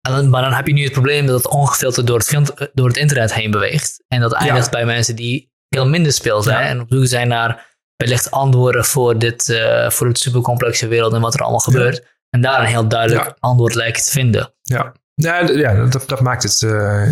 dan- 0.01 0.29
maar 0.29 0.41
dan 0.41 0.53
heb 0.53 0.67
je 0.67 0.73
nu 0.73 0.83
het 0.83 0.91
probleem 0.91 1.25
dat 1.25 1.35
het 1.43 1.47
ongefilterd 1.51 2.07
door 2.07 2.17
het, 2.17 2.69
door 2.73 2.87
het 2.87 2.97
internet 2.97 3.33
heen 3.33 3.51
beweegt. 3.51 4.03
En 4.07 4.19
dat 4.19 4.33
eindigt 4.33 4.71
bij 4.71 4.85
mensen 4.85 5.15
die 5.15 5.51
veel 5.69 5.87
minder 5.87 6.11
speel 6.11 6.41
zijn 6.41 6.63
Ja. 6.63 6.69
en 6.69 6.79
op 6.79 6.87
zoek 6.89 7.05
zijn 7.05 7.27
naar 7.27 7.71
wellicht 7.95 8.31
antwoorden 8.31 8.85
voor, 8.85 9.17
dit, 9.19 9.49
eh, 9.49 9.89
voor 9.89 10.07
het 10.07 10.17
supercomplexe 10.19 10.87
wereld 10.87 11.13
en 11.13 11.21
wat 11.21 11.33
er 11.33 11.39
allemaal 11.41 11.59
gebeurt. 11.59 12.11
En 12.29 12.41
daar 12.41 12.59
een 12.59 12.65
heel 12.65 12.87
duidelijk 12.87 13.25
antwoord 13.39 13.75
lijkt 13.75 14.05
te 14.05 14.11
vinden. 14.11 14.53
ja. 14.61 14.93
D- 15.15 15.53
ja 15.55 15.85
dat, 15.85 16.03
dat 16.07 16.21
maakt 16.21 16.43
het, 16.43 16.61
eh, 16.61 17.03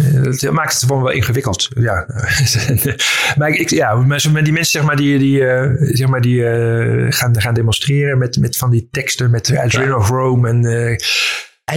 dat 0.42 0.52
maakt 0.52 0.74
het 0.74 0.84
gewoon 0.84 1.04
wel 1.04 1.12
ingewikkeld. 1.12 1.68
Ja. 1.74 2.06
maar 3.38 3.50
ik, 3.50 3.70
ja, 3.70 3.96
maar 3.96 4.44
die 4.44 4.54
mensen 4.54 4.72
zeg 4.72 4.84
maar, 4.84 4.96
die, 4.96 5.20
die, 5.20 5.46
eh, 5.48 5.72
zeg 5.78 6.08
maar, 6.08 6.22
die 6.22 6.46
eh, 6.46 7.06
gaan, 7.10 7.42
gaan 7.42 7.54
demonstreren 7.54 8.18
met, 8.18 8.38
met 8.40 8.58
van 8.58 8.70
die 8.70 8.88
teksten 8.92 9.32
met 9.32 9.58
adrenochrome 9.58 10.50
en... 10.50 10.98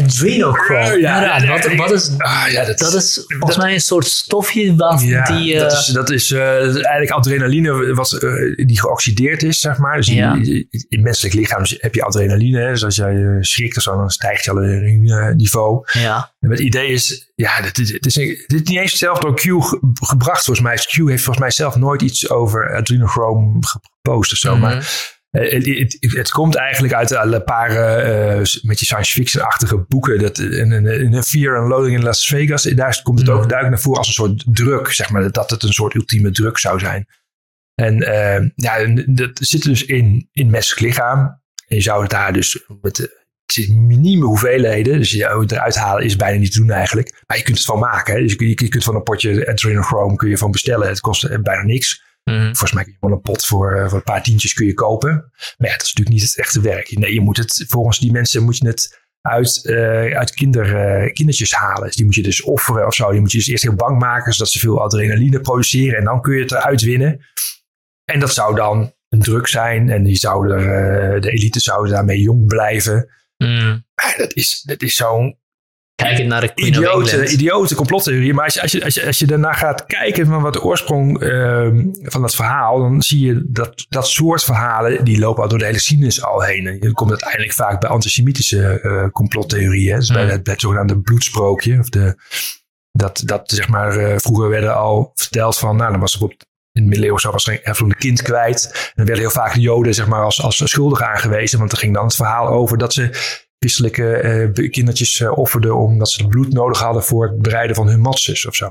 Adrenochrome. 0.02 0.98
Ja, 0.98 1.14
Inderdaad, 1.14 1.42
ja, 1.42 1.48
wat, 1.48 1.74
wat 1.88 1.92
is, 1.92 2.10
ah, 2.18 2.44
ja, 2.50 2.64
dat, 2.64 2.78
dat 2.78 2.94
is 2.94 3.24
volgens 3.26 3.54
dat- 3.54 3.64
mij 3.64 3.74
een 3.74 3.80
soort 3.80 4.06
stofje 4.06 4.74
Ja, 4.76 4.96
die... 4.96 5.58
dat 5.58 5.72
eh, 5.72 5.78
is, 5.78 5.86
dat 5.86 6.10
is 6.10 6.30
eh, 6.30 6.58
eigenlijk 6.62 7.10
adrenaline 7.10 7.94
wat, 7.94 8.12
eh, 8.12 8.66
die 8.66 8.80
geoxideerd 8.80 9.42
is, 9.42 9.60
zeg 9.60 9.78
maar. 9.78 9.96
Dus 9.96 10.08
in, 10.08 10.44
in 10.44 10.66
het 10.88 11.00
menselijk 11.00 11.34
lichaam 11.34 11.62
heb 11.68 11.94
je 11.94 12.02
adrenaline. 12.02 12.60
hè. 12.60 12.70
Dus 12.70 12.84
als 12.84 12.96
jij 12.96 13.36
schrikt 13.40 13.76
of 13.76 13.82
zo, 13.82 13.96
dan 13.96 14.10
stijgt 14.10 14.44
je 14.44 14.50
adrenaline 14.50 15.34
niveau. 15.34 15.82
ja, 15.92 16.34
En 16.40 16.50
het 16.50 16.60
idee 16.60 16.88
is, 16.88 17.30
ja, 17.34 17.60
dit 17.60 17.78
is, 17.78 17.92
het 17.92 18.06
is, 18.06 18.14
dit 18.14 18.52
is 18.62 18.62
niet 18.68 18.78
eens 18.78 18.98
zelf 18.98 19.18
door 19.18 19.34
Q 19.34 19.40
ge- 19.40 19.78
gebracht 19.94 20.44
volgens 20.44 20.66
mij. 20.66 20.74
Q 20.76 21.08
heeft 21.08 21.22
volgens 21.22 21.38
mij 21.38 21.50
zelf 21.50 21.76
nooit 21.76 22.02
iets 22.02 22.30
over 22.30 22.74
adrenochrome 22.76 23.58
gepost 23.60 24.32
of 24.32 24.38
zo. 24.38 24.52
Mhm. 24.52 24.60
Maar 24.60 25.13
het, 25.42 25.96
het, 26.00 26.30
komt 26.30 26.54
eigenlijk 26.54 26.94
uit 26.94 27.10
een 27.10 27.44
paar 27.44 27.70
eh, 27.70 28.36
met 28.62 28.78
die 28.78 28.86
science 28.86 29.12
fiction-achtige 29.12 29.84
boeken. 29.88 30.18
Dat, 30.18 30.38
in, 30.38 30.72
in, 30.72 30.86
in 30.86 31.22
Fear 31.22 31.58
and 31.58 31.68
Loading 31.68 31.96
in 31.96 32.02
Las 32.02 32.26
Vegas, 32.26 32.62
daar 32.62 33.00
komt 33.02 33.18
het 33.18 33.28
ook 33.28 33.38
Mhm. 33.38 33.48
duidelijk 33.48 33.76
naar 33.76 33.84
voren 33.84 33.98
als 33.98 34.06
een 34.08 34.12
soort 34.14 34.44
druk. 34.46 34.92
Zeg 34.92 35.10
maar, 35.10 35.30
dat 35.32 35.50
het 35.50 35.62
een 35.62 35.72
soort 35.72 35.94
ultieme 35.94 36.30
druk 36.30 36.58
zou 36.58 36.78
zijn. 36.78 37.06
En 37.74 38.02
eh, 38.02 38.48
ja, 38.54 39.02
dat 39.06 39.30
zit 39.40 39.62
dus 39.62 39.84
in, 39.84 40.28
in 40.32 40.50
menselijk 40.50 40.80
lichaam. 40.80 41.18
En 41.68 41.76
je 41.76 41.82
zou 41.82 42.02
het 42.02 42.10
daar 42.10 42.32
dus 42.32 42.64
met 42.80 42.98
eh, 43.56 43.68
minieme 43.70 44.24
hoeveelheden. 44.24 44.98
Dus 44.98 45.10
je 45.10 45.24
eruit 45.46 45.74
halen 45.76 46.04
is 46.04 46.16
bijna 46.16 46.38
niet 46.38 46.52
te 46.52 46.58
doen 46.58 46.70
eigenlijk. 46.70 47.22
Maar 47.26 47.36
je 47.36 47.42
kunt 47.42 47.56
het 47.56 47.66
van 47.66 47.78
maken. 47.78 48.14
Hè? 48.14 48.20
Dus 48.20 48.30
je, 48.30 48.36
kunt- 48.36 48.60
je 48.60 48.68
kunt 48.68 48.84
van 48.84 48.94
een 48.94 49.02
potje 49.02 49.46
adrenochrome 49.48 50.16
kun 50.16 50.28
je 50.28 50.38
van 50.38 50.50
bestellen. 50.50 50.88
Het 50.88 51.00
kost 51.00 51.24
eh, 51.24 51.38
bijna 51.38 51.62
niks. 51.62 52.02
Mhm. 52.24 52.42
Volgens 52.42 52.72
mij 52.72 52.82
kun 52.82 52.92
je 52.92 52.98
gewoon 53.00 53.14
een 53.14 53.22
pot 53.22 53.46
voor, 53.46 53.72
eh, 53.72 53.88
voor 53.88 53.98
een 53.98 54.04
paar 54.04 54.22
tientjes 54.22 54.52
kun 54.52 54.66
je 54.66 54.74
kopen. 54.74 55.10
Maar 55.58 55.68
ja, 55.68 55.76
dat 55.76 55.82
is 55.82 55.92
natuurlijk 55.92 56.08
niet 56.08 56.22
het 56.22 56.38
echte 56.38 56.60
werk. 56.60 56.98
Nee, 56.98 57.14
je 57.14 57.20
moet 57.20 57.36
het, 57.36 57.64
volgens 57.68 57.98
die 57.98 58.12
mensen 58.12 58.42
moet 58.42 58.56
je 58.56 58.66
het 58.66 59.02
uit, 59.20 59.64
eh, 59.66 60.16
uit 60.16 60.34
kinder, 60.34 60.76
eh, 60.76 61.12
kindertjes 61.12 61.52
halen. 61.52 61.84
Dus 61.86 61.96
die 61.96 62.04
moet 62.04 62.14
je 62.14 62.22
dus 62.22 62.42
offeren 62.42 62.86
of 62.86 62.94
zo. 62.94 63.10
Die 63.10 63.20
moet 63.20 63.32
je 63.32 63.38
dus 63.38 63.46
eerst 63.46 63.62
heel 63.62 63.74
bang 63.74 63.98
maken, 63.98 64.32
zodat 64.32 64.52
ze 64.52 64.58
veel 64.58 64.82
adrenaline 64.82 65.40
produceren. 65.40 65.98
En 65.98 66.04
dan 66.04 66.20
kun 66.20 66.34
je 66.34 66.42
het 66.42 66.52
eruit 66.52 66.82
winnen. 66.82 67.20
En 68.04 68.20
dat 68.20 68.34
zou 68.34 68.54
dan 68.54 68.92
een 69.08 69.20
druk 69.20 69.46
zijn 69.46 69.90
en 69.90 70.02
die 70.02 70.16
zouden, 70.16 70.60
de 71.22 71.30
elite 71.30 71.60
zouden 71.60 71.92
daarmee 71.92 72.20
jong 72.20 72.46
blijven. 72.46 73.08
Mm. 73.36 73.84
Maar 73.94 74.14
dat 74.16 74.34
is, 74.34 74.62
dat 74.62 74.82
is 74.82 74.94
zo'n 74.94 75.38
Kijkend 75.94 76.28
naar 76.28 76.40
de 76.40 76.54
Queen 76.54 76.70
of 76.70 76.76
idiote, 76.76 77.10
England. 77.10 77.30
idiote 77.30 77.74
complottheorie. 77.74 78.34
Maar 78.34 78.44
als 78.44 78.54
je, 78.54 78.62
als, 78.62 78.72
je, 78.72 78.84
als, 78.84 78.94
je, 78.94 79.06
als 79.06 79.18
je 79.18 79.26
daarna 79.26 79.52
gaat 79.52 79.86
kijken 79.86 80.26
van 80.26 80.42
wat 80.42 80.52
de 80.52 80.62
oorsprong 80.62 81.20
ehm, 81.22 81.84
van 82.02 82.20
dat 82.20 82.34
verhaal, 82.34 82.78
dan 82.78 83.02
zie 83.02 83.26
je 83.26 83.42
dat 83.46 83.86
dat 83.88 84.08
soort 84.08 84.44
verhalen, 84.44 85.04
die 85.04 85.18
lopen 85.18 85.42
al 85.42 85.48
door 85.48 85.58
de 85.58 85.64
hele 85.64 85.76
geschiedenis 85.76 86.22
al 86.22 86.42
heen. 86.42 86.66
En 86.66 86.78
je 86.80 86.92
komt 86.92 87.10
uiteindelijk 87.10 87.52
vaak 87.52 87.80
bij 87.80 87.90
antisemitische 87.90 88.80
eh 88.80 89.10
complottheorieën. 89.10 89.96
Dus 89.98 90.08
bij, 90.08 90.24
Mm. 90.24 90.30
het, 90.30 90.42
bij 90.42 90.52
het 90.52 90.62
zogenaamde 90.62 91.00
bloedsprookje. 91.00 91.78
Of 91.78 91.88
de, 91.88 92.16
dat, 92.92 93.22
dat 93.24 93.50
zeg 93.50 93.68
maar, 93.68 93.96
eh, 93.96 94.18
vroeger 94.18 94.48
werden 94.48 94.74
al 94.76 95.12
verteld 95.14 95.58
van, 95.58 95.76
nou 95.76 95.90
dan 95.90 96.00
was 96.00 96.14
er 96.14 96.22
op 96.22 96.32
in 96.72 96.82
de 96.82 96.88
middeleeuwen 96.88 97.20
zo 97.20 97.30
was 97.30 97.46
er 97.46 97.60
een 97.62 97.74
een 97.78 97.96
kind 97.96 98.22
kwijt. 98.22 98.70
En 98.72 98.92
dan 98.94 99.04
werden 99.06 99.24
heel 99.24 99.32
vaak 99.32 99.54
de 99.54 99.60
joden 99.60 99.94
zeg 99.94 100.06
maar, 100.06 100.22
als, 100.22 100.42
als 100.42 100.62
schuldig 100.64 101.02
aangewezen. 101.02 101.58
Want 101.58 101.72
er 101.72 101.78
ging 101.78 101.94
dan 101.94 102.04
het 102.04 102.14
verhaal 102.14 102.48
over 102.48 102.78
dat 102.78 102.92
ze 102.92 103.10
christelijke 103.68 104.16
eh, 104.16 104.70
kindertjes 104.70 105.20
eh, 105.20 105.38
offerden 105.38 105.76
omdat 105.76 106.10
ze 106.10 106.20
het 106.22 106.30
bloed 106.30 106.52
nodig 106.52 106.78
hadden 106.80 107.02
voor 107.02 107.26
het 107.28 107.42
bereiden 107.42 107.76
van 107.76 107.86
hun 107.88 108.00
matses 108.00 108.46
of 108.46 108.54
zo. 108.54 108.70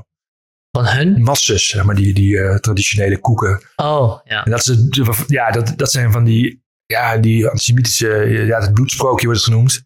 Van 0.70 0.86
hun? 0.86 1.22
Matses, 1.22 1.68
zeg 1.68 1.84
maar 1.84 1.94
die, 1.94 2.14
die 2.14 2.38
eh, 2.40 2.56
traditionele 2.56 3.18
koeken. 3.18 3.60
Oh, 3.76 4.20
ja. 4.24 4.44
En 4.44 4.50
dat, 4.50 4.60
is 4.60 4.66
het- 4.66 5.24
ja, 5.26 5.50
dat, 5.50 5.72
dat 5.76 5.90
zijn 5.90 6.12
van 6.12 6.24
die, 6.24 6.62
ja, 6.86 7.16
die 7.16 7.48
antisemitische, 7.48 8.06
ja, 8.46 8.60
het 8.60 8.74
bloedsprookje 8.74 9.26
wordt 9.26 9.40
het 9.40 9.50
genoemd. 9.50 9.82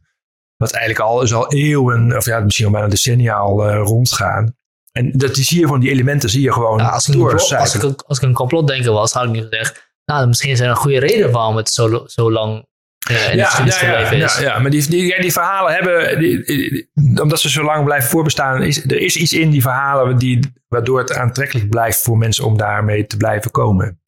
Wat 0.57 0.71
eigenlijk 0.73 1.05
al, 1.11 1.23
is 1.23 1.33
al 1.35 1.53
eeuwen, 1.53 2.17
of 2.17 2.25
ja, 2.25 2.41
misschien 2.41 2.67
al 2.67 2.73
bijna 2.73 2.89
decennia 2.89 3.35
al 3.35 3.71
rondgaan. 3.73 4.57
En 4.93 5.11
dat 5.13 5.37
zie 5.37 5.61
je 5.61 5.67
van 5.67 5.81
die 5.81 5.91
elementen, 5.91 6.31
zie 6.31 6.43
je 6.43 6.53
gewoon 6.53 6.79
Ja, 6.79 6.89
als, 6.89 7.09
ik 7.09 7.15
een 7.15 7.21
door. 7.21 7.29
complot- 7.29 7.59
als, 7.59 7.75
ik, 7.75 7.83
een- 7.83 7.97
als 8.07 8.19
ik 8.19 8.25
een 8.25 8.33
complotdenker 8.35 8.93
was, 8.93 9.13
had 9.13 9.25
ik 9.25 9.31
nu 9.31 9.41
gezegd, 9.49 9.91
nou, 10.05 10.27
misschien 10.27 10.51
is 10.51 10.61
er 10.61 10.69
een 10.69 10.77
goede 10.77 10.99
reden 10.99 11.31
waarom 11.31 11.57
het 11.57 11.71
zo, 11.71 12.05
zo 12.07 12.33
lang 12.33 12.67
eh, 12.99 13.17
gebleven 13.51 14.17
ja, 14.17 14.25
is. 14.25 14.39
Ja, 14.39 14.43
ja, 14.43 14.59
maar 14.59 14.71
die, 14.71 14.89
die, 14.89 15.07
ja, 15.07 15.21
die 15.21 15.33
verhalen 15.33 15.73
hebben, 15.73 16.19
die- 16.19 16.43
die- 16.45 16.91
omdat 17.21 17.41
ze 17.41 17.51
zo 17.51 17.63
lang 17.65 17.85
blijven 17.85 18.11
voorbestaan, 18.11 18.63
is, 18.63 18.85
er 18.85 19.01
is 19.01 19.17
iets 19.17 19.33
in 19.33 19.51
die 19.51 19.63
verhalen 19.63 20.19
die, 20.19 20.53
waardoor 20.69 20.99
het 20.99 21.13
aantrekkelijk 21.15 21.69
blijft 21.71 22.01
voor 22.03 22.19
mensen 22.19 22.45
om 22.45 22.57
daarmee 22.57 23.07
te 23.07 23.17
blijven 23.17 23.51
komen. 23.51 24.01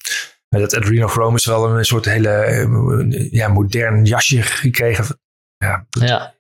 Maar 0.48 0.60
dat 0.60 0.74
adrenochrome 0.76 1.36
is 1.36 1.46
wel 1.46 1.70
een 1.78 1.84
soort 1.84 2.04
hele 2.04 2.28
eh, 2.28 3.30
ja, 3.32 3.48
modern 3.48 4.04
jasje 4.04 4.42
gekregen. 4.42 5.18
Ja, 5.56 5.86
dat, 5.90 6.08
Ja. 6.08 6.34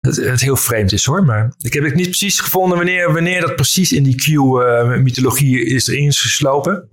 dat 0.00 0.16
het 0.16 0.40
heel 0.40 0.56
vreemd 0.56 0.92
is 0.92 1.04
hoor. 1.04 1.24
Maar 1.24 1.54
ik 1.58 1.72
heb 1.72 1.84
het 1.84 1.94
niet 1.94 2.06
precies 2.08 2.40
gevonden 2.40 2.76
wanneer, 2.76 3.12
wanneer 3.12 3.40
dat 3.40 3.56
precies 3.56 3.92
in 3.92 4.02
die 4.02 4.14
Q-mythologie 4.16 5.64
is 5.64 5.86
erin 5.88 6.12
geslopen. 6.12 6.88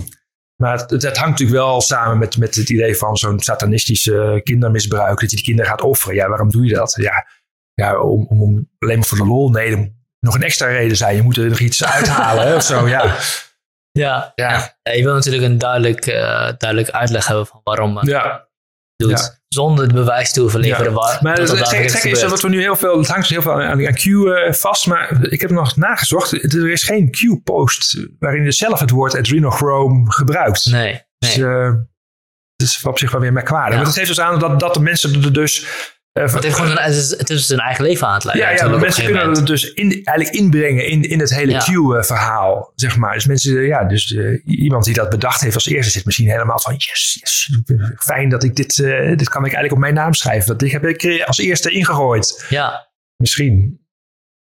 Maar 0.62 0.78
het, 0.88 1.04
hangt 1.04 1.20
natuurlijk 1.20 1.60
wel 1.60 1.82
samen 1.82 2.18
met, 2.18 2.38
met 2.38 2.56
het 2.56 2.70
idee 2.70 2.98
van 2.98 3.18
zo'n 3.18 3.40
satanistische 3.40 4.42
kindermisbruik. 4.44 5.20
Dat 5.20 5.30
je 5.30 5.36
die 5.36 5.46
kinderen 5.46 5.72
gaat 5.72 5.82
offeren. 5.82 6.16
Ja, 6.16 6.28
waarom 6.28 6.50
doe 6.50 6.66
je 6.66 6.74
dat? 6.74 6.96
Ja, 6.98 7.28
ja 7.74 8.00
om, 8.00 8.26
om, 8.30 8.42
om 8.42 8.70
alleen 8.80 8.98
maar 8.98 9.08
voor 9.08 9.18
de 9.18 9.26
lol. 9.26 9.50
Nee, 9.50 9.72
er 9.72 9.78
moet 9.78 9.92
nog 10.20 10.36
een 10.36 10.44
extra 10.44 10.68
reden 10.68 10.98
zijn. 10.98 11.16
Je 11.16 11.22
moet 11.22 11.38
er 11.38 11.50
nog 11.50 11.60
iets 11.60 11.84
uithalen 11.84 12.48
hè, 12.48 12.56
of 12.56 12.64
zo. 12.64 12.88
Ja, 12.88 13.18
Ja. 13.92 14.32
ja, 14.36 14.76
Ja, 14.84 14.92
je 14.94 15.04
wil 15.04 15.14
natuurlijk 15.14 15.44
een 15.44 15.58
duidelijk, 15.58 16.06
eh, 16.06 16.52
duidelijk 16.58 16.90
uitleg 16.90 17.28
hebben 17.28 17.48
van 17.48 17.62
waarom 17.64 17.98
eh, 17.98 18.04
ja. 18.04 18.48
Doet. 19.02 19.20
Ja. 19.20 19.40
Zonder 19.48 19.84
het 19.84 19.94
bewijs 19.94 20.32
te 20.32 20.60
leveren. 20.60 20.94
Ja. 20.94 21.20
Maar 21.22 21.38
het 21.38 21.68
gekke 21.68 22.10
is 22.10 22.20
dat 22.20 22.42
we 22.42 22.50
nu 22.50 22.60
heel 22.60 22.76
veel, 22.76 22.98
het 22.98 23.08
hangt 23.08 23.28
heel 23.28 23.42
veel 23.42 23.52
aan, 23.52 23.88
aan 23.88 23.94
Q 23.94 24.06
eh, 24.06 24.54
vast, 24.54 24.88
maar 24.88 25.26
ik 25.30 25.42
heb 25.42 25.50
nog 25.50 25.76
nagezocht. 25.76 26.54
Er 26.54 26.72
is 26.72 26.84
geen 26.84 27.12
Q-post 27.12 28.08
waarin 28.20 28.44
je 28.44 28.52
zelf 28.52 28.80
het 28.80 28.90
woord 28.90 29.16
adrenochrome 29.16 30.12
gebruikt. 30.12 30.66
Nee. 30.66 31.02
Dus 31.18 31.36
het 31.36 32.70
is 32.70 32.84
op 32.84 33.00
zich 33.00 33.12
wel 33.12 33.22
weer 33.22 33.34
merkwaardig. 33.34 33.76
Maar 33.76 33.86
dat 33.86 33.94
geeft 33.94 34.08
dus 34.08 34.20
aan 34.20 34.40
dat, 34.40 34.60
dat 34.60 34.74
de 34.74 34.80
mensen 34.80 35.24
er 35.24 35.34
dus... 35.34 35.66
eh, 36.12 36.34
het, 36.34 36.44
heeft 36.44 36.56
gewoon 36.56 36.72
een, 36.72 36.78
het, 36.78 36.96
is, 36.96 37.18
het 37.18 37.30
is 37.30 37.48
zijn 37.48 37.60
eigen 37.60 37.84
leven 37.84 38.08
aan 38.08 38.14
het 38.14 38.24
leiden. 38.24 38.70
ja, 38.70 38.78
mensen 38.78 39.06
kunnen 39.06 39.30
het 39.30 39.48
dus 39.48 39.74
in, 39.74 39.92
eigenlijk 40.04 40.30
inbrengen 40.38 40.88
in, 40.88 41.02
in 41.04 41.20
het 41.20 41.36
hele 41.36 41.52
Ja. 41.52 41.60
Q-verhaal, 41.60 42.72
zeg 42.76 42.98
maar. 42.98 43.14
Dus 43.14 43.26
mensen, 43.26 43.58
eh, 43.58 43.68
ja, 43.68 43.84
dus 43.84 44.14
eh, 44.14 44.40
iemand 44.46 44.86
die 44.86 44.94
dat 44.94 45.10
bedacht 45.10 45.42
heeft 45.42 45.56
als 45.56 45.68
eerste 45.68 45.92
zit 45.92 46.06
misschien 46.06 46.30
helemaal 46.30 46.60
van, 46.60 46.74
yes, 46.74 47.18
yes, 47.20 47.60
fijn 48.00 48.30
dat 48.30 48.44
ik 48.44 48.56
dit, 48.56 48.80
eh, 48.80 49.18
dit 49.18 49.30
kan 49.30 49.46
ik 49.46 49.54
eigenlijk 49.54 49.74
op 49.74 49.80
mijn 49.80 49.94
naam 49.94 50.14
schrijven. 50.14 50.48
Dat 50.48 50.60
dit 50.60 50.72
heb 50.72 50.86
ik 50.86 51.04
eh, 51.04 51.26
als 51.28 51.38
eerste 51.38 51.72
ingegooid. 51.72 52.46
Ja. 52.50 52.90
Misschien. 53.18 53.81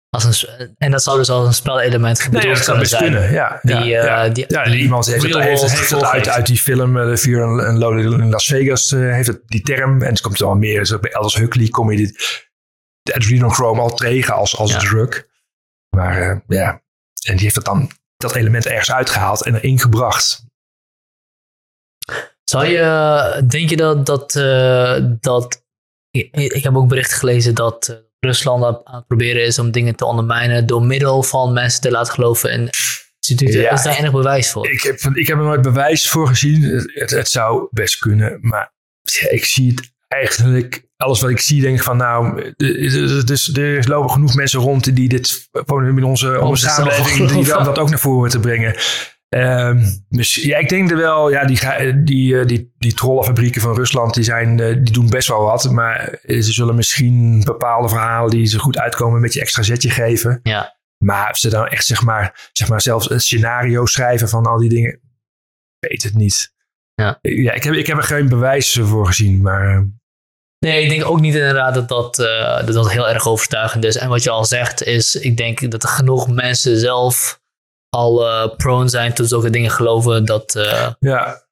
Als 0.10 0.42
een, 0.44 0.76
en 0.78 0.92
dat 0.92 1.04
zou 1.04 1.18
dus 1.18 1.30
als 1.30 1.48
een 1.48 1.54
spelelement 1.54 2.20
Nee, 2.20 2.30
bedoeld 2.30 2.56
dat 2.56 2.66
zou 2.66 2.78
kunnen 2.78 2.80
best 2.80 2.92
zijn. 2.92 3.04
kunnen, 3.12 3.32
ja. 3.32 3.60
Die, 3.62 3.76
ja, 3.76 4.00
eh, 4.02 4.06
ja. 4.06 4.30
die- 4.30 4.46
ja, 4.48 4.64
die 4.64 4.82
iemand 4.82 5.06
heeft 5.06 5.24
het, 5.24 5.38
heeft, 5.40 5.90
het 5.90 6.04
uit, 6.04 6.28
uit 6.30 6.46
die 6.46 6.58
film 6.58 6.98
uh, 6.98 7.10
The 7.12 7.18
Fear 7.18 7.68
in 7.68 7.78
Loaded 7.78 8.04
in 8.20 8.30
Las 8.30 8.46
Vegas, 8.48 8.92
eh, 8.92 9.00
heeft 9.00 9.28
het 9.28 9.42
die 9.48 9.62
term. 9.62 10.02
En 10.02 10.10
het 10.10 10.22
komt 10.22 10.40
wel 10.40 10.56
meer, 10.56 10.80
dus 10.80 11.00
bij 11.00 11.14
Aldous 11.14 11.36
Huxley 11.36 11.68
kom 11.68 11.92
je 11.92 11.98
dit, 11.98 12.48
de 13.02 13.14
adrenochrome 13.16 13.82
al 13.82 13.96
tegen 13.96 14.34
als, 14.34 14.58
als 14.58 14.72
Ja. 14.72 14.80
drug. 14.80 15.26
Maar 15.96 16.22
eh, 16.22 16.38
ja, 16.48 16.82
en 17.28 17.34
die 17.36 17.44
heeft 17.44 17.56
het 17.56 17.66
dan, 17.66 17.92
dat 18.18 18.36
element 18.36 18.66
ergens 18.66 18.92
uitgehaald 18.92 19.44
en 19.46 19.56
erin 19.56 19.80
gebracht. 19.80 20.44
Zou 22.44 22.66
je, 22.66 23.44
denk 23.48 23.70
je 23.70 23.78
dat, 23.78 24.06
dat, 24.06 24.36
eh, 24.36 24.98
dat 25.20 25.64
ik, 26.12 26.36
ik 26.36 26.64
heb 26.64 26.76
ook 26.76 26.88
berichten 26.88 27.18
gelezen 27.18 27.56
dat 27.56 27.88
eh, 27.88 27.96
Rusland 28.20 28.64
aan 28.64 28.96
het 28.96 29.08
proberen 29.08 29.46
is 29.46 29.60
om 29.60 29.72
dingen 29.72 29.96
te 29.96 30.06
ondermijnen 30.06 30.66
door 30.66 30.84
middel 30.84 31.24
van 31.24 31.54
mensen 31.54 31.82
te 31.82 31.92
laten 31.92 32.14
geloven 32.14 32.52
in 32.52 32.70
instituten. 33.20 33.62
Ja. 33.62 33.72
is 33.72 33.84
daar 33.84 33.98
enig 33.98 34.12
bewijs 34.12 34.52
voor? 34.52 34.70
Ik 34.70 34.82
heb, 34.82 35.00
ik 35.00 35.28
heb 35.28 35.38
er 35.38 35.44
nooit 35.44 35.62
bewijs 35.62 36.10
voor 36.10 36.28
gezien. 36.28 36.64
Het, 36.94 37.10
het 37.10 37.30
zou 37.30 37.68
best 37.72 37.98
kunnen, 37.98 38.38
maar 38.42 38.74
ja, 39.02 39.30
ik 39.30 39.46
zie 39.46 39.70
het 39.70 39.92
eigenlijk. 40.08 40.88
Alles 40.96 41.22
wat 41.22 41.30
ik 41.30 41.40
zie, 41.40 41.62
denk 41.62 41.78
ik 41.78 41.84
van 41.84 41.98
nou, 41.98 42.42
er, 42.42 43.26
dus, 43.26 43.54
er 43.54 43.88
lopen 43.88 44.10
genoeg 44.10 44.36
mensen 44.36 44.60
rond 44.60 44.96
die 44.96 45.10
dit 45.10 45.50
in 45.68 46.04
onze, 46.04 46.40
onze 46.40 46.68
samenleving, 46.70 47.30
die 47.30 47.46
dat 47.46 47.80
ook 47.80 47.90
naar 47.90 48.00
voren 48.00 48.30
te 48.30 48.40
brengen. 48.40 48.76
Ehm, 49.30 49.86
dus 50.10 50.36
ja, 50.36 50.58
ik 50.58 50.70
denk 50.70 50.92
er 50.92 50.98
wel, 50.98 51.30
ja, 51.30 51.46
die, 51.46 51.60
die, 52.04 52.40
eh, 52.40 52.46
die, 52.46 52.74
die 52.78 52.94
trollenfabrieken 52.94 53.62
van 53.62 53.76
Rusland, 53.76 54.14
die, 54.14 54.24
zijn, 54.24 54.60
eh, 54.60 54.74
die 54.74 54.94
doen 54.94 55.10
best 55.10 55.28
wel 55.28 55.42
wat. 55.42 55.72
Maar 55.72 56.08
eh, 56.08 56.42
ze 56.42 56.52
zullen 56.52 56.76
misschien 56.76 57.44
bepaalde 57.44 57.90
verhalen 57.90 58.30
die 58.30 58.46
ze 58.46 58.60
goed 58.60 58.78
uitkomen, 58.78 59.16
een 59.16 59.22
beetje 59.22 59.42
extra 59.42 59.64
zetje 59.64 59.90
geven. 59.90 60.40
Ja. 60.44 60.78
Maar 61.04 61.36
ze 61.38 61.50
dan 61.50 61.68
echt, 61.68 61.86
zeg 61.86 62.04
maar, 62.04 62.50
zeg 62.52 62.70
maar 62.70 62.82
zelfs 62.82 63.10
een 63.10 63.20
scenario 63.20 63.86
schrijven 63.86 64.30
van 64.30 64.46
al 64.46 64.58
die 64.58 64.70
dingen, 64.70 64.92
ik 64.92 65.90
weet 65.90 66.04
het 66.04 66.14
niet. 66.14 66.54
Ja. 66.94 67.20
ja 67.22 67.54
ik, 67.54 67.64
heb, 67.64 67.74
ik 67.74 67.88
heb 67.88 67.98
er 67.98 68.04
geen 68.04 68.30
bewijs 68.30 68.80
voor 68.82 69.06
gezien, 69.06 69.42
maar 69.42 69.98
Nee, 70.66 70.84
ik 70.84 70.90
denk 70.90 71.06
ook 71.06 71.20
niet 71.20 71.36
inderdaad 71.36 71.74
dat 71.74 71.88
dat, 71.88 72.16
dat 72.66 72.74
dat 72.74 72.92
heel 72.92 73.10
erg 73.10 73.28
overtuigend 73.28 73.84
is. 73.84 73.98
En 73.98 74.10
wat 74.10 74.24
je 74.24 74.30
al 74.30 74.46
zegt 74.46 74.84
is, 74.84 75.16
ik 75.16 75.38
denk 75.38 75.72
dat 75.72 75.84
er 75.84 75.90
genoeg 75.90 76.30
mensen 76.30 76.78
zelf 76.78 77.40
al 77.90 78.28
eh, 78.28 78.56
prone 78.58 78.90
zijn 78.90 79.14
tot 79.14 79.28
zulke 79.28 79.50
dingen 79.50 79.72
geloven. 79.72 80.26
Dat, 80.26 80.56
eh, 80.56 80.90
ja. 81.00 81.44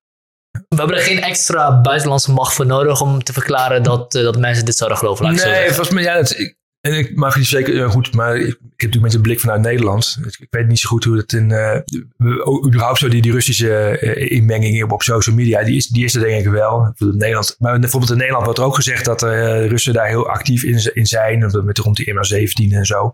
we 0.52 0.76
hebben 0.76 0.96
er 0.96 1.02
geen 1.02 1.22
extra 1.22 1.82
buitenlandse 1.82 2.32
macht 2.32 2.54
voor 2.54 2.66
nodig 2.66 3.02
om 3.02 3.24
te 3.24 3.34
verklaren 3.34 3.84
dat, 3.84 4.16
eh, 4.16 4.24
dat 4.24 4.38
mensen 4.38 4.66
dit 4.66 4.78
zouden 4.78 4.98
geloven. 4.98 5.36
Nee, 5.36 5.68
volgens 5.68 5.90
mij, 5.90 6.04
ja, 6.04 6.16
het, 6.16 6.40
ik, 6.40 6.56
en 6.82 6.94
ik 6.94 7.16
mag 7.16 7.36
niet 7.36 7.48
zeker 7.48 7.90
goed, 7.90 8.14
maar 8.14 8.36
ik, 8.36 8.46
ik 8.48 8.54
heb 8.54 8.62
natuurlijk 8.70 9.04
met 9.04 9.14
een 9.14 9.22
blik 9.22 9.40
vanuit 9.40 9.62
Nederland. 9.62 10.18
Ik, 10.26 10.38
ik 10.40 10.48
weet 10.50 10.68
niet 10.68 10.80
zo 10.80 10.90
goed 10.90 11.04
hoe 11.04 11.18
het 11.18 11.34
in, 11.34 11.46
überhaupt 12.66 13.00
zo 13.00 13.08
die, 13.08 13.22
die 13.22 13.32
Russische 13.32 14.00
inmenging 14.30 14.84
op, 14.84 14.92
op 14.92 15.04
social 15.04 15.36
media, 15.36 15.64
die 15.64 15.76
is, 15.76 15.88
die 15.88 16.04
is 16.04 16.16
er 16.16 16.22
denk 16.22 16.46
ik 16.46 16.52
wel. 16.52 16.94
In 16.98 17.18
Nederland, 17.18 17.56
maar 17.60 17.80
bijvoorbeeld 17.80 18.12
in 18.12 18.18
Nederland 18.18 18.46
wordt 18.46 18.60
er 18.60 18.66
ook 18.66 18.76
gezegd 18.76 19.06
dat 19.06 19.24
eh 19.24 19.68
Russen 19.68 19.94
daar 19.94 20.08
heel 20.08 20.30
actief 20.30 20.64
in, 20.64 20.92
in 20.94 21.06
zijn, 21.06 21.40
dat 21.40 21.64
met 21.64 21.78
rond 21.78 21.96
die 21.96 22.14
MH17 22.14 22.74
en 22.74 22.86
zo. 22.86 23.14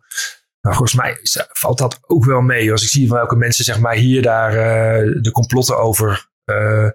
Maar 0.65 0.75
volgens 0.75 0.93
mij 0.93 1.19
valt 1.51 1.77
dat 1.77 1.99
ook 2.07 2.25
wel 2.25 2.41
mee. 2.41 2.71
Als 2.71 2.83
ik 2.83 2.89
zie 2.89 3.07
van 3.07 3.17
welke 3.17 3.35
mensen 3.35 3.65
zeg 3.65 3.79
maar 3.79 3.95
hier 3.95 4.21
daar 4.21 4.49
eh, 4.49 5.21
de 5.21 5.31
complotten 5.31 5.77
over, 5.77 6.29
eh, 6.43 6.87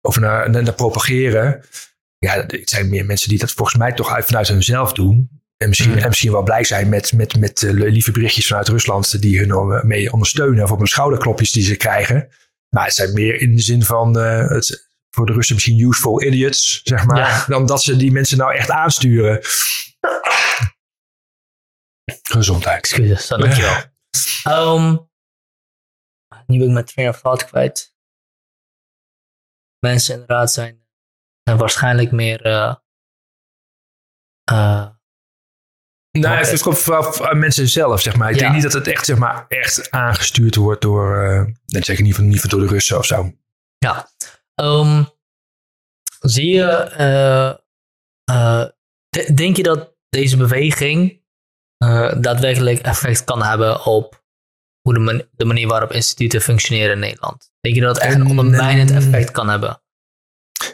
over 0.00 0.20
naar, 0.20 0.50
naar, 0.50 0.72
propageren. 0.72 1.64
Ja, 2.18 2.34
het 2.46 2.70
zijn 2.70 2.88
meer 2.88 3.04
mensen 3.04 3.28
die 3.28 3.38
dat 3.38 3.52
volgens 3.52 3.78
mij 3.78 3.92
toch 3.92 4.10
uit, 4.12 4.24
vanuit 4.24 4.48
hunzelf 4.48 4.92
doen. 4.92 5.40
En 5.56 5.68
misschien, 5.68 5.90
Mm. 5.90 5.98
en 5.98 6.08
misschien 6.08 6.32
wel 6.32 6.42
blij 6.42 6.64
zijn 6.64 6.88
met, 6.88 7.12
met, 7.12 7.38
met 7.38 7.62
eh, 7.62 7.70
lieve 7.72 8.10
berichtjes 8.10 8.46
vanuit 8.46 8.68
Rusland 8.68 9.20
die 9.20 9.38
hun 9.38 9.86
mee 9.86 10.12
ondersteunen. 10.12 10.64
Of 10.64 10.70
op 10.70 10.78
hun 10.78 10.86
schouderklopjes 10.86 11.52
die 11.52 11.64
ze 11.64 11.76
krijgen. 11.76 12.28
Maar 12.68 12.84
het 12.84 12.94
zijn 12.94 13.12
meer 13.12 13.40
in 13.40 13.56
de 13.56 13.62
zin 13.62 13.82
van 13.82 14.16
het, 14.16 14.90
voor 15.10 15.26
de 15.26 15.32
Russen 15.32 15.54
misschien 15.54 15.80
useful 15.80 16.22
idiots, 16.22 16.80
zeg 16.84 17.04
maar. 17.04 17.18
Ja. 17.18 17.44
Dan 17.48 17.66
dat 17.66 17.82
ze 17.82 17.96
die 17.96 18.12
mensen 18.12 18.38
nou 18.38 18.54
echt 18.54 18.70
aansturen. 18.70 19.40
Gezondheid. 22.22 22.78
Excuses, 22.78 23.26
zo, 23.26 23.36
dankjewel. 23.36 23.74
Ehm, 24.44 24.96
nu 26.46 26.58
ben 26.58 26.66
ik 26.66 26.72
mijn 26.72 26.84
train 26.84 27.08
of 27.08 27.20
thought 27.20 27.44
kwijt. 27.44 27.94
Mensen 29.78 30.12
inderdaad 30.12 30.52
zijn, 30.52 30.86
zijn 31.42 31.58
waarschijnlijk 31.58 32.10
meer... 32.12 32.42
eh, 32.44 32.74
eh, 34.44 34.88
Nou, 36.18 36.36
het 36.46 36.62
komt 36.62 36.78
vooral 36.78 37.28
aan 37.28 37.38
mensen 37.38 37.68
zelf, 37.68 38.00
zeg 38.00 38.16
maar. 38.16 38.28
Ik 38.30 38.34
Ja. 38.34 38.40
denk 38.40 38.52
niet 38.54 38.62
dat 38.62 38.72
het 38.72 38.86
echt, 38.86 39.04
zeg 39.04 39.18
maar, 39.18 39.46
echt 39.48 39.90
aangestuurd 39.90 40.54
wordt 40.54 40.82
door, 40.82 41.22
eh, 41.24 41.44
nee, 41.66 41.82
zeker 41.84 42.02
niet 42.02 42.14
van, 42.14 42.28
niet 42.28 42.40
van 42.40 42.50
door 42.50 42.60
de 42.60 42.66
Russen 42.66 42.98
of 42.98 43.06
zo. 43.06 43.32
ja. 43.78 44.10
Ehm, 44.54 45.04
zie 46.20 46.50
je, 46.54 46.70
eh, 46.70 47.58
de- 49.08 49.34
denk 49.34 49.56
je 49.56 49.62
dat 49.62 49.96
deze 50.08 50.36
beweging 50.36 51.21
daadwerkelijk 52.20 52.78
effect 52.80 53.24
kan 53.24 53.42
hebben 53.42 53.84
op 53.84 54.22
hoe 54.80 54.94
de, 54.94 55.00
man- 55.00 55.22
de 55.32 55.44
manier 55.44 55.68
waarop 55.68 55.92
instituten 55.92 56.40
functioneren 56.40 56.92
in 56.92 56.98
Nederland? 56.98 57.50
Denk 57.60 57.74
je 57.74 57.80
dat 57.80 57.94
het 57.94 58.04
echt 58.04 58.14
een 58.14 58.20
En- 58.20 58.26
ondermijnend 58.28 58.90
effect 58.90 59.30
kan 59.30 59.48
hebben? 59.48 59.81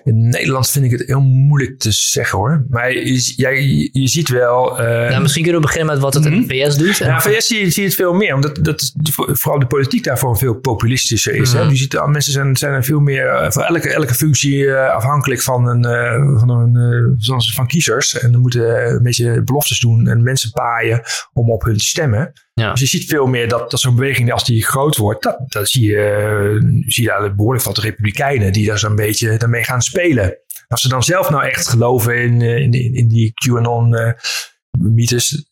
In 0.05 0.28
Nederland 0.28 0.70
vind 0.70 0.84
ik 0.84 0.91
het 0.91 1.03
heel 1.07 1.20
moeilijk 1.20 1.78
te 1.78 1.91
zeggen 1.91 2.39
hoor. 2.39 2.64
Maar 2.70 2.93
je, 2.93 3.32
jij, 3.36 3.62
je 3.93 4.09
ziet 4.09 4.28
wel. 4.28 4.78
eh, 4.80 5.11
Ja, 5.11 5.18
misschien 5.18 5.43
kunnen 5.43 5.61
we 5.61 5.66
beginnen 5.66 5.93
met 5.95 6.03
wat 6.03 6.14
het 6.14 6.24
in 6.24 6.32
Mhm. 6.32 6.47
de 6.47 6.55
VS 6.55 6.76
doet. 6.76 6.97
Ja, 6.97 7.20
VS 7.20 7.47
zie 7.47 7.59
je, 7.64 7.70
zie 7.70 7.82
je 7.82 7.89
het 7.89 7.97
veel 7.97 8.12
meer, 8.12 8.34
omdat 8.34 8.59
dat, 8.64 8.93
vooral 9.12 9.59
de 9.59 9.66
politiek 9.66 10.05
daarvoor 10.05 10.36
veel 10.39 10.55
populistischer 10.55 11.34
is. 11.34 11.53
Hè? 11.53 11.61
Mhm. 11.61 11.70
Je 11.70 11.76
ziet, 11.76 11.97
al 11.99 12.09
mensen 12.09 12.32
zijn, 12.32 12.57
zijn 12.57 12.72
er 12.72 12.84
veel 12.84 13.01
meer 13.01 13.26
eh, 13.26 13.51
voor 13.51 13.62
elke, 13.62 13.89
elke 13.93 14.14
functie 14.14 14.70
eh, 14.74 14.95
afhankelijk 14.95 15.43
van, 15.43 15.66
een, 15.68 15.84
eh, 15.84 16.39
van, 16.39 16.51
een, 16.51 16.76
eh, 16.76 17.26
van, 17.26 17.43
van 17.43 17.66
kiezers. 17.66 18.18
En 18.18 18.32
dan 18.32 18.41
moeten 18.41 18.76
eh, 18.84 18.91
een 18.93 19.03
beetje 19.03 19.43
beloftes 19.43 19.80
doen 19.80 20.09
en 20.09 20.22
mensen 20.22 20.51
paaien 20.51 21.01
om 21.32 21.51
op 21.51 21.62
hun 21.62 21.76
te 21.76 21.84
stemmen. 21.84 22.32
Ja. 22.59 22.70
Dus 22.70 22.80
je 22.80 22.86
ziet 22.86 23.09
veel 23.09 23.26
meer 23.26 23.48
dat, 23.48 23.70
dat 23.70 23.80
zo'n 23.80 23.94
beweging, 23.94 24.32
als 24.32 24.44
die 24.44 24.64
groot 24.64 24.96
wordt, 24.96 25.22
dat, 25.22 25.38
dat 25.46 25.68
zie 25.68 25.90
je, 25.90 25.98
eh, 25.98 26.62
zie 26.86 27.04
je 27.04 27.32
behoorlijk 27.36 27.64
wat 27.64 27.78
republikeinen 27.78 28.52
die 28.52 28.66
daar 28.66 28.78
zo'n 28.78 28.94
beetje 28.96 29.36
daarmee 29.36 29.64
gaan 29.64 29.82
spelen. 29.82 30.36
Als 30.68 30.80
ze 30.82 30.88
dan 30.88 31.02
zelf 31.02 31.30
nou 31.30 31.44
echt 31.44 31.68
geloven 31.68 32.16
in, 32.22 32.40
eh, 32.42 32.56
in, 32.56 32.70
die- 32.70 32.92
in 32.94 33.09
die 33.09 33.32
QAnon-mythes, 33.34 35.46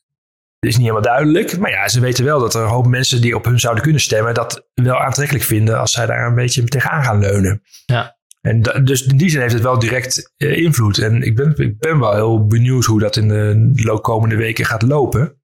is 0.60 0.76
niet 0.76 0.86
helemaal 0.86 1.02
duidelijk. 1.02 1.58
Maar 1.58 1.70
ja, 1.70 1.88
ze 1.88 2.00
weten 2.00 2.24
wel 2.24 2.40
dat 2.40 2.54
er 2.54 2.62
een 2.62 2.68
hoop 2.68 2.86
mensen 2.86 3.20
die 3.20 3.36
op 3.36 3.44
hun 3.44 3.60
zouden 3.60 3.82
kunnen 3.82 4.00
stemmen, 4.00 4.34
dat 4.34 4.66
wel 4.74 4.98
aantrekkelijk 5.00 5.44
vinden 5.44 5.78
als 5.80 5.92
zij 5.92 6.06
daar 6.06 6.26
een 6.26 6.34
beetje 6.34 6.64
tegenaan 6.64 7.04
gaan 7.04 7.18
leunen. 7.20 7.62
Ja. 7.86 8.16
En 8.40 8.62
da- 8.62 8.78
dus 8.78 9.02
in 9.06 9.16
die 9.16 9.30
zin 9.30 9.40
heeft 9.40 9.52
het 9.52 9.62
wel 9.62 9.78
direct 9.78 10.32
eh, 10.36 10.56
invloed. 10.56 10.98
En 10.98 11.22
ik 11.22 11.36
ben, 11.36 11.52
ik 11.56 11.78
ben 11.78 11.98
wel 11.98 12.14
heel 12.14 12.46
benieuwd 12.46 12.84
hoe 12.84 13.00
dat 13.00 13.16
in 13.16 13.28
de 13.28 13.98
komende 14.00 14.36
weken 14.36 14.64
gaat 14.64 14.82
lopen. 14.82 15.35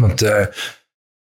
Want 0.00 0.22
eh, 0.22 0.46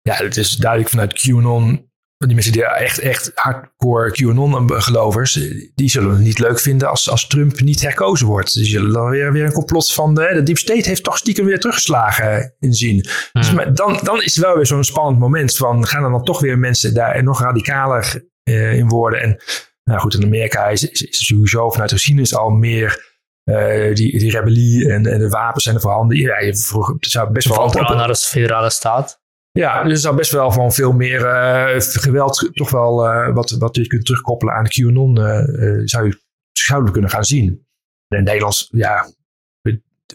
ja, 0.03 0.15
het 0.15 0.37
is 0.37 0.57
duidelijk 0.57 0.91
vanuit 0.91 1.13
QAnon, 1.13 1.91
die 2.17 2.35
mensen 2.35 2.53
die 2.53 2.65
echt, 2.65 2.99
echt 2.99 3.31
hardcore 3.35 4.11
QAnon-gelovers, 4.11 5.33
die 5.75 5.91
zullen 5.91 6.11
het 6.11 6.21
niet 6.21 6.39
leuk 6.39 6.61
vinden 6.61 6.89
als, 6.89 7.11
als 7.11 7.27
Trump 7.27 7.61
niet 7.61 7.83
herkozen 7.83 8.27
wordt. 8.27 8.55
Die 8.55 8.65
zullen 8.65 8.93
dan 8.93 9.11
weer, 9.11 9.33
weer 9.33 9.45
een 9.45 9.53
complot 9.53 9.93
van 9.93 10.15
de, 10.15 10.31
de 10.35 10.43
Deep 10.43 10.59
State 10.59 10.89
heeft 10.89 11.05
toch 11.05 11.19
stiekem 11.19 11.45
weer 11.45 11.61
teruggeslagen 11.61 12.55
inzien. 12.59 13.07
Dus 13.33 13.47
Hmm. 13.47 13.55
maar 13.57 13.75
dan, 13.75 14.01
dan 14.03 14.23
is 14.23 14.35
het 14.35 14.45
wel 14.45 14.57
weer 14.57 14.67
zo'n 14.67 14.85
spannend 14.85 15.19
moment 15.19 15.57
van 15.57 15.87
gaan 15.87 16.05
er 16.05 16.11
dan 16.11 16.25
toch 16.25 16.41
weer 16.41 16.59
mensen 16.59 16.95
daar 16.95 17.23
nog 17.23 17.41
radicaler 17.41 18.29
eh, 18.43 18.75
in 18.75 18.89
worden. 18.89 19.21
En 19.21 19.39
nou 19.85 20.01
goed, 20.01 20.15
in 20.15 20.25
Amerika 20.25 20.69
is, 20.69 20.89
is, 20.89 21.03
is 21.03 21.27
sowieso 21.27 21.71
vanuit 21.71 21.91
de 21.91 21.97
geschiedenis 21.97 22.35
al 22.35 22.51
meer 22.51 23.08
eh, 23.49 23.95
die, 23.95 24.19
die 24.19 24.31
rebellie 24.31 24.93
en, 24.93 25.07
en 25.07 25.19
de 25.19 25.29
wapens 25.29 25.65
zijn 25.65 25.75
er 25.75 25.81
voorhanden. 25.81 26.17
Ja, 26.17 26.39
je 26.39 26.57
vroeg, 26.57 26.89
het 26.89 27.11
zou 27.11 27.31
best 27.31 27.49
wel 27.49 27.71
naar 27.73 28.07
de 28.07 28.17
federale 28.17 28.71
staat. 28.71 29.21
ja, 29.51 29.83
dus 29.83 29.93
er 29.93 29.99
zou 29.99 30.17
best 30.17 30.33
wel 30.33 30.53
van 30.53 30.73
veel 30.73 30.93
meer 30.93 31.27
eh, 31.27 31.81
geweld, 31.81 32.51
toch 32.53 32.71
wel 32.71 33.07
eh, 33.07 33.35
wat, 33.35 33.51
wat 33.51 33.77
je 33.77 33.87
kunt 33.87 34.05
terugkoppelen 34.05 34.55
aan 34.55 34.65
de 34.65 34.71
QAnon, 34.71 35.17
zou 35.89 36.07
je 36.07 36.21
zouden 36.53 36.93
kunnen 36.93 37.11
gaan 37.11 37.25
zien. 37.25 37.67
En 38.09 38.19
in 38.19 38.25
Nederlands, 38.25 38.69
ja, 38.71 39.11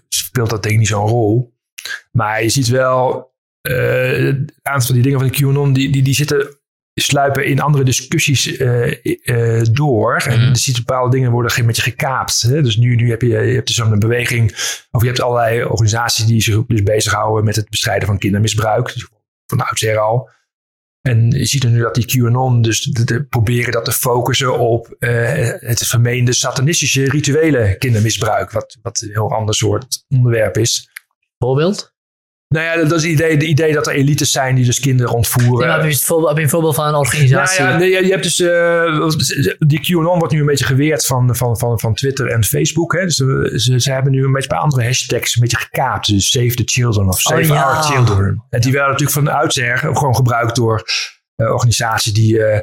speelt 0.09 0.49
dat 0.49 0.63
denk 0.63 0.73
ik 0.73 0.79
niet 0.79 0.89
zo'n 0.89 1.07
rol. 1.07 1.53
Maar 2.11 2.43
je 2.43 2.49
ziet 2.49 2.67
wel, 2.67 3.31
een 3.61 4.49
aantal 4.61 4.85
van 4.85 4.95
die 4.95 5.03
dingen 5.03 5.19
van 5.19 5.27
de 5.27 5.37
QAnon, 5.37 5.73
die, 5.73 5.91
die, 5.91 6.03
die 6.03 6.13
zitten 6.13 6.57
sluipen 7.01 7.45
in 7.45 7.59
andere 7.61 7.83
discussies 7.83 8.57
eh, 8.57 8.91
eh, 9.23 9.63
door. 9.71 10.15
En 10.17 10.39
Mhm. 10.39 10.49
je 10.49 10.57
ziet 10.57 10.75
bepaalde 10.75 11.15
dingen 11.15 11.31
worden 11.31 11.51
een 11.59 11.65
beetje 11.65 11.81
gekaapt. 11.81 12.41
Hè? 12.41 12.61
Dus 12.61 12.77
nu, 12.77 12.95
nu 12.95 13.09
heb 13.09 13.21
je, 13.21 13.27
je 13.27 13.35
hebt 13.53 13.67
dus 13.67 13.75
zo'n 13.75 13.99
beweging, 13.99 14.51
of 14.91 15.01
je 15.01 15.07
hebt 15.07 15.21
allerlei 15.21 15.63
organisaties 15.63 16.25
die 16.25 16.41
zich 16.41 16.65
dus 16.67 16.83
bezighouden 16.83 17.43
met 17.43 17.55
het 17.55 17.69
bestrijden 17.69 18.07
van 18.07 18.17
kindermisbruik. 18.17 18.93
Dus 18.93 19.07
van 19.45 19.59
oudsher 19.61 19.97
al. 19.97 20.29
En 21.01 21.31
je 21.31 21.45
ziet 21.45 21.63
er 21.63 21.69
nu 21.69 21.79
dat 21.81 21.95
die 21.95 22.05
QAnon 22.05 22.61
dus 22.61 22.81
de, 22.81 23.03
de- 23.03 23.23
proberen 23.23 23.71
dat 23.71 23.85
te 23.85 23.91
focussen 23.91 24.59
op 24.59 24.95
eh, 24.99 25.49
het 25.59 25.87
vermeende 25.87 26.33
satanistische 26.33 27.09
rituele 27.09 27.75
kindermisbruik. 27.77 28.51
Wat, 28.51 28.77
wat 28.81 29.01
een 29.01 29.09
heel 29.11 29.31
ander 29.31 29.55
soort 29.55 30.05
onderwerp 30.09 30.57
is. 30.57 30.89
Voorbeeld? 31.37 31.92
Nou 32.53 32.65
ja, 32.65 32.75
dat 32.75 32.91
is 32.91 33.03
het 33.03 33.11
idee, 33.11 33.31
het 33.31 33.43
idee 33.43 33.73
dat 33.73 33.87
er 33.87 33.93
elites 33.93 34.31
zijn 34.31 34.55
die 34.55 34.65
dus 34.65 34.79
kinderen 34.79 35.13
ontvoeren. 35.13 35.67
Ja, 35.67 35.73
heb, 35.73 35.83
je 35.83 35.89
een 35.89 35.97
voorbeeld, 35.97 36.27
heb 36.27 36.37
je 36.37 36.43
een 36.43 36.49
voorbeeld 36.49 36.75
van 36.75 36.87
een 36.87 36.95
organisatie? 36.95 37.63
Nou 37.63 37.71
ja, 37.71 37.77
nee, 37.77 38.05
je 38.05 38.11
hebt 38.11 38.23
dus, 38.23 38.39
eh, 38.39 39.55
die 39.59 39.79
QAnon 39.79 40.17
wordt 40.19 40.33
nu 40.33 40.39
een 40.39 40.45
beetje 40.45 40.65
geweerd 40.65 41.05
van, 41.05 41.35
van, 41.35 41.57
van, 41.57 41.79
van 41.79 41.93
Twitter 41.93 42.27
en 42.27 42.43
Facebook. 42.43 42.93
Hè? 42.93 43.03
Dus 43.05 43.19
eh, 43.19 43.27
ze, 43.27 43.79
ze 43.79 43.91
hebben 43.91 44.11
nu 44.11 44.25
een 44.25 44.31
beetje 44.31 44.49
bij 44.49 44.57
andere 44.57 44.83
hashtags 44.83 45.35
een 45.35 45.41
beetje 45.41 45.57
gekaapt. 45.57 46.07
Dus 46.07 46.29
Save 46.29 46.53
the 46.53 46.63
Children 46.65 47.07
of 47.07 47.19
Save 47.21 47.41
Oh, 47.41 47.47
ja. 47.47 47.63
Our 47.63 47.83
Children. 47.83 48.43
En 48.49 48.61
die 48.61 48.71
werden 48.71 48.91
natuurlijk 48.91 49.17
van 49.19 49.27
oudsher 49.27 49.77
gewoon 49.77 50.15
gebruikt 50.15 50.55
door 50.55 50.83
eh, 51.35 51.51
organisaties 51.51 52.13
die 52.13 52.43
eh, 52.43 52.59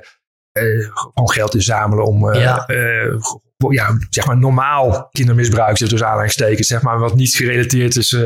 gewoon 1.12 1.30
geld 1.30 1.55
inzamelen 1.55 2.05
om 2.05 2.34
Ja. 2.34 2.64
ja, 3.68 3.97
zeg 4.11 4.26
maar 4.26 4.38
normaal 4.38 5.09
kindermisbruik, 5.12 5.78
dus 5.78 6.03
aanhalingstekens, 6.03 6.68
zeg 6.68 6.82
maar, 6.82 6.99
wat 6.99 7.14
niet 7.14 7.34
gerelateerd 7.34 7.97
is 7.97 8.16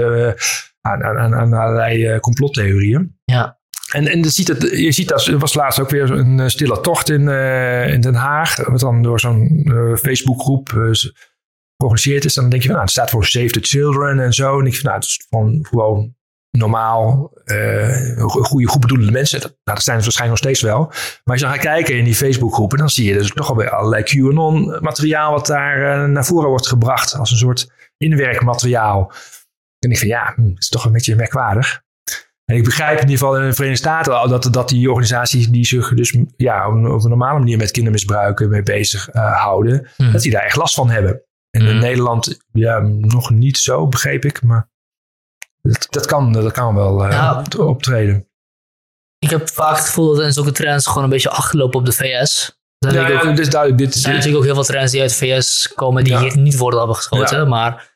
aan, 0.86 1.04
aan, 1.04 1.18
aan, 1.18 1.34
aan 1.34 1.52
allerlei 1.52 2.06
eh, 2.06 2.20
complottheorieën. 2.20 3.18
Ja. 3.24 3.58
En, 3.92 4.06
en 4.06 4.22
je 4.22 4.30
ziet, 4.30 4.48
het, 4.48 4.62
je 4.62 4.92
ziet 4.92 5.08
dat, 5.08 5.26
er 5.26 5.38
was 5.38 5.54
laatst 5.54 5.80
ook 5.80 5.90
weer 5.90 6.10
een 6.10 6.40
eh, 6.40 6.46
stille 6.46 6.80
tocht 6.80 7.10
in, 7.10 7.28
eh, 7.28 7.92
in 7.92 8.00
Den 8.00 8.14
Haag. 8.14 8.56
Wat 8.56 8.80
dan 8.80 9.02
door 9.02 9.20
zo'n 9.20 9.70
Facebookgroep 10.02 10.68
georganiseerd 11.76 12.24
is. 12.24 12.34
Dan 12.34 12.48
denk 12.48 12.62
je 12.62 12.68
van, 12.68 12.76
nou, 12.76 12.82
het 12.82 12.90
staat 12.90 13.10
voor 13.10 13.26
Save 13.26 13.50
the 13.50 13.60
Children 13.60 14.20
en 14.20 14.32
zo. 14.32 14.60
En 14.60 14.66
ik 14.66 14.72
vind, 14.72 14.84
nou, 14.84 14.96
het 14.96 15.04
is 15.04 15.26
gewoon, 15.28 15.66
gewoon 15.70 16.14
normaal, 16.50 17.32
goede, 18.26 18.66
goed 18.66 18.80
bedoelende 18.80 19.12
mensen. 19.12 19.40
Dat, 19.40 19.48
nou, 19.64 19.76
dat 19.76 19.82
zijn 19.82 19.98
ze 19.98 20.04
waarschijnlijk 20.04 20.42
nog 20.42 20.52
steeds 20.52 20.70
wel. 20.70 20.86
Maar 20.86 21.20
als 21.24 21.40
je 21.40 21.46
dan 21.46 21.54
gaat 21.54 21.64
kijken 21.64 21.98
in 21.98 22.04
die 22.04 22.14
Facebookgroepen, 22.14 22.78
dan 22.78 22.90
zie 22.90 23.08
je 23.08 23.18
dus 23.18 23.30
toch 23.30 23.48
alweer 23.48 23.70
allerlei 23.70 24.02
QAnon-materiaal 24.02 25.32
wat 25.32 25.46
daar 25.46 26.08
naar 26.08 26.24
voren 26.24 26.48
wordt 26.48 26.68
gebracht. 26.68 27.14
Als 27.14 27.30
een 27.30 27.36
soort 27.36 27.70
inwerkmateriaal. 27.96 29.12
En 29.84 29.90
ik 29.90 29.98
vind, 29.98 30.10
ja, 30.10 30.32
hm, 30.36 30.48
dat 30.48 30.58
is 30.58 30.68
toch 30.68 30.84
een 30.84 30.92
beetje 30.92 31.16
merkwaardig. 31.16 31.82
En 32.44 32.56
ik 32.56 32.64
begrijp 32.64 32.94
in 33.00 33.08
ieder 33.08 33.18
geval 33.18 33.36
in 33.40 33.48
de 33.48 33.54
Verenigde 33.54 33.82
Staten 33.88 34.18
al 34.18 34.28
dat, 34.28 34.48
dat 34.52 34.68
die 34.68 34.88
organisaties 34.88 35.48
die 35.48 35.66
zich 35.66 35.94
dus 35.94 36.16
ja, 36.36 36.68
op, 36.68 36.74
een, 36.74 36.86
op 36.90 37.02
een 37.02 37.08
normale 37.08 37.38
manier 37.38 37.56
met 37.56 37.70
kindermisbruik 37.70 38.48
mee 38.48 38.62
bezig 38.62 39.08
eh, 39.08 39.40
houden, 39.42 39.88
Mhm. 39.96 40.12
dat 40.12 40.22
die 40.22 40.30
daar 40.32 40.42
echt 40.42 40.56
last 40.56 40.74
van 40.74 40.90
hebben. 40.90 41.22
En 41.50 41.60
in 41.60 41.74
Mhm. 41.74 41.78
Nederland 41.84 42.38
ja, 42.52 42.78
nog 43.00 43.30
niet 43.30 43.58
zo, 43.58 43.88
begreep 43.88 44.24
ik. 44.24 44.42
Maar 44.42 44.68
dat, 45.62 45.86
dat, 45.90 46.06
kan, 46.06 46.32
dat 46.32 46.52
kan 46.52 46.74
wel 46.74 47.06
eh, 47.06 47.38
op- 47.44 47.58
optreden. 47.58 48.28
Ik 49.18 49.30
heb 49.30 49.48
vaak 49.48 49.76
het 49.76 49.84
gevoel 49.86 50.14
dat 50.14 50.24
in 50.24 50.32
zulke 50.32 50.52
trends 50.52 50.86
gewoon 50.86 51.02
een 51.04 51.10
beetje 51.10 51.30
achterlopen 51.30 51.78
op 51.80 51.86
de 51.86 51.92
VS. 51.92 52.58
Ja, 52.78 53.12
ook, 53.12 53.22
dit 53.22 53.38
is 53.38 53.50
duidelijk. 53.50 53.80
Dit 53.82 53.94
er 53.94 54.00
zijn 54.00 54.12
natuurlijk 54.14 54.38
ook 54.40 54.44
heel 54.46 54.54
veel 54.54 54.64
trends 54.74 54.92
die 54.92 55.00
uit 55.00 55.10
de 55.10 55.16
VS 55.16 55.72
komen 55.74 56.04
die 56.04 56.12
Ja. 56.12 56.20
hier 56.20 56.38
niet 56.38 56.56
worden 56.56 56.78
hebben 56.78 56.96
geschoten. 56.96 57.48
Maar 57.48 57.93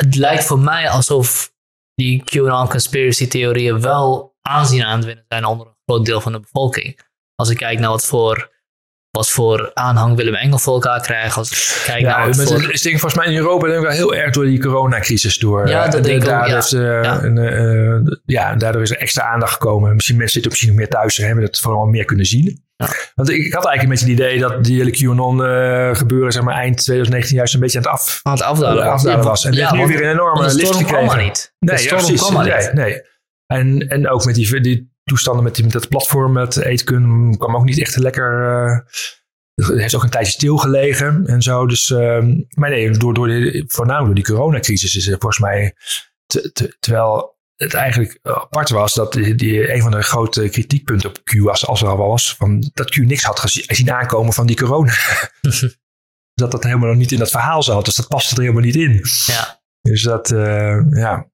het 0.00 0.16
lijkt 0.16 0.44
voor 0.44 0.58
mij 0.58 0.88
alsof 0.88 1.52
die 1.94 2.22
QAnon 2.24 2.68
conspiracy 2.68 3.28
theorieën 3.28 3.80
wel 3.80 4.36
aanzien 4.42 4.84
aan 4.84 4.96
het 4.96 5.04
winnen 5.04 5.24
zijn 5.28 5.44
onder 5.44 5.66
een 5.66 5.74
groot 5.86 6.06
deel 6.06 6.20
van 6.20 6.32
de 6.32 6.40
bevolking. 6.40 7.00
Als 7.34 7.50
ik 7.50 7.56
kijk 7.56 7.78
naar 7.78 7.90
wat 7.90 8.06
voor, 8.06 8.50
wat 9.10 9.30
voor 9.30 9.70
aanhang 9.74 10.16
Willem 10.16 10.34
Engel 10.34 10.58
voor 10.58 10.74
elkaar 10.74 11.00
krijgen. 11.00 11.36
Als 11.36 11.50
ik 11.50 11.82
kijk 11.84 12.02
naar 12.02 12.20
ja, 12.20 12.26
wat 12.26 12.36
maar 12.36 12.46
voor... 12.46 12.62
het 12.62 12.70
is 12.70 12.82
denk 12.82 12.94
ik 12.94 13.00
volgens 13.00 13.24
mij 13.24 13.32
in 13.32 13.38
Europa 13.38 13.66
denk 13.66 13.78
ik 13.78 13.84
wel 13.84 13.96
heel 13.96 14.14
erg 14.14 14.32
door 14.32 14.44
die 14.44 14.60
coronacrisis 14.60 15.38
door. 15.38 15.68
Ja, 15.68 15.84
eh, 15.84 15.90
dat 15.90 16.04
denk 16.04 16.22
ik 16.22 16.28
ook, 16.28 16.46
ja. 16.46 16.54
heeft, 16.54 16.72
eh, 16.72 17.02
Ja. 17.02 17.22
een, 17.22 17.38
eh, 17.38 18.16
ja, 18.24 18.54
daardoor 18.54 18.82
is 18.82 18.90
er 18.90 18.98
extra 18.98 19.24
aandacht 19.24 19.52
gekomen. 19.52 19.94
Misschien 19.94 20.16
mensen 20.16 20.32
zitten 20.32 20.50
misschien 20.50 20.70
nog 20.70 20.80
meer 20.80 20.90
thuis 20.90 21.18
en 21.18 21.26
hebben 21.26 21.44
het 21.44 21.58
vooral 21.58 21.86
meer 21.86 22.04
kunnen 22.04 22.26
zien. 22.26 22.68
Ja. 22.86 22.88
Want 23.14 23.30
ik, 23.30 23.52
had 23.52 23.66
eigenlijk 23.66 23.82
een 23.82 23.88
beetje 23.88 24.04
het 24.24 24.30
idee 24.32 24.38
dat 24.48 24.64
die 24.64 24.76
hele 24.78 24.90
QAnon 24.90 25.44
eh, 25.44 25.94
gebeuren 25.96 26.32
zeg 26.32 26.42
maar, 26.42 26.54
eind 26.54 26.76
2019 26.76 27.36
juist 27.36 27.54
een 27.54 27.60
beetje 27.60 27.78
aan 27.78 27.84
het 27.84 27.92
af, 27.92 28.20
aan 28.22 28.32
het 28.32 28.42
afdalen 28.42 28.84
was. 28.84 28.92
afdalen 28.94 29.24
was. 29.24 29.44
En 29.44 29.54
heeft 29.54 29.72
nu 29.72 29.86
weer 29.86 30.02
een 30.04 30.10
enorme 30.10 30.54
lift 30.54 30.76
gekregen. 30.76 31.06
maar 31.06 31.22
niet. 31.22 31.54
Nee, 31.58 31.76
de 31.76 31.82
ja, 31.82 31.88
storm 31.88 32.02
precies. 32.02 32.20
kwam 32.20 32.34
maar 32.34 32.46
nee, 32.46 32.56
niet. 32.56 32.72
nee. 32.72 33.02
En, 33.46 33.88
en 33.88 34.08
ook 34.08 34.24
met 34.24 34.34
die, 34.34 34.60
die 34.60 34.92
toestanden 35.04 35.44
met, 35.44 35.54
die, 35.54 35.64
met 35.64 35.72
dat 35.72 35.88
platform, 35.88 36.32
met 36.32 36.56
Eetkun, 36.56 37.34
kwam 37.38 37.56
ook 37.56 37.64
niet 37.64 37.80
echt 37.80 37.96
lekker. 37.96 38.42
eh, 38.64 38.78
het 39.54 39.78
heeft 39.80 39.94
ook 39.94 40.02
een 40.02 40.10
tijdje 40.10 40.32
stilgelegen 40.32 41.26
en 41.26 41.42
zo. 41.42 41.66
Dus, 41.66 41.90
ehm, 41.90 42.40
maar 42.50 42.70
nee, 42.70 42.90
door, 42.90 43.14
door 43.14 43.26
de, 43.26 43.64
voornamelijk 43.66 44.06
door 44.06 44.24
die 44.24 44.34
coronacrisis 44.34 44.96
is 44.96 45.06
er 45.06 45.18
volgens 45.18 45.38
mij. 45.40 45.74
te- 46.26 46.52
te- 46.52 46.76
terwijl 46.80 47.38
het 47.62 47.74
eigenlijk 47.74 48.18
apart 48.22 48.70
was 48.70 48.94
dat 48.94 49.12
die, 49.12 49.34
die, 49.34 49.74
een 49.74 49.82
van 49.82 49.90
de 49.90 50.02
grote 50.02 50.48
kritiekpunten 50.48 51.08
op 51.08 51.20
Q 51.24 51.38
was, 51.42 51.66
als 51.66 51.82
er 51.82 51.88
al 51.88 51.96
was, 51.96 52.34
van 52.34 52.70
dat 52.74 52.90
Q 52.90 52.96
niks 52.96 53.22
had 53.24 53.40
gezien, 53.40 53.64
zien 53.66 53.92
aankomen 53.92 54.32
van 54.32 54.46
die 54.46 54.56
corona. 54.56 54.92
dat 56.34 56.50
dat 56.50 56.64
helemaal 56.64 56.88
nog 56.88 56.96
niet 56.98 57.12
in 57.12 57.18
dat 57.18 57.30
verhaal 57.30 57.62
zat. 57.62 57.84
Dus 57.84 57.94
dat 57.94 58.08
paste 58.08 58.34
er 58.34 58.40
helemaal 58.40 58.62
niet 58.62 58.76
in. 58.76 59.04
Ja. 59.26 59.60
Dus 59.80 60.02
dat, 60.02 60.30
eh, 60.30 60.76
ja. 60.90 61.28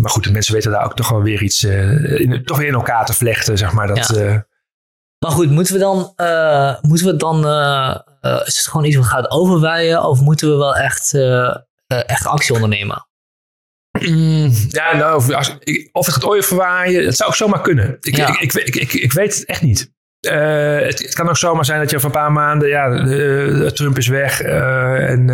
Maar 0.00 0.10
goed, 0.10 0.24
de 0.24 0.30
mensen 0.32 0.54
weten 0.54 0.70
daar 0.70 0.84
ook 0.84 0.96
toch 0.96 1.08
wel 1.08 1.22
weer 1.22 1.42
iets, 1.42 1.62
eh, 1.64 2.20
in, 2.20 2.44
toch 2.44 2.58
weer 2.58 2.68
in 2.68 2.74
elkaar 2.74 3.06
te 3.06 3.12
vlechten, 3.12 3.58
zeg 3.58 3.72
maar. 3.72 3.86
Dat, 3.86 4.08
Ja. 4.08 4.14
eh, 4.14 4.38
Maar 5.18 5.30
goed, 5.30 5.50
moeten 5.50 5.74
we 5.74 5.80
dan, 5.80 6.12
uh, 6.16 6.80
moeten 6.80 7.06
we 7.06 7.16
dan 7.16 7.46
uh, 7.46 7.96
uh, 8.22 8.40
is 8.44 8.56
het 8.56 8.66
gewoon 8.66 8.86
iets 8.86 8.96
wat 8.96 9.06
gaat 9.06 9.30
overwaaien 9.30 10.04
of 10.04 10.20
moeten 10.20 10.50
we 10.50 10.56
wel 10.56 10.76
echt, 10.76 11.14
echt 11.86 12.26
actie 12.26 12.54
ondernemen? 12.54 13.06
Mm, 14.08 14.52
ja, 14.68 14.96
nou, 14.96 15.16
of, 15.16 15.30
als, 15.30 15.58
of 15.92 16.06
het 16.06 16.14
gaat 16.14 16.24
overwaaien, 16.24 17.04
dat 17.04 17.16
zou 17.16 17.28
ook 17.30 17.36
zomaar 17.36 17.60
kunnen. 17.60 17.96
Ik, 18.00 18.16
Ja. 18.16 18.28
ik, 18.28 18.40
ik, 18.40 18.54
ik, 18.54 18.74
ik, 18.74 18.92
ik 18.92 19.12
weet 19.12 19.34
het 19.34 19.44
echt 19.44 19.62
niet. 19.62 19.92
Eh, 20.20 20.78
het, 20.78 20.98
het 20.98 21.14
kan 21.14 21.28
ook 21.28 21.36
zomaar 21.36 21.64
zijn 21.64 21.80
dat 21.80 21.90
je 21.90 21.96
over 21.96 22.08
een 22.08 22.14
paar 22.14 22.32
maanden, 22.32 22.68
ja, 22.68 22.90
eh, 22.90 23.66
Trump 23.66 23.98
is 23.98 24.06
weg 24.06 24.40
eh, 24.42 25.10
en, 25.10 25.30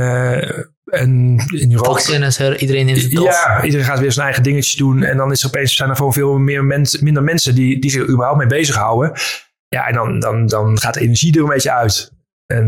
en 0.84 1.10
in 1.52 1.72
Europa. 1.72 2.12
Er, 2.38 2.58
iedereen 2.58 2.86
neemt 2.86 3.02
het 3.02 3.14
toch. 3.14 3.24
Ja, 3.24 3.64
iedereen 3.64 3.86
gaat 3.86 3.98
weer 3.98 4.12
zijn 4.12 4.24
eigen 4.26 4.42
dingetjes 4.42 4.74
doen. 4.74 5.02
En 5.02 5.16
dan 5.16 5.32
is 5.32 5.42
er 5.42 5.48
opeens 5.48 5.76
zijn 5.76 5.90
er 5.90 5.96
gewoon 5.96 6.12
veel 6.12 6.38
meer 6.38 6.64
minder 7.00 7.22
mensen 7.22 7.54
die, 7.54 7.80
die 7.80 7.90
zich 7.90 8.08
überhaupt 8.08 8.38
mee 8.38 8.46
bezighouden. 8.46 9.12
Ja, 9.68 9.86
en 9.86 9.94
dan, 9.94 10.18
dan, 10.20 10.46
dan 10.46 10.80
gaat 10.80 10.94
de 10.94 11.00
energie 11.00 11.34
er 11.34 11.42
een 11.42 11.48
beetje 11.48 11.72
uit. 11.72 12.12
En, 12.46 12.66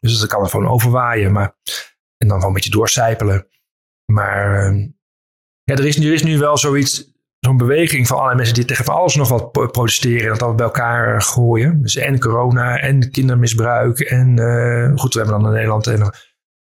dus 0.00 0.18
dat 0.18 0.28
kan 0.28 0.42
er 0.42 0.48
gewoon 0.48 0.68
overwaaien. 0.68 1.32
Maar, 1.32 1.54
en 2.16 2.28
dan 2.28 2.30
gewoon 2.30 2.46
een 2.46 2.52
beetje 2.52 2.70
doorcijpelen. 2.70 3.46
Maar 4.12 4.66
eh, 4.66 4.86
ja, 5.68 5.74
er, 5.74 5.86
is, 5.86 5.96
er 5.96 6.12
is 6.12 6.22
nu 6.22 6.38
wel 6.38 6.56
zoiets, 6.58 7.12
zo'n 7.38 7.56
beweging 7.56 8.06
van 8.06 8.16
allerlei 8.16 8.36
mensen 8.36 8.54
die 8.56 8.64
tegen 8.64 8.84
van 8.84 8.94
alles 8.94 9.14
nog 9.14 9.28
wat 9.28 9.52
pro- 9.52 9.66
protesteren. 9.66 10.22
En 10.22 10.28
dat 10.28 10.38
allemaal 10.38 10.56
bij 10.56 10.66
elkaar 10.66 11.14
eh, 11.14 11.20
gooien. 11.20 11.82
Dus 11.82 11.96
en 11.96 12.18
corona 12.20 12.78
en 12.78 13.10
kindermisbruik. 13.10 14.00
En 14.00 14.38
eh, 14.38 14.92
goed, 15.00 15.14
we 15.14 15.20
hebben 15.20 15.38
dan 15.40 15.48
in 15.48 15.54
Nederland 15.54 15.86
en 15.86 16.12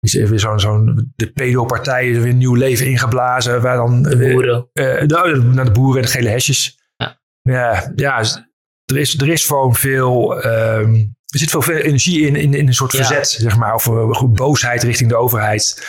is 0.00 0.14
er 0.16 0.28
weer 0.28 0.40
zo'n, 0.40 0.60
zo'n 0.60 1.12
de 1.16 1.32
pedo-partij 1.32 2.08
is 2.08 2.16
er 2.16 2.22
weer 2.22 2.32
een 2.32 2.38
nieuw 2.38 2.54
leven 2.54 2.86
ingeblazen. 2.86 3.62
Waar 3.62 3.76
dan 3.76 4.02
De 4.02 4.16
boeren. 4.16 4.68
eh, 4.72 5.06
de, 5.06 5.50
naar 5.54 5.64
de 5.64 5.70
boeren 5.70 6.00
en 6.00 6.06
de 6.06 6.12
gele 6.12 6.28
hesjes. 6.28 6.78
Ja. 6.96 7.20
Ja, 7.42 7.92
ja 7.94 8.22
z- 8.24 8.36
er, 8.84 8.98
is, 8.98 9.20
er 9.20 9.28
is 9.28 9.44
gewoon 9.44 9.74
veel. 9.74 10.40
ehm, 10.42 10.94
er 11.26 11.38
zit 11.38 11.50
veel, 11.50 11.62
veel 11.62 11.76
energie 11.76 12.26
in, 12.26 12.36
in, 12.36 12.54
in 12.54 12.66
een 12.66 12.74
soort 12.74 12.92
Ja. 12.92 12.98
verzet, 12.98 13.28
zeg 13.28 13.56
maar. 13.56 13.74
Of 13.74 13.84
goed, 14.16 14.32
boosheid 14.34 14.82
richting 14.82 15.08
de 15.10 15.16
overheid. 15.16 15.82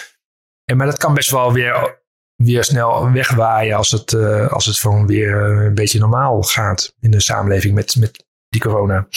En, 0.65 0.77
maar 0.77 0.85
dat 0.85 0.97
kan 0.97 1.13
best 1.13 1.31
wel 1.31 1.53
weer, 1.53 2.01
weer 2.45 2.63
snel 2.63 3.11
wegwaaien 3.11 3.77
als 3.77 3.91
het, 3.91 4.13
eh, 4.13 4.51
als 4.51 4.65
het 4.65 4.77
gewoon 4.79 5.07
weer 5.07 5.57
eh, 5.57 5.65
een 5.65 5.73
beetje 5.73 5.99
normaal 5.99 6.41
gaat 6.43 6.95
in 6.99 7.11
de 7.11 7.19
samenleving 7.21 7.73
met, 7.73 7.95
met 7.95 8.25
die 8.49 8.61
corona. 8.61 9.07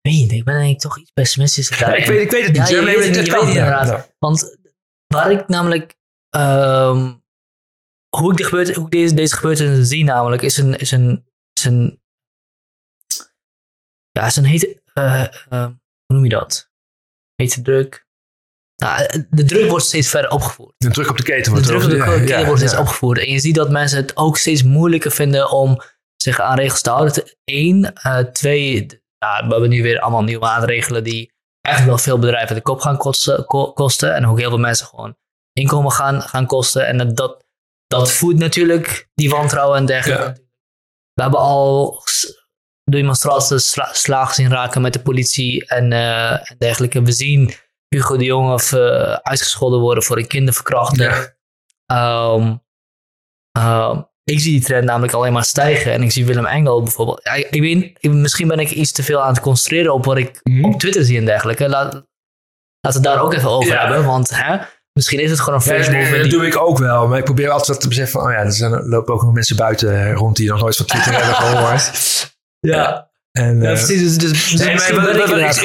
Je, 0.00 0.10
ik 0.22 0.44
ben 0.44 0.54
eigenlijk 0.54 0.80
toch 0.80 0.98
iets 0.98 1.10
pessimistisch. 1.10 1.68
Ja, 1.78 1.94
ik, 1.94 2.06
weet, 2.06 2.20
ik 2.22 2.30
weet 2.30 2.46
het 2.46 2.56
Ja, 2.56 2.62
niet. 2.62 2.70
je 2.70 2.76
Nee, 2.76 2.84
weet 2.84 3.16
het 3.16 3.26
je 3.26 3.32
weet 3.32 3.40
het 3.40 3.52
Ja, 3.52 3.64
inderdaad. 3.64 3.86
ja. 3.88 4.06
Want 4.18 4.56
waar 5.06 5.30
ik 5.30 5.48
namelijk. 5.48 5.94
ehm, 6.28 7.14
hoe 8.16 8.30
ik, 8.30 8.36
de 8.36 8.44
gebeurte, 8.44 8.72
hoe 8.74 8.84
ik 8.84 8.90
deze, 8.90 9.14
deze 9.14 9.34
gebeurtenissen 9.36 9.86
zie, 9.86 10.04
namelijk, 10.04 10.42
is 10.42 10.56
een. 10.56 10.76
Is 10.78 10.90
een, 10.90 11.26
is 11.52 11.64
een 11.64 12.00
ja, 14.10 14.26
is 14.26 14.36
een 14.36 14.44
hete. 14.44 14.82
eh, 14.94 15.26
hoe 15.48 15.76
noem 16.06 16.24
je 16.24 16.28
dat? 16.30 16.70
Hete 17.34 17.62
druk. 17.62 18.01
Nou, 18.82 19.24
de 19.30 19.44
druk 19.44 19.70
wordt 19.70 19.84
steeds 19.84 20.08
verder 20.08 20.30
opgevoerd. 20.30 20.74
De 20.78 20.90
druk 20.90 21.10
op 21.10 21.16
de 21.16 21.22
keten 21.22 21.44
De 21.44 21.50
wordt 21.50 21.66
druk 21.66 21.82
op 21.82 21.90
de 21.90 21.96
ja, 21.96 22.04
keten 22.04 22.38
ja, 22.38 22.44
wordt 22.44 22.58
steeds 22.58 22.74
ja. 22.74 22.80
opgevoerd. 22.80 23.18
En 23.18 23.30
je 23.32 23.38
ziet 23.38 23.54
dat 23.54 23.70
mensen 23.70 23.98
het 23.98 24.16
ook 24.16 24.36
steeds 24.36 24.62
moeilijker 24.62 25.10
vinden 25.10 25.50
om 25.50 25.80
zich 26.16 26.40
aan 26.40 26.56
regels 26.58 26.80
te 26.82 26.90
houden. 26.90 27.24
Eén. 27.44 27.92
eh, 27.92 28.18
twee. 28.18 28.86
Ja, 29.18 29.46
we 29.46 29.52
hebben 29.52 29.68
nu 29.70 29.82
weer 29.82 30.00
allemaal 30.00 30.22
nieuwe 30.22 30.44
maatregelen 30.44 31.04
die 31.04 31.32
eigenlijk 31.60 31.96
wel 31.96 32.04
veel 32.06 32.18
bedrijven 32.18 32.54
de 32.56 32.62
kop 32.62 32.80
gaan 32.80 32.96
kosten. 32.96 33.44
ko- 33.46 33.72
kosten 33.72 34.14
en 34.14 34.26
ook 34.26 34.38
heel 34.38 34.48
veel 34.48 34.58
mensen 34.58 34.86
gewoon 34.86 35.16
inkomen 35.52 35.90
gaan, 35.92 36.22
gaan 36.22 36.46
kosten. 36.46 36.86
En 36.86 36.96
dat- 37.14 37.44
dat, 37.86 38.10
voedt 38.12 38.38
natuurlijk 38.38 39.08
die 39.14 39.30
wantrouwen 39.30 39.76
en 39.78 39.86
dergelijke. 39.86 40.40
We 41.12 41.22
hebben 41.22 41.40
al 41.40 42.02
demonstraties 42.90 43.70
sla, 43.70 43.88
slaag 43.92 44.34
zien 44.34 44.50
raken 44.50 44.80
met 44.82 44.92
de 44.92 45.00
politie 45.02 45.66
en, 45.68 45.92
eh, 45.92 46.32
en 46.50 46.56
dergelijke. 46.58 47.02
We 47.02 47.12
zien 47.12 47.52
Hugo 47.94 48.16
de 48.16 48.24
Jonge 48.24 48.52
of, 48.52 48.72
eh, 48.72 49.12
uitgescholden 49.12 49.80
worden 49.80 50.02
voor 50.02 50.18
een 50.18 50.26
kinderverkrachting. 50.26 51.02
Ja. 51.02 51.34
Ehm, 51.86 52.54
ehm, 53.52 54.00
ik 54.24 54.40
zie 54.40 54.52
die 54.52 54.62
trend 54.64 54.84
namelijk 54.84 55.12
alleen 55.12 55.32
maar 55.32 55.44
stijgen. 55.44 55.92
En 55.92 56.02
ik 56.02 56.12
zie 56.12 56.26
Willem 56.26 56.46
Engel 56.46 56.82
bijvoorbeeld. 56.82 57.20
Ja, 57.22 57.32
ik, 57.32 57.60
weet, 57.60 57.90
ik- 58.00 58.12
misschien 58.12 58.48
ben 58.48 58.58
ik 58.58 58.70
iets 58.70 58.92
te 58.92 59.02
veel 59.02 59.22
aan 59.22 59.32
het 59.32 59.40
concentreren 59.40 59.92
op 59.94 60.04
wat 60.04 60.16
ik 60.16 60.40
Mhm. 60.42 60.64
op 60.64 60.78
Twitter 60.78 61.04
zie 61.04 61.18
en 61.18 61.24
dergelijke. 61.24 61.68
Laat, 61.68 61.92
laten 61.92 62.02
we 62.80 62.88
het 62.90 63.02
daar 63.02 63.20
ook 63.20 63.32
even 63.34 63.50
over 63.50 63.72
Ja. 63.72 63.80
hebben. 63.80 64.04
Want 64.04 64.30
hè, 64.42 64.56
misschien 64.92 65.20
is 65.20 65.30
het 65.30 65.40
gewoon 65.40 65.60
een 65.60 65.66
Ja, 65.66 65.72
first 65.74 65.90
nee, 65.90 65.98
movement 65.98 66.22
dat 66.22 66.30
die- 66.30 66.38
doe 66.40 66.48
ik 66.48 66.58
ook 66.58 66.78
wel. 66.78 67.08
Maar 67.08 67.18
ik 67.18 67.24
probeer 67.24 67.50
altijd 67.50 67.80
te 67.80 67.88
beseffen 67.88 68.20
van, 68.20 68.28
oh 68.30 68.34
ja, 68.36 68.42
er 68.42 68.52
zijn, 68.52 68.72
er 68.72 68.88
lopen 68.88 69.14
ook 69.14 69.22
nog 69.22 69.32
mensen 69.32 69.56
buiten 69.56 70.12
rond 70.12 70.36
die 70.36 70.48
nog 70.50 70.60
nooit 70.60 70.76
van 70.76 70.86
Twitter 70.86 71.12
hebben 71.12 71.34
gehoord. 71.34 71.90
Ja, 72.66 73.10
En, 73.32 73.56
ja, 73.62 73.68
eh, 73.68 73.72
precies. 73.72 74.18
Dus, 74.18 74.18
dus 74.18 74.64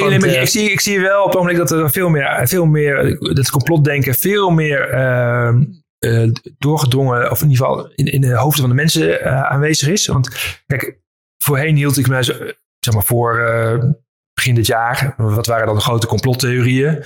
Nee, 0.08 0.18
maar 0.18 0.28
ik 0.42 0.48
zie, 0.48 0.70
ik 0.70 0.80
zie 0.80 1.00
wel 1.00 1.20
op 1.22 1.26
het 1.26 1.34
ogenblik 1.36 1.58
dat 1.58 1.70
er 1.70 1.90
veel 1.90 2.08
meer, 2.08 2.40
veel 2.48 2.66
meer 2.66 3.18
dat 3.34 3.50
complotdenken 3.50 4.14
veel 4.14 4.50
meer 4.50 4.88
eh, 5.98 6.28
doorgedrongen, 6.58 7.30
of 7.30 7.42
in 7.42 7.50
ieder 7.50 7.66
geval 7.66 7.92
in, 7.94 8.06
in 8.06 8.20
de 8.20 8.34
hoofden 8.34 8.60
van 8.60 8.68
de 8.68 8.74
mensen 8.74 9.20
eh, 9.22 9.42
aanwezig 9.42 9.88
is. 9.88 10.06
Want 10.06 10.56
kijk, 10.66 10.98
voorheen 11.44 11.76
hield 11.76 11.96
ik 11.98 12.08
me, 12.08 12.24
zo- 12.24 12.52
zeg 12.78 12.94
maar 12.94 13.04
voor 13.04 13.38
eh, 13.40 13.84
begin 14.32 14.54
dit 14.54 14.66
jaar, 14.66 15.14
wat 15.16 15.46
waren 15.46 15.66
dan 15.66 15.74
de 15.74 15.80
grote 15.82 16.06
complottheorieën? 16.06 17.02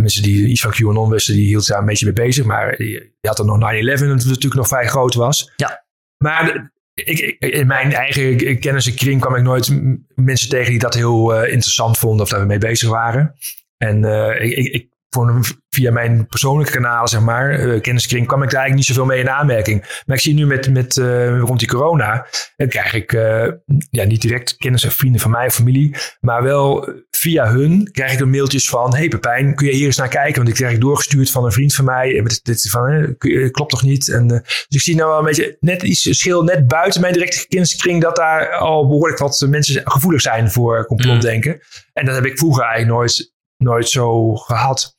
Mensen 0.00 0.22
die 0.22 0.46
iets 0.46 0.60
van 0.60 0.70
QAnon 0.70 1.10
wisten, 1.10 1.34
die 1.34 1.46
hield 1.46 1.66
daar 1.66 1.78
een 1.78 1.84
beetje 1.86 2.04
mee 2.04 2.14
bezig. 2.14 2.44
Maar 2.44 2.82
je 2.82 2.88
je 3.20 3.28
had 3.28 3.36
dan 3.36 3.46
nog 3.46 3.72
9-11, 3.72 3.82
dat 3.98 4.08
natuurlijk 4.08 4.54
nog 4.54 4.68
vrij 4.68 4.86
groot 4.88 5.14
was. 5.14 5.52
Ja. 5.56 5.84
Maar 6.24 6.72
ik, 7.04 7.36
in 7.38 7.66
mijn 7.66 7.92
eigen 7.92 8.58
kennissenkring 8.58 9.20
kwam 9.20 9.34
ik 9.34 9.42
nooit 9.42 9.80
mensen 10.14 10.48
tegen 10.48 10.70
die 10.70 10.78
dat 10.78 10.94
heel 10.94 11.34
eh, 11.34 11.52
interessant 11.52 11.98
vonden 11.98 12.20
of 12.20 12.28
daar 12.28 12.46
mee 12.46 12.58
bezig 12.58 12.88
waren. 12.88 13.34
En 13.76 14.04
eh, 14.04 14.44
ik, 14.44 14.56
ik, 14.56 14.88
voor, 15.10 15.40
via 15.68 15.92
mijn 15.92 16.26
persoonlijke 16.26 16.72
kanalen, 16.72 17.08
zeg 17.08 17.20
maar, 17.20 17.50
eh, 17.50 17.80
kenniskring, 17.80 18.26
kwam 18.26 18.42
ik 18.42 18.50
daar 18.50 18.60
eigenlijk 18.60 18.88
niet 18.88 18.96
zoveel 18.96 19.14
mee 19.14 19.20
in 19.20 19.30
aanmerking. 19.30 20.02
Maar 20.06 20.16
ik 20.16 20.22
zie 20.22 20.34
nu 20.34 20.46
met, 20.46 20.70
met 20.70 20.96
eh, 20.96 21.38
rond 21.38 21.58
die 21.58 21.68
corona, 21.68 22.26
dan 22.56 22.68
krijg 22.68 22.92
ik 22.92 23.12
eh, 23.12 23.48
ja, 23.90 24.04
niet 24.04 24.20
direct 24.20 24.56
kennis 24.56 24.84
en 24.84 24.92
vrienden 24.92 25.20
van 25.20 25.30
mij 25.30 25.46
of 25.46 25.54
familie, 25.54 25.96
maar 26.20 26.42
wel 26.42 26.88
via 27.20 27.52
hun 27.52 27.88
krijg 27.92 28.12
ik 28.12 28.18
dan 28.18 28.30
mailtjes 28.30 28.68
van, 28.68 28.94
hey 28.94 29.08
Pepijn, 29.08 29.54
kun 29.54 29.66
je 29.66 29.72
hier 29.72 29.86
eens 29.86 29.96
naar 29.96 30.08
kijken? 30.08 30.36
Want 30.36 30.48
ik 30.48 30.54
krijg 30.54 30.78
doorgestuurd 30.78 31.30
van 31.30 31.44
een 31.44 31.52
vriend 31.52 31.74
van 31.74 31.84
mij. 31.84 32.22
Dit, 32.22 32.44
dit 32.44 32.70
van, 32.70 33.16
eh, 33.18 33.50
klopt 33.50 33.70
toch 33.70 33.82
niet? 33.82 34.08
En, 34.08 34.30
eh, 34.30 34.40
dus 34.40 34.66
ik 34.68 34.80
zie 34.80 34.96
nou 34.96 35.08
wel 35.08 35.18
een 35.18 35.24
beetje 35.24 35.56
net 35.60 35.82
iets 35.82 36.18
schil, 36.18 36.42
net 36.42 36.68
buiten 36.68 37.00
mijn 37.00 37.12
directe 37.12 37.48
kenniskring, 37.48 38.02
dat 38.02 38.16
daar 38.16 38.56
al 38.56 38.88
behoorlijk 38.88 39.18
wat 39.18 39.46
mensen 39.48 39.82
gevoelig 39.84 40.20
zijn 40.20 40.50
voor 40.50 40.86
complotdenken. 40.86 41.60
En 41.92 42.04
dat 42.04 42.14
heb 42.14 42.26
ik 42.26 42.38
vroeger 42.38 42.64
eigenlijk 42.64 42.92
nooit, 42.92 43.34
nooit 43.56 43.88
zo 43.88 44.34
gehad. 44.34 44.98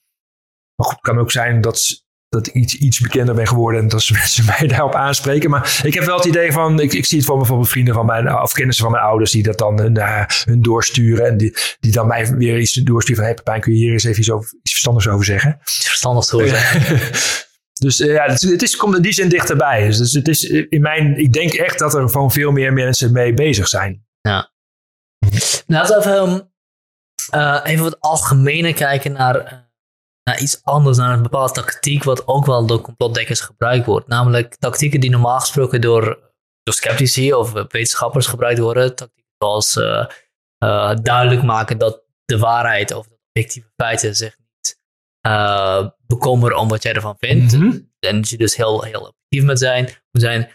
Maar 0.82 0.89
goed, 0.89 0.99
het 1.01 1.11
kan 1.13 1.19
ook 1.23 1.32
zijn 1.32 1.61
dat, 1.61 2.03
dat 2.29 2.47
ik 2.47 2.53
iets, 2.53 2.75
iets 2.75 2.99
bekender 2.99 3.36
ben 3.36 3.47
geworden 3.47 3.82
en 3.82 3.88
dat 3.88 4.01
ze 4.01 4.13
mensen 4.21 4.45
mij 4.45 4.67
daarop 4.67 4.95
aanspreken. 4.95 5.49
Maar 5.49 5.79
ik 5.84 5.93
heb 5.93 6.03
wel 6.03 6.15
het 6.17 6.25
idee 6.25 6.51
van, 6.51 6.79
ik, 6.79 6.93
ik 6.93 7.05
zie 7.05 7.17
het 7.17 7.27
van 7.27 7.38
bijvoorbeeld 7.38 7.69
vrienden 7.69 7.93
van 7.93 8.05
mijn, 8.05 8.41
of 8.41 8.53
kennissen 8.53 8.84
van 8.84 8.93
mijn 8.93 9.03
ouders 9.03 9.32
die 9.32 9.43
dat 9.43 9.57
dan 9.57 9.91
naar 9.91 10.43
hun 10.45 10.61
doorsturen. 10.61 11.25
En 11.25 11.38
die, 11.38 11.57
die 11.79 11.91
dan 11.91 12.07
mij 12.07 12.36
weer 12.36 12.59
iets 12.59 12.73
doorsturen 12.73 13.15
van, 13.23 13.25
hey 13.25 13.34
Pepijn, 13.34 13.61
kun 13.61 13.71
je 13.73 13.77
hier 13.77 13.91
eens 13.91 14.03
even 14.03 14.19
iets, 14.19 14.32
over, 14.32 14.53
iets 14.61 14.71
verstandigs 14.71 15.07
over 15.07 15.25
zeggen? 15.25 15.57
iets 15.61 15.88
verstandigs 15.88 16.27
te 16.27 16.36
horen. 16.36 16.61
dus 17.86 17.99
eh, 17.99 18.13
ja, 18.13 18.23
het, 18.25 18.43
is- 18.43 18.49
het 18.49 18.61
is, 18.61 18.75
komt 18.75 18.95
in 18.95 19.01
die 19.01 19.13
zin 19.13 19.29
dichterbij. 19.29 19.86
Dus, 19.88 19.97
dus 19.97 20.13
het 20.13 20.27
is 20.27 20.43
in 20.43 20.82
mijn, 20.82 21.17
ik 21.17 21.34
denk 21.34 21.53
echt 21.53 21.79
dat 21.79 21.93
er 21.93 22.09
gewoon 22.09 22.32
veel 22.32 22.51
meer 22.51 22.73
mensen 22.73 23.11
mee 23.11 23.34
bezig 23.34 23.67
zijn. 23.67 24.05
Laten 25.67 25.99
we 25.99 26.05
even, 26.09 26.51
eh, 27.29 27.59
even 27.63 27.84
wat 27.84 27.99
algemener 27.99 28.73
kijken 28.73 29.11
naar, 29.11 29.36
eh, 29.36 29.57
naar 30.24 30.39
iets 30.41 30.63
anders, 30.63 30.97
naar 30.97 31.13
een 31.13 31.22
bepaalde 31.24 31.53
tactiek, 31.53 32.03
wat 32.03 32.28
ook 32.28 32.45
wel 32.45 32.65
door 32.65 32.82
complotdenkers 32.82 33.39
gebruikt 33.41 33.86
wordt. 33.86 34.07
Namelijk 34.07 34.55
tactieken 34.55 34.99
die 34.99 35.09
normaal 35.09 35.39
gesproken 35.39 35.82
door, 35.82 36.03
door 36.63 36.74
sceptici 36.74 37.34
of 37.34 37.51
wetenschappers 37.51 38.28
gebruikt 38.28 38.59
worden. 38.59 38.95
Tactieken 38.95 39.32
zoals 39.38 39.76
eh, 39.76 40.05
eh, 40.57 40.95
duidelijk 41.01 41.43
maken 41.43 41.78
dat 41.78 42.03
de 42.26 42.38
waarheid 42.38 42.93
of 42.93 43.07
de 43.07 43.17
objectieve 43.28 43.72
feiten 43.76 44.15
zich 44.15 44.38
niet 44.38 44.80
eh 45.22 45.88
bekommeren 46.07 46.57
om 46.57 46.67
wat 46.69 46.84
jij 46.84 46.93
ervan 46.93 47.15
vindt. 47.17 47.53
Mhm. 47.57 47.78
En 47.99 48.15
dat 48.15 48.30
je 48.30 48.38
dus 48.38 48.55
heel, 48.55 48.84
heel 48.84 48.99
objectief 48.99 49.43
moet 49.43 49.59
zijn. 49.59 49.84
Moet 49.86 50.22
zijn 50.22 50.49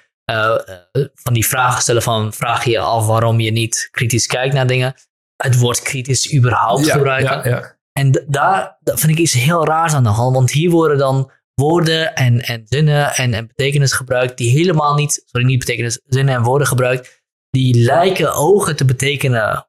van 1.14 1.32
die 1.32 1.46
vragen 1.46 1.82
stellen 1.82 2.02
van 2.02 2.32
vraag 2.32 2.64
je 2.64 2.70
je 2.70 2.78
af 2.78 3.06
waarom 3.06 3.40
je 3.40 3.50
niet 3.50 3.88
kritisch 3.90 4.26
kijkt 4.26 4.54
naar 4.54 4.66
dingen. 4.66 4.94
Het 5.36 5.58
woord 5.58 5.82
kritisch 5.82 6.34
überhaupt 6.34 6.86
Ja, 6.86 6.92
gebruiken. 6.92 7.50
ja, 7.50 7.56
ja. 7.56 7.75
En 7.96 8.24
daar 8.28 8.78
dat 8.80 9.00
vind 9.00 9.12
ik 9.12 9.18
iets 9.18 9.32
heel 9.32 9.66
raars 9.66 9.92
aan 9.92 10.02
de 10.02 10.08
hand. 10.08 10.34
Want 10.34 10.50
hier 10.50 10.70
worden 10.70 10.98
dan 10.98 11.30
woorden 11.54 12.14
en, 12.14 12.40
en 12.40 12.62
zinnen 12.64 13.14
en, 13.14 13.34
en 13.34 13.46
betekenis 13.46 13.92
gebruikt 13.92 14.38
die 14.38 14.50
helemaal 14.50 14.94
niet, 14.94 15.22
sorry, 15.26 15.46
niet 15.46 15.58
betekenis, 15.58 16.00
zinnen 16.04 16.34
en 16.34 16.42
woorden 16.42 16.66
gebruikt, 16.66 17.22
die 17.50 17.74
lijken 17.84 18.34
ogen 18.34 18.76
te 18.76 18.84
betekenen 18.84 19.68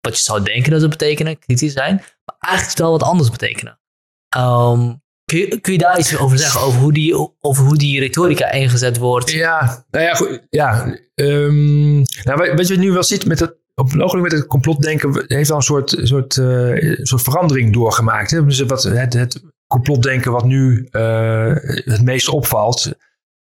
wat 0.00 0.16
je 0.16 0.22
zou 0.22 0.42
denken 0.42 0.70
dat 0.70 0.80
ze 0.80 0.88
betekenen, 0.88 1.38
kritisch 1.38 1.72
zijn, 1.72 1.94
maar 2.24 2.36
eigenlijk 2.38 2.78
wel 2.78 2.90
wat 2.90 3.02
anders 3.02 3.30
betekenen. 3.30 3.80
Ehm, 4.28 4.92
kun, 5.24 5.38
je, 5.38 5.60
kun 5.60 5.72
je 5.72 5.78
daar 5.78 5.98
iets 5.98 6.16
over 6.18 6.38
zeggen, 6.38 6.60
over 6.60 6.80
hoe 6.80 6.92
die, 6.92 7.36
over 7.40 7.64
hoe 7.64 7.76
die 7.76 8.00
retorica 8.00 8.50
ingezet 8.50 8.98
wordt? 8.98 9.30
Ja, 9.30 9.84
nou 9.90 10.04
ja, 10.04 10.14
goed. 10.14 10.46
Ja, 10.50 10.98
ehm, 11.14 11.94
nou, 12.22 12.54
wat- 12.54 12.68
je 12.68 12.76
nu 12.76 12.92
wel 12.92 13.02
ziet 13.02 13.26
met 13.26 13.40
het. 13.40 13.62
Op 13.74 13.92
een 13.92 14.02
ogenblik 14.02 14.32
met 14.32 14.40
het 14.40 14.48
complotdenken 14.48 15.24
heeft 15.26 15.50
al 15.50 15.56
een 15.56 15.62
soort, 15.62 15.96
soort, 16.02 16.36
uh, 16.36 16.98
soort 17.02 17.22
verandering 17.22 17.72
doorgemaakt. 17.72 18.30
Hè? 18.30 18.44
Dus 18.44 18.60
wat, 18.60 18.82
het, 18.82 19.12
het 19.12 19.42
complotdenken 19.66 20.32
wat 20.32 20.44
nu 20.44 20.88
uh, 20.90 21.54
het 21.84 22.02
meest 22.02 22.28
opvalt. 22.28 22.92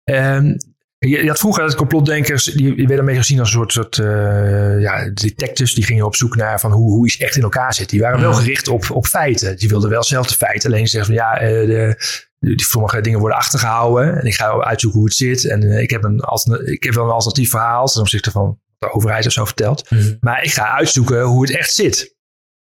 Um, 0.04 0.56
je, 0.98 1.26
had 1.26 1.38
vroeger 1.38 1.64
het 1.64 1.74
complotdenkers, 1.74 2.44
die, 2.44 2.76
die 2.76 2.86
werden 2.86 3.04
mee 3.04 3.16
gezien 3.16 3.38
als 3.38 3.48
een 3.48 3.54
soort, 3.54 3.72
soort 3.72 3.96
uh, 3.96 4.80
ja, 4.80 5.10
detectives. 5.10 5.74
Die 5.74 5.84
gingen 5.84 6.04
op 6.04 6.16
zoek 6.16 6.36
naar 6.36 6.60
van 6.60 6.72
hoe, 6.72 6.90
hoe 6.90 7.06
iets 7.06 7.18
echt 7.18 7.36
in 7.36 7.42
elkaar 7.42 7.74
zit. 7.74 7.88
Die 7.88 8.00
waren 8.00 8.20
wel 8.20 8.32
gericht 8.32 8.68
op, 8.68 8.90
op 8.90 9.06
feiten. 9.06 9.56
Die 9.56 9.68
wilden 9.68 9.90
wel 9.90 10.02
zelf 10.02 10.26
de 10.26 10.34
feiten. 10.34 10.72
Alleen 10.72 10.86
zeggen 10.86 11.14
van 11.14 11.24
ja, 11.24 11.38
de, 11.38 11.96
die 12.38 12.62
sommige 12.62 13.00
dingen 13.00 13.18
worden 13.18 13.38
achtergehouden. 13.38 14.20
En 14.20 14.26
ik 14.26 14.34
ga 14.34 14.60
uitzoeken 14.60 14.98
hoe 14.98 15.08
het 15.08 15.18
zit. 15.18 15.44
En 15.44 15.62
ik, 15.80 15.90
heb 15.90 16.04
een, 16.04 16.24
ik 16.64 16.82
heb 16.82 16.94
wel 16.94 17.04
een 17.04 17.10
alternatief 17.10 17.50
verhaal 17.50 17.86
ten 17.86 18.00
opzichte 18.00 18.30
van 18.30 18.61
de 18.82 18.92
overheid 18.92 19.26
of 19.26 19.32
zo 19.32 19.44
vertelt. 19.44 19.90
Mm. 19.90 20.16
Maar 20.20 20.42
ik 20.42 20.52
ga 20.52 20.76
uitzoeken 20.76 21.22
hoe 21.22 21.42
het 21.46 21.56
echt 21.56 21.74
zit. 21.74 22.16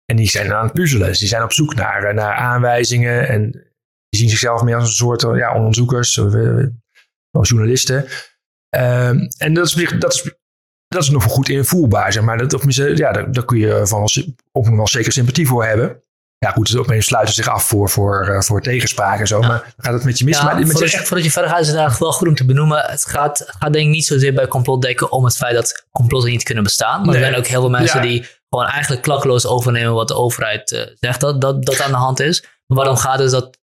En 0.06 0.16
die 0.16 0.30
zijn 0.30 0.54
aan 0.54 0.64
het 0.64 0.74
puzzelen. 0.74 1.08
Dus 1.08 1.20
die 1.20 1.28
zijn 1.28 1.44
op 1.44 1.52
zoek 1.52 1.76
naar, 1.76 2.14
naar 2.14 2.34
aanwijzingen. 2.34 3.28
En 3.28 3.52
die 4.10 4.20
zien 4.20 4.30
zichzelf 4.30 4.64
meer 4.64 4.76
als 4.76 4.84
een 4.84 4.90
soort 4.90 5.22
ja, 5.22 5.56
onderzoekers 5.56 6.18
of, 6.18 6.34
of 7.32 7.50
journalisten. 7.50 8.06
Um, 8.76 9.28
en 9.38 9.54
dat 9.54 9.66
is, 9.66 9.74
dat, 10.00 10.14
is, 10.14 10.36
dat 10.88 11.04
is 11.04 11.10
nog 11.10 11.24
goed 11.24 11.50
invoelbaar. 11.50 12.14
Zeg 12.14 12.24
maar. 12.24 12.38
dat, 12.38 12.54
of, 12.54 12.76
ja, 12.76 13.12
daar, 13.12 13.32
daar 13.32 13.46
kun 13.46 13.58
je 13.58 13.88
van 13.88 14.08
op 14.52 14.68
wel 14.68 14.88
zeker 14.88 15.12
sympathie 15.12 15.48
voor 15.48 15.66
hebben 15.66 16.04
ja, 16.46 16.52
goed, 16.52 16.72
dus 16.72 16.88
mensen 16.88 17.04
sluiten 17.04 17.34
zich 17.34 17.48
af 17.48 17.64
voor, 17.64 17.90
voor, 17.90 18.28
uh, 18.30 18.42
voor 18.42 18.62
tegenspraak 18.62 19.20
en 19.20 19.28
zo. 19.28 19.40
Maar 19.40 19.74
gaat 19.78 19.94
het 19.94 20.04
met 20.04 20.18
je 20.18 20.26
mis. 20.26 20.38
Ja, 20.38 20.44
maar, 20.44 20.60
met 20.60 20.72
voordat, 20.72 20.92
je, 20.92 20.98
voordat 20.98 21.26
je 21.26 21.32
verder 21.32 21.52
gaat, 21.52 21.60
is 21.60 21.68
het 21.68 21.76
eigenlijk 21.76 22.06
wel 22.10 22.20
goed 22.20 22.28
om 22.28 22.36
te 22.36 22.46
benoemen. 22.46 22.86
Het 22.86 23.06
gaat, 23.06 23.44
gaat 23.48 23.74
denk 23.74 23.86
ik 23.86 23.92
niet 23.92 24.06
zozeer 24.06 24.34
bij 24.34 24.48
complotdenken 24.48 25.12
om 25.12 25.24
het 25.24 25.38
feit 25.38 25.56
dat 25.56 25.86
complotten 25.92 26.32
niet 26.32 26.44
kunnen 26.44 26.64
bestaan. 26.64 26.98
Maar 27.02 27.06
nee. 27.06 27.16
er 27.16 27.22
zijn 27.22 27.36
ook 27.36 27.48
heel 27.48 27.60
veel 27.60 27.70
mensen 27.70 28.02
die 28.02 28.26
gewoon 28.50 28.66
eigenlijk 28.66 29.02
klakkeloos 29.02 29.46
overnemen 29.46 29.94
wat 29.94 30.08
de 30.08 30.16
overheid 30.16 30.72
uh, 30.72 30.82
zegt 31.00 31.20
dat, 31.20 31.42
dat 31.42 31.66
dat 31.66 31.82
aan 31.82 31.92
de 31.92 31.98
hand 31.98 32.20
is. 32.20 32.42
Maar 32.42 32.78
waarom 32.78 32.98
gaat 32.98 33.20
is 33.20 33.32
dat 33.32 33.58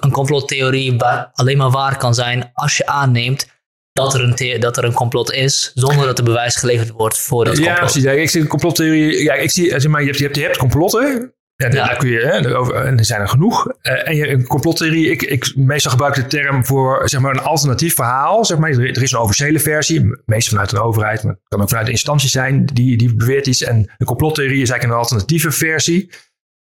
een 0.00 0.10
complottheorie 0.10 1.02
alleen 1.32 1.56
maar 1.56 1.70
waar 1.70 1.96
kan 1.96 2.14
zijn 2.14 2.50
als 2.52 2.76
je 2.76 2.86
aanneemt 2.86 3.46
dat 3.92 4.14
er, 4.14 4.20
een 4.20 4.60
dat 4.60 4.76
er 4.76 4.84
een 4.84 4.92
complot 4.92 5.32
is, 5.32 5.72
zonder 5.74 6.06
dat 6.06 6.18
er 6.18 6.24
bewijs 6.24 6.56
geleverd 6.56 6.90
wordt 6.90 7.18
voor 7.18 7.44
dat 7.44 7.54
complot. 7.54 7.76
Ja, 7.76 7.80
precies. 7.80 8.04
ik 8.04 8.30
zie 8.30 8.40
een 8.40 8.48
complottheorie. 8.48 9.22
Ja, 9.22 9.34
ik 9.34 9.50
zie, 9.50 9.70
zeg 9.70 9.88
maar, 9.88 10.00
je 10.00 10.06
hebt, 10.06 10.18
je 10.18 10.24
hebt, 10.24 10.36
je 10.36 10.42
hebt 10.42 10.56
complotten. 10.56 11.34
Ja. 11.70 11.86
daar 11.86 11.96
kun 11.96 12.10
je, 12.10 12.18
hè, 12.18 12.56
over, 12.56 12.74
en 12.74 12.98
er 12.98 13.04
zijn 13.04 13.20
er 13.20 13.28
genoeg. 13.28 13.66
Uh, 13.66 14.08
en 14.08 14.16
je, 14.16 14.28
een 14.28 14.46
complottheorie, 14.46 15.10
ik, 15.10 15.22
ik 15.22 15.56
meestal 15.56 15.90
gebruik 15.90 16.14
de 16.14 16.26
term 16.26 16.64
voor 16.64 17.08
zeg 17.08 17.20
maar, 17.20 17.34
een 17.34 17.42
alternatief 17.42 17.94
verhaal. 17.94 18.44
Zeg 18.44 18.58
maar. 18.58 18.70
er, 18.70 19.02
is 19.02 19.12
een 19.12 19.18
officiële 19.18 19.58
versie, 19.58 20.22
meestal 20.24 20.52
vanuit 20.52 20.72
een 20.72 20.80
overheid, 20.80 21.22
maar 21.22 21.32
het 21.32 21.48
kan 21.48 21.60
ook 21.60 21.68
vanuit 21.68 21.86
een 21.86 21.92
instantie 21.92 22.28
zijn 22.28 22.66
die, 22.66 22.96
die 22.96 23.14
beweert 23.14 23.46
iets. 23.46 23.62
En 23.62 23.76
een 23.98 24.06
complottheorie 24.06 24.62
is 24.62 24.70
eigenlijk 24.70 24.84
een 24.84 25.04
alternatieve 25.04 25.50
versie. 25.50 26.10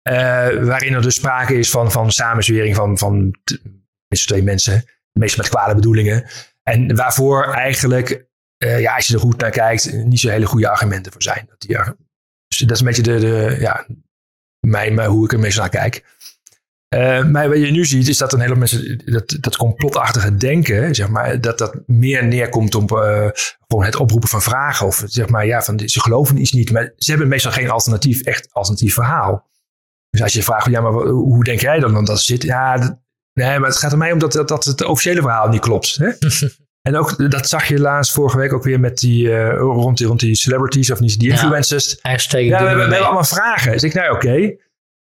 Uh, 0.09 0.13
waarin 0.63 0.93
er 0.93 1.01
dus 1.01 1.15
sprake 1.15 1.57
is 1.57 1.69
van, 1.69 1.91
van 1.91 2.11
samenzwering 2.11 2.75
van, 2.75 2.97
van 2.97 3.35
twee 4.07 4.43
mensen, 4.43 4.83
meestal 5.11 5.43
met 5.43 5.51
kwade 5.51 5.75
bedoelingen. 5.75 6.29
En 6.63 6.95
waarvoor 6.95 7.53
eigenlijk, 7.53 8.25
uh, 8.63 8.79
ja, 8.79 8.95
als 8.95 9.07
je 9.07 9.13
er 9.13 9.19
goed 9.19 9.37
naar 9.37 9.51
kijkt, 9.51 9.93
niet 9.93 10.19
zo 10.19 10.29
hele 10.29 10.45
goede 10.45 10.69
argumenten 10.69 11.11
voor 11.11 11.21
zijn. 11.21 11.45
Dat, 11.49 11.59
die, 11.59 11.77
dus 12.47 12.57
dat 12.57 12.71
is 12.71 12.79
een 12.79 12.85
beetje 12.85 13.01
de, 13.01 13.19
de, 13.19 13.57
ja, 13.59 13.85
mij, 14.65 14.91
maar 14.91 15.05
hoe 15.05 15.23
ik 15.23 15.33
er 15.33 15.39
meestal 15.39 15.61
naar 15.61 15.71
kijk. 15.71 16.03
Uh, 16.95 17.23
maar 17.23 17.49
wat 17.49 17.57
je 17.57 17.71
nu 17.71 17.85
ziet 17.85 18.07
is 18.07 18.17
dat 18.17 18.33
een 18.33 18.39
hele 18.39 18.55
mensen 18.55 19.01
dat, 19.05 19.37
dat 19.39 19.57
complotachtige 19.57 20.35
denken, 20.35 20.95
zeg 20.95 21.09
maar, 21.09 21.41
dat 21.41 21.57
dat 21.57 21.75
meer 21.85 22.25
neerkomt 22.25 22.75
op 22.75 22.91
uh, 22.91 23.27
gewoon 23.67 23.85
het 23.85 23.95
oproepen 23.95 24.29
van 24.29 24.41
vragen. 24.41 24.87
Of 24.87 25.03
zeg 25.05 25.29
maar, 25.29 25.45
ja, 25.45 25.61
van 25.61 25.79
ze 25.79 26.01
geloven 26.01 26.37
iets 26.37 26.51
niet, 26.51 26.71
maar 26.71 26.93
ze 26.97 27.09
hebben 27.09 27.27
meestal 27.27 27.51
geen 27.51 27.69
alternatief, 27.69 28.21
echt 28.21 28.47
alternatief 28.51 28.93
verhaal. 28.93 29.47
Dus 30.09 30.21
als 30.21 30.33
je 30.33 30.43
vraagt, 30.43 30.69
ja, 30.69 30.81
maar 30.81 30.91
hoe 31.07 31.43
denk 31.43 31.59
jij 31.59 31.79
dan 31.79 32.05
dat 32.05 32.21
zit? 32.21 32.43
Ja, 32.43 32.99
nee, 33.33 33.59
maar 33.59 33.69
het 33.69 33.77
gaat 33.77 33.91
er 33.91 33.97
mij 33.97 34.11
om 34.11 34.19
dat, 34.19 34.31
dat, 34.31 34.47
dat 34.47 34.63
het 34.63 34.83
officiële 34.83 35.21
verhaal 35.21 35.47
niet 35.47 35.61
klopt. 35.61 35.95
Hè? 35.95 36.09
En 36.85 36.97
ook, 36.97 37.31
dat 37.31 37.49
zag 37.49 37.67
je 37.67 37.79
laatst 37.79 38.13
vorige 38.13 38.37
week 38.37 38.53
ook 38.53 38.63
weer 38.63 38.79
met 38.79 38.97
die, 38.97 39.27
uh, 39.27 39.57
rond, 39.57 39.97
die 39.97 40.07
rond 40.07 40.19
die 40.19 40.35
celebrities 40.35 40.91
of 40.91 40.99
niet, 40.99 41.19
die 41.19 41.29
influencers. 41.29 41.97
Ja, 42.01 42.09
ja 42.09 42.17
we, 42.27 42.55
hebben, 42.55 42.75
we 42.75 42.81
hebben 42.81 43.05
allemaal 43.05 43.23
vragen. 43.23 43.71
Dus 43.71 43.83
ik, 43.83 43.93
nou 43.93 44.15
oké, 44.15 44.25
okay. 44.25 44.59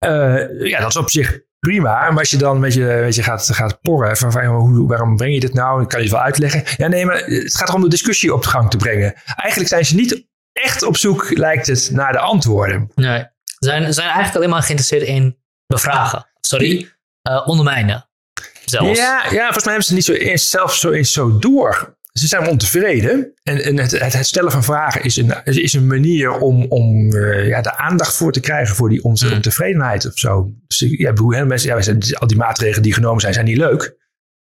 uh, 0.06 0.68
ja, 0.70 0.80
dat 0.80 0.88
is 0.88 0.96
op 0.96 1.10
zich 1.10 1.40
prima. 1.58 2.10
Maar 2.10 2.18
als 2.18 2.30
je 2.30 2.36
dan 2.36 2.54
een 2.54 2.60
beetje, 2.60 2.92
een 2.92 3.04
beetje 3.04 3.22
gaat, 3.22 3.48
gaat 3.52 3.80
porren 3.80 4.16
van, 4.16 4.32
van 4.32 4.44
hoe, 4.44 4.88
waarom 4.88 5.16
breng 5.16 5.34
je 5.34 5.40
dit 5.40 5.54
nou? 5.54 5.82
Ik 5.82 5.88
kan 5.88 5.98
je 5.98 6.04
het 6.04 6.14
wel 6.14 6.24
uitleggen. 6.24 6.62
Ja, 6.76 6.88
nee, 6.88 7.06
maar 7.06 7.16
het 7.16 7.56
gaat 7.56 7.68
erom 7.68 7.82
de 7.82 7.88
discussie 7.88 8.34
op 8.34 8.44
gang 8.44 8.70
te 8.70 8.76
brengen. 8.76 9.14
Eigenlijk 9.24 9.68
zijn 9.68 9.84
ze 9.84 9.94
niet 9.94 10.26
echt 10.52 10.82
op 10.82 10.96
zoek, 10.96 11.38
lijkt 11.38 11.66
het, 11.66 11.90
naar 11.92 12.12
de 12.12 12.18
antwoorden. 12.18 12.90
Nee, 12.94 13.18
ze 13.44 13.56
zijn, 13.58 13.94
zijn 13.94 14.06
eigenlijk 14.06 14.36
alleen 14.36 14.50
maar 14.50 14.62
geïnteresseerd 14.62 15.02
in 15.02 15.38
bevragen. 15.66 16.26
Sorry, 16.40 16.92
uh, 17.30 17.48
ondermijnen. 17.48 18.05
Zelfs. 18.70 18.98
Ja, 18.98 19.24
ja, 19.30 19.42
volgens 19.42 19.64
mij 19.64 19.72
hebben 19.72 19.82
ze 19.82 19.94
niet 19.94 20.04
zo 20.04 20.12
eens, 20.12 20.50
zelf 20.50 20.74
zo 20.74 20.90
eens 20.90 21.12
zo 21.12 21.38
door. 21.38 21.96
Ze 22.12 22.26
zijn 22.26 22.48
ontevreden. 22.48 23.32
En, 23.42 23.64
en 23.64 23.78
het, 23.78 23.90
het, 23.98 24.26
stellen 24.26 24.52
van 24.52 24.64
vragen 24.64 25.02
is 25.02 25.16
een, 25.16 25.44
is 25.44 25.72
een 25.72 25.86
manier 25.86 26.38
om, 26.38 26.64
om 26.64 27.12
uh, 27.12 27.48
ja, 27.48 27.60
de 27.60 27.76
aandacht 27.76 28.16
voor 28.16 28.32
te 28.32 28.40
krijgen 28.40 28.76
voor 28.76 28.88
die 28.88 29.04
onze 29.04 29.26
hmm. 29.26 29.34
ontevredenheid 29.34 30.06
of 30.06 30.18
zo. 30.18 30.50
Dus 30.66 30.78
ja, 30.78 31.12
mensen, 31.44 31.98
ja, 31.98 32.18
al 32.18 32.26
die 32.26 32.36
maatregelen 32.36 32.82
die 32.82 32.94
genomen 32.94 33.20
zijn, 33.20 33.32
zijn 33.32 33.46
niet 33.46 33.56
leuk. 33.56 33.96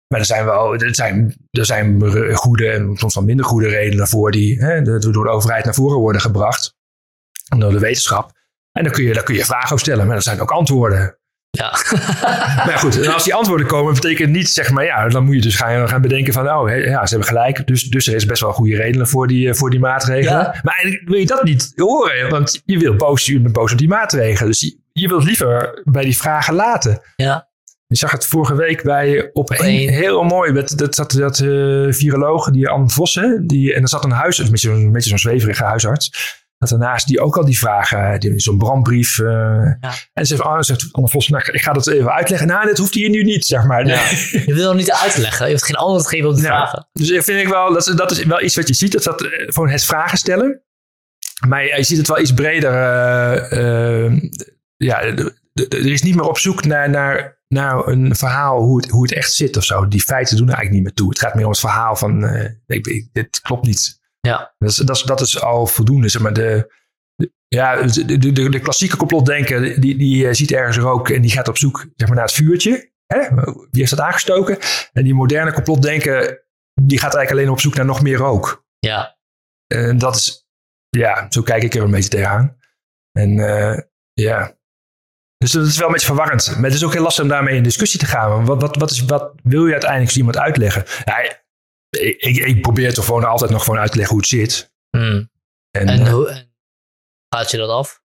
Maar 0.09 0.21
er 0.21 0.27
zijn 0.27 0.45
wel 0.45 0.75
er 0.75 0.95
zijn, 0.95 1.35
er 1.51 1.67
zijn 1.67 2.03
goede 2.37 2.71
en 2.71 2.97
soms 2.97 3.15
wel 3.15 3.25
minder 3.25 3.45
goede 3.45 3.69
redenen 3.69 4.09
voor 4.09 4.31
die 4.31 4.59
hè, 4.59 4.83
door 4.83 5.25
de 5.25 5.31
overheid 5.31 5.65
naar 5.65 5.75
voren 5.75 5.99
worden 5.99 6.21
gebracht. 6.21 6.75
Door 7.59 7.73
de 7.73 7.79
wetenschap. 7.79 8.33
En 8.73 8.85
dan 8.85 8.93
kun 8.93 9.05
je, 9.05 9.15
daar 9.15 9.23
kun 9.23 9.35
je 9.35 9.45
vragen 9.45 9.65
over 9.65 9.79
stellen, 9.79 10.07
maar 10.07 10.17
er 10.17 10.23
zijn 10.23 10.41
ook 10.41 10.51
antwoorden. 10.51 11.19
Ja. 11.55 11.71
maar 12.67 12.79
goed, 12.79 13.01
en 13.01 13.13
als 13.13 13.25
die 13.25 13.35
antwoorden 13.35 13.67
komen, 13.67 13.95
betekent 13.95 14.31
niet, 14.31 14.49
zeg 14.49 14.71
maar, 14.71 14.85
ja, 14.85 15.09
dan 15.09 15.25
moet 15.25 15.35
je 15.35 15.41
dus 15.41 15.57
gaan, 15.57 15.89
gaan 15.89 16.01
bedenken 16.01 16.33
van, 16.33 16.51
oh, 16.51 16.69
ja, 16.69 17.07
ze 17.07 17.15
hebben 17.15 17.29
gelijk. 17.29 17.67
Dus, 17.67 17.83
dus 17.83 18.07
er 18.07 18.15
is 18.15 18.27
best 18.27 18.41
wel 18.41 18.53
goede 18.53 18.77
redenen 18.77 19.09
voor 19.09 19.27
die, 19.27 19.49
eh, 19.49 19.55
voor 19.55 19.71
die 19.71 19.81
maatregelen. 19.81 20.61
Maar 20.63 20.75
eigenlijk 20.77 21.09
wil 21.09 21.19
je 21.19 21.27
dat 21.27 21.45
niet 21.45 21.73
horen, 21.77 22.31
want 22.31 22.63
je 22.65 22.79
wil 22.79 22.97
boos, 22.97 23.27
je 23.27 23.41
bent 23.41 23.55
boos 23.55 23.73
op 23.73 23.79
die 23.79 23.89
maatregelen. 23.89 24.51
Dus 24.51 24.61
je, 24.61 24.79
je 24.93 25.09
wilt 25.09 25.25
liever 25.25 25.83
bij 25.85 26.05
die 26.05 26.17
vragen 26.17 26.55
laten. 26.55 27.01
Ja. 27.17 27.49
Je 27.87 27.97
zag 27.97 28.11
het 28.11 28.27
vorige 28.27 28.55
week 28.55 28.83
bij 28.83 29.31
op 29.33 29.51
een 29.51 29.89
heel 29.89 30.23
mooi. 30.23 30.53
Dat, 30.53 30.73
dat 30.77 30.95
zat 30.95 31.13
dat 31.13 31.39
uh, 31.39 31.93
viroloog, 31.93 32.51
die 32.51 32.69
Anne 32.69 32.89
Vossen. 32.89 33.47
Die, 33.47 33.75
en 33.75 33.83
er 33.83 33.89
zat 33.89 34.05
een 34.05 34.11
huis, 34.11 34.39
een 34.39 34.51
beetje 34.51 35.09
zo'n 35.09 35.19
zweverige 35.19 35.65
huisarts 35.65 36.11
dat 36.71 36.79
daarnaast 36.79 37.07
die 37.07 37.21
ook 37.21 37.37
al 37.37 37.45
die 37.45 37.59
vragen, 37.59 38.21
die 38.21 38.41
zo'n 38.41 38.59
brandbrief. 38.59 39.19
Uh, 39.19 39.29
ja. 39.81 39.93
En 40.13 40.27
zegt, 40.27 40.43
oh, 40.43 40.61
zegt 40.61 40.89
Anne 40.93 41.09
Vos, 41.09 41.29
nou, 41.29 41.45
ik 41.53 41.63
ga 41.63 41.73
dat 41.73 41.87
even 41.87 42.13
uitleggen. 42.13 42.49
Nou, 42.49 42.67
dit 42.67 42.79
hoeft 42.79 42.95
hier 42.95 43.11
nu 43.11 43.23
niet, 43.23 43.45
zeg 43.45 43.65
maar. 43.65 43.87
Ja. 43.87 44.03
je 44.47 44.55
wil 44.55 44.75
niet 44.75 44.93
uitleggen. 44.93 45.47
Je 45.47 45.53
hoeft 45.53 45.65
geen 45.65 45.77
antwoord 45.77 46.07
geven 46.07 46.29
op 46.29 46.35
de 46.35 46.41
vragen. 46.41 46.89
Dus 46.93 47.11
ik 47.11 47.23
vind 47.23 47.41
ik 47.41 47.49
wel, 47.49 47.73
dat, 47.73 47.93
dat 47.97 48.11
is 48.11 48.25
wel 48.25 48.43
iets 48.43 48.57
wat 48.57 48.69
je 48.69 48.75
ziet. 48.75 48.93
Dat 48.93 49.03
dat 49.03 49.27
gewoon 49.47 49.69
het 49.69 49.85
vragen 49.85 50.19
stellen. 50.19 50.63
Maar 51.49 51.65
je, 51.65 51.77
je 51.77 51.83
ziet 51.83 51.99
het 51.99 52.09
wel 52.09 52.21
iets 52.21 52.35
breder. 52.35 52.73
Uh, 53.53 54.21
ja, 54.77 55.01
er 55.55 55.87
is 55.87 56.03
niet 56.03 56.15
meer 56.15 56.29
op 56.29 56.39
zoek 56.39 56.65
naar, 56.65 56.91
naar, 56.91 57.39
naar 57.49 57.87
een 57.87 58.17
verhaal 58.17 58.63
hoe 58.63 58.77
het, 58.77 58.91
hoe 58.91 59.03
het 59.03 59.13
echt 59.13 59.33
zit 59.33 59.57
of 59.57 59.65
zo. 59.65 59.89
Die 59.89 60.03
feiten 60.03 60.37
doen 60.37 60.49
er 60.49 60.55
eigenlijk 60.55 60.85
niet 60.85 60.85
meer 60.85 60.95
toe. 60.95 61.09
Het 61.09 61.19
gaat 61.19 61.35
meer 61.35 61.45
om 61.45 61.51
het 61.51 61.61
verhaal 61.61 61.97
van, 61.97 62.25
ik, 62.67 63.09
dit 63.13 63.41
klopt 63.41 63.67
niet. 63.67 64.03
Ja. 64.27 64.55
Dat 64.59 64.71
is, 64.71 64.77
dat 64.77 64.97
is, 64.97 65.03
dat 65.03 65.21
is 65.21 65.41
al 65.41 65.67
voldoende. 65.67 66.09
Zeg 66.09 66.23
maar 66.23 66.33
de, 66.33 66.73
ja, 67.49 67.83
de, 67.83 68.19
de, 68.19 68.49
de, 68.49 68.61
klassieke 68.61 68.97
complotdenker 68.97 69.81
die, 69.81 69.97
die 69.97 70.29
eh, 70.29 70.35
ziet 70.35 70.53
ergens 70.53 70.77
rook 70.77 71.09
en 71.09 71.23
die 71.23 71.31
gaat 71.31 71.49
op 71.49 71.59
zoek 71.59 71.87
zeg 71.97 72.09
maar, 72.09 72.17
naar 72.17 72.27
het 72.27 72.35
vuurtje. 72.35 72.93
Hè? 73.07 73.35
Wie 73.45 73.69
heeft 73.71 73.91
dat 73.91 74.01
aangestoken? 74.01 74.59
En 74.93 75.05
die 75.05 75.15
moderne 75.15 75.53
complotdenker 75.53 76.47
die 76.83 76.99
gaat 76.99 77.15
eigenlijk 77.15 77.31
alleen 77.31 77.51
op 77.51 77.61
zoek 77.61 77.75
naar 77.75 77.85
nog 77.85 78.03
meer 78.03 78.17
rook. 78.17 78.67
Ja. 78.79 79.19
En 79.67 79.99
dat 79.99 80.15
is, 80.15 80.47
ja, 80.89 81.27
zo 81.29 81.43
kijk 81.43 81.63
ik 81.63 81.75
er 81.75 81.83
een 81.83 81.91
beetje 81.91 82.09
tegenaan. 82.09 82.57
En 83.13 83.31
uh, 83.31 83.79
ja, 84.13 84.57
dus 85.37 85.53
dat 85.53 85.67
is 85.67 85.77
wel 85.77 85.87
een 85.87 85.93
beetje 85.93 86.07
verwarrend. 86.07 86.55
Maar 86.55 86.65
het 86.65 86.75
is 86.75 86.85
ook 86.85 86.93
heel 86.93 87.03
lastig 87.03 87.23
om 87.23 87.31
daarmee 87.31 87.57
in 87.57 87.63
discussie 87.63 88.01
te 88.01 88.07
gaan. 88.07 88.45
Wat, 88.45 88.61
wat, 88.61 88.77
wat, 88.77 88.91
is, 88.91 89.05
wat 89.05 89.33
wil 89.43 89.67
je 89.67 89.73
uiteindelijk 89.73 90.17
iemand 90.17 90.39
uitleggen? 90.39 90.85
Ja, 91.05 91.43
ik, 92.01 92.37
ik, 92.37 92.61
probeer 92.61 92.95
toch 92.95 93.05
gewoon 93.05 93.25
altijd 93.25 93.51
nog 93.51 93.65
gewoon 93.65 93.81
uit 93.81 93.91
te 93.91 93.97
leggen 93.97 94.15
hoe 94.15 94.25
het 94.25 94.33
zit. 94.33 94.73
Hmm. 94.91 95.31
En, 95.71 95.87
en, 95.87 96.01
uh, 96.01 96.13
hoe 96.13 96.47
gaat 97.29 97.51
je 97.51 97.57
dat 97.57 97.69
af? 97.69 98.03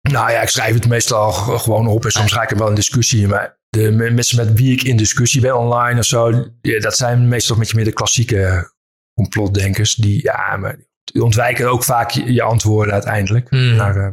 Nou 0.00 0.30
ja, 0.30 0.40
ik 0.40 0.48
schrijf 0.48 0.74
het 0.74 0.88
meestal 0.88 1.32
gewoon 1.32 1.86
op 1.86 2.04
en 2.04 2.10
soms 2.10 2.32
ga 2.32 2.42
ik 2.42 2.50
er 2.50 2.58
wel 2.58 2.68
in 2.68 2.74
discussie. 2.74 3.28
Maar 3.28 3.58
de 3.68 3.90
mensen 3.90 4.36
met 4.36 4.52
wie 4.52 4.72
ik 4.72 4.82
in 4.82 4.96
discussie 4.96 5.40
ben 5.40 5.56
online 5.56 5.98
of 5.98 6.04
zo, 6.04 6.50
ja, 6.60 6.80
dat 6.80 6.96
zijn 6.96 7.28
meestal 7.28 7.56
met 7.56 7.68
je 7.68 7.76
meer 7.76 7.84
de 7.84 7.92
klassieke 7.92 8.72
complotdenkers. 9.14 9.94
Die, 9.94 10.22
ja, 10.22 10.56
maar 10.56 10.76
die 11.04 11.22
ontwijken 11.22 11.70
ook 11.70 11.84
vaak 11.84 12.10
je, 12.10 12.42
antwoorden 12.42 12.92
uiteindelijk. 12.92 13.48
Hmm. 13.48 13.76
Maar, 13.76 13.96
uh, 13.96 14.08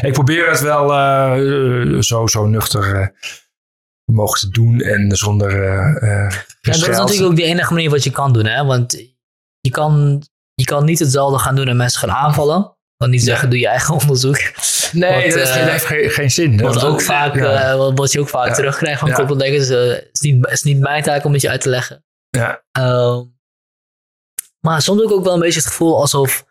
ik 0.00 0.12
probeer 0.12 0.50
het 0.50 0.60
wel 0.60 0.90
uh, 0.90 2.00
zo, 2.00 2.26
zo 2.26 2.46
nuchter 2.46 3.12
mogen 4.12 4.40
te 4.40 4.48
doen 4.48 4.80
en 4.80 5.16
zonder. 5.16 5.50
Uh, 5.54 6.30
ja, 6.60 6.72
dat 6.72 6.74
is 6.88 6.96
natuurlijk 6.96 7.30
ook 7.30 7.36
de 7.36 7.42
enige 7.42 7.72
manier 7.72 7.90
wat 7.90 8.04
je 8.04 8.10
kan 8.10 8.32
doen, 8.32 8.46
hè? 8.46 8.64
Want 8.64 8.92
je 9.60 9.70
kan, 9.70 10.22
je 10.54 10.64
kan 10.64 10.84
niet 10.84 10.98
hetzelfde 10.98 11.38
gaan 11.38 11.56
doen 11.56 11.68
en 11.68 11.76
mensen 11.76 12.00
gaan 12.00 12.16
aanvallen. 12.16 12.76
kan 12.96 13.10
niet 13.10 13.22
zeggen, 13.22 13.50
doe 13.50 13.58
je 13.58 13.68
eigen 13.68 13.94
onderzoek. 14.00 14.36
Nee, 14.92 15.28
dat 15.34 15.38
eh, 15.48 15.54
heeft 15.66 15.84
geen, 15.84 16.10
geen 16.10 16.30
zin. 16.30 16.60
Wat, 16.60 16.74
Dat- 16.74 16.84
ook 16.84 17.00
vaak, 17.02 17.34
ja. 17.34 17.70
eh, 17.70 17.76
wat, 17.76 17.98
wat 17.98 18.12
je 18.12 18.20
ook 18.20 18.28
vaak 18.28 18.46
Ja. 18.48 18.54
terugkrijgt 18.54 19.00
van 19.00 19.10
eh, 19.10 19.16
Het 19.28 19.68
is, 20.12 20.20
niet, 20.20 20.46
is 20.46 20.62
niet 20.62 20.78
mijn 20.78 21.02
taak 21.02 21.24
om 21.24 21.32
het 21.32 21.42
je 21.42 21.50
uit 21.50 21.60
te 21.60 21.68
leggen. 21.68 22.04
ja. 22.28 22.62
Ehm, 22.72 23.22
maar 24.66 24.82
soms 24.82 25.00
heb 25.00 25.10
ik 25.10 25.16
ook 25.16 25.24
wel 25.24 25.34
een 25.34 25.40
beetje 25.40 25.60
het 25.60 25.68
gevoel 25.68 26.00
alsof. 26.00 26.44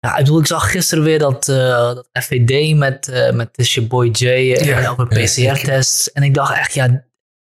Ja, 0.00 0.16
ik 0.16 0.24
bedoel, 0.24 0.40
ik 0.40 0.46
zag 0.46 0.70
gisteren 0.70 1.04
weer 1.04 1.18
dat, 1.18 1.48
eh, 1.48 1.56
dat 1.94 2.08
FVD 2.12 2.76
met, 2.76 3.08
eh 3.08 3.32
met 3.32 3.78
Boy 3.88 4.08
J 4.12 4.26
eh, 4.26 4.64
Ja, 4.64 4.90
over 4.90 5.06
PCR-tests. 5.06 6.12
En 6.12 6.22
ik 6.22 6.34
dacht 6.34 6.56
echt, 6.56 6.74
ja, 6.74 7.04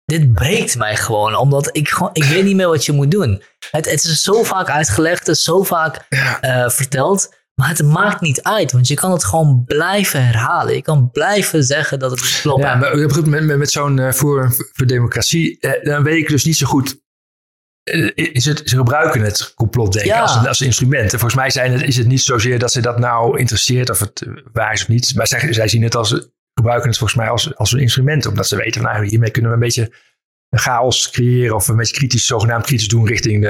dit 0.05 0.33
breekt 0.33 0.77
mij 0.77 0.95
gewoon. 0.95 1.35
Omdat 1.35 1.69
ik 1.71 1.89
gewoon, 1.89 2.09
ik 2.13 2.23
weet 2.23 2.43
niet 2.43 2.55
meer 2.55 2.67
wat 2.67 2.85
je 2.85 2.91
moet 2.91 3.11
doen. 3.11 3.43
Het, 3.71 3.91
het 3.91 4.03
is 4.03 4.21
zo 4.21 4.43
vaak 4.43 4.69
uitgelegd, 4.69 5.19
het 5.19 5.35
is 5.37 5.43
zo 5.43 5.63
vaak 5.63 6.05
eh, 6.41 6.69
verteld. 6.69 7.33
Maar 7.55 7.69
het 7.69 7.83
maakt 7.83 8.21
niet 8.21 8.43
uit, 8.43 8.71
want 8.71 8.87
je 8.87 8.95
kan 8.95 9.11
het 9.11 9.23
gewoon 9.23 9.63
blijven 9.65 10.25
herhalen. 10.25 10.73
Je 10.73 10.81
kan 10.81 11.11
blijven 11.11 11.63
zeggen 11.63 11.99
dat 11.99 12.11
het 12.11 12.39
klopt. 12.41 12.63
Ja, 12.63 12.75
maar 12.75 12.97
met, 12.97 13.25
met, 13.25 13.57
met 13.57 13.71
zo'n 13.71 13.99
eh, 13.99 14.11
voor, 14.11 14.55
voor 14.73 14.85
Democratie, 14.85 15.59
eh, 15.59 15.83
dan 15.83 16.03
weet 16.03 16.17
ik 16.17 16.27
dus 16.27 16.45
niet 16.45 16.57
zo 16.57 16.67
goed. 16.67 17.03
Eh, 17.85 18.11
Is 18.33 18.45
het, 18.45 18.61
ze 18.65 18.75
gebruiken 18.77 19.21
het 19.21 19.53
complotdenken 19.55 20.11
Ja. 20.13 20.21
als, 20.21 20.35
een, 20.35 20.47
als 20.47 20.59
een 20.59 20.65
instrument. 20.65 21.03
En 21.13 21.19
volgens 21.19 21.35
mij 21.35 21.49
zijn 21.49 21.71
het, 21.71 21.81
is 21.81 21.97
het 21.97 22.07
niet 22.07 22.21
zozeer 22.21 22.59
dat 22.59 22.71
ze 22.71 22.81
dat 22.81 22.99
nou 22.99 23.39
interesseert 23.39 23.89
of 23.89 23.99
het 23.99 24.21
eh, 24.21 24.33
waar 24.53 24.73
is 24.73 24.81
of 24.81 24.87
niet. 24.87 25.15
Maar 25.15 25.27
zij, 25.27 25.53
zij 25.53 25.67
zien 25.67 25.83
het 25.83 25.95
als, 25.95 26.29
gebruiken 26.53 26.89
het 26.89 26.97
volgens 26.97 27.19
mij 27.19 27.29
als, 27.29 27.55
als 27.55 27.71
een 27.71 27.79
instrument. 27.79 28.25
Omdat 28.25 28.47
ze 28.47 28.55
weten, 28.55 28.81
van, 28.81 28.91
nou, 28.91 29.05
hiermee 29.07 29.31
kunnen 29.31 29.51
we 29.51 29.57
een 29.57 29.63
beetje 29.63 29.93
chaos 30.49 31.09
creëren. 31.09 31.55
Of 31.55 31.67
een 31.67 31.75
beetje 31.75 31.95
kritisch, 31.95 32.25
zogenaamd 32.25 32.65
kritisch 32.65 32.87
doen 32.87 33.07
richting 33.07 33.41
de, 33.41 33.49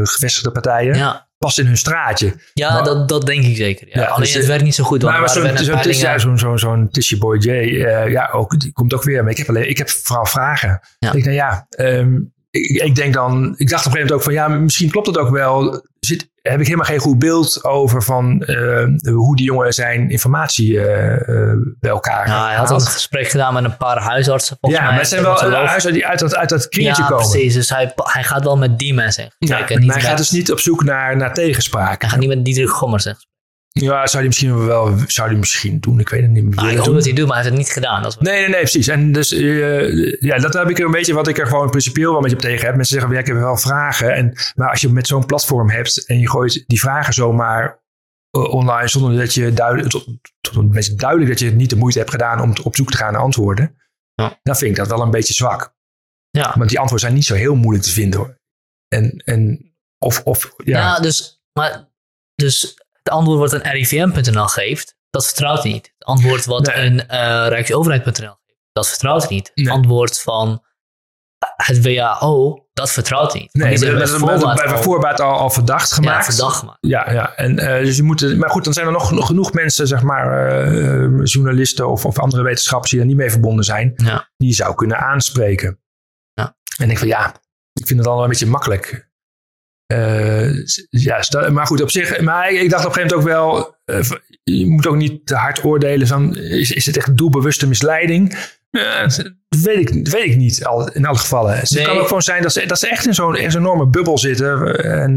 de 0.00 0.06
gevestigde 0.06 0.50
partijen. 0.50 0.96
ja, 0.96 1.24
Past 1.38 1.58
in 1.58 1.66
hun 1.66 1.76
straatje. 1.76 2.34
ja 2.54 2.72
Maar- 2.72 2.84
dat, 2.84 3.08
dat 3.08 3.26
denk 3.26 3.44
ik 3.44 3.56
zeker. 3.56 3.86
Ja. 3.90 4.00
Ja, 4.00 4.06
Alleen 4.06 4.20
dus, 4.20 4.32
het 4.34 4.42
eh, 4.42 4.48
werkt 4.48 4.64
niet 4.64 4.74
zo 4.74 4.84
goed. 4.84 5.00
Nou, 5.02 5.12
maar 5.12 5.20
waren 6.00 6.58
zo'n 6.58 6.88
Tisha 6.90 7.16
Boy 7.18 7.36
J, 7.38 7.50
ja, 8.10 8.28
ook, 8.32 8.60
die 8.60 8.72
komt 8.72 8.94
ook 8.94 9.02
weer. 9.02 9.22
Maar 9.22 9.30
ik 9.32 9.38
heb, 9.38 9.48
alleen, 9.48 9.68
ik 9.68 9.78
heb 9.78 9.88
vooral 9.90 10.26
vragen. 10.26 10.80
Ik 10.98 11.12
denk, 11.12 11.24
ja, 11.24 11.66
ehm, 11.68 12.18
ik, 12.56 12.82
ik 12.82 12.94
denk 12.94 13.14
dan, 13.14 13.54
ik 13.56 13.68
dacht 13.68 13.86
op 13.86 13.92
een 13.92 13.98
gegeven 13.98 13.98
moment 13.98 14.12
ook 14.12 14.22
van, 14.22 14.32
ja, 14.32 14.48
misschien 14.48 14.90
klopt 14.90 15.06
het 15.06 15.18
ook 15.18 15.30
wel. 15.30 15.84
Zit, 16.00 16.28
heb 16.42 16.60
ik 16.60 16.64
helemaal 16.66 16.86
geen 16.86 16.98
goed 16.98 17.18
beeld 17.18 17.64
over 17.64 18.02
van 18.02 18.40
eh, 18.42 18.84
hoe 19.12 19.36
die 19.36 19.44
jongen 19.44 19.72
zijn 19.72 20.10
informatie 20.10 20.80
eh, 20.80 21.28
eh, 21.28 21.56
bij 21.80 21.90
elkaar 21.90 22.26
Ja, 22.28 22.46
hij 22.46 22.56
had 22.56 22.68
haalt. 22.68 22.80
een 22.80 22.86
gesprek 22.86 23.28
gedaan 23.28 23.54
met 23.54 23.64
een 23.64 23.76
paar 23.76 23.98
huisartsen. 23.98 24.56
Volgens 24.60 24.80
Ja, 24.80 24.86
mij, 24.86 24.96
maar 24.96 25.00
het 25.04 25.38
zijn 25.38 25.50
wel 25.50 25.66
huizen 25.66 25.92
die 25.92 26.06
uit 26.06 26.18
dat, 26.18 26.36
uit 26.36 26.48
dat 26.48 26.68
kringetje 26.68 27.02
ja, 27.02 27.08
komen. 27.08 27.30
precies. 27.30 27.54
Dus 27.54 27.68
hij, 27.70 27.92
hij 27.96 28.22
gaat 28.24 28.44
wel 28.44 28.56
met 28.56 28.78
die 28.78 28.94
mensen 28.94 29.34
Ja, 29.38 29.58
maar 29.58 29.68
hij 29.68 30.00
gaat 30.00 30.16
dus 30.16 30.30
niet 30.30 30.52
op 30.52 30.60
zoek 30.60 30.84
naar, 30.84 31.16
naar 31.16 31.34
tegenspraak. 31.34 32.00
hij 32.00 32.10
gaat 32.10 32.18
niet 32.18 32.28
met 32.28 32.44
Diederik 32.44 32.70
Gommers 32.70 33.04
gesprek. 33.04 33.26
Ja, 33.80 34.06
zou 34.06 34.16
hij 34.18 34.26
misschien 34.26 34.66
wel 34.66 34.98
zou 35.06 35.28
hij 35.28 35.38
misschien 35.38 35.80
doen. 35.80 36.00
Ik 36.00 36.08
weet 36.08 36.22
het 36.22 36.30
niet. 36.30 36.54
Nou, 36.54 36.68
Wil 36.68 36.78
ik 36.78 36.84
doen? 36.84 36.94
wat 36.94 37.04
hij 37.04 37.12
doet, 37.12 37.26
maar 37.26 37.34
hij 37.36 37.44
heeft 37.44 37.56
het 37.56 37.64
niet 37.66 37.72
gedaan. 37.74 38.02
Dat 38.02 38.20
Nee, 38.20 38.40
nee, 38.40 38.48
nee, 38.48 38.60
precies. 38.60 38.88
En 38.88 39.12
dus, 39.12 39.32
eh, 39.32 40.20
ja, 40.20 40.38
dat 40.38 40.52
heb 40.54 40.68
ik 40.68 40.78
een 40.78 40.90
beetje 40.90 41.14
wat 41.14 41.28
ik 41.28 41.38
er 41.38 41.46
gewoon 41.46 41.70
principieel 41.70 42.12
wel 42.12 42.20
met 42.20 42.30
je 42.30 42.36
op 42.36 42.42
tegen 42.42 42.66
heb. 42.66 42.74
Mensen 42.76 42.94
zeggen, 42.94 43.14
ja, 43.14 43.20
ik 43.20 43.26
heb 43.26 43.36
wel 43.36 43.56
vragen. 43.56 44.14
En, 44.14 44.32
maar 44.54 44.70
als 44.70 44.80
je 44.80 44.88
met 44.88 45.06
zo'n 45.06 45.26
platform 45.26 45.70
hebt 45.70 46.06
en 46.06 46.18
je 46.18 46.28
gooit 46.30 46.64
die 46.66 46.80
vragen 46.80 47.12
zomaar 47.14 47.82
eh, 48.30 48.42
online 48.54 48.88
zonder 48.88 49.16
dat 49.18 49.34
je 49.34 49.52
duidelijk, 49.52 49.88
tot, 49.90 50.06
tot 50.40 50.54
een 50.56 50.70
beetje 50.70 50.94
duidelijk 50.94 51.30
dat 51.30 51.38
je 51.38 51.50
niet 51.50 51.70
de 51.70 51.76
moeite 51.76 51.98
hebt 51.98 52.10
gedaan 52.10 52.40
om 52.40 52.52
op 52.62 52.76
zoek 52.76 52.90
te 52.90 52.96
gaan 52.96 53.12
naar 53.12 53.22
antwoorden, 53.22 53.76
Ja. 54.14 54.38
dan 54.42 54.56
vind 54.56 54.70
ik 54.70 54.76
dat 54.76 54.88
wel 54.88 55.00
een 55.00 55.10
beetje 55.10 55.34
zwak. 55.34 55.74
ja. 56.30 56.54
Want 56.56 56.68
die 56.68 56.78
antwoorden 56.78 57.06
zijn 57.06 57.14
niet 57.14 57.24
zo 57.26 57.34
heel 57.34 57.54
moeilijk 57.54 57.84
te 57.84 57.92
vinden 57.92 58.20
hoor. 58.20 58.38
En, 58.88 59.22
en 59.24 59.74
of, 59.98 60.22
of 60.24 60.54
ja. 60.64 60.78
Ja, 60.78 61.00
dus, 61.00 61.42
maar, 61.52 61.88
dus 62.34 62.84
het 63.06 63.14
antwoord 63.14 63.38
wat 63.38 63.52
een 63.52 63.70
RIVM.nl 63.72 64.46
geeft, 64.46 64.96
dat 65.10 65.26
vertrouwt 65.26 65.62
hij 65.62 65.72
niet. 65.72 65.92
Het 65.98 66.08
antwoord 66.08 66.44
wat 66.44 66.66
Nee. 66.66 66.86
een 66.86 67.08
eh 67.08 67.46
Rijksoverheid.nl 67.48 68.12
geeft, 68.46 68.56
dat 68.72 68.88
vertrouwt 68.88 69.22
hij 69.22 69.30
niet. 69.34 69.50
Het 69.54 69.68
antwoord 69.68 70.20
van 70.20 70.64
het 71.56 71.82
WHO, 71.82 72.66
dat 72.72 72.90
vertrouwt 72.90 73.32
hij 73.32 73.40
niet. 73.40 73.54
Nee, 73.54 73.78
dat 73.78 73.92
met 73.92 74.02
is 74.02 74.18
bij 74.54 74.82
voorbaat 74.82 75.20
al, 75.20 75.38
al 75.38 75.50
verdacht 75.50 75.88
ja, 75.90 75.94
gemaakt. 75.96 76.24
verdacht 76.24 76.56
gemaakt. 76.56 76.78
Ja, 76.80 77.12
ja. 77.12 77.34
En, 77.36 77.58
eh, 77.58 77.84
dus 77.84 77.96
je 77.96 78.02
moet, 78.02 78.36
maar 78.36 78.50
goed, 78.50 78.64
dan 78.64 78.72
zijn 78.72 78.86
er 78.86 78.92
nog, 78.92 79.10
nog 79.12 79.26
genoeg 79.26 79.52
mensen, 79.52 79.86
zeg 79.86 80.02
maar, 80.02 80.48
eh, 80.48 81.24
journalisten 81.24 81.88
of, 81.88 82.04
of 82.04 82.18
andere 82.18 82.42
wetenschappers 82.42 82.90
die 82.90 83.00
er 83.00 83.06
niet 83.06 83.16
mee 83.16 83.30
verbonden 83.30 83.64
zijn, 83.64 83.92
Ja. 83.96 84.28
die 84.36 84.48
je 84.48 84.54
zou 84.54 84.74
kunnen 84.74 84.98
aanspreken. 84.98 85.80
Ja. 86.34 86.44
En 86.44 86.82
ik 86.82 86.86
denk 86.86 86.98
van 86.98 87.08
ja, 87.08 87.34
ik 87.72 87.86
vind 87.86 87.98
het 87.98 88.08
al 88.08 88.22
een 88.22 88.28
beetje 88.28 88.46
makkelijk. 88.46 89.10
Eh, 89.86 90.64
ja, 90.90 91.24
maar 91.50 91.66
goed, 91.66 91.82
op 91.82 91.90
zich, 91.90 92.20
maar 92.20 92.50
ik 92.50 92.70
dacht 92.70 92.86
op 92.86 92.96
een 92.96 92.96
gegeven 92.96 93.18
moment 93.18 93.38
ook 93.38 93.44
wel, 93.44 93.76
eh, 93.84 94.10
je 94.42 94.66
moet 94.66 94.86
ook 94.86 94.96
niet 94.96 95.26
te 95.26 95.34
hard 95.34 95.64
oordelen. 95.64 96.06
Van, 96.06 96.36
is, 96.36 96.70
is 96.70 96.86
het 96.86 96.96
echt 96.96 97.16
doelbewuste 97.16 97.66
misleiding? 97.66 98.36
Eh, 98.70 99.00
dat, 99.02 99.32
weet 99.48 99.78
ik, 99.78 100.04
dat 100.04 100.12
weet 100.12 100.24
ik 100.24 100.36
niet 100.36 100.64
al, 100.64 100.92
in 100.92 101.06
alle 101.06 101.18
gevallen. 101.18 101.60
Dus 101.60 101.70
Nee. 101.70 101.82
Het 101.82 101.92
kan 101.92 102.00
ook 102.00 102.06
gewoon 102.06 102.22
zijn 102.22 102.42
dat 102.42 102.52
ze, 102.52 102.66
dat 102.66 102.78
ze 102.78 102.88
echt 102.88 103.06
in 103.06 103.14
zo'n 103.14 103.36
in 103.36 103.50
zo'n 103.50 103.60
enorme 103.60 103.86
bubbel 103.86 104.18
zitten. 104.18 104.84
En, 104.84 105.16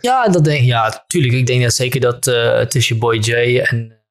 Ja, 0.00 0.28
dat 0.28 0.44
denk, 0.44 0.64
ja, 0.64 1.04
tuurlijk. 1.06 1.32
Ik 1.32 1.46
denk 1.46 1.62
dat 1.62 1.74
zeker 1.74 2.00
dat 2.00 2.22
Tisha 2.70 2.94
Boy 2.94 3.16
J 3.16 3.58
en 3.58 4.02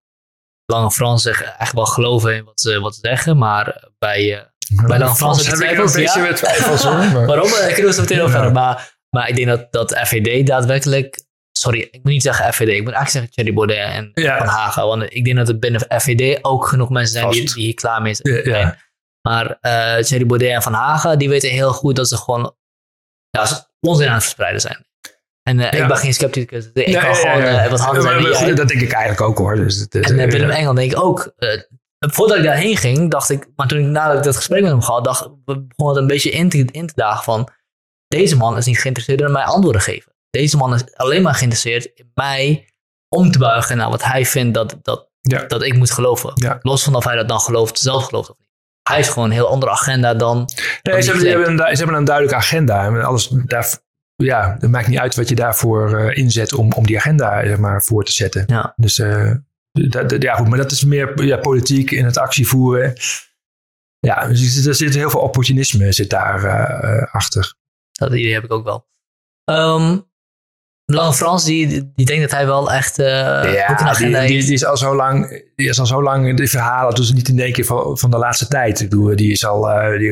Lange 0.65 0.91
Frans 0.91 1.23
zich 1.23 1.41
echt 1.57 1.73
wel 1.73 1.85
geloven 1.85 2.35
in 2.35 2.43
wat 2.43 2.59
ze, 2.59 2.79
wat 2.79 2.95
ze 2.95 2.99
zeggen. 3.03 3.37
Maar 3.37 3.89
bij, 3.99 4.53
Bij 4.87 4.99
Lange 4.99 5.15
Frans 5.15 5.43
ik 5.43 5.59
heb 5.59 5.59
ik 5.59 5.93
beetje 5.93 6.21
ja. 6.21 6.33
twijfels 6.33 6.83
hoor. 6.83 7.11
waarom? 7.25 7.49
Daar 7.49 7.71
kunnen 7.71 7.85
we 7.85 7.93
zo 7.93 8.01
meteen 8.01 8.21
over. 8.21 8.51
Maar, 8.51 8.92
maar 9.13 9.29
ik 9.29 9.35
denk 9.35 9.47
dat, 9.47 9.71
dat 9.71 9.97
FVD 10.07 10.47
daadwerkelijk... 10.47 11.23
Sorry, 11.51 11.79
ik 11.79 11.93
moet 12.03 12.11
niet 12.11 12.21
zeggen 12.21 12.53
FVD. 12.53 12.67
Ik 12.67 12.83
moet 12.83 12.93
eigenlijk 12.93 13.09
zeggen 13.09 13.31
Thierry 13.31 13.53
Baudet 13.53 13.77
en 13.77 14.11
Ja. 14.13 14.37
Van 14.37 14.47
Hagen. 14.47 14.85
Want 14.87 15.03
ik 15.13 15.25
denk 15.25 15.37
dat 15.37 15.47
er 15.49 15.59
binnen 15.59 15.81
FVD 16.01 16.39
ook 16.41 16.67
genoeg 16.67 16.89
mensen 16.89 17.13
zijn 17.19 17.29
die, 17.31 17.51
hier 17.53 17.73
klaar 17.73 18.01
mee 18.01 18.13
zijn. 18.13 18.35
Ja, 18.43 18.57
ja. 18.59 18.77
Maar 19.21 19.57
eh 19.61 20.03
Thierry 20.03 20.25
Baudet 20.25 20.49
en 20.49 20.61
Van 20.61 20.73
Hagen, 20.73 21.17
die 21.19 21.29
weten 21.29 21.49
heel 21.49 21.73
goed 21.73 21.95
dat 21.95 22.07
ze 22.07 22.17
gewoon 22.17 22.55
ja, 23.29 23.45
ze 23.45 23.55
onzin 23.79 24.07
aan 24.07 24.13
het 24.13 24.23
verspreiden 24.23 24.61
zijn. 24.61 24.85
En 25.43 25.59
eh, 25.59 25.79
ik 25.81 25.87
ben 25.87 25.97
geen 25.97 26.13
scepticus. 26.13 26.65
Ik 26.65 26.73
Nee, 26.87 26.97
kan 26.97 27.15
gewoon 27.15 27.41
eh, 27.41 27.69
wat 27.69 28.39
jij. 28.39 28.53
Dat 28.55 28.67
denk 28.67 28.81
ik 28.81 28.91
eigenlijk 28.91 29.21
ook 29.21 29.37
hoor. 29.37 29.55
Dus, 29.55 29.79
het- 29.79 29.95
En 29.95 30.19
eh, 30.19 30.29
Willem 30.31 30.49
Engel 30.49 30.73
denk 30.73 30.91
ik 30.91 30.99
ook. 30.99 31.33
voordat 31.99 32.37
ik 32.37 32.43
daarheen 32.43 32.77
ging, 32.77 33.11
dacht 33.11 33.29
ik, 33.29 33.47
maar 33.55 33.67
toen 33.67 33.79
ik 33.79 33.85
nadat 33.85 34.17
ik 34.17 34.23
dat 34.23 34.35
gesprek 34.35 34.61
met 34.61 34.71
hem 34.71 34.81
gehad, 34.81 35.03
dacht, 35.03 35.21
we 35.45 35.65
begonnen 35.67 35.93
het 35.93 35.97
een 35.97 36.07
beetje 36.07 36.31
in 36.31 36.49
te, 36.49 36.65
in 36.71 36.87
te 36.87 36.93
dagen 36.95 37.23
van, 37.23 37.49
deze 38.17 38.37
man 38.37 38.57
is 38.57 38.65
niet 38.65 38.79
geïnteresseerd 38.79 39.21
in 39.21 39.31
mij 39.31 39.43
antwoorden 39.43 39.81
geven. 39.81 40.11
Deze 40.29 40.57
man 40.57 40.73
is 40.73 40.95
alleen 40.95 41.21
maar 41.21 41.33
geïnteresseerd 41.35 41.85
in 41.85 42.11
mij 42.13 42.69
om 43.09 43.31
te 43.31 43.37
buigen 43.37 43.77
naar 43.77 43.89
wat 43.89 44.03
hij 44.03 44.25
vindt 44.25 44.53
dat, 44.53 44.77
dat, 44.81 45.09
Ja. 45.21 45.43
dat 45.43 45.63
ik 45.63 45.75
moet 45.75 45.91
geloven. 45.91 46.31
Ja. 46.35 46.57
Los 46.61 46.83
van 46.83 46.95
of 46.95 47.03
hij 47.03 47.15
dat 47.15 47.27
dan 47.27 47.39
gelooft, 47.39 47.79
zelf 47.79 48.05
gelooft 48.05 48.29
of 48.29 48.35
niet. 48.39 48.51
Hij 48.83 48.95
heeft 48.97 49.09
gewoon 49.09 49.27
een 49.27 49.35
heel 49.35 49.47
andere 49.49 49.71
agenda 49.71 50.13
dan... 50.13 50.37
Nee, 50.81 51.01
ze, 51.01 51.05
hebben, 51.09 51.21
ze, 51.25 51.29
hebben 51.29 51.47
een, 51.49 51.55
du- 51.57 51.69
ze 51.71 51.77
hebben 51.77 51.95
een 51.95 52.03
duidelijke 52.05 52.39
agenda. 52.39 52.85
En 52.85 53.03
alles 53.03 53.27
daar, 53.27 53.77
ja, 54.15 54.55
het 54.59 54.69
maakt 54.71 54.87
niet 54.87 54.99
uit 54.99 55.15
wat 55.15 55.29
je 55.29 55.35
daarvoor 55.35 55.97
eh, 55.97 56.17
inzet 56.17 56.53
om, 56.53 56.71
om 56.71 56.85
die 56.85 56.97
agenda 56.97 57.45
zeg 57.45 57.57
maar, 57.57 57.83
voor 57.83 58.03
te 58.05 58.11
zetten. 58.11 58.43
Ja. 58.47 58.73
Dus 58.75 58.99
eh, 58.99 59.31
dat, 59.71 60.09
dat- 60.09 60.21
ja, 60.21 60.35
goed, 60.35 60.47
maar 60.47 60.57
dat 60.57 60.71
is 60.71 60.83
meer 60.83 61.23
ja, 61.23 61.37
politiek 61.37 61.91
in 61.91 62.05
het 62.05 62.17
actievoeren. 62.17 62.93
Ja, 63.99 64.27
dus 64.27 64.65
er 64.65 64.75
zit 64.75 64.93
heel 64.93 65.09
veel 65.09 65.19
opportunisme 65.19 65.91
zit 65.91 66.09
daar 66.09 66.43
eh, 66.43 67.13
achter. 67.13 67.53
Dat 68.09 68.13
idee 68.13 68.33
heb 68.33 68.43
ik 68.43 68.53
ook 68.53 68.63
wel. 68.63 68.87
Lange 70.85 71.13
Frans, 71.13 71.43
die, 71.43 71.91
die 71.95 72.05
denkt 72.05 72.21
dat 72.21 72.31
hij 72.31 72.45
wel 72.45 72.71
echt 72.71 72.99
eh 72.99 73.07
een 73.07 73.51
ja, 73.51 73.93
die, 73.93 74.27
die, 74.27 74.43
die 74.43 74.53
is 74.53 74.65
al 74.65 74.77
zo 74.77 74.95
lang, 74.95 75.43
die 75.55 75.69
is 75.69 75.79
al 75.79 75.85
zo 75.85 76.03
lang 76.03 76.37
de 76.37 76.47
verhalen, 76.47 76.95
dus 76.95 77.13
niet 77.13 77.27
in 77.27 77.39
één 77.39 77.53
keer 77.53 77.65
van, 77.65 77.97
van 77.97 78.11
de 78.11 78.17
laatste 78.17 78.47
tijd. 78.47 78.79
Ik 78.79 78.89
bedoel, 78.89 79.15
die 79.15 79.31
is 79.31 79.45
al, 79.45 79.69
eh 79.69 79.97
die, 79.97 80.11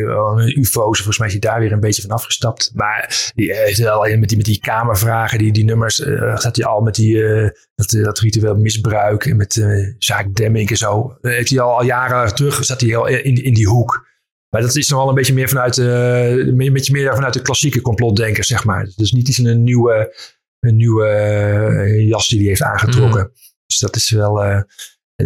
UFO's, 0.57 0.97
volgens 0.97 1.17
mij 1.17 1.27
is 1.27 1.33
hij 1.33 1.41
daar 1.41 1.59
weer 1.59 1.71
een 1.71 1.79
beetje 1.79 2.01
van 2.01 2.11
afgestapt. 2.11 2.71
Maar 2.73 3.31
die 3.35 3.55
heeft 3.55 3.79
wel 3.79 4.17
met 4.17 4.29
die, 4.29 4.37
met 4.37 4.45
die 4.45 4.59
kamervragen, 4.59 5.37
die, 5.37 5.51
die 5.51 5.65
nummers, 5.65 5.99
eh 5.99 6.37
zat 6.37 6.55
hij 6.55 6.65
al 6.65 6.81
met 6.81 6.95
die, 6.95 7.23
eh, 7.23 7.49
dat, 7.75 7.89
dat 8.03 8.19
ritueel 8.19 8.55
misbruik 8.55 9.25
en 9.25 9.35
met 9.35 9.57
eh 9.57 9.95
zaak 9.97 10.35
Demming 10.35 10.69
en 10.69 10.77
zo. 10.77 11.17
Eh, 11.21 11.31
heeft 11.31 11.49
hij 11.49 11.59
al, 11.59 11.77
al 11.77 11.83
jaren 11.83 12.35
terug, 12.35 12.65
zat 12.65 12.81
hij 12.81 12.95
al 12.95 13.07
in, 13.07 13.43
in 13.43 13.53
die 13.53 13.67
hoek. 13.67 14.09
Maar 14.55 14.61
dat 14.61 14.75
is 14.75 14.89
nog 14.89 14.99
wel 14.99 15.09
een 15.09 15.15
beetje 15.15 15.33
meer 15.33 15.49
vanuit, 15.49 15.77
eh, 15.77 16.29
een 16.31 16.73
beetje 16.73 16.93
meer 16.93 17.13
vanuit 17.15 17.33
de 17.33 17.41
klassieke 17.41 17.81
complotdenkers, 17.81 18.47
zeg 18.47 18.65
maar. 18.65 18.89
Dus 18.95 19.11
niet 19.11 19.27
iets 19.27 19.39
in 19.39 19.45
een 19.47 19.63
nieuwe, 19.63 20.15
een 20.59 20.75
nieuwe 20.75 21.07
eh, 21.07 22.07
jas 22.07 22.27
die 22.29 22.39
hij 22.39 22.47
heeft 22.47 22.61
aangetrokken. 22.61 23.31
Dus 23.65 23.79
dat 23.79 23.95
is 23.95 24.09
wel, 24.09 24.43
eh, 24.43 24.61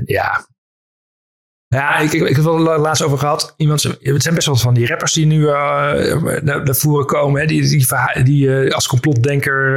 ja. 0.05 0.47
Ja, 1.67 1.97
ik, 1.99 2.11
ik, 2.13 2.21
ik 2.21 2.36
heb 2.36 2.36
het 2.36 2.45
wel 2.45 2.59
laatst 2.80 3.03
over 3.03 3.17
gehad. 3.17 3.53
Iemand, 3.57 3.84
het 3.84 4.21
zijn 4.23 4.36
best 4.36 4.47
wel 4.47 4.55
van 4.55 4.73
die 4.73 4.88
rappers 4.88 5.13
die 5.13 5.26
nu 5.26 5.45
naar, 5.45 6.43
naar 6.43 6.76
voren 6.76 7.05
komen. 7.05 7.41
Hè, 7.41 7.47
die 7.47 7.61
die, 7.69 8.23
die 8.23 8.73
als 8.73 8.88
complotdenker 8.88 9.76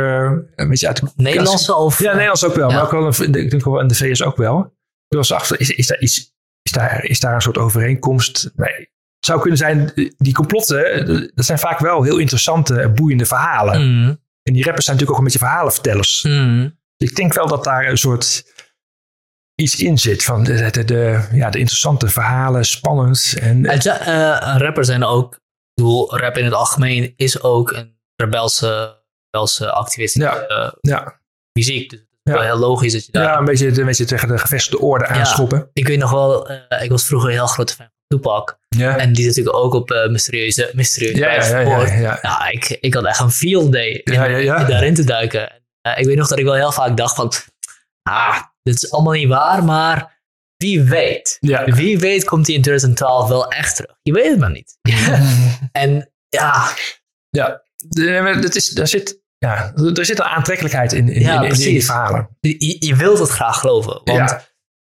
een 0.56 0.68
beetje 0.68 0.86
uit 0.86 0.96
de 1.00 1.10
Nederlandse 1.16 1.74
of... 1.74 1.98
ja, 2.02 2.10
Nederlands 2.12 2.44
ook 2.44 2.54
wel, 2.54 2.68
Ja. 2.70 2.74
maar 2.74 2.84
ook 2.84 2.90
wel, 2.90 3.06
een- 3.06 3.34
ik 3.34 3.50
denk 3.50 3.64
wel 3.64 3.80
in 3.80 3.88
de 3.88 3.94
VS 3.94 4.22
ook 4.22 4.36
wel. 4.36 4.76
Ik 5.08 5.16
was 5.16 5.32
achter, 5.32 5.60
is, 5.60 5.70
is, 5.70 5.86
daar 5.86 5.98
iets, 6.00 6.34
is, 6.62 6.72
daar, 6.72 7.04
is 7.04 7.20
daar 7.20 7.34
een 7.34 7.40
soort 7.42 7.58
overeenkomst? 7.58 8.50
Nee. 8.56 8.90
Het 9.18 9.26
zou 9.26 9.40
kunnen 9.40 9.58
zijn, 9.58 9.92
die 10.16 10.34
complotten, 10.34 10.92
eh, 10.92 11.28
dat 11.34 11.44
zijn 11.44 11.58
vaak 11.58 11.78
wel 11.78 12.02
heel 12.02 12.18
interessante 12.18 12.80
en 12.80 12.94
boeiende 12.94 13.26
verhalen. 13.26 13.86
Mm, 13.86 14.20
En 14.42 14.52
die 14.54 14.64
rappers 14.64 14.84
zijn 14.84 14.96
natuurlijk 14.96 15.10
ook 15.10 15.18
een 15.18 15.24
beetje 15.32 15.46
verhalenvertellers. 15.46 16.22
mm. 16.22 16.76
Ik 16.96 17.14
denk 17.16 17.34
wel 17.34 17.46
dat 17.46 17.64
daar 17.64 17.86
een 17.88 17.98
soort, 17.98 18.44
iets 19.54 19.76
in 19.80 19.98
zit. 19.98 20.24
Van 20.24 20.44
de, 20.44 20.70
de, 20.70 20.84
de, 20.84 21.28
ja, 21.32 21.50
de 21.50 21.58
interessante 21.58 22.08
verhalen, 22.08 22.64
spannend. 22.64 23.34
En, 23.40 23.66
En 23.66 23.78
ja, 23.82 24.00
eh, 24.00 24.60
rappers 24.60 24.86
zijn 24.86 25.04
ook, 25.04 25.34
ik 25.34 25.40
bedoel, 25.74 26.18
rap 26.18 26.36
in 26.36 26.44
het 26.44 26.54
algemeen 26.54 27.12
is 27.16 27.42
ook 27.42 27.72
een 27.72 27.98
rebelse, 28.16 28.96
rebelse 29.30 29.70
activistische 29.72 30.28
Ja. 30.28 30.46
eh, 30.46 30.72
ja, 30.80 31.20
muziek. 31.52 31.90
Dus 31.90 31.98
het 31.98 32.08
is 32.22 32.32
wel 32.32 32.42
Ja. 32.42 32.48
heel 32.48 32.58
logisch 32.58 32.92
dat 32.92 33.06
je 33.06 33.12
daar... 33.12 33.22
ja, 33.22 33.38
een 33.38 33.44
beetje, 33.44 33.80
een 33.80 33.86
beetje 33.86 34.04
tegen 34.04 34.28
de 34.28 34.38
gevestigde 34.38 34.78
orde 34.80 35.06
aanschoppen. 35.06 35.70
Ik 35.72 35.86
weet 35.86 35.98
nog 35.98 36.10
wel, 36.10 36.48
eh, 36.48 36.82
ik 36.82 36.90
was 36.90 37.04
vroeger 37.04 37.28
een 37.28 37.34
heel 37.34 37.46
grote 37.46 37.74
fan 37.74 37.90
Tupac. 38.08 38.58
Ja, 38.68 38.96
En 38.98 39.12
die 39.12 39.26
is 39.26 39.36
natuurlijk 39.36 39.64
ook 39.64 39.74
op 39.74 39.90
eh, 39.90 40.08
mysterieuze, 40.08 40.70
mysterieuze 40.74 41.18
ja, 41.18 41.60
ja, 41.60 41.86
ja. 42.00 42.18
Ja, 42.22 42.48
ik, 42.48 42.68
ik 42.80 42.94
had 42.94 43.04
echt 43.04 43.20
een 43.20 43.30
field 43.30 43.72
day 43.72 43.88
in, 44.04 44.14
daarin 44.46 44.94
te 44.94 45.04
duiken. 45.04 45.62
Eh, 45.80 45.98
ik 45.98 46.04
weet 46.06 46.16
nog 46.16 46.28
dat 46.28 46.38
ik 46.38 46.44
wel 46.44 46.54
heel 46.54 46.72
vaak 46.72 46.96
dacht 46.96 47.14
van, 47.14 47.32
ah, 48.02 48.42
dit 48.62 48.74
is 48.82 48.90
allemaal 48.90 49.12
niet 49.12 49.28
waar, 49.28 49.64
maar 49.64 50.20
wie 50.56 50.82
weet. 50.82 51.36
Ja. 51.40 51.64
Wie 51.64 51.98
weet 51.98 52.24
komt 52.24 52.46
hij 52.46 52.56
in 52.56 52.62
2012 52.62 53.28
wel 53.28 53.48
echt 53.50 53.76
terug. 53.76 53.96
Je 54.02 54.12
weet 54.12 54.30
het 54.30 54.38
maar 54.38 54.50
niet. 54.50 54.78
en 55.72 56.12
ja, 56.28 56.68
Ja, 57.30 57.62
dat 58.40 58.54
is, 58.54 58.68
daar, 58.70 58.88
zit, 58.88 59.20
ja, 59.38 59.72
er 59.74 60.04
zit 60.06 60.18
een 60.18 60.24
aantrekkelijkheid 60.24 60.92
in, 60.92 61.08
in, 61.08 61.20
Ja, 61.20 61.42
in, 61.42 61.50
in 61.50 61.56
die 61.56 61.84
verhalen. 61.84 62.36
je, 62.40 62.76
je 62.86 62.96
wilt 62.96 63.18
het 63.18 63.28
graag 63.30 63.60
geloven. 63.60 63.92
Want, 64.04 64.30
Ja. 64.30 64.46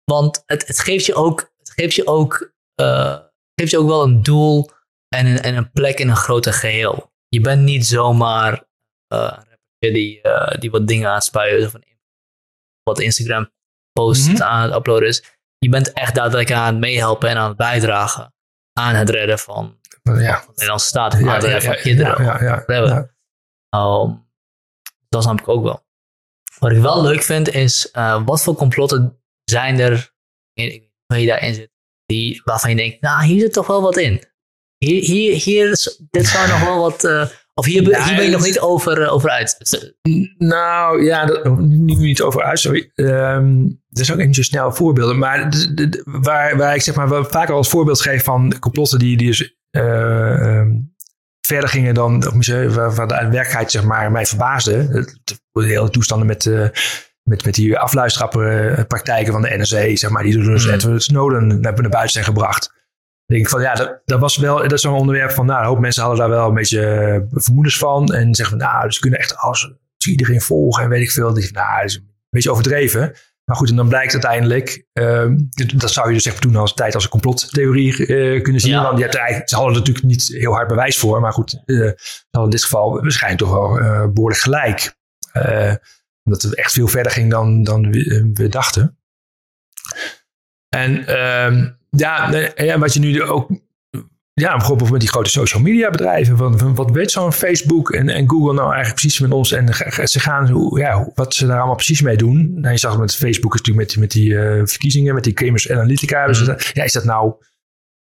want 0.03 0.43
het, 0.45 0.67
het 0.67 0.79
geeft 0.79 1.05
je 1.05 1.13
ook, 1.15 1.51
het 1.57 1.71
geeft 1.71 1.95
je 1.95 2.07
ook, 2.07 2.50
eh, 2.81 3.19
geeft 3.55 3.71
je 3.71 3.79
ook 3.79 3.87
wel 3.87 4.03
een 4.03 4.23
doel 4.23 4.69
en 5.15 5.25
een, 5.25 5.41
en 5.41 5.55
een 5.55 5.71
plek 5.71 5.99
in 5.99 6.09
een 6.09 6.15
groter 6.15 6.53
geheel. 6.53 7.13
Je 7.27 7.41
bent 7.41 7.61
niet 7.61 7.85
zomaar 7.85 8.69
eh, 9.07 9.37
een 9.79 9.93
die, 9.93 10.21
eh, 10.21 10.59
die 10.59 10.71
wat 10.71 10.87
dingen 10.87 11.07
aan 11.09 11.15
het 11.15 11.23
spuien 11.23 11.65
of 11.65 11.73
een- 11.73 11.89
wat 12.83 12.99
Instagram 12.99 13.51
post 13.91 14.27
Mhm. 14.27 14.41
aan 14.43 14.61
het 14.63 14.73
uploaden 14.75 15.07
is. 15.07 15.23
Je 15.57 15.69
bent 15.69 15.93
echt 15.93 16.15
daadwerkelijk 16.15 16.61
aan 16.61 16.67
het 16.73 16.77
meehelpen 16.77 17.29
en 17.29 17.37
aan 17.37 17.47
het 17.47 17.57
bijdragen 17.57 18.33
aan 18.79 18.95
het 18.95 19.09
redden 19.09 19.39
van, 19.39 19.79
Ja, 20.03 20.35
van 20.37 20.45
de 20.45 20.51
Nederlandse 20.51 20.87
staat. 20.87 21.13
Het 21.13 21.43
redden 21.43 21.61
van 21.61 21.75
kinderen. 21.75 22.23
ja, 22.23 22.41
ja. 22.43 23.09
Ehm, 23.69 24.15
dat 25.09 25.23
snap 25.23 25.39
ik 25.39 25.47
ook 25.47 25.63
wel. 25.63 25.85
Wat 26.59 26.71
ik 26.71 26.77
wel 26.81 27.01
leuk 27.01 27.21
vind 27.23 27.49
is, 27.49 27.89
wat 28.25 28.43
voor 28.43 28.55
complotten 28.55 29.21
zijn 29.43 29.79
er, 29.79 30.13
in, 30.53 30.65
ik 30.65 30.71
weet 30.71 30.81
niet 30.81 30.91
waar 31.07 31.19
je 31.19 31.27
daarin 31.27 31.53
zit, 31.53 31.71
die, 32.11 32.41
waarvan 32.43 32.69
je 32.69 32.75
denkt, 32.75 33.01
nou, 33.01 33.23
hier 33.25 33.39
zit 33.39 33.53
toch 33.53 33.67
wel 33.67 33.81
wat 33.81 33.97
in. 33.97 34.23
Hier, 34.77 35.03
hier, 35.03 35.33
hier 35.35 35.71
is- 35.71 36.01
dit 36.11 36.27
zou 36.27 36.47
nog 36.47 36.63
wel 36.63 36.79
wat, 36.81 37.03
eh, 37.03 37.25
of 37.53 37.65
hier, 37.65 37.89
Ja, 37.89 38.05
hier 38.05 38.15
ben 38.15 38.25
je 38.25 38.31
nog 38.31 38.43
niet 38.43 38.59
over, 38.59 39.01
eh, 39.01 39.13
over 39.13 39.29
uit. 39.29 39.57
Nou 40.37 41.03
ja, 41.03 41.25
dat, 41.25 41.59
nu 41.59 41.95
niet 41.95 42.21
over 42.21 42.43
uit, 42.43 42.59
sorry. 42.59 42.91
Er 42.95 44.01
is 44.01 44.11
ook 44.11 44.17
niet 44.17 44.35
zo 44.35 44.41
snel 44.41 44.71
voorbeelden. 44.71 45.17
Maar 45.17 45.49
de- 45.49 45.73
de- 45.73 45.89
de- 45.89 46.03
waar, 46.05 46.57
waar 46.57 46.75
ik 46.75 46.81
zeg 46.81 46.95
maar 46.95 47.09
wel 47.09 47.25
vaker 47.25 47.53
als 47.55 47.69
voorbeeld 47.69 48.01
geef 48.01 48.23
van 48.23 48.59
complotten 48.59 48.99
die, 48.99 49.17
die 49.17 49.27
dus 49.27 49.55
eh, 49.69 50.57
ehm, 50.57 50.71
verder 51.47 51.69
gingen 51.69 51.93
dan, 51.93 52.27
of 52.27 52.47
waar, 52.75 52.95
waar 52.95 53.07
de 53.07 53.13
werkelijkheid 53.15 53.71
zeg 53.71 53.83
maar 53.83 54.11
mij 54.11 54.25
verbaasde. 54.25 54.87
De 55.51 55.63
hele 55.65 55.89
toestanden 55.89 56.27
met, 56.27 56.49
met, 57.31 57.45
met 57.45 57.53
die 57.53 57.77
afluisterpraktijken 57.77 59.33
van 59.33 59.41
de 59.41 59.57
NSA, 59.57 59.95
zeg 59.95 60.09
maar, 60.09 60.23
die 60.23 60.33
door 60.33 60.43
dus 60.43 60.65
Mm. 60.65 60.73
Edward 60.73 61.03
Snowden 61.03 61.47
naar, 61.47 61.61
naar 61.61 61.89
buiten 61.89 62.09
zijn 62.11 62.25
gebracht. 62.25 62.73
Denk 63.25 63.43
ik 63.43 63.49
van 63.49 63.61
ja, 63.61 63.73
dat, 63.73 64.01
dat 64.05 64.19
was 64.19 64.37
wel, 64.37 64.57
dat 64.57 64.71
is 64.71 64.81
zo'n 64.81 64.93
onderwerp 64.93 65.31
van, 65.31 65.45
nou, 65.45 65.59
een 65.59 65.67
hoop 65.67 65.79
mensen 65.79 66.03
hadden 66.03 66.19
daar 66.19 66.29
wel 66.29 66.47
een 66.47 66.53
beetje 66.53 66.85
eh, 66.85 67.21
vermoedens 67.29 67.77
van. 67.77 68.13
En 68.13 68.35
zeggen 68.35 68.59
van, 68.59 68.67
nou, 68.67 68.85
dus 68.85 68.99
kunnen 68.99 69.19
echt 69.19 69.37
alles, 69.37 69.73
dus 69.97 70.07
iedereen 70.07 70.41
volgen 70.41 70.83
en 70.83 70.89
weet 70.89 71.01
ik 71.01 71.11
veel. 71.11 71.33
Die, 71.33 71.51
nou, 71.51 71.77
dat 71.77 71.89
is 71.89 71.95
een 71.95 72.07
beetje 72.29 72.51
overdreven. 72.51 73.13
Maar 73.45 73.55
goed, 73.55 73.69
en 73.69 73.75
dan 73.75 73.87
blijkt 73.87 74.13
uiteindelijk, 74.13 74.85
ehm, 74.93 75.37
dat 75.75 75.91
zou 75.91 76.07
je 76.07 76.13
dus 76.13 76.25
echt 76.25 76.41
doen 76.41 76.55
als 76.55 76.73
tijd 76.73 76.95
als 76.95 77.03
een 77.03 77.09
complottheorie 77.09 78.05
eh, 78.05 78.41
kunnen 78.41 78.61
zien. 78.61 78.71
Ja. 78.71 78.83
Want 78.83 78.97
je 78.97 79.03
hebt 79.03 79.15
er 79.15 79.41
ze 79.45 79.55
hadden 79.55 79.73
er 79.73 79.79
natuurlijk 79.79 80.05
niet 80.05 80.27
heel 80.27 80.53
hard 80.53 80.67
bewijs 80.67 80.97
voor. 80.97 81.21
Maar 81.21 81.33
goed, 81.33 81.53
eh, 81.53 81.75
ze 81.75 82.27
hadden 82.31 82.51
in 82.51 82.57
dit 82.57 82.63
geval 82.63 83.01
waarschijnlijk 83.01 83.43
toch 83.43 83.51
wel 83.51 83.79
eh, 83.79 84.07
behoorlijk 84.13 84.41
gelijk. 84.41 84.99
Omdat 86.31 86.41
het 86.41 86.55
echt 86.55 86.71
veel 86.73 86.87
verder 86.87 87.11
ging 87.11 87.31
dan, 87.31 87.63
dan 87.63 87.91
we, 87.91 88.05
eh, 88.15 88.23
we 88.33 88.49
dachten. 88.49 88.97
En 90.69 91.05
ehm, 91.07 91.69
ja, 91.89 92.29
ja, 92.55 92.79
wat 92.79 92.93
je 92.93 92.99
nu 92.99 93.23
ook 93.23 93.49
ja, 94.33 94.57
bijvoorbeeld 94.57 94.89
met 94.91 94.99
die 94.99 95.09
grote 95.09 95.29
social 95.29 95.61
media 95.61 95.89
bedrijven. 95.89 96.37
Van, 96.37 96.75
wat 96.75 96.91
weet 96.91 97.11
zo'n 97.11 97.33
Facebook 97.33 97.91
en, 97.91 98.09
en 98.09 98.29
Google 98.29 98.53
nou 98.53 98.65
eigenlijk 98.73 98.95
precies 98.99 99.19
met 99.19 99.31
ons? 99.31 99.51
En 99.51 99.67
ze 100.07 100.19
gaan, 100.19 100.69
ja, 100.75 101.11
wat 101.15 101.33
ze 101.33 101.45
daar 101.47 101.57
allemaal 101.57 101.75
precies 101.75 102.01
mee 102.01 102.17
doen. 102.17 102.53
Nou, 102.59 102.71
je 102.73 102.79
zag 102.79 102.91
het 102.91 102.99
met 102.99 103.15
Facebook 103.15 103.53
is 103.53 103.59
natuurlijk 103.61 103.77
met, 103.77 103.89
die- 103.89 103.99
met 103.99 104.11
die 104.11 104.37
eh, 104.39 104.65
verkiezingen, 104.65 105.13
met 105.13 105.23
die 105.23 105.33
Cambridge 105.33 105.73
Analytica. 105.73 106.33
ze 106.33 106.43
dat- 106.45 106.69
ja, 106.73 106.83
is 106.83 106.91
dat 106.93 107.03
nou, 107.03 107.33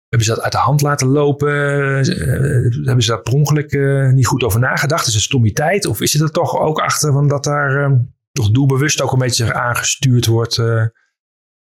hebben 0.09 0.27
ze 0.27 0.33
dat 0.33 0.43
uit 0.43 0.51
de 0.51 0.57
hand 0.57 0.81
laten 0.81 1.07
lopen? 1.07 1.49
Eh, 1.49 2.85
hebben 2.85 3.03
ze 3.03 3.09
daar 3.11 3.21
per 3.21 3.33
ongeluk 3.33 3.71
eh, 3.71 4.09
niet 4.09 4.27
goed 4.27 4.43
over 4.43 4.59
nagedacht? 4.59 5.07
Is 5.07 5.13
het 5.13 5.23
stommiteit? 5.23 5.85
Of 5.85 6.01
is 6.01 6.13
het 6.13 6.21
er 6.21 6.31
toch 6.31 6.57
ook 6.59 6.79
achter 6.79 7.11
van 7.11 7.27
dat 7.27 7.43
daar 7.43 7.83
eh, 7.85 7.91
toch 8.31 8.51
doelbewust 8.51 9.01
ook 9.01 9.11
een 9.11 9.19
beetje 9.19 9.53
aangestuurd 9.53 10.25
wordt? 10.25 10.57
eh, 10.57 10.85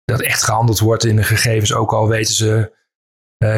dat 0.04 0.20
echt 0.20 0.42
gehandeld 0.42 0.78
wordt 0.78 1.04
in 1.04 1.16
de 1.16 1.22
gegevens, 1.22 1.72
ook 1.74 1.92
al 1.92 2.08
weten 2.08 2.34
ze 2.34 2.80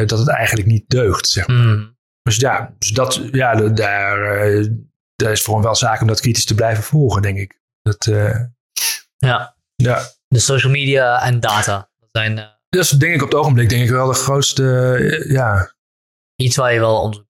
dat 0.05 0.19
het 0.19 0.27
eigenlijk 0.29 0.67
niet 0.67 0.89
deugt. 0.89 1.27
Zeg 1.27 1.47
maar. 1.47 1.55
Mm. 1.57 1.97
Dus 2.21 2.35
ja, 2.35 2.75
dus 2.77 2.89
dat, 2.91 3.21
ja 3.31 3.55
da- 3.55 3.69
daar, 3.69 4.19
daar 5.15 5.31
is 5.31 5.41
voor 5.41 5.53
hem 5.53 5.63
wel 5.63 5.75
zaak 5.75 6.01
om 6.01 6.07
dat 6.07 6.19
kritisch 6.21 6.45
te 6.45 6.55
blijven 6.55 6.83
volgen, 6.83 7.21
denk 7.21 7.37
ik. 7.37 7.59
Dat, 7.81 8.05
Ja, 9.17 9.55
ja. 9.75 10.01
de 10.27 10.39
social 10.39 10.71
media 10.71 11.21
en 11.23 11.39
data. 11.39 11.89
Dat 11.99 12.09
zijn 12.11 12.54
dat 12.69 12.83
is 12.83 12.89
denk 12.89 13.15
ik 13.15 13.21
op 13.21 13.29
het 13.29 13.37
ogenblik 13.39 13.69
denk 13.69 13.83
ik 13.83 13.89
wel 13.89 14.07
de 14.07 14.13
grootste, 14.13 14.93
eh, 14.95 15.31
ja. 15.31 15.73
iets 16.35 16.55
waar 16.55 16.73
je 16.73 16.79
wel 16.79 17.01
onderzoek 17.01 17.25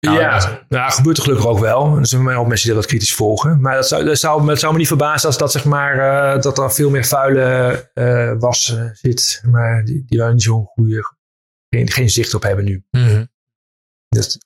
Nou, 0.00 0.18
ja, 0.20 0.62
dat 0.68 0.88
is- 0.88 0.94
gebeurt 0.94 1.16
er 1.16 1.22
gelukkig 1.22 1.46
ook 1.46 1.58
wel. 1.58 1.96
Er 1.96 2.06
zijn 2.06 2.28
ook 2.28 2.46
mensen 2.46 2.66
die 2.66 2.76
dat 2.76 2.86
kritisch 2.86 3.14
volgen. 3.14 3.60
Maar 3.60 3.74
dat 3.74 3.88
zou, 3.88 4.04
dat 4.04 4.18
zou, 4.18 4.48
het 4.50 4.58
zou 4.60 4.72
me 4.72 4.78
niet 4.78 4.86
verbazen 4.86 5.26
als 5.26 5.38
dat, 5.38 5.52
zeg 5.52 5.64
maar, 5.64 5.98
eh, 6.34 6.42
dat 6.42 6.58
er 6.58 6.72
veel 6.72 6.90
meer 6.90 7.04
vuile 7.04 7.90
eh, 7.94 8.32
was 8.38 8.76
zit. 8.92 9.42
Maar 9.46 9.84
die, 9.84 10.04
die 10.06 10.18
waar 10.18 10.32
niet 10.32 10.42
zo'n 10.42 10.64
goede, 10.66 11.02
geen, 11.68 11.90
geen 11.90 12.10
zicht 12.10 12.34
op 12.34 12.42
hebben 12.42 12.64
nu. 12.64 12.84
Mhm. 12.90 13.24
Dus, 14.08 14.38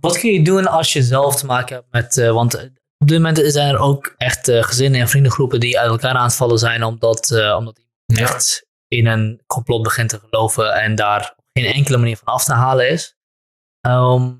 wat 0.00 0.18
kun 0.18 0.32
je 0.32 0.42
doen 0.44 0.66
als 0.66 0.92
je 0.92 1.02
zelf 1.02 1.36
te 1.36 1.46
maken 1.46 1.76
hebt 1.76 1.90
met. 1.90 2.28
want 2.32 2.54
op 2.98 3.08
dit 3.08 3.16
moment 3.22 3.40
zijn 3.52 3.74
er 3.74 3.78
ook 3.80 4.14
echt 4.16 4.50
gezinnen 4.50 5.00
en 5.00 5.08
vriendengroepen 5.08 5.60
die 5.60 5.78
uit 5.78 5.90
elkaar 5.90 6.14
aan 6.14 6.24
het 6.24 6.34
vallen 6.34 6.58
zijn. 6.58 6.82
omdat, 6.84 7.30
omdat 7.58 7.80
Ja. 8.04 8.20
echt 8.20 8.66
in 8.92 9.06
een 9.06 9.42
complot 9.46 9.82
begint 9.82 10.08
te 10.08 10.20
geloven 10.28 10.74
en 10.74 10.94
daar 10.94 11.32
op 11.36 11.44
geen 11.52 11.72
enkele 11.72 11.96
manier 11.98 12.16
van 12.16 12.34
af 12.34 12.44
te 12.44 12.52
halen 12.52 12.90
is. 12.90 13.16
Ehm, 13.80 14.30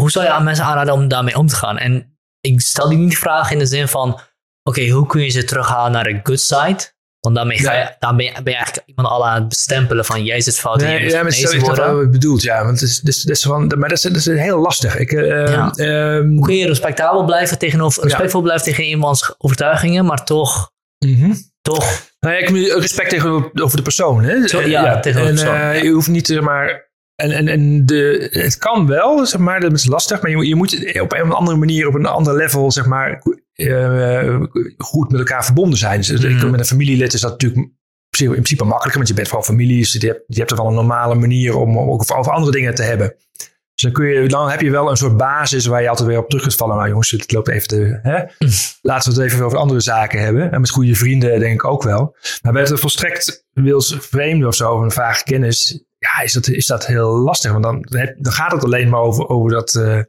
hoe 0.00 0.10
zou 0.10 0.24
je 0.24 0.30
aan 0.30 0.44
mensen 0.44 0.64
aanraden 0.64 0.94
om 0.94 1.08
daarmee 1.08 1.36
om 1.38 1.46
te 1.46 1.56
gaan? 1.56 1.78
En 1.78 2.18
ik 2.40 2.60
stel 2.60 2.88
die 2.88 2.98
niet 2.98 3.10
de 3.10 3.16
vraag 3.16 3.50
in 3.50 3.58
de 3.58 3.66
zin 3.66 3.88
van: 3.88 4.20
oké, 4.62 4.88
hoe 4.88 5.06
kun 5.06 5.22
je 5.22 5.28
ze 5.28 5.44
terughalen 5.44 5.92
naar 5.92 6.04
de 6.04 6.20
good 6.22 6.40
side? 6.40 6.94
Want 7.20 7.38
daarmee 7.38 7.58
ga 7.58 7.72
je, 7.72 7.78
Ja. 7.78 7.96
daar 7.98 8.16
ben, 8.16 8.24
je, 8.24 8.32
eigenlijk 8.32 8.86
iemand 8.86 9.08
al 9.08 9.26
aan 9.26 9.34
het 9.40 9.48
bestempelen 9.48 10.04
van 10.04 10.24
jij 10.24 10.40
zit 10.40 10.58
fout. 10.58 10.80
Nee, 10.80 11.02
moet 11.02 11.12
ja, 11.12 11.22
maar 11.22 11.32
zo 11.32 11.50
is 11.50 11.64
dat 11.64 12.10
bedoeld, 12.10 12.42
ja. 12.42 12.64
Want 12.64 12.80
het 12.80 12.88
is, 12.88 13.00
dus, 13.00 13.22
dus 13.22 13.42
van, 13.42 13.72
maar 13.78 13.88
dat 13.88 13.98
is, 13.98 14.02
dat 14.02 14.14
is 14.16 14.26
heel 14.26 14.58
lastig. 14.58 14.96
Ik, 14.96 15.12
eh, 15.12 15.46
Ja. 15.46 15.70
ehm, 15.70 16.28
Hoe 16.28 16.44
kun 16.44 16.56
je 16.56 16.66
respectabel 16.66 17.24
blijven 17.24 17.58
tegenover, 17.58 18.02
respectvol 18.02 18.42
blijven 18.42 18.64
tegen 18.64 18.84
iemands 18.84 19.34
overtuigingen, 19.38 20.04
maar 20.04 20.24
toch, 20.24 20.70
mhm. 20.98 21.34
Toch, 21.66 22.02
Nou 22.20 22.34
ja, 22.34 22.40
ik 22.40 22.48
respect 22.80 23.10
tegenover 23.10 23.76
de 23.76 23.82
persoon. 23.82 24.22
Hè? 24.24 24.48
Zo, 24.48 24.58
Eh, 24.60 24.66
ja, 24.66 25.00
tegenover 25.00 25.34
de 25.34 25.40
en, 25.40 25.46
persoon, 25.46 25.70
eh. 25.70 25.82
Je 25.82 25.90
hoeft 25.90 26.08
niet, 26.08 26.26
zeg 26.26 26.40
maar... 26.40 26.84
En, 27.14 27.30
en, 27.30 27.48
en 27.48 27.86
de, 27.86 28.28
het 28.30 28.58
kan 28.58 28.86
wel, 28.86 29.26
zeg 29.26 29.40
maar, 29.40 29.60
dat 29.60 29.72
is 29.72 29.86
lastig. 29.86 30.20
Maar 30.22 30.30
je, 30.30 30.36
moet- 30.36 30.46
je 30.46 30.54
moet 30.54 31.00
op 31.00 31.12
een 31.12 31.22
of 31.22 31.34
andere 31.34 31.56
manier, 31.56 31.86
op 31.88 31.94
een 31.94 32.06
ander 32.06 32.36
level, 32.36 32.70
zeg 32.72 32.86
maar, 32.86 33.22
eh, 33.52 34.40
goed 34.78 35.10
met 35.10 35.20
elkaar 35.20 35.44
verbonden 35.44 35.78
zijn. 35.78 35.96
Dus 36.00 36.10
ik- 36.10 36.20
Mhm. 36.30 36.50
met 36.50 36.60
een 36.60 36.66
familielid 36.66 37.12
is 37.14 37.20
dat 37.20 37.30
natuurlijk 37.30 37.60
in 37.62 37.76
principe- 38.08 38.36
in 38.36 38.42
principe 38.42 38.64
makkelijker. 38.64 38.96
Want 38.96 39.08
je 39.08 39.14
bent 39.14 39.28
gewoon 39.28 39.44
familie, 39.44 39.78
dus 39.78 39.92
je 39.92 40.06
hebt, 40.06 40.22
je 40.26 40.38
hebt 40.38 40.50
er 40.50 40.56
wel 40.56 40.66
een 40.66 40.74
normale 40.74 41.14
manier 41.14 41.56
om 41.56 41.78
ook 41.78 42.00
over, 42.00 42.16
over 42.16 42.32
andere 42.32 42.52
dingen 42.52 42.74
te 42.74 42.82
hebben. 42.82 43.14
Dus 43.76 43.84
dan, 43.84 43.92
kun 43.92 44.06
je, 44.06 44.28
dan 44.28 44.50
heb 44.50 44.60
je 44.60 44.70
wel 44.70 44.90
een 44.90 44.96
soort 44.96 45.16
basis 45.16 45.66
waar 45.66 45.82
je 45.82 45.88
altijd 45.88 46.08
weer 46.08 46.18
op 46.18 46.28
terug 46.28 46.42
kunt 46.42 46.54
vallen. 46.54 46.76
Nou 46.76 46.88
jongens, 46.88 47.10
het 47.10 47.32
loopt 47.32 47.48
even 47.48 47.68
te... 47.68 47.98
Hè? 48.02 48.24
Laten 48.90 49.12
we 49.12 49.20
het 49.20 49.32
even 49.32 49.44
over 49.44 49.58
andere 49.58 49.80
zaken 49.80 50.20
hebben. 50.20 50.52
En 50.52 50.60
met 50.60 50.70
goede 50.70 50.94
vrienden 50.94 51.40
denk 51.40 51.54
ik 51.54 51.64
ook 51.64 51.82
wel. 51.82 52.16
Maar 52.42 52.52
bij 52.52 52.62
het 52.62 52.80
volstrekt 52.80 53.46
wils 53.52 53.96
vreemde 53.98 54.46
of 54.46 54.54
zo, 54.54 54.72
of 54.72 54.80
een 54.82 54.90
vage 54.90 55.24
kennis... 55.24 55.84
Ja, 55.98 56.22
is 56.22 56.32
dat, 56.32 56.48
is 56.48 56.66
dat 56.66 56.86
heel 56.86 57.18
lastig. 57.18 57.50
Want 57.50 57.62
dan, 57.62 57.86
dan 58.18 58.32
gaat 58.32 58.52
het 58.52 58.64
alleen 58.64 58.88
maar 58.88 59.00
over, 59.00 59.28
over 59.28 59.50
dat 59.50 59.74
eh 59.74 60.00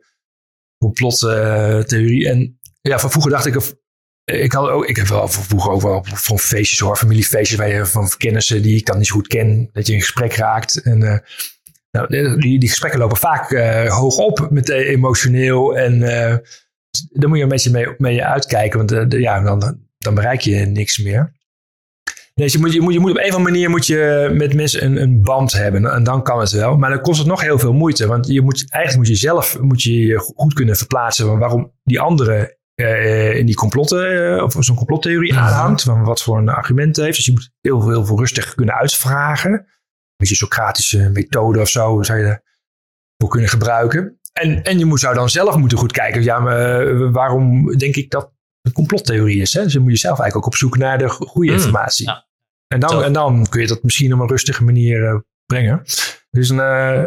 complottheorie. 0.78 2.30
en 2.30 2.60
ja, 2.82 3.00
van 3.00 3.12
vroeger 3.12 3.32
dacht 3.32 3.46
ik... 3.46 3.56
Of, 3.56 3.76
ik, 4.24 4.52
had 4.52 4.70
ook, 4.70 4.86
ik 4.86 4.96
heb 4.96 5.08
wel 5.08 5.28
van 5.28 5.44
vroeger 5.44 5.72
ook 5.72 5.82
wel 5.82 6.06
van 6.14 6.40
feestjes 6.40 6.80
hoor, 6.80 6.98
familiefeestjes 6.98 7.58
waar 7.58 7.70
je 7.70 7.86
van 7.86 8.10
kennissen 8.18 8.62
die 8.62 8.78
ik 8.78 8.86
dan 8.86 8.98
niet 8.98 9.08
zo 9.08 9.16
goed 9.16 9.28
ken, 9.28 9.70
dat 9.74 9.88
je 9.88 9.94
in 9.94 10.00
gesprek 10.00 10.34
raakt. 10.34 10.82
En 10.82 11.04
eh, 11.04 11.18
nou, 11.92 12.08
die, 12.40 12.60
die 12.60 12.70
gesprekken 12.70 13.00
lopen 13.00 13.18
vaak 13.18 13.52
eh, 13.52 13.92
hoog 13.98 14.18
op, 14.18 14.48
meteen 14.50 14.82
emotioneel. 14.86 15.78
En 15.78 16.04
eh, 16.04 16.36
daar 17.10 17.30
moet 17.30 17.38
je 17.38 17.44
een 17.44 17.50
beetje 17.50 17.72
mee, 17.72 17.88
mee 17.98 18.24
uitkijken, 18.26 18.78
want 18.78 18.92
eh, 18.92 19.04
de- 19.08 19.20
ja, 19.20 19.42
dan, 19.42 19.80
dan 19.98 20.16
bereik 20.16 20.42
je 20.42 20.56
niks 20.56 20.98
meer. 20.98 21.36
Nee, 22.36 22.52
je 22.52 22.58
moet, 22.60 22.74
je, 22.74 22.82
moet, 22.82 22.94
je 22.94 23.00
moet 23.00 23.12
op 23.12 23.18
een 23.18 23.24
of 23.24 23.36
andere 23.36 23.52
manier 23.52 23.70
moet 23.70 23.86
je 23.88 24.30
met 24.34 24.54
mensen 24.54 24.86
een, 24.86 25.02
een 25.02 25.22
band 25.22 25.52
hebben. 25.52 25.86
En 25.92 26.04
dan 26.04 26.24
kan 26.24 26.40
het 26.40 26.52
wel. 26.52 26.78
Maar 26.78 26.90
dan 26.90 27.02
kost 27.02 27.20
het 27.20 27.28
nog 27.28 27.42
heel 27.42 27.60
veel 27.60 27.74
moeite. 27.74 28.08
Want 28.08 28.28
je 28.28 28.42
moet, 28.42 28.66
eigenlijk 28.72 29.10
moet 29.10 29.18
je 29.20 29.28
zelf 29.28 29.60
moet 29.60 29.84
je 29.84 29.94
je 30.06 30.18
goed 30.20 30.54
kunnen 30.54 30.76
verplaatsen. 30.76 31.40
Waarom 31.40 31.72
die 31.84 32.00
andere 32.00 32.58
uh, 32.76 33.36
in 33.36 33.46
die 33.46 33.56
complotten, 33.56 34.12
uh, 34.36 34.44
of 34.44 34.56
zo'n 34.60 34.76
complottheorie 34.76 35.36
aanhangt. 35.36 35.82
Van 35.84 36.04
wat 36.04 36.22
voor 36.24 36.38
een 36.38 36.50
argument 36.50 36.96
heeft. 36.96 37.16
Dus 37.16 37.26
je 37.26 37.32
moet 37.32 37.52
heel 37.62 37.90
heel 37.90 38.06
veel 38.06 38.20
rustig 38.20 38.56
kunnen 38.56 38.76
uitvragen. 38.76 39.66
Een 40.18 40.26
beetje 40.28 40.36
Socratische 40.46 41.10
methode 41.14 41.60
of 41.60 41.70
zo 41.70 42.02
zou 42.04 42.20
je 42.20 42.42
voor 43.18 43.30
kunnen 43.30 43.50
gebruiken. 43.50 44.20
En, 44.34 44.64
en 44.64 44.80
je 44.80 44.86
moet, 44.86 45.00
zou 45.00 45.16
dan 45.16 45.30
zelf 45.30 45.56
moeten 45.58 45.78
goed 45.78 45.92
kijken. 45.92 46.24
Ja, 46.24 46.40
maar 46.40 46.88
eh, 46.88 47.12
waarom 47.12 47.78
denk 47.78 47.96
ik 47.96 48.10
dat 48.10 48.32
een 48.62 48.72
complottheorie 48.72 49.42
is? 49.42 49.54
Hè? 49.54 49.64
Dus 49.64 49.74
dan 49.74 49.82
moet 49.82 49.92
je 49.92 49.98
zelf 49.98 50.20
eigenlijk 50.20 50.48
ook 50.48 50.54
op 50.54 50.60
zoek 50.60 50.78
naar 50.78 50.98
de 50.98 51.10
go- 51.10 51.26
goede 51.26 51.52
Mm, 51.52 51.58
informatie. 51.58 52.06
ja. 52.08 52.26
En, 52.68 52.80
dan, 52.80 53.04
en 53.04 53.14
dan 53.14 53.48
kun 53.50 53.62
je 53.62 53.68
dat 53.68 53.84
misschien 53.84 54.14
op 54.14 54.20
een 54.20 54.28
rustige 54.28 54.64
manier 54.64 55.06
eh, 55.08 55.20
brengen. 55.46 55.80
Er 56.30 56.40
is 56.40 56.50
een 56.50 56.60
eh, 56.60 57.04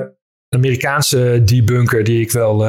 Amerikaanse 0.49 1.43
debunker 1.45 2.05
die 2.05 2.21
ik 2.21 2.31
wel 2.33 2.67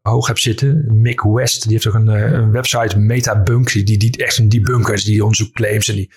hoog 0.00 0.26
heb 0.26 0.38
zitten. 0.38 1.00
Mick 1.00 1.20
West. 1.22 1.62
Die 1.62 1.72
heeft 1.72 1.86
ook 1.86 1.94
een, 1.94 2.06
een 2.08 2.50
website, 2.50 2.98
Metabunk. 2.98 3.72
Die, 3.72 3.84
die, 3.84 3.98
die 3.98 4.24
echt 4.24 4.38
een 4.38 4.48
debunker 4.48 4.94
is. 4.94 5.04
Die 5.04 5.22
onderzoekt 5.22 5.52
claims. 5.52 5.88
En 5.88 5.94
die 5.94 6.12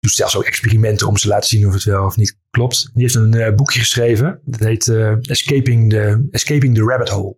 doet 0.00 0.12
zelfs 0.12 0.36
ook 0.36 0.44
experimenten 0.44 1.06
om 1.06 1.14
te 1.14 1.28
laten 1.28 1.48
zien 1.48 1.66
of 1.66 1.72
het 1.72 1.84
wel 1.84 2.04
of 2.04 2.16
niet 2.16 2.38
klopt. 2.50 2.90
Die 2.94 3.02
heeft 3.02 3.14
een 3.14 3.34
eh, 3.34 3.54
boekje 3.54 3.78
geschreven. 3.78 4.40
Dat 4.44 4.60
heet 4.60 4.88
eh, 4.88 5.30
Escaping, 5.30 5.90
the, 5.90 6.28
Escaping 6.30 6.74
the 6.74 6.84
Rabbit 6.84 7.08
Hole. 7.08 7.36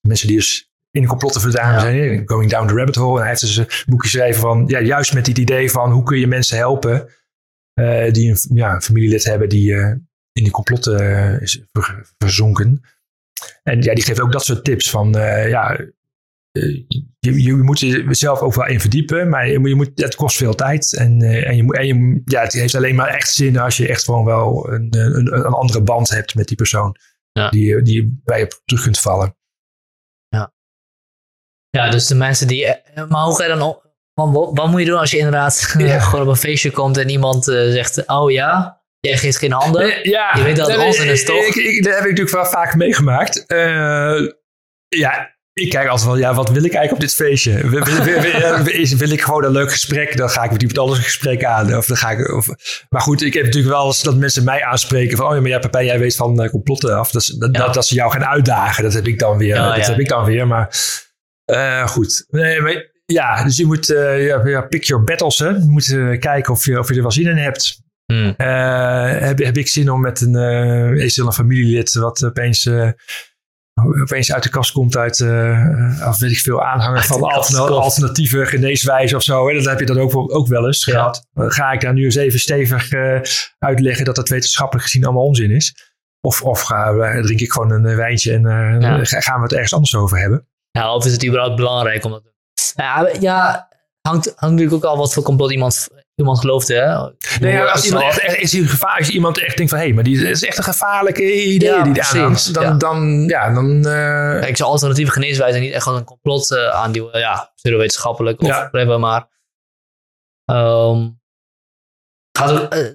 Mensen 0.00 0.26
die 0.26 0.36
dus 0.36 0.72
in 0.90 1.02
de 1.02 1.08
complotten 1.08 1.40
verdaan 1.40 1.80
zijn. 1.80 2.22
Going 2.28 2.50
down 2.50 2.66
the 2.66 2.74
rabbit 2.74 2.94
hole. 2.94 3.14
En 3.14 3.20
hij 3.20 3.28
heeft 3.28 3.40
dus 3.40 3.56
een 3.56 3.66
boekje 3.86 4.08
geschreven 4.08 4.40
van... 4.40 4.64
Ja, 4.66 4.80
juist 4.80 5.14
met 5.14 5.24
dit 5.24 5.38
idee 5.38 5.70
van 5.70 5.92
hoe 5.92 6.02
kun 6.02 6.18
je 6.18 6.26
mensen 6.26 6.56
helpen... 6.56 7.08
eh, 7.72 8.12
die 8.12 8.30
een, 8.30 8.38
ja, 8.54 8.74
een 8.74 8.82
familielid 8.82 9.24
hebben 9.24 9.48
die 9.48 9.74
in 10.32 10.44
de 10.44 10.50
complotten 10.50 11.40
is 11.40 11.62
ver- 11.72 12.12
verzonken. 12.18 12.80
En 13.62 13.82
ja, 13.82 13.94
die 13.94 14.04
geeft 14.04 14.20
ook 14.20 14.32
dat 14.32 14.44
soort 14.44 14.64
tips 14.64 14.90
van... 14.90 15.12
ja, 15.48 15.80
je, 17.18 17.42
je 17.42 17.54
moet 17.56 17.78
jezelf 17.80 18.40
ook 18.40 18.54
wel 18.54 18.66
in 18.66 18.80
verdiepen, 18.80 19.28
maar 19.28 19.48
je, 19.48 19.58
moet- 19.58 19.68
je 19.68 19.74
moet, 19.74 19.90
het 19.94 20.14
kost 20.14 20.36
veel 20.36 20.54
tijd. 20.54 20.96
En, 20.96 21.22
eh, 21.22 21.48
en, 21.48 21.56
je, 21.56 21.62
moet- 21.62 21.76
en 21.76 21.86
je, 21.86 22.20
ja, 22.24 22.40
het 22.42 22.52
heeft 22.52 22.74
alleen 22.74 22.94
maar 22.94 23.08
echt 23.08 23.32
zin 23.32 23.58
als 23.58 23.76
je 23.76 23.88
echt 23.88 24.04
gewoon 24.04 24.24
wel 24.24 24.72
een, 24.72 24.88
een, 24.98 25.34
een 25.34 25.44
andere 25.44 25.82
band 25.82 26.08
hebt 26.08 26.34
met 26.34 26.48
die 26.48 26.56
persoon. 26.56 26.96
Ja. 27.32 27.50
Die, 27.50 27.82
die 27.82 27.94
je 28.02 28.18
bij 28.24 28.38
je 28.38 28.60
terug 28.64 28.82
kunt 28.82 29.00
vallen. 29.00 29.36
Ja, 31.70 31.90
dus 31.90 32.06
de 32.06 32.14
mensen 32.14 32.46
die. 32.46 32.66
eh, 32.66 33.08
Maar 33.08 33.24
hoe 33.24 33.36
ga 33.36 33.42
je 33.42 33.48
dan. 33.48 33.62
op- 33.62 33.82
Wat, 34.54 34.68
moet 34.70 34.80
je 34.80 34.86
doen 34.86 34.98
als 34.98 35.10
je 35.10 35.16
inderdaad 35.16 35.74
Ja. 35.78 35.98
gewoon 36.00 36.24
op 36.24 36.30
een 36.30 36.36
feestje 36.36 36.70
komt 36.70 36.96
en 36.96 37.08
iemand 37.08 37.48
eh, 37.48 37.54
zegt: 37.70 38.06
Oh 38.06 38.30
ja, 38.30 38.82
jij 39.00 39.16
geeft 39.18 39.38
geen 39.38 39.52
handen. 39.52 39.82
Eh, 39.82 40.02
ja, 40.04 40.36
Je 40.36 40.42
weet 40.42 40.56
dat 40.56 40.66
het 40.70 40.78
onzin 40.78 41.08
is, 41.08 41.20
ik- 41.20 41.26
toch? 41.26 41.44
Ik, 41.44 41.54
ik, 41.54 41.82
dat 41.84 41.92
heb 41.92 42.02
ik 42.02 42.08
natuurlijk 42.10 42.36
wel 42.36 42.46
vaak 42.46 42.74
meegemaakt. 42.74 43.46
Eh, 43.46 44.28
ja, 44.88 45.33
ik 45.54 45.70
kijk 45.70 45.88
altijd 45.88 46.08
wel, 46.08 46.18
ja, 46.18 46.34
wat 46.34 46.48
wil 46.50 46.64
ik 46.64 46.72
eigenlijk 46.74 46.92
op 46.92 47.00
dit 47.00 47.14
feestje? 47.14 47.68
Wil, 47.68 47.84
wil, 47.84 48.02
wil, 48.04 48.98
wil- 48.98 49.10
ik 49.10 49.22
gewoon 49.22 49.44
een 49.44 49.50
leuk 49.50 49.70
gesprek? 49.70 50.16
Dan 50.16 50.30
ga 50.30 50.44
ik 50.44 50.50
met 50.50 50.60
iemand 50.60 50.78
anders 50.78 50.98
een 50.98 51.04
gesprek 51.04 51.44
aan. 51.44 51.76
Of 51.76 51.86
dan 51.86 51.96
ga 51.96 52.10
ik, 52.10 52.32
of, 52.34 52.46
maar 52.88 53.00
goed, 53.00 53.22
ik 53.22 53.34
heb 53.34 53.44
natuurlijk 53.44 53.74
wel 53.74 53.86
eens 53.86 54.02
dat 54.02 54.16
mensen 54.16 54.44
mij 54.44 54.62
aanspreken 54.62 55.16
van, 55.16 55.26
oh 55.26 55.34
ja, 55.34 55.40
maar 55.40 55.50
ja, 55.50 55.58
Pepijn, 55.58 55.84
jij 55.86 55.98
weet 55.98 56.16
van 56.16 56.42
eh, 56.42 56.50
complotten 56.50 56.96
af. 56.98 57.10
Dat, 57.10 57.34
dat, 57.38 57.56
Ja. 57.56 57.64
dat, 57.64 57.74
dat 57.74 57.86
ze 57.86 57.94
jou 57.94 58.10
gaan 58.12 58.24
uitdagen, 58.24 58.82
dat 58.82 58.92
heb 58.92 59.06
ik 59.06 59.18
dan 59.18 59.38
weer. 59.38 59.54
Ja, 59.54 59.68
dat 59.76 59.84
ja, 59.84 59.90
heb 59.90 60.00
ik 60.00 60.08
dan 60.08 60.24
weer, 60.24 60.46
maar 60.46 60.76
eh, 61.44 61.86
goed. 61.86 62.24
Nee, 62.28 62.60
maar 62.60 62.92
ja, 63.06 63.44
dus 63.44 63.56
je 63.56 63.66
moet, 63.66 63.86
ja, 63.86 64.46
ja, 64.46 64.60
pick 64.60 64.84
your 64.84 65.04
battles, 65.04 65.38
hè. 65.38 65.48
Je 65.48 65.64
moet 65.66 65.88
kijken 66.18 66.52
of 66.52 66.64
je, 66.64 66.78
of 66.78 66.88
je 66.88 66.94
er 66.94 67.02
wel 67.02 67.10
zin 67.12 67.26
in 67.28 67.36
hebt. 67.36 67.82
Hmm. 68.06 68.34
Heb, 68.36 69.38
heb 69.38 69.56
ik 69.56 69.68
zin 69.68 69.90
om 69.90 70.00
met 70.00 70.20
een, 70.20 70.34
is 70.96 71.18
er 71.18 71.26
een 71.26 71.32
familielid 71.32 71.94
wat 71.94 72.24
opeens, 72.24 72.68
opeens 73.82 74.32
uit 74.32 74.42
de 74.42 74.48
kast 74.48 74.72
komt 74.72 74.96
uit, 74.96 75.20
eh 75.20 76.06
of 76.08 76.18
weet 76.18 76.30
ik 76.30 76.38
veel, 76.38 76.64
aanhanger 76.64 76.96
Uit 76.96 77.06
van 77.06 77.22
altern- 77.22 77.68
alternatieve 77.72 78.46
geneeswijze 78.46 79.16
of 79.16 79.22
zo. 79.22 79.48
Hè? 79.48 79.54
Dat 79.54 79.64
heb 79.64 79.78
je 79.80 79.86
dan 79.86 79.98
ook, 79.98 80.12
wel- 80.12 80.32
ook 80.32 80.46
wel 80.46 80.66
eens 80.66 80.84
Ja. 80.84 80.92
gehad. 80.92 81.26
Ga 81.34 81.72
ik 81.72 81.80
daar 81.80 81.92
nu 81.92 82.04
eens 82.04 82.14
even 82.14 82.38
stevig 82.40 82.90
eh, 82.92 83.20
uitleggen 83.58 84.04
dat 84.04 84.16
dat 84.16 84.28
wetenschappelijk 84.28 84.86
gezien 84.86 85.04
allemaal 85.04 85.24
onzin 85.24 85.50
is. 85.50 85.92
Of, 86.20 86.42
of 86.42 86.60
ga, 86.60 86.92
eh, 86.92 87.22
drink 87.22 87.40
ik 87.40 87.52
gewoon 87.52 87.70
een 87.70 87.96
wijntje 87.96 88.32
en 88.32 88.42
Ja. 88.80 88.98
gaan 89.04 89.36
we 89.36 89.42
het 89.42 89.52
ergens 89.52 89.74
anders 89.74 89.94
over 89.96 90.18
hebben. 90.18 90.48
Ja, 90.70 90.94
of 90.94 91.04
is 91.06 91.12
het 91.12 91.26
überhaupt 91.26 91.56
belangrijk 91.56 92.04
om 92.04 92.10
dat 92.10 92.22
te 92.24 92.30
doen? 92.74 92.84
Ja, 92.86 93.08
ja 93.20 93.68
hangt, 94.08 94.26
hangt 94.26 94.40
natuurlijk 94.40 94.72
ook 94.74 94.84
al 94.90 94.96
wat 94.96 95.12
voor 95.12 95.22
complot 95.22 95.50
iemand, 95.52 95.88
iemand 96.14 96.38
gelooft. 96.40 96.68
Hè? 96.68 96.74
Nee, 97.40 97.52
ja, 97.52 97.64
als 97.70 97.84
iemand 97.86 98.04
echt, 98.04 98.18
echt 98.18 98.36
is 98.36 98.54
in 98.54 98.66
gevaar, 98.68 98.98
als 98.98 99.08
iemand 99.08 99.38
echt 99.38 99.56
denkt 99.56 99.72
van 99.72 99.80
hé, 99.80 99.92
maar 99.92 100.04
die 100.04 100.28
is 100.28 100.44
echt 100.44 100.58
een 100.58 100.64
gevaarlijke 100.64 101.44
idee 101.44 101.68
Ja, 101.68 101.82
die 101.82 101.92
die 101.92 102.02
aanhangt, 102.02 102.54
dan, 102.54 102.62
Ja. 102.62 102.72
dan, 102.72 103.24
ja, 103.28 103.54
dan 103.54 103.76
eh, 103.86 104.40
Kijk, 104.40 104.56
zo'n 104.56 104.66
alternatieve 104.66 105.12
geneeswijze 105.12 105.58
niet 105.58 105.72
echt 105.72 105.86
als 105.86 105.96
een 105.98 106.04
complot 106.04 106.50
eh 106.50 106.68
aanduwen. 106.68 107.18
Ja, 107.18 107.52
pseudowetenschappelijk 107.54 108.40
of 108.40 108.46
Ja. 108.46 108.68
whatever, 108.70 109.00
maar... 109.00 109.28
ehm 110.44 111.08
gaat 112.38 112.50
ook, 112.50 112.72
eh, 112.72 112.90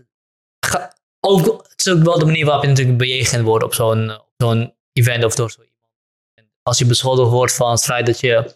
ga- 0.66 0.94
ook, 1.20 1.46
het 1.70 1.86
is 1.86 1.92
ook 1.92 2.04
wel 2.04 2.20
de 2.20 2.26
manier 2.26 2.46
waarop 2.46 2.64
je 2.64 2.70
natuurlijk 2.70 2.98
bejegend 2.98 3.44
wordt 3.44 3.64
op 3.64 3.74
zo'n 3.74 4.12
op 4.12 4.30
zo'n 4.38 4.74
event 4.94 5.24
of 5.24 5.36
door 5.36 5.52
zo 5.52 5.62
iemand. 5.62 5.94
Als 6.64 6.78
je 6.78 6.86
beschuldigd 6.86 7.32
wordt 7.32 7.54
van 7.54 7.72
het 7.72 7.84
feit 7.84 8.06
dat 8.06 8.20
je, 8.20 8.56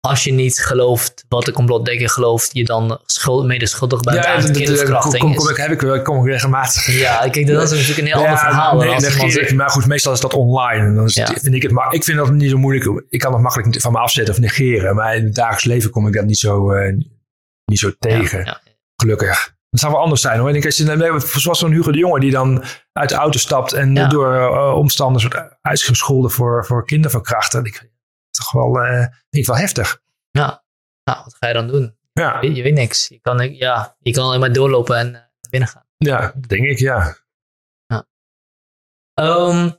als 0.00 0.24
je 0.24 0.32
niet 0.32 0.58
gelooft 0.58 1.24
wat 1.28 1.44
de 1.44 1.52
complotdenker 1.52 2.08
gelooft, 2.10 2.50
je 2.52 2.64
dan 2.64 3.00
schuld, 3.06 3.46
medeschuldig 3.46 4.00
bent 4.00 4.16
aan 4.16 4.22
dat- 4.22 4.34
dat- 4.36 4.46
dat- 4.46 4.56
kinderverkrachting. 4.56 5.22
kom, 5.22 5.34
kom, 5.34 5.48
ik, 5.48 5.56
heb 5.56 5.70
ik, 5.70 5.80
wel- 5.80 6.02
kom 6.02 6.18
ik 6.26 6.32
regelmatig. 6.32 6.86
Ja, 6.98 7.28
kijk, 7.28 7.46
dat 7.46 7.62
is 7.62 7.70
natuurlijk 7.70 7.98
een 7.98 8.04
heel 8.06 8.14
Ja, 8.22 8.24
ander 8.24 8.38
verhaal. 8.38 8.76
nee, 8.78 9.00
dan 9.00 9.28
ik, 9.28 9.54
maar 9.54 9.70
goed, 9.70 9.86
meestal 9.86 10.12
is 10.12 10.20
dat 10.20 10.34
online. 10.34 10.86
En 10.86 10.94
dan 10.94 11.04
is 11.04 11.14
het- 11.14 11.28
Ja. 11.28 11.34
vind 11.40 11.54
ik, 11.54 11.62
het, 11.62 11.72
ma- 11.72 11.90
ik 11.90 12.04
vind 12.04 12.18
dat 12.18 12.30
niet 12.32 12.50
zo 12.50 12.56
moeilijk. 12.58 13.04
Ik 13.08 13.18
kan 13.20 13.32
dat 13.32 13.40
makkelijk 13.40 13.80
van 13.80 13.92
me 13.92 13.98
afzetten 13.98 14.34
of 14.34 14.40
negeren. 14.40 14.94
Maar 14.94 15.16
in 15.16 15.24
het 15.24 15.34
dagelijks 15.34 15.64
leven 15.64 15.90
kom 15.90 16.06
ik 16.06 16.12
dat 16.12 16.24
niet 16.24 16.38
zo, 16.38 16.70
eh, 16.72 16.94
niet 17.64 17.78
zo 17.78 17.90
tegen. 17.98 18.38
Ja, 18.38 18.44
ja. 18.44 18.60
Gelukkig. 18.96 19.56
Dat 19.70 19.80
zou 19.80 19.92
wel 19.92 20.02
anders 20.02 20.20
zijn 20.20 20.38
hoor. 20.38 20.46
Ik 20.46 20.52
denk, 20.52 20.64
als 20.64 20.76
je, 20.76 21.38
zoals 21.40 21.58
zo'n 21.58 21.72
Hugo 21.72 21.90
de 21.92 21.98
Jonge 21.98 22.20
die 22.20 22.30
dan 22.30 22.64
uit 22.92 23.08
de 23.08 23.14
auto 23.14 23.38
stapt 23.38 23.72
en 23.72 23.94
Ja. 23.94 24.08
door 24.08 24.34
eh, 24.34 24.74
omstanders 24.76 25.24
wordt 25.24 25.56
uitgescholden 25.62 26.30
voor, 26.30 26.66
voor 26.66 26.84
kinderverkrachten. 26.84 27.64
Ik 27.64 27.87
toch 28.50 28.72
wel, 28.72 28.84
eh, 28.84 28.98
vind 29.00 29.12
ik 29.30 29.46
wel 29.46 29.56
heftig. 29.56 30.02
Ja. 30.30 30.64
Nou, 31.04 31.24
wat 31.24 31.34
ga 31.34 31.46
je 31.46 31.52
dan 31.54 31.66
doen? 31.66 31.98
Ja, 32.12 32.40
Je, 32.40 32.54
je 32.54 32.62
weet 32.62 32.74
niks. 32.74 33.08
Je 33.08 33.20
kan, 33.20 33.54
ja, 33.54 33.96
je 33.98 34.12
kan 34.12 34.24
alleen 34.24 34.40
maar 34.40 34.52
doorlopen 34.52 34.96
en 34.96 35.14
eh, 35.14 35.22
binnen 35.50 35.68
gaan. 35.68 35.86
ja 35.96 36.32
denk 36.32 36.64
ik, 36.64 36.78
ja. 36.78 37.16
Ehm, 39.14 39.66
ik 39.66 39.76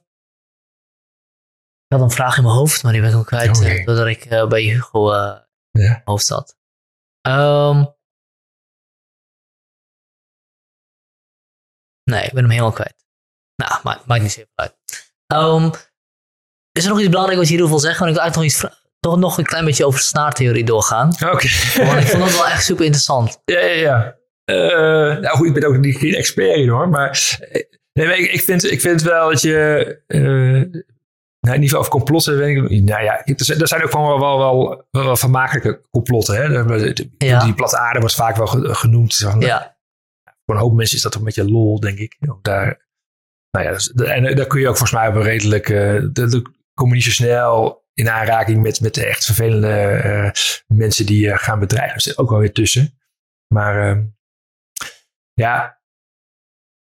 had 1.98 2.02
een 2.02 2.12
vraag 2.12 2.38
in 2.38 2.44
mijn 2.44 2.56
hoofd, 2.56 2.84
maar 2.84 2.92
die 2.92 3.02
ben 3.02 3.10
ik 3.12 3.16
ook 3.16 3.26
kwijt. 3.26 3.58
Oké. 3.58 3.68
eh, 3.68 3.86
doordat 3.86 4.08
ik 4.08 4.30
bij 4.50 4.62
Hugo 4.64 5.12
in 5.12 5.18
Ja. 5.18 5.48
mijn 5.72 6.02
hoofd 6.06 6.26
zat. 6.26 6.58
Ehm, 7.22 7.86
nee, 12.04 12.24
ik 12.24 12.32
ben 12.34 12.42
hem 12.42 12.50
helemaal 12.50 12.72
kwijt. 12.72 13.06
Nou, 13.56 13.82
maakt, 13.84 14.06
maakt 14.06 14.22
niet 14.22 14.32
zoveel 14.32 14.52
uit. 14.56 14.78
Ehm, 15.28 15.72
is 16.80 16.86
er 16.86 16.90
nog 16.92 17.00
iets 17.00 17.10
belangrijks 17.10 17.40
wat 17.42 17.48
je 17.50 17.54
hierover 17.56 17.76
wil 17.80 17.86
zeggen? 17.90 18.06
Want 18.06 18.18
ik 18.18 18.22
wil 18.24 18.32
eigenlijk 18.32 18.62
nog, 18.62 18.72
iets 18.72 18.78
toch 19.00 19.18
nog 19.18 19.38
een 19.38 19.46
klein 19.46 19.66
beetje 19.66 19.86
over 19.86 20.00
snaartheorie 20.00 20.64
doorgaan. 20.64 21.08
Oké. 21.14 21.48
Want 21.86 22.00
ik 22.02 22.08
vond 22.08 22.24
dat 22.24 22.32
wel 22.34 22.48
echt 22.48 22.64
super 22.64 22.84
interessant. 22.86 23.42
Ja, 23.46 23.60
ja, 23.60 23.74
ja. 23.74 24.18
Eh, 24.46 25.20
nou 25.22 25.38
goed, 25.38 25.48
ik 25.48 25.54
ben 25.54 25.64
ook 25.68 25.78
niet 25.78 25.98
geen 25.98 26.14
expert 26.14 26.56
in 26.56 26.70
hoor. 26.70 26.90
Maar, 26.90 27.38
eh, 27.52 27.64
nee, 27.94 28.08
maar 28.08 28.18
ik, 28.18 28.32
ik, 28.32 28.42
vind, 28.42 28.72
ik 28.72 28.82
vind 28.82 29.02
wel 29.02 29.30
dat 29.30 29.42
je. 29.42 29.58
eh 30.08 30.20
nou, 31.42 31.56
in 31.56 31.62
ieder 31.64 31.64
geval 31.64 31.80
over 31.80 31.92
complotten. 31.92 32.38
Weet 32.38 32.58
ik, 32.58 32.70
niet. 32.70 32.86
nou 32.86 33.04
ja, 33.04 33.24
er 33.26 33.36
zijn- 33.68 33.84
ook 33.84 33.92
gewoon 33.92 34.08
wel, 34.08 34.20
wel, 34.20 34.38
wel, 34.38 34.86
wel, 34.92 35.04
wel 35.04 35.16
vermakelijke 35.16 35.82
complotten. 35.92 36.36
Hè? 36.36 36.48
De- 36.66 36.94
de- 36.94 37.10
Ja. 37.18 37.44
Die 37.44 37.54
platte 37.54 37.78
aarde 37.78 38.00
wordt 38.00 38.16
vaak 38.16 38.36
wel 38.36 38.48
ge- 38.48 38.74
genoemd. 38.76 39.16
Van, 39.16 39.40
Ja, 39.40 39.78
Voor 40.46 40.56
een 40.56 40.62
hoop 40.62 40.74
mensen 40.74 40.96
is 40.98 41.02
dat 41.04 41.12
toch 41.12 41.22
een 41.22 41.28
beetje 41.28 41.50
lol, 41.52 41.80
denk 41.80 41.98
ik. 41.98 42.18
Daar, 42.42 42.88
nou 43.52 43.66
ja, 43.66 43.72
dus- 43.72 43.92
en 43.94 44.36
daar 44.36 44.48
kun 44.48 44.60
je 44.60 44.68
ook 44.68 44.78
volgens 44.78 45.00
mij 45.00 45.08
op 45.10 45.16
een 45.16 45.22
redelijk. 45.22 45.68
de, 45.68 46.10
de, 46.14 46.42
kom 46.80 46.90
je 46.90 46.96
niet 46.96 47.04
zo 47.04 47.12
snel 47.12 47.86
in 47.94 48.10
aanraking 48.10 48.62
met, 48.62 48.82
met 48.82 48.94
de 48.94 49.06
echt 49.06 49.26
vervelende 49.26 49.74
eh, 49.78 50.32
mensen 50.68 51.06
die 51.06 51.32
eh, 51.32 51.38
gaan 51.38 51.60
bedreigen. 51.60 51.96
Er 51.96 52.02
zit 52.02 52.18
ook 52.18 52.30
wel 52.30 52.40
weer 52.40 52.54
tussen. 52.54 53.00
Maar 53.48 53.90
eh, 53.90 54.04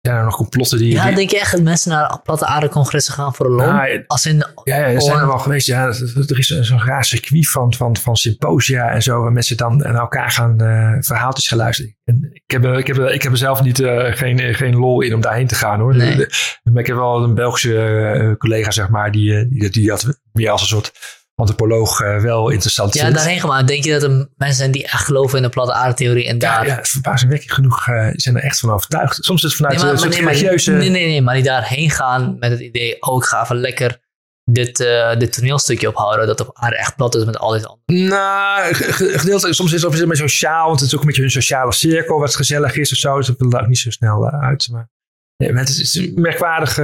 ja, 0.06 0.11
zijn 0.11 0.18
er 0.18 0.23
nog 0.26 0.36
complotten 0.36 0.77
die. 0.77 0.91
ja 0.91 1.06
die- 1.07 1.15
denk 1.15 1.30
je 1.30 1.40
echt 1.40 1.52
dat 1.52 1.61
mensen 1.61 1.91
naar 1.91 2.19
platte 2.23 2.45
aarde-congressen 2.45 3.14
gaan 3.14 3.36
voor 3.36 3.49
lol? 3.49 3.65
Nou, 3.65 4.03
Als 4.07 4.26
in, 4.26 4.36
ja, 4.64 4.76
ja, 4.76 4.84
er 4.86 5.02
zijn 5.02 5.15
er 5.18 5.22
Oh. 5.23 5.27
wel 5.30 5.38
geweest. 5.40 5.68
Ja, 5.68 5.86
er 6.27 6.38
is 6.40 6.48
zo'n 6.48 6.84
raar 6.84 7.06
circuit 7.06 7.49
van, 7.49 7.73
van, 7.73 7.98
van 7.98 8.15
symposia 8.15 8.90
en 8.90 9.02
zo. 9.02 9.22
Waar 9.22 9.32
mensen 9.32 9.57
dan 9.57 9.77
naar 9.77 9.95
elkaar 9.95 10.32
gaan 10.32 10.60
eh, 10.61 10.91
verhaaltjes 10.99 11.48
gaan 11.48 11.57
luisteren. 11.57 11.95
En 12.03 12.30
ik, 12.34 12.41
heb, 12.52 12.64
er- 12.64 12.77
ik, 12.77 12.88
heb, 12.88 12.98
ik 12.98 13.22
heb 13.23 13.32
er 13.32 13.38
zelf 13.38 13.61
niet, 13.64 13.80
eh, 13.80 14.14
geen, 14.14 14.56
geen 14.56 14.76
lol 14.76 15.02
in 15.02 15.14
om 15.14 15.22
daarheen 15.22 15.48
te 15.48 15.56
gaan 15.56 15.80
hoor. 15.80 15.95
Nee. 15.95 16.26
Maar 16.64 16.82
ik 16.82 16.88
heb 16.88 16.95
wel 16.95 17.23
een 17.23 17.34
Belgische 17.36 17.77
eh, 17.86 18.36
collega, 18.38 18.72
zeg 18.72 18.90
maar, 18.90 19.11
die, 19.11 19.48
die, 19.49 19.69
die 19.69 19.88
dat 19.88 20.19
meer 20.34 20.49
als 20.49 20.61
een 20.61 20.68
soort 20.68 20.91
antropoloog 21.36 22.02
uh, 22.02 22.22
wel 22.22 22.49
interessant 22.49 22.94
ja, 22.94 23.02
vindt. 23.02 23.18
Ja, 23.18 23.24
daarheen 23.24 23.48
maar 23.48 23.66
denk 23.66 23.84
je 23.84 23.91
dat 23.91 24.03
er 24.03 24.10
mensen 24.10 24.57
zijn 24.57 24.72
die 24.72 24.84
echt 24.84 25.06
geloven 25.06 25.38
in 25.38 25.44
de 25.44 25.49
platte 25.49 25.74
aardetheorie 25.74 26.28
en 26.28 26.40
daar... 26.40 26.68
Ja, 26.68 26.76
ja 26.76 26.84
verbazingwekkend 26.84 27.52
genoeg 27.52 27.88
uh, 27.88 28.10
zijn 28.12 28.36
er 28.36 28.44
echt 28.44 28.60
van 28.60 28.72
overtuigd. 28.72 29.18
Soms 29.26 29.44
is 29.44 29.49
het 29.49 29.57
vanuit 29.57 29.76
nee, 29.76 29.94
maar, 29.94 30.03
een 30.03 30.10
nee, 30.10 30.20
religieuze... 30.20 30.72
Nee, 30.72 30.90
nee, 30.90 31.07
nee, 31.07 31.22
maar 31.22 31.34
die 31.34 31.44
daarheen 31.44 31.90
gaan 31.90 32.36
met 32.40 32.52
het 32.52 32.60
idee, 32.60 33.02
oh, 33.02 33.18
ik 33.18 33.24
ga 33.24 33.44
even 33.44 33.56
lekker 33.56 34.03
dit, 34.44 34.80
uh, 34.80 35.16
dit 35.16 35.34
toneelstukje 35.34 35.88
ophouden, 35.88 36.28
dat 36.28 36.40
op 36.40 36.49
aarde 36.53 36.78
echt 36.78 36.95
plat 36.95 37.16
is 37.16 37.26
met 37.26 37.38
al 37.38 37.52
dit 37.52 37.68
andere. 37.68 38.10
Nou, 38.10 38.74
gedeeltelijk, 38.74 39.56
soms 39.56 39.74
is 39.74 39.82
het 39.82 39.94
ook 39.94 40.06
met 40.06 40.18
zo'n 40.18 40.28
sjaal, 40.28 40.68
want 40.68 40.80
het 40.80 40.90
is 40.90 40.95
ook 40.95 41.02
een 41.02 41.07
beetje 41.07 41.24
een 41.24 41.32
sociale 41.32 41.74
cirkel 41.74 42.20
wat 42.20 42.36
gezellig 42.36 42.76
is 42.76 42.91
of 42.91 42.98
zo, 42.98 43.18
dus 43.18 43.28
dat 43.28 43.38
wil 43.38 43.52
er 43.52 43.62
ook 43.62 43.68
niet 43.68 43.78
zo 43.78 43.90
snel 43.90 44.30
uit. 44.30 44.70
Maar, 44.72 44.90
nee, 45.38 45.53
maar 45.53 45.64
het 45.64 45.70
is, 45.70 45.95
een 45.95 46.14
merkwaardig... 46.16 46.78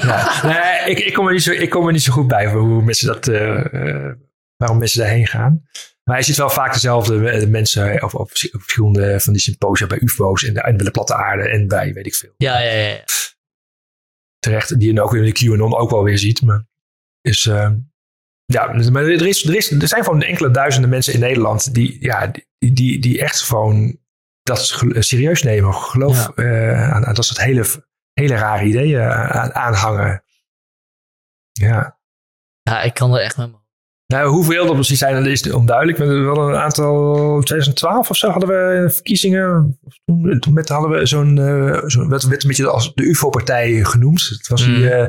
ja. 0.00 0.40
nee, 0.48 0.90
ik, 0.90 1.04
ik, 1.04 1.12
kom 1.12 1.26
er 1.26 1.32
niet 1.32 1.42
zo, 1.42 1.50
ik 1.50 1.70
kom 1.70 1.86
er 1.86 1.92
niet 1.92 2.02
zo 2.02 2.12
goed 2.12 2.26
bij 2.26 2.46
hoe 2.46 2.82
mensen 2.82 3.06
dat, 3.06 3.28
uh, 3.28 4.12
waarom 4.56 4.78
mensen 4.78 5.00
daarheen 5.00 5.26
gaan. 5.26 5.62
Maar 6.04 6.18
je 6.18 6.24
ziet 6.24 6.36
wel 6.36 6.50
vaak 6.50 6.72
dezelfde 6.72 7.46
mensen 7.46 8.02
of, 8.02 8.14
of, 8.14 8.30
verschillende 8.32 9.20
van 9.20 9.32
die 9.32 9.42
symposia 9.42 9.86
bij 9.86 10.00
UFO's 10.00 10.44
en, 10.44 10.54
de, 10.54 10.60
en 10.60 10.76
bij 10.76 10.84
de 10.84 10.90
platte 10.90 11.14
aarde 11.14 11.48
en 11.48 11.66
bij 11.66 11.92
weet 11.92 12.06
ik 12.06 12.14
veel. 12.14 12.34
Ja, 12.36 12.58
ja, 12.58 12.70
ja. 12.70 12.88
ja. 12.88 13.04
Terecht, 14.38 14.78
die 14.80 14.92
je 14.92 15.02
ook 15.02 15.10
weer 15.10 15.24
in 15.24 15.32
de 15.32 15.44
QAnon 15.44 15.76
ook 15.76 15.90
wel 15.90 16.02
weer 16.02 16.18
ziet. 16.18 16.42
Maar 16.42 16.66
is, 17.20 17.44
uh, 17.44 17.70
ja, 18.44 18.90
maar 18.90 19.04
er, 19.04 19.26
is, 19.26 19.44
er, 19.44 19.56
is, 19.56 19.70
er 19.70 19.88
zijn 19.88 20.04
gewoon 20.04 20.22
enkele 20.22 20.50
duizenden 20.50 20.90
mensen 20.90 21.14
in 21.14 21.20
Nederland 21.20 21.74
die, 21.74 21.96
ja, 22.00 22.32
die, 22.58 22.72
die, 22.72 23.00
die 23.00 23.20
echt 23.20 23.40
gewoon 23.40 23.98
dat 24.42 24.82
serieus 24.98 25.42
nemen. 25.42 25.74
Geloof 25.74 26.30
ja. 26.36 26.44
uh, 26.44 26.92
aan, 26.92 27.14
dat 27.14 27.24
soort 27.24 27.40
hele, 27.40 27.64
hele 28.20 28.34
rare 28.34 28.64
ideeën 28.64 29.02
aan, 29.10 29.54
aanhangen. 29.54 30.22
Ja. 31.52 31.98
Ja, 32.62 32.82
ik 32.82 32.94
kan 32.94 33.14
er 33.14 33.20
echt 33.20 33.36
met 33.36 33.60
nou, 34.10 34.28
hoeveel 34.28 34.66
dat 34.66 34.74
precies 34.74 34.98
zijn, 34.98 35.14
dat 35.14 35.26
is 35.26 35.52
onduidelijk. 35.52 35.98
We 35.98 36.24
hadden 36.26 36.48
een 36.48 36.60
aantal, 36.60 37.40
2012 37.40 38.10
of 38.10 38.16
zo 38.16 38.30
hadden 38.30 38.48
we 38.48 38.90
verkiezingen. 38.90 39.78
Toen, 40.38 40.52
met, 40.52 40.68
hadden 40.68 40.90
we 40.90 41.06
zo'n, 41.06 41.36
uh, 41.36 41.82
zo, 41.86 42.08
werd, 42.08 42.22
werd 42.24 42.42
een 42.42 42.48
beetje 42.48 42.70
als 42.70 42.94
de 42.94 43.02
UFO-partij 43.02 43.84
genoemd. 43.84 44.28
Het 44.28 44.48
was 44.48 44.64
die 44.64 44.76
uh, 44.76 45.06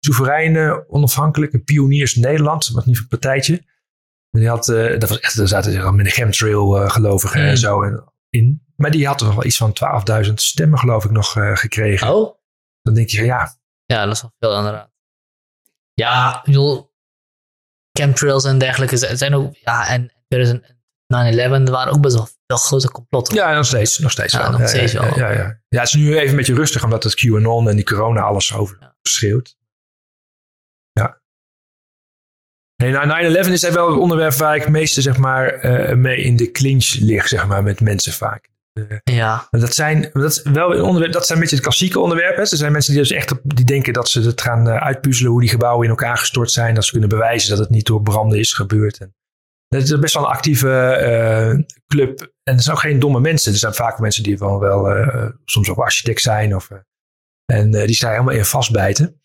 soevereine, 0.00 0.84
onafhankelijke 0.88 1.58
pioniers 1.58 2.14
Nederland. 2.14 2.68
Wat 2.68 2.86
niet 2.86 2.98
een 2.98 3.08
partijtje. 3.08 3.54
En 4.30 4.40
die 4.40 4.48
had, 4.48 4.68
uh, 4.68 4.98
dat 4.98 5.08
was 5.08 5.20
echt, 5.20 5.36
daar 5.36 5.48
zaten 5.48 5.74
er 5.74 5.94
met 5.94 6.04
de 6.04 6.10
chemtrail 6.10 6.88
gelovigen 6.88 7.40
mm. 7.40 7.46
en 7.46 7.58
zo 7.58 7.80
in. 8.30 8.62
Maar 8.76 8.90
die 8.90 9.06
had 9.06 9.18
toch 9.18 9.34
wel 9.34 9.44
iets 9.44 9.56
van 9.56 9.76
12.000 10.26 10.32
stemmen 10.34 10.78
geloof 10.78 11.04
ik 11.04 11.10
nog 11.10 11.32
gekregen. 11.54 12.14
Oh? 12.14 12.36
Dan 12.84 12.94
denk 12.94 13.08
je, 13.08 13.24
ja. 13.24 13.56
Ja, 13.84 14.04
dat 14.04 14.14
is 14.14 14.22
wel 14.22 14.32
veel 14.38 14.56
inderdaad. 14.58 14.90
Ja, 15.94 16.38
ik 16.38 16.44
bedoel, 16.44 16.92
chemtrails 17.92 18.44
en 18.44 18.58
dergelijke 18.58 19.16
zijn 19.16 19.34
ook, 19.34 19.54
ja, 19.54 19.88
en 19.88 20.12
9-11 21.14 21.70
waren 21.70 21.92
ook 21.92 22.00
best 22.00 22.14
wel 22.14 22.28
veel 22.46 22.56
grote 22.56 22.90
complotten. 22.90 23.34
Ja, 23.34 23.54
nog 23.54 23.66
steeds. 23.66 23.98
Nog 23.98 24.10
steeds 24.10 24.32
ja, 24.32 24.50
wel. 24.50 24.58
Nog 24.58 24.68
steeds 24.68 24.92
ja, 24.92 25.00
wel. 25.00 25.18
Ja, 25.18 25.30
ja, 25.30 25.60
ja. 25.68 25.80
het 25.80 25.88
is 25.88 25.94
nu 25.94 26.16
even 26.16 26.30
een 26.30 26.36
beetje 26.36 26.54
rustig 26.54 26.84
omdat 26.84 27.04
het 27.04 27.14
QAnon 27.14 27.68
en 27.68 27.76
die 27.76 27.84
corona 27.84 28.20
alles 28.20 28.54
over 28.54 28.94
schreeuwt. 29.02 29.56
Ja. 30.92 31.20
Nee, 32.76 32.92
9-11 33.44 33.50
is 33.50 33.68
wel 33.68 33.90
het 33.90 33.98
onderwerp 33.98 34.32
waar 34.32 34.56
ik 34.56 34.68
meeste 34.68 35.02
zeg 35.02 35.16
maar, 35.16 35.64
uh, 35.64 35.96
mee 35.96 36.16
in 36.16 36.36
de 36.36 36.50
clinch 36.50 36.94
lig, 36.94 37.28
zeg 37.28 37.46
maar, 37.46 37.62
met 37.62 37.80
mensen 37.80 38.12
vaak. 38.12 38.48
Ja. 39.04 39.48
Dat 39.50 39.74
zijn, 39.74 40.10
dat, 40.12 40.40
wel 40.42 40.74
een 40.74 40.82
onderwerp, 40.82 41.12
dat 41.12 41.26
zijn 41.26 41.38
een 41.38 41.44
beetje 41.44 41.56
het 41.56 41.66
klassieke 41.66 42.00
onderwerp. 42.00 42.36
Hè. 42.36 42.40
Er 42.40 42.46
zijn 42.46 42.72
mensen 42.72 42.92
die 42.92 43.02
dus 43.02 43.10
echt 43.10 43.34
die 43.42 43.64
denken 43.64 43.92
dat 43.92 44.08
ze 44.08 44.20
het 44.20 44.40
gaan 44.40 44.68
uh, 44.68 44.76
uitpuzzelen 44.76 45.30
hoe 45.30 45.40
die 45.40 45.50
gebouwen 45.50 45.84
in 45.84 45.90
elkaar 45.90 46.18
gestort 46.18 46.50
zijn. 46.50 46.74
Dat 46.74 46.84
ze 46.84 46.90
kunnen 46.90 47.08
bewijzen 47.08 47.50
dat 47.50 47.58
het 47.58 47.70
niet 47.70 47.86
door 47.86 48.02
branden 48.02 48.38
is 48.38 48.52
gebeurd. 48.52 48.98
En 48.98 49.14
het 49.68 49.82
is 49.82 49.98
best 49.98 50.14
wel 50.14 50.22
een 50.22 50.30
actieve 50.30 50.68
uh, 51.56 51.64
club. 51.86 52.32
En 52.42 52.54
er 52.54 52.62
zijn 52.62 52.76
ook 52.76 52.82
geen 52.82 52.98
domme 52.98 53.20
mensen. 53.20 53.52
Er 53.52 53.58
zijn 53.58 53.74
vaak 53.74 53.98
mensen 53.98 54.22
die 54.22 54.38
van 54.38 54.58
wel 54.58 55.06
soms 55.44 55.68
ook 55.68 55.78
architect 55.78 56.20
zijn. 56.20 56.56
Of, 56.56 56.68
en 57.44 57.70
die 57.70 57.94
staan 57.94 58.10
helemaal 58.10 58.34
in 58.34 58.44
vastbijten. 58.44 59.22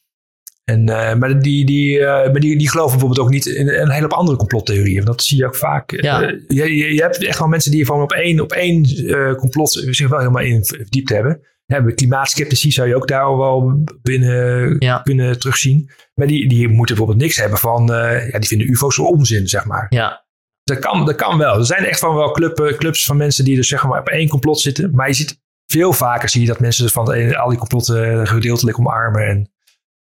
En, 0.70 0.84
maar 1.20 1.40
die, 1.40 1.66
die, 1.66 2.02
maar 2.06 2.40
die, 2.40 2.58
die 2.58 2.70
geloven 2.70 2.92
bijvoorbeeld 2.92 3.28
ook 3.28 3.34
niet 3.34 3.46
in 3.46 3.70
een 3.70 3.90
hele 3.90 4.08
andere 4.08 4.38
complottheorieën. 4.38 5.06
Dat 5.06 5.24
zie 5.24 5.38
je 5.38 5.46
ook 5.46 5.56
vaak. 5.56 5.92
Ja. 5.92 6.22
Uh, 6.22 6.40
je, 6.48 6.76
je, 6.76 6.94
je, 6.94 7.02
hebt 7.02 7.24
echt 7.24 7.40
wel 7.40 7.48
mensen 7.48 7.72
die 7.72 7.86
gewoon 7.86 8.02
op 8.02 8.12
één, 8.12 8.40
op 8.40 8.52
één 8.52 8.88
complot 9.36 9.72
zich 9.90 10.08
wel 10.08 10.20
helemaal 10.20 10.44
in 10.44 10.66
verdiept 10.66 11.10
hebben. 11.10 11.42
Bij 11.66 11.94
klimaatskeptici 11.94 12.72
zou 12.72 12.88
je 12.88 12.96
ook 12.96 13.08
daar 13.08 13.38
wel 13.38 13.84
binnen 14.02 14.76
ja. 14.80 14.98
kunnen 14.98 15.40
terugzien. 15.40 15.90
Maar 16.14 16.28
die, 16.28 16.50
die 16.50 16.68
moeten 16.68 16.96
bijvoorbeeld 16.96 17.26
niks 17.26 17.38
hebben 17.38 17.60
van, 17.60 17.86
ja, 18.32 18.40
die 18.40 18.48
vinden 18.48 18.70
UFO's 18.70 18.96
zo 18.96 19.04
onzin, 19.04 19.48
zeg 19.48 19.66
maar. 19.66 19.86
Ja. 19.90 20.26
Dat 20.64 20.80
kan, 20.80 21.06
dat 21.06 21.16
kan 21.16 21.38
wel. 21.38 21.58
Er 21.58 21.66
zijn 21.66 21.86
echt 21.86 22.00
van 22.00 22.16
wel 22.16 22.32
club, 22.32 22.76
clubs 22.78 23.06
van 23.06 23.18
mensen 23.18 23.46
die 23.46 23.56
dus 23.56 23.68
zeg 23.68 23.84
maar 23.84 24.00
op 24.00 24.08
één 24.08 24.28
complot 24.28 24.60
zitten. 24.60 24.92
Maar 24.96 25.08
je 25.08 25.14
ziet 25.14 25.42
veel 25.66 25.94
vaker 25.94 26.30
zie 26.30 26.42
je 26.42 26.48
dat 26.48 26.60
mensen 26.60 26.90
van 26.90 27.36
al 27.36 27.50
die 27.50 27.58
complotten 27.58 28.28
gedeeltelijk 28.28 28.80
omarmen 28.80 29.28
en 29.28 29.52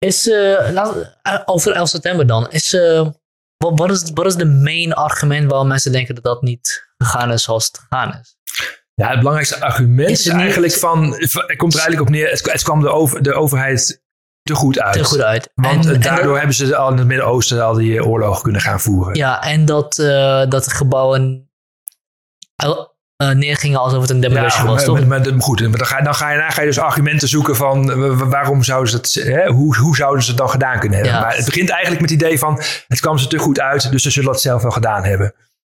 is, 0.05 0.27
uh, 0.27 0.87
over 1.45 1.71
11 1.71 1.89
september 1.89 2.27
dan, 2.27 2.49
is, 2.49 2.73
uh, 2.73 3.07
wat, 3.57 3.79
wat, 3.79 3.91
is, 3.91 4.11
wat 4.13 4.25
is 4.25 4.35
de 4.35 4.45
main 4.45 4.93
argument 4.93 5.49
waarom 5.49 5.67
mensen 5.67 5.91
denken 5.91 6.15
dat 6.15 6.23
dat 6.23 6.41
niet 6.41 6.91
gegaan 6.97 7.31
is 7.31 7.43
zoals 7.43 7.65
het 7.65 7.77
gegaan 7.77 8.19
is? 8.19 8.37
Ja, 8.93 9.07
het 9.07 9.17
belangrijkste 9.17 9.59
argument 9.59 10.09
is, 10.09 10.27
eigenlijk 10.27 10.73
van, 10.73 11.11
het 11.13 11.55
komt 11.57 11.73
er 11.73 11.79
eigenlijk 11.79 12.01
op 12.01 12.09
neer, 12.09 12.29
het, 12.29 12.51
het 12.51 12.63
kwam 12.63 12.81
de, 12.81 12.89
over, 12.89 13.23
de 13.23 13.33
overheid 13.33 14.03
te 14.43 14.55
goed 14.55 14.79
uit. 14.79 14.93
Te 14.93 15.03
goed 15.03 15.21
uit. 15.21 15.51
Want 15.53 15.85
en, 15.85 16.01
daardoor 16.01 16.33
en 16.33 16.37
hebben 16.37 16.55
ze 16.55 16.75
al 16.75 16.91
in 16.91 16.97
het 16.97 17.07
Midden-Oosten 17.07 17.63
al 17.63 17.73
die 17.73 18.05
oorlogen 18.05 18.41
kunnen 18.41 18.61
gaan 18.61 18.79
voeren. 18.79 19.15
Ja, 19.15 19.43
en 19.43 19.65
dat, 19.65 19.97
uh, 19.97 20.45
dat 20.49 20.63
de 20.63 20.71
gebouwen 20.71 21.51
uh, 23.21 23.29
neergingen 23.29 23.79
alsof 23.79 24.01
het 24.01 24.09
een 24.09 24.19
demolition 24.19 24.65
ja, 24.65 24.71
was, 24.71 24.83
toch? 24.83 25.05
Maar, 25.05 25.07
maar, 25.07 25.41
goed, 25.41 25.59
dan 25.59 25.85
ga, 25.85 26.01
dan, 26.01 26.15
ga 26.15 26.31
je, 26.31 26.39
dan 26.39 26.51
ga 26.51 26.61
je 26.61 26.67
dus 26.67 26.79
argumenten 26.79 27.27
zoeken 27.27 27.55
van 27.55 28.29
waarom 28.29 28.63
zouden 28.63 28.89
ze 28.89 28.97
het, 28.97 29.27
hè, 29.33 29.47
hoe, 29.47 29.77
hoe 29.77 29.95
zouden 29.95 30.23
ze 30.23 30.29
het 30.29 30.37
dan 30.37 30.49
gedaan 30.49 30.79
kunnen 30.79 30.97
hebben. 30.97 31.15
Ja. 31.15 31.21
Maar 31.21 31.35
het 31.35 31.45
begint 31.45 31.69
eigenlijk 31.69 32.01
met 32.01 32.09
het 32.09 32.21
idee 32.21 32.39
van 32.39 32.61
het 32.87 32.99
kwam 32.99 33.17
ze 33.17 33.27
te 33.27 33.37
goed 33.37 33.59
uit, 33.59 33.91
dus 33.91 34.03
ze 34.03 34.09
zullen 34.09 34.31
het 34.31 34.41
zelf 34.41 34.61
wel 34.61 34.71
gedaan 34.71 35.03
hebben. 35.03 35.33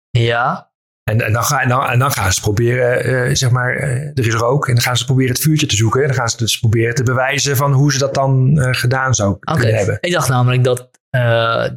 Ja. 0.10 0.74
En, 1.04 1.22
en, 1.22 1.34
dan, 1.34 1.44
ga, 1.44 1.62
en, 1.62 1.70
dan, 1.70 1.86
en 1.86 2.00
dan 2.00 2.12
gaan 2.12 2.34
ze 2.34 2.42
proberen, 2.42 3.10
uh, 3.10 3.36
zeg 3.36 3.50
maar, 3.50 3.76
uh, 3.76 3.84
er 3.94 4.28
is 4.28 4.34
rook. 4.34 4.68
En 4.68 4.74
dan 4.74 4.84
gaan 4.84 4.98
ze 4.98 5.06
proberen 5.06 5.32
het 5.32 5.42
vuurtje 5.42 5.68
te 5.68 5.76
zoeken. 5.76 6.02
En 6.02 6.08
dan 6.08 6.16
gaan 6.16 6.30
ze 6.30 6.38
dus 6.38 6.60
proberen 6.60 6.96
te 6.96 7.04
bewijzen 7.04 7.56
van 7.56 7.74
hoe 7.74 7.92
ze 7.92 7.98
dat 7.98 8.14
dan 8.14 8.58
gedaan 8.72 9.14
zou 9.14 9.32
okay. 9.32 9.56
kunnen 9.56 9.76
hebben. 9.76 9.98
Ik 10.02 10.12
dacht 10.12 10.30
namelijk 10.30 10.64
dat, 10.64 10.90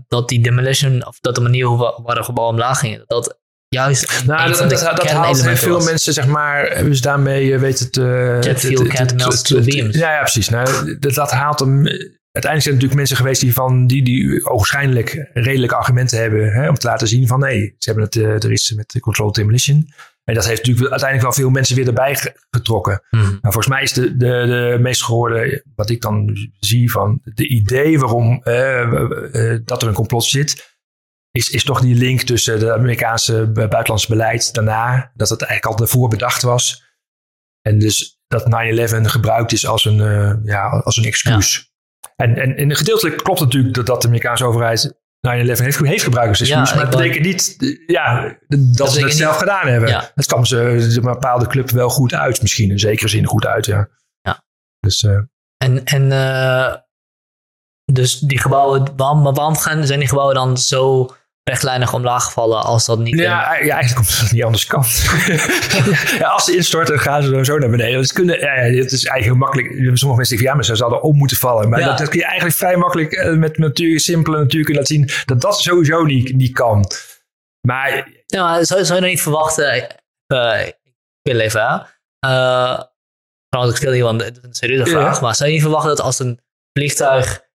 dat 0.08 0.28
die 0.28 0.40
demolition, 0.40 1.06
of 1.06 1.20
dat 1.20 1.34
de 1.34 1.40
manier 1.40 1.66
hoe 1.66 1.94
waar 2.04 2.14
de 2.14 2.22
gebouwen 2.22 2.56
omlaag 2.56 2.78
gingen, 2.78 3.04
dat 3.06 3.38
juist. 3.68 4.24
Nou, 4.26 4.50
dat, 4.50 4.58
dat, 4.58 4.70
dat 4.70 5.10
haalt 5.10 5.44
heel 5.44 5.56
veel 5.56 5.74
was. 5.74 5.84
mensen, 5.84 6.12
zeg 6.12 6.26
maar, 6.26 6.84
ze 6.92 7.00
daarmee, 7.00 7.58
weet 7.58 7.78
het. 7.78 7.96
Jet 8.44 8.60
fuel 8.60 8.86
can't 8.86 9.16
melt 9.16 9.34
steel 9.34 9.62
beams. 9.62 9.96
Ja, 9.96 10.12
ja, 10.12 10.20
precies. 10.20 10.48
Nou, 10.48 10.96
dat, 10.98 11.14
dat 11.14 11.30
haalt 11.30 11.58
hem. 11.58 11.86
Uiteindelijk 12.32 12.62
zijn 12.62 12.74
er 12.74 12.88
natuurlijk 12.88 12.94
mensen 12.94 13.16
geweest 13.16 13.40
die 13.40 13.52
van 13.52 13.86
die, 13.86 14.02
die 14.02 14.46
ogenschijnlijk 14.46 15.30
redelijke 15.32 15.74
argumenten 15.74 16.18
hebben 16.18 16.52
hè, 16.52 16.68
om 16.68 16.74
te 16.74 16.86
laten 16.86 17.08
zien 17.08 17.26
van 17.26 17.40
nee, 17.40 17.74
ze 17.78 17.90
hebben 17.90 18.04
het 18.04 18.14
uh, 18.14 18.44
er 18.44 18.52
is 18.52 18.72
met 18.76 18.90
de 18.90 19.00
controlled 19.00 19.34
demolition. 19.34 19.88
En 20.24 20.34
dat 20.34 20.46
heeft 20.46 20.66
natuurlijk 20.66 20.90
uiteindelijk 20.90 21.34
wel 21.34 21.44
veel 21.44 21.50
mensen 21.50 21.76
weer 21.76 21.86
erbij 21.86 22.18
getrokken. 22.50 23.02
Mm. 23.10 23.20
Nou, 23.20 23.38
volgens 23.40 23.66
mij 23.66 23.82
is 23.82 23.92
de, 23.92 24.16
de, 24.16 24.26
de 24.26 24.76
meest 24.80 25.04
gehoorde, 25.04 25.64
wat 25.74 25.90
ik 25.90 26.00
dan 26.00 26.36
zie 26.58 26.90
van 26.90 27.20
de 27.24 27.48
idee 27.48 27.98
waarom 27.98 28.40
uh, 28.44 28.92
uh, 29.32 29.58
dat 29.64 29.82
er 29.82 29.88
een 29.88 29.94
complot 29.94 30.24
zit, 30.24 30.77
is, 31.30 31.50
is 31.50 31.64
toch 31.64 31.80
die 31.80 31.94
link 31.94 32.20
tussen 32.20 32.58
de 32.58 32.72
Amerikaanse 32.72 33.46
buitenlandse 33.52 34.08
beleid 34.08 34.54
daarna, 34.54 35.12
dat 35.14 35.28
het 35.28 35.42
eigenlijk 35.42 35.70
al 35.70 35.76
daarvoor 35.76 36.08
bedacht 36.08 36.42
was. 36.42 36.86
En 37.62 37.78
dus 37.78 38.20
dat 38.26 38.44
9-11 38.44 38.48
gebruikt 39.00 39.52
is 39.52 39.66
als 39.66 39.84
een, 39.84 39.98
uh, 39.98 40.32
ja, 40.42 40.68
als 40.68 40.96
een 40.96 41.04
excuus. 41.04 41.54
Ja. 41.54 41.66
En, 42.16 42.36
en, 42.36 42.56
en 42.56 42.76
gedeeltelijk 42.76 43.16
klopt 43.16 43.38
het 43.38 43.48
natuurlijk 43.48 43.74
dat, 43.74 43.86
dat 43.86 44.00
de 44.02 44.06
Amerikaanse 44.06 44.44
overheid 44.44 44.92
9-11 44.92 45.20
heeft, 45.20 45.78
heeft 45.78 46.02
gebruikt 46.02 46.28
als 46.28 46.40
excuus. 46.40 46.70
Ja, 46.70 46.76
maar 46.76 46.90
dat 46.90 47.00
betekent 47.00 47.24
niet 47.24 47.56
ja, 47.86 48.38
dat, 48.46 48.76
dat 48.76 48.92
ze 48.92 49.04
het 49.04 49.14
zelf 49.14 49.32
niet. 49.32 49.40
gedaan 49.40 49.66
hebben. 49.66 49.88
Ja. 49.88 50.10
Het 50.14 50.26
kwam 50.26 50.44
ze 50.44 50.58
een 50.96 51.02
bepaalde 51.02 51.46
club 51.46 51.70
wel 51.70 51.88
goed 51.88 52.14
uit, 52.14 52.42
misschien 52.42 52.70
in 52.70 52.78
zekere 52.78 53.08
zin 53.08 53.24
goed 53.24 53.46
uit. 53.46 53.66
Ja. 53.66 53.88
Ja. 54.20 54.44
Dus, 54.80 55.02
uh, 55.02 55.18
en 55.56 55.84
en 55.84 56.02
uh, 56.02 56.74
dus 57.92 58.18
die 58.18 58.40
gebouwen, 58.40 58.92
waarom, 58.96 59.22
waarom 59.22 59.56
gaan, 59.56 59.86
zijn 59.86 59.98
die 59.98 60.08
gebouwen 60.08 60.34
dan 60.34 60.58
zo 60.58 61.10
rechtlijnig 61.44 61.94
omlaag 61.94 62.24
gevallen 62.24 62.62
als 62.62 62.86
dat 62.86 62.98
niet... 62.98 63.18
Ja, 63.18 63.54
ja 63.54 63.74
eigenlijk 63.74 63.98
omdat 63.98 64.18
het 64.18 64.32
niet 64.32 64.44
anders 64.44 64.66
kan. 64.66 64.84
ja, 66.20 66.28
als 66.28 66.44
ze 66.44 66.56
instorten, 66.56 66.98
gaan 66.98 67.22
ze 67.22 67.44
zo 67.44 67.58
naar 67.58 67.70
beneden. 67.70 68.00
Dus 68.00 68.12
kunnen, 68.12 68.40
ja, 68.40 68.52
het 68.54 68.92
is 68.92 69.04
eigenlijk 69.04 69.40
makkelijk. 69.40 69.68
Sommige 69.68 70.06
mensen 70.06 70.26
denken, 70.28 70.46
ja, 70.46 70.54
maar 70.54 70.64
ze 70.64 70.76
zouden 70.76 71.02
om 71.02 71.16
moeten 71.16 71.36
vallen. 71.36 71.68
Maar 71.68 71.80
Ja. 71.80 71.86
dat, 71.86 71.98
dat 71.98 72.08
kun 72.08 72.18
je 72.18 72.24
eigenlijk 72.24 72.56
vrij 72.56 72.76
makkelijk 72.76 73.12
eh, 73.12 73.32
met 73.32 73.58
natuur, 73.58 74.00
simpele 74.00 74.38
natuur 74.38 74.64
kunnen 74.64 74.82
laten 74.82 74.96
zien 74.96 75.10
dat 75.24 75.40
dat 75.40 75.60
sowieso 75.60 76.04
niet, 76.04 76.36
niet 76.36 76.52
kan. 76.52 76.90
Maar 77.66 78.08
Ja, 78.26 78.64
zou, 78.64 78.84
zou 78.84 78.94
je 78.94 79.00
dan 79.00 79.10
niet 79.10 79.22
verwachten... 79.22 79.88
eh, 80.26 80.66
ik 80.66 80.76
wil 81.22 81.38
even, 81.38 81.60
hè. 81.60 81.74
Uh, 82.26 82.80
trouwens, 83.48 83.74
ik 83.74 83.76
stel 83.76 83.92
hier 83.92 84.02
wel 84.02 84.20
een, 84.22 84.38
serieuze 84.50 84.90
vraag. 84.90 85.20
Maar 85.20 85.34
zou 85.34 85.48
je 85.48 85.54
niet 85.54 85.64
verwachten 85.64 85.90
dat 85.96 86.00
als 86.00 86.18
een 86.18 86.40
vliegtuig 86.78 87.46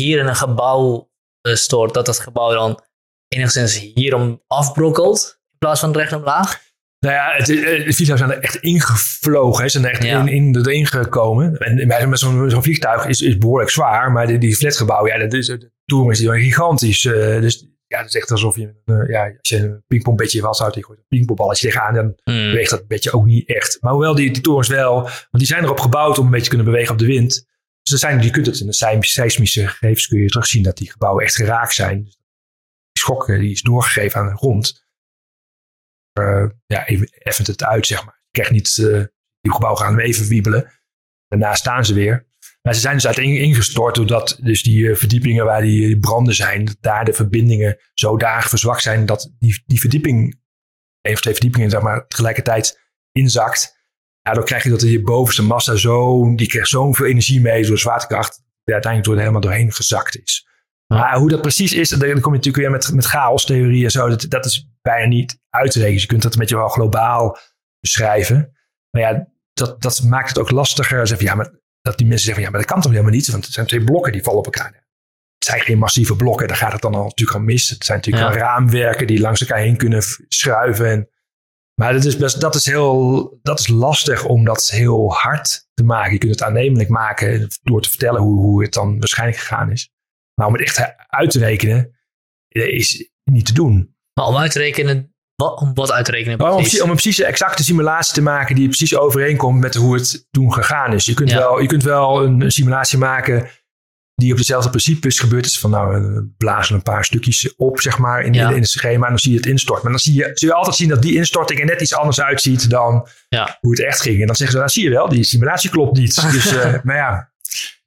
hier 0.00 0.18
in 0.18 0.26
een 0.26 0.36
gebouw 0.36 1.10
stoort 1.42 1.94
dat 1.94 2.06
dat 2.06 2.18
gebouw 2.18 2.52
dan 2.52 2.82
enigszins 3.28 3.78
hierom 3.94 4.42
afbrokkelt 4.46 5.38
in 5.52 5.58
plaats 5.58 5.80
van 5.80 5.92
recht 5.92 6.12
omlaag? 6.12 6.68
Nou 6.98 7.14
ja, 7.14 7.32
het, 7.36 7.46
het, 7.46 7.84
de 7.86 7.92
vliegtuigen 7.92 8.18
zijn 8.18 8.30
er 8.30 8.38
echt 8.38 8.56
ingevlogen. 8.56 9.70
Ze 9.70 9.80
zijn 9.80 9.84
er 9.84 9.90
echt 9.90 10.04
in, 10.04 10.28
in, 10.28 10.56
erin 10.56 10.86
gekomen. 10.86 11.58
En 11.58 12.08
met 12.08 12.18
zo'n 12.18 12.50
zo 12.50 12.60
vliegtuig 12.60 13.06
is, 13.06 13.22
is 13.22 13.38
behoorlijk 13.38 13.70
zwaar. 13.70 14.12
Maar 14.12 14.26
die, 14.26 14.38
die 14.38 14.56
flatgebouw, 14.56 15.06
ja, 15.06 15.18
dat 15.18 15.32
is, 15.32 15.46
de 15.46 15.70
toer 15.84 16.10
is 16.10 16.18
die 16.18 16.30
gigantisch. 16.30 17.04
Uh, 17.04 17.40
dus 17.40 17.66
ja, 17.86 17.98
het 17.98 18.06
is 18.06 18.14
echt 18.14 18.30
alsof 18.30 18.56
je, 18.56 18.74
uh, 18.84 19.08
ja, 19.08 19.24
als 19.24 19.48
je 19.48 19.56
een 19.56 19.84
pingpongbedje 19.86 20.40
washoudt, 20.40 20.74
je 20.74 20.84
gooit 20.84 20.98
een 20.98 21.04
pingpongballetje 21.08 21.68
tegenaan, 21.68 21.94
dan 21.94 22.04
mm. 22.04 22.50
beweegt 22.50 22.70
dat 22.70 22.86
bedje 22.86 23.12
ook 23.12 23.24
niet 23.24 23.48
echt. 23.48 23.78
Maar 23.80 23.92
hoewel 23.92 24.14
die, 24.14 24.32
die 24.32 24.42
torens 24.42 24.68
wel, 24.68 25.02
want 25.02 25.28
die 25.30 25.46
zijn 25.46 25.64
erop 25.64 25.80
gebouwd 25.80 26.18
om 26.18 26.24
een 26.24 26.30
beetje 26.30 26.48
te 26.48 26.54
kunnen 26.54 26.72
bewegen 26.72 26.92
op 26.92 26.98
de 26.98 27.06
wind. 27.06 27.48
Dus 27.82 28.00
zijn, 28.00 28.22
je 28.22 28.30
kunt 28.30 28.46
het 28.46 28.60
in 28.60 28.66
de 28.66 28.98
seismische 29.00 29.68
gegevens 29.68 30.06
kun 30.06 30.20
je 30.20 30.28
terugzien 30.28 30.62
dat 30.62 30.76
die 30.76 30.90
gebouwen 30.90 31.24
echt 31.24 31.34
geraakt 31.34 31.74
zijn. 31.74 32.02
Die 32.02 33.02
schok 33.02 33.26
die 33.26 33.50
is 33.50 33.62
doorgegeven 33.62 34.20
aan 34.20 34.28
de 34.28 34.36
grond. 34.36 34.88
Uh, 36.18 36.48
ja, 36.66 36.86
even 36.86 37.06
effent 37.06 37.46
het 37.46 37.64
uit, 37.64 37.86
zeg 37.86 38.04
maar. 38.04 38.20
Je 38.22 38.30
krijgt 38.30 38.52
niet, 38.52 38.76
uh, 38.76 39.04
die 39.40 39.52
gebouwen 39.52 39.80
gaan 39.80 39.98
even 39.98 40.28
wiebelen. 40.28 40.72
Daarna 41.28 41.54
staan 41.54 41.84
ze 41.84 41.94
weer. 41.94 42.28
Maar 42.62 42.74
ze 42.74 42.80
zijn 42.80 42.94
dus 42.94 43.06
uiteen 43.06 43.36
ingestort 43.36 43.94
doordat 43.94 44.38
dus 44.42 44.62
die 44.62 44.94
verdiepingen 44.94 45.44
waar 45.44 45.60
die 45.60 45.98
branden 45.98 46.34
zijn, 46.34 46.76
daar 46.80 47.04
de 47.04 47.12
verbindingen 47.12 47.78
zodanig 47.94 48.48
verzwakt 48.48 48.82
zijn 48.82 49.06
dat 49.06 49.32
die, 49.38 49.62
die 49.66 49.80
verdieping, 49.80 50.40
één 51.00 51.14
of 51.14 51.20
twee 51.20 51.34
verdiepingen, 51.34 51.70
zeg 51.70 51.80
maar, 51.80 52.06
tegelijkertijd 52.06 52.80
inzakt. 53.12 53.79
Ja, 54.22 54.32
dan 54.32 54.44
krijg 54.44 54.62
je 54.62 54.70
dat 54.70 54.82
je 54.82 55.02
bovenste 55.02 55.42
massa 55.42 55.76
zo, 55.76 56.34
die 56.34 56.46
krijgt 56.46 56.68
zoveel 56.68 57.06
energie 57.06 57.40
mee 57.40 57.66
door 57.66 57.78
zwaartekracht, 57.78 58.42
die 58.64 58.74
uiteindelijk 58.74 59.12
door 59.12 59.20
helemaal 59.20 59.40
doorheen 59.40 59.72
gezakt 59.72 60.20
is. 60.22 60.48
Maar 60.86 61.16
hoe 61.16 61.28
dat 61.28 61.40
precies 61.40 61.72
is, 61.72 61.88
dan 61.88 61.98
kom 61.98 62.32
je 62.32 62.38
natuurlijk 62.38 62.56
weer 62.56 62.70
met, 62.70 62.92
met 62.92 63.04
chaos-theorie 63.04 63.84
en 63.84 63.90
zo. 63.90 64.08
Dat, 64.08 64.26
dat 64.28 64.44
is 64.44 64.68
bijna 64.82 65.06
niet 65.06 65.38
uit 65.50 65.70
te 65.70 65.78
rekenen. 65.78 66.00
Je 66.00 66.06
kunt 66.06 66.22
dat 66.22 66.32
een 66.32 66.38
beetje 66.38 66.56
wel 66.56 66.68
globaal 66.68 67.38
beschrijven. 67.80 68.52
Maar 68.90 69.02
ja, 69.02 69.28
dat, 69.52 69.82
dat 69.82 70.02
maakt 70.02 70.28
het 70.28 70.38
ook 70.38 70.50
lastiger. 70.50 71.06
Zeg, 71.06 71.20
ja, 71.20 71.34
maar, 71.34 71.50
dat 71.80 71.98
die 71.98 72.06
mensen 72.06 72.26
zeggen, 72.26 72.44
ja, 72.44 72.50
maar 72.50 72.60
dat 72.60 72.70
kan 72.70 72.80
toch 72.80 72.90
helemaal 72.90 73.12
niet? 73.12 73.30
Want 73.30 73.44
het 73.44 73.54
zijn 73.54 73.66
twee 73.66 73.84
blokken 73.84 74.12
die 74.12 74.22
vallen 74.22 74.38
op 74.38 74.44
elkaar. 74.44 74.72
Het 75.38 75.48
zijn 75.48 75.60
geen 75.60 75.78
massieve 75.78 76.16
blokken, 76.16 76.48
daar 76.48 76.56
gaat 76.56 76.72
het 76.72 76.82
dan 76.82 76.94
al, 76.94 77.04
natuurlijk 77.04 77.38
al 77.38 77.44
mis. 77.44 77.70
Het 77.70 77.84
zijn 77.84 77.98
natuurlijk 77.98 78.34
ja. 78.34 78.40
raamwerken 78.40 79.06
die 79.06 79.20
langs 79.20 79.40
elkaar 79.40 79.58
heen 79.58 79.76
kunnen 79.76 80.02
schuiven. 80.28 80.90
En, 80.90 81.08
maar 81.80 81.92
dat 81.92 82.04
is, 82.04 82.16
best, 82.16 82.40
dat, 82.40 82.54
is 82.54 82.66
heel, 82.66 83.38
dat 83.42 83.58
is 83.58 83.68
lastig 83.68 84.24
om 84.24 84.44
dat 84.44 84.70
heel 84.70 85.12
hard 85.12 85.68
te 85.74 85.84
maken. 85.84 86.12
Je 86.12 86.18
kunt 86.18 86.32
het 86.32 86.42
aannemelijk 86.42 86.88
maken 86.88 87.48
door 87.62 87.82
te 87.82 87.88
vertellen 87.88 88.20
hoe, 88.20 88.40
hoe 88.40 88.62
het 88.62 88.72
dan 88.72 88.98
waarschijnlijk 88.98 89.38
gegaan 89.38 89.70
is. 89.70 89.90
Maar 90.34 90.46
om 90.46 90.52
het 90.52 90.62
echt 90.62 90.94
uit 91.06 91.30
te 91.30 91.38
rekenen, 91.38 92.00
is 92.48 93.10
niet 93.24 93.46
te 93.46 93.52
doen. 93.52 93.96
Maar 94.14 94.26
om 94.26 94.36
uit 94.36 94.52
te 94.52 94.58
rekenen, 94.58 95.14
wat, 95.34 95.60
om 95.60 95.74
wat 95.74 95.92
uit 95.92 96.04
te 96.04 96.10
rekenen? 96.10 96.40
om, 96.40 96.48
om, 96.56 96.62
een 96.62 96.90
precieze 96.90 97.24
exacte 97.24 97.64
simulatie 97.64 98.14
te 98.14 98.22
maken 98.22 98.54
die 98.54 98.68
precies 98.68 98.96
overeenkomt 98.96 99.60
met 99.60 99.74
hoe 99.74 99.94
het 99.94 100.26
toen 100.30 100.52
gegaan 100.52 100.92
is. 100.92 101.04
Je 101.04 101.14
kunt, 101.14 101.32
wel, 101.32 101.60
je 101.60 101.66
kunt 101.66 101.82
wel 101.82 102.24
een, 102.24 102.50
simulatie 102.50 102.98
maken 102.98 103.48
die 104.20 104.32
op 104.32 104.38
dezelfde 104.38 104.70
principes 104.70 105.18
gebeurd 105.18 105.46
is. 105.46 105.58
Van 105.58 105.70
nou, 105.70 106.02
we 106.02 106.28
blazen 106.36 106.74
een 106.74 106.82
paar 106.82 107.04
stukjes 107.04 107.54
op, 107.56 107.80
zeg 107.80 107.98
maar, 107.98 108.22
in, 108.22 108.34
in, 108.34 108.40
het 108.40 108.68
schema. 108.68 109.04
En 109.04 109.10
dan 109.10 109.18
zie 109.18 109.30
je 109.30 109.36
het 109.36 109.46
instorten. 109.46 109.82
Maar 109.82 109.92
dan 109.92 110.00
zie 110.00 110.14
je, 110.14 110.30
zul 110.34 110.48
je 110.48 110.54
altijd 110.54 110.76
zien 110.76 110.88
dat 110.88 111.02
die 111.02 111.14
instorting 111.14 111.60
er 111.60 111.66
net 111.66 111.80
iets 111.80 111.94
anders 111.94 112.20
uitziet 112.20 112.70
dan 112.70 113.08
hoe 113.60 113.70
het 113.70 113.84
echt 113.84 114.00
ging. 114.00 114.20
En 114.20 114.26
dan 114.26 114.36
zeggen 114.36 114.56
ze, 114.56 114.58
nou 114.58 114.70
zie 114.70 114.84
je 114.84 114.90
wel, 114.90 115.08
die 115.08 115.24
simulatie 115.24 115.70
klopt 115.70 115.96
niet. 115.96 116.22
dus, 116.32 116.52
uh, 116.52 116.74
maar 116.82 116.96
ja, 116.96 117.30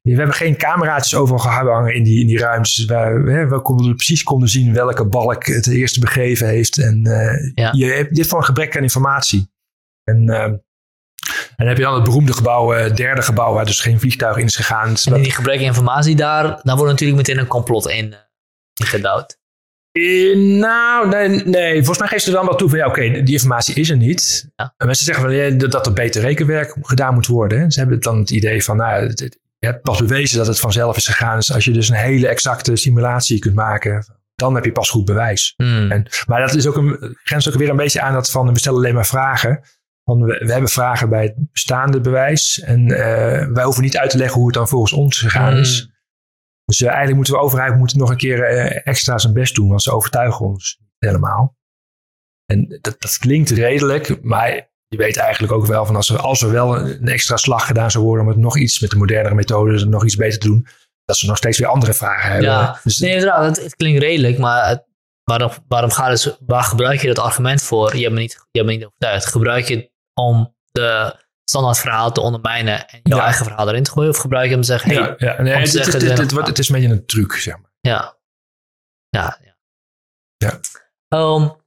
we 0.02 0.16
hebben 0.16 0.36
geen 0.36 0.58
camera's 0.58 1.16
overal 1.16 1.40
gehangen 1.40 1.96
in 1.96 2.04
die, 2.04 2.20
in 2.20 2.28
die 2.28 2.40
ruimtes. 2.40 2.86
Waar 2.86 3.24
we, 3.24 3.48
we 3.48 3.62
konden 3.62 3.96
precies 3.96 4.24
konden 4.24 4.50
zien 4.50 4.74
welke 4.74 5.06
balk 5.06 5.46
het 5.46 5.68
eerste 5.68 6.00
begeven 6.00 6.48
heeft. 6.48 6.78
En 6.78 7.08
uh, 7.08 7.52
ja. 7.56 7.72
je, 7.72 7.86
hebt, 7.86 8.10
je 8.10 8.16
hebt 8.16 8.30
gewoon 8.30 8.44
gebrek 8.44 8.76
aan 8.76 8.84
informatie. 8.84 9.52
En, 10.04 10.24
uh, 10.24 10.54
en 11.50 11.56
dan 11.58 11.68
heb 11.68 11.78
je 11.78 11.84
dan 11.84 11.94
het 11.94 12.04
beroemde 12.04 12.34
gebouw, 12.34 12.76
uh, 12.76 12.96
derde 12.96 13.22
gebouw, 13.22 13.54
waar 13.54 13.66
dus 13.66 13.80
geen 13.80 14.00
vliegtuig 14.00 14.38
in 14.38 14.46
is 14.46 14.56
gegaan. 14.56 14.96
En 15.06 15.16
in 15.16 15.22
die 15.22 15.32
gebrek 15.32 15.58
aan 15.58 15.64
informatie 15.64 16.16
daar, 16.16 16.60
daar 16.64 16.76
wordt 16.76 16.92
natuurlijk 16.92 17.18
meteen 17.18 17.40
een 17.40 17.48
complot 17.48 17.88
in, 17.88 18.16
in 18.74 18.86
gedouwd. 18.86 19.38
nou, 20.60 21.10
nee, 21.10 21.30
nee, 21.30 21.76
volgens 21.76 22.00
mij 22.00 22.08
geeft 22.08 22.24
ze 22.24 22.32
dan 22.32 22.46
wel 22.46 22.56
toe 22.56 22.70
van 22.70 22.78
ja, 22.78 22.88
oké, 22.88 23.06
okay, 23.06 23.24
die 23.24 23.34
informatie 23.34 23.76
is 23.76 23.90
er 23.90 23.98
niet. 23.98 24.50
Ja. 24.56 24.74
En 24.78 24.86
mensen 24.86 25.06
zeggen 25.06 25.32
ja, 25.32 25.50
dat 25.68 25.86
er 25.86 25.94
beter 25.94 26.22
rekenwerk 26.22 26.76
gedaan 26.82 27.14
moet 27.14 27.28
worden. 27.28 27.72
Ze 27.72 27.80
hebben 27.80 28.00
dan 28.00 28.20
het 28.20 28.30
idee 28.30 28.64
van, 28.64 28.78
nou, 28.78 29.08
het, 29.08 29.40
je 29.64 29.70
hebt 29.70 29.82
pas 29.82 30.00
bewezen 30.00 30.38
dat 30.38 30.48
het 30.48 30.60
vanzelf 30.60 30.98
is 30.98 31.08
gegaan. 31.08 31.36
Dus 31.36 31.54
als 31.54 31.66
je 31.66 31.72
dus 31.72 31.90
een 31.90 31.96
hele 31.96 32.28
exacte 32.28 32.76
simulatie 32.76 33.40
kunt 33.40 33.56
maken, 33.56 34.06
dan 34.36 34.56
heb 34.56 34.66
je 34.66 34.72
pas 34.72 34.90
goed 34.90 35.06
bewijs. 35.06 35.54
Hmm. 35.58 35.92
En, 35.92 36.08
maar 36.28 36.40
dat 36.40 36.54
is 36.54 36.68
ook 36.68 36.76
een, 36.76 37.18
grenst 37.24 37.48
ook 37.48 37.54
weer 37.54 37.70
een 37.70 37.76
beetje 37.76 38.02
aan 38.02 38.14
dat 38.14 38.32
van 38.32 38.54
we 38.54 38.60
stellen 38.60 38.78
alleen 38.78 38.94
maar 38.94 39.06
vragen. 39.06 39.62
Van 40.04 40.24
we, 40.24 40.42
we 40.46 40.52
hebben 40.52 40.70
vragen 40.70 41.10
bij 41.10 41.24
het 41.24 41.52
bestaande 41.52 42.02
bewijs. 42.02 42.60
En 42.60 42.90
uh, 42.90 42.98
wij 43.48 43.64
hoeven 43.64 43.84
niet 43.84 43.98
uit 43.98 44.10
te 44.10 44.18
leggen 44.18 44.38
hoe 44.38 44.46
het 44.46 44.56
dan 44.56 44.68
volgens 44.68 44.94
ons 44.94 45.20
gegaan 45.20 45.58
is. 45.58 45.80
Hmm. 45.80 45.92
Dus 46.66 46.80
uh, 46.80 46.88
eigenlijk 46.88 47.16
moeten 47.16 47.34
we 47.34 47.40
overheid 47.40 47.78
moeten 47.78 47.98
nog 47.98 48.10
een 48.10 48.18
keer 48.18 48.38
uh, 48.38 48.88
extra 48.88 49.18
zijn 49.18 49.34
best 49.34 49.56
doen, 49.56 49.70
want 49.70 49.84
ze 49.84 49.92
overtuigen 49.92 50.46
ons 50.46 50.80
helemaal. 51.00 51.58
En 52.46 52.80
dat, 52.82 53.02
dat 53.02 53.18
klinkt 53.18 53.50
redelijk, 53.50 54.24
maar 54.24 54.72
je 54.88 54.98
weet 54.98 55.18
eigenlijk 55.18 55.54
ook 55.54 55.66
wel 55.66 55.86
van 55.86 55.96
als 55.96 56.10
er, 56.10 56.20
als 56.20 56.42
er 56.42 56.52
wel 56.52 56.78
een 56.78 57.08
extra 57.08 57.38
slag 57.38 57.66
gedaan 57.66 57.92
zou 57.92 58.04
worden 58.04 58.26
om 58.26 58.32
het 58.32 58.40
nog 58.40 58.58
iets 58.58 58.80
met 58.80 58.90
de 58.90 58.98
modernere 58.98 59.36
methodes 59.36 59.84
nog 59.84 60.06
iets 60.06 60.16
beter 60.16 60.40
te 60.40 60.48
doen, 60.48 60.68
dat 61.06 61.18
ze 61.18 61.28
nog 61.28 61.38
steeds 61.38 61.60
weer 61.60 61.68
andere 61.68 61.94
vragen 61.94 62.32
hebben. 62.32 62.50
Ja, 62.50 62.80
dus, 62.84 63.00
nee, 63.00 63.12
inderdaad, 63.12 63.46
het, 63.46 63.64
het, 63.64 63.76
klinkt 63.76 64.02
redelijk, 64.02 64.38
maar 64.38 64.68
het, 64.68 64.84
waarom, 65.24 65.52
waarom 65.68 65.92
gaat 65.92 66.24
het, 66.24 66.38
waar 66.46 66.64
gebruik 66.64 67.02
je 67.02 67.08
dat 67.08 67.20
argument 67.20 67.62
voor? 67.62 67.96
Je 67.96 68.02
hebt 68.02 68.14
me 68.14 68.20
niet, 68.20 68.32
je 68.52 68.60
hebt 68.60 68.66
me 68.72 68.76
niet 68.76 68.86
overtuigd. 68.86 69.26
Gebruik 69.26 69.68
je 69.68 69.92
om 70.14 70.56
de 70.72 71.22
standaard 71.50 71.78
verhaal 71.78 72.12
te 72.12 72.22
ondermijnen 72.22 72.88
en 72.88 73.00
jouw 73.04 73.20
eigen 73.20 73.46
verhaal 73.46 73.70
erin 73.70 73.84
te 73.84 73.92
gooien? 73.92 74.10
Of 74.10 74.18
gebruik 74.18 74.50
je 74.50 74.56
hem 74.56 74.82
hey, 74.82 74.96
ja, 74.96 75.16
ja. 75.18 75.42
Nee, 75.42 75.54
het, 75.54 75.70
zeggen, 75.70 75.94
het, 75.94 76.18
het, 76.18 76.32
het, 76.32 76.48
het, 76.48 76.60
is 76.60 76.70
een 76.70 76.76
beetje 76.76 76.92
een 76.92 77.06
truc, 77.06 77.34
zeg 77.34 77.58
maar. 77.58 77.72
Ja. 77.80 78.18
Ja, 79.10 79.40
ja. 79.42 80.60
Um, 81.08 81.62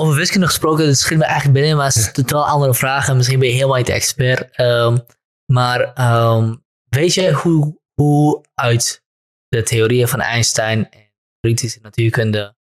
over 0.00 0.14
wiskunde 0.14 0.46
gesproken, 0.46 0.86
het 0.86 0.98
schiet 0.98 1.18
me 1.18 1.24
eigenlijk 1.24 1.54
binnen, 1.54 1.76
maar 1.76 1.86
het 1.86 1.96
is 1.96 2.12
totaal 2.12 2.46
andere 2.46 2.74
vragen. 2.74 3.16
Misschien 3.16 3.38
ben 3.38 3.48
je 3.48 3.54
helemaal 3.54 3.76
niet 3.76 3.86
de 3.86 3.92
expert. 3.92 4.60
Um, 4.60 5.06
maar 5.52 6.10
um, 6.12 6.64
weet 6.88 7.14
je 7.14 7.32
hoe, 7.32 7.80
hoe 7.94 8.44
uit 8.54 9.04
de 9.48 9.62
theorieën 9.62 10.08
van 10.08 10.20
Einstein 10.20 10.90
en 10.90 11.12
theoretische 11.40 11.80
natuurkunde 11.82 12.56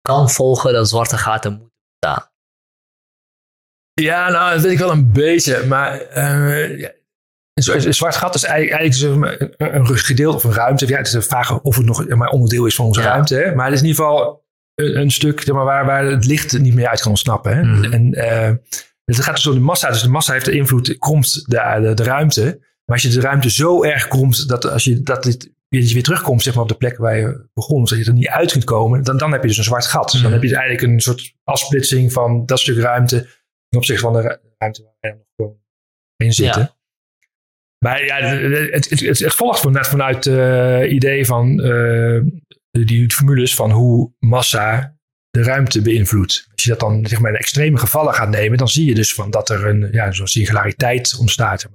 kan 0.00 0.30
volgen 0.30 0.72
dat 0.72 0.88
zwarte 0.88 1.18
gaten 1.18 1.52
moeten 1.52 1.78
bestaan? 1.98 2.31
Ja, 3.94 4.30
nou, 4.30 4.52
dat 4.52 4.62
weet 4.62 4.72
ik 4.72 4.78
wel 4.78 4.90
een 4.90 5.12
beetje. 5.12 5.64
Maar 5.66 6.00
uh, 6.16 6.80
ja, 6.80 6.90
een 7.54 7.94
zwart 7.94 8.16
gat 8.16 8.34
is 8.34 8.44
eigenlijk, 8.44 8.80
eigenlijk 8.80 9.56
een, 9.56 9.96
gedeelte 9.98 10.36
of 10.36 10.44
een 10.44 10.52
ruimte. 10.52 10.88
Ja, 10.88 10.96
het 10.96 11.06
is 11.06 11.12
de 11.12 11.22
vraag 11.22 11.60
of 11.60 11.76
het 11.76 11.86
nog 11.86 12.08
maar 12.08 12.28
onderdeel 12.28 12.66
is 12.66 12.74
van 12.74 12.84
onze 12.84 13.02
ruimte. 13.02 13.34
Hè? 13.34 13.54
Maar 13.54 13.64
het 13.64 13.74
is 13.74 13.80
in 13.80 13.86
ieder 13.86 14.04
geval 14.04 14.44
een, 14.74 15.10
stuk 15.10 15.52
maar, 15.52 15.64
waar, 15.64 15.86
waar 15.86 16.04
het 16.04 16.24
licht 16.24 16.58
niet 16.58 16.74
meer 16.74 16.88
uit 16.88 17.00
kan 17.00 17.10
ontsnappen. 17.10 17.56
Hè? 17.56 17.62
Mhm. 17.62 17.92
En 17.92 18.18
uh, 18.18 18.50
het 19.04 19.20
gaat 19.20 19.34
dus 19.34 19.46
om 19.46 19.54
de 19.54 19.60
massa. 19.60 19.88
Dus 19.88 20.02
de 20.02 20.08
massa 20.08 20.32
heeft 20.32 20.44
de 20.44 20.52
invloed, 20.52 20.98
kromt 20.98 21.44
de, 21.46 21.78
de, 21.82 21.94
de, 21.94 22.02
ruimte. 22.02 22.44
Maar 22.84 22.96
als 22.96 23.02
je 23.02 23.08
de 23.08 23.20
ruimte 23.20 23.50
zo 23.50 23.82
erg 23.82 24.08
kromt 24.08 24.48
dat 24.48 24.70
als 24.70 24.84
je, 24.84 25.02
dat 25.02 25.22
dit, 25.22 25.52
je 25.68 25.92
weer 25.94 26.02
terugkomt 26.02 26.42
zeg 26.42 26.54
maar, 26.54 26.62
op 26.62 26.68
de 26.68 26.74
plek 26.74 26.96
waar 26.96 27.16
je 27.16 27.48
begon, 27.54 27.84
dat 27.84 27.98
je 27.98 28.04
er 28.04 28.12
niet 28.12 28.28
uit 28.28 28.52
kunt 28.52 28.64
komen, 28.64 29.02
dan, 29.02 29.16
dan 29.16 29.32
heb 29.32 29.42
je 29.42 29.48
dus 29.48 29.56
een 29.58 29.64
zwart 29.64 29.86
gat. 29.86 30.10
Dus 30.10 30.22
dan 30.22 30.32
heb 30.32 30.42
je 30.42 30.56
eigenlijk 30.56 30.92
een 30.92 31.00
soort 31.00 31.34
afsplitsing 31.44 32.12
van 32.12 32.46
dat 32.46 32.60
stuk 32.60 32.78
ruimte 32.78 33.28
ten 33.72 33.80
opzichte 33.80 34.02
van 34.02 34.12
de 34.12 34.40
ruimte 34.58 34.82
waar 34.82 35.10
je 35.10 35.16
nog 35.16 35.26
gewoon 35.36 35.60
in 36.16 36.32
zitten. 36.32 36.76
Maar 37.78 38.04
ja, 38.04 38.16
het, 38.16 38.90
het, 38.90 39.00
het, 39.00 39.18
het 39.18 39.34
volgt 39.34 39.60
vanuit, 39.60 39.86
vanuit 39.86 40.24
het 40.24 40.34
uh, 40.34 40.92
idee 40.92 41.26
van 41.26 41.60
uh, 41.66 42.22
die 42.70 43.12
formules 43.12 43.54
van 43.54 43.70
hoe 43.70 44.12
massa 44.18 44.96
de 45.30 45.42
ruimte 45.42 45.82
beïnvloedt. 45.82 46.48
Als 46.52 46.62
je 46.62 46.68
dat 46.68 46.80
dan 46.80 47.06
zeg 47.06 47.20
maar, 47.20 47.30
in 47.30 47.36
extreme 47.36 47.78
gevallen 47.78 48.14
gaat 48.14 48.28
nemen, 48.28 48.58
dan 48.58 48.68
zie 48.68 48.86
je 48.86 48.94
dus 48.94 49.14
van 49.14 49.30
dat 49.30 49.50
er 49.50 49.66
een 49.66 49.88
ja, 49.92 50.12
zo'n 50.12 50.26
singulariteit 50.26 51.16
ontstaat. 51.18 51.68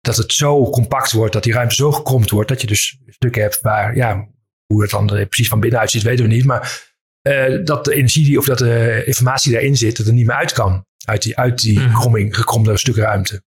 Dat 0.00 0.16
het 0.16 0.32
zo 0.32 0.70
compact 0.70 1.12
wordt, 1.12 1.32
dat 1.32 1.42
die 1.42 1.52
ruimte 1.52 1.74
zo 1.74 1.92
gekromd 1.92 2.30
wordt, 2.30 2.48
dat 2.48 2.60
je 2.60 2.66
dus 2.66 3.00
stukken 3.06 3.42
hebt 3.42 3.60
waar, 3.60 3.96
ja, 3.96 4.28
hoe 4.66 4.82
het 4.82 4.90
dan 4.90 5.06
precies 5.06 5.48
van 5.48 5.60
binnenuit 5.60 5.90
ziet, 5.90 6.02
weten 6.02 6.24
we 6.24 6.34
niet. 6.34 6.44
Maar 6.44 6.87
uh, 7.28 7.64
dat 7.64 7.84
de 7.84 7.94
energie 7.94 8.24
die, 8.24 8.38
of 8.38 8.44
dat 8.44 8.58
de 8.58 9.02
informatie 9.04 9.52
daarin 9.52 9.76
zit, 9.76 9.96
dat 9.96 10.06
er 10.06 10.12
niet 10.12 10.26
meer 10.26 10.36
uit 10.36 10.52
kan. 10.52 10.86
Uit 11.04 11.22
die, 11.22 11.36
uit 11.36 11.62
die 11.62 11.80
mm. 11.80 11.92
kromming, 11.92 12.36
gekromde 12.36 12.78
stuk 12.78 12.96
ruimte. 12.96 13.42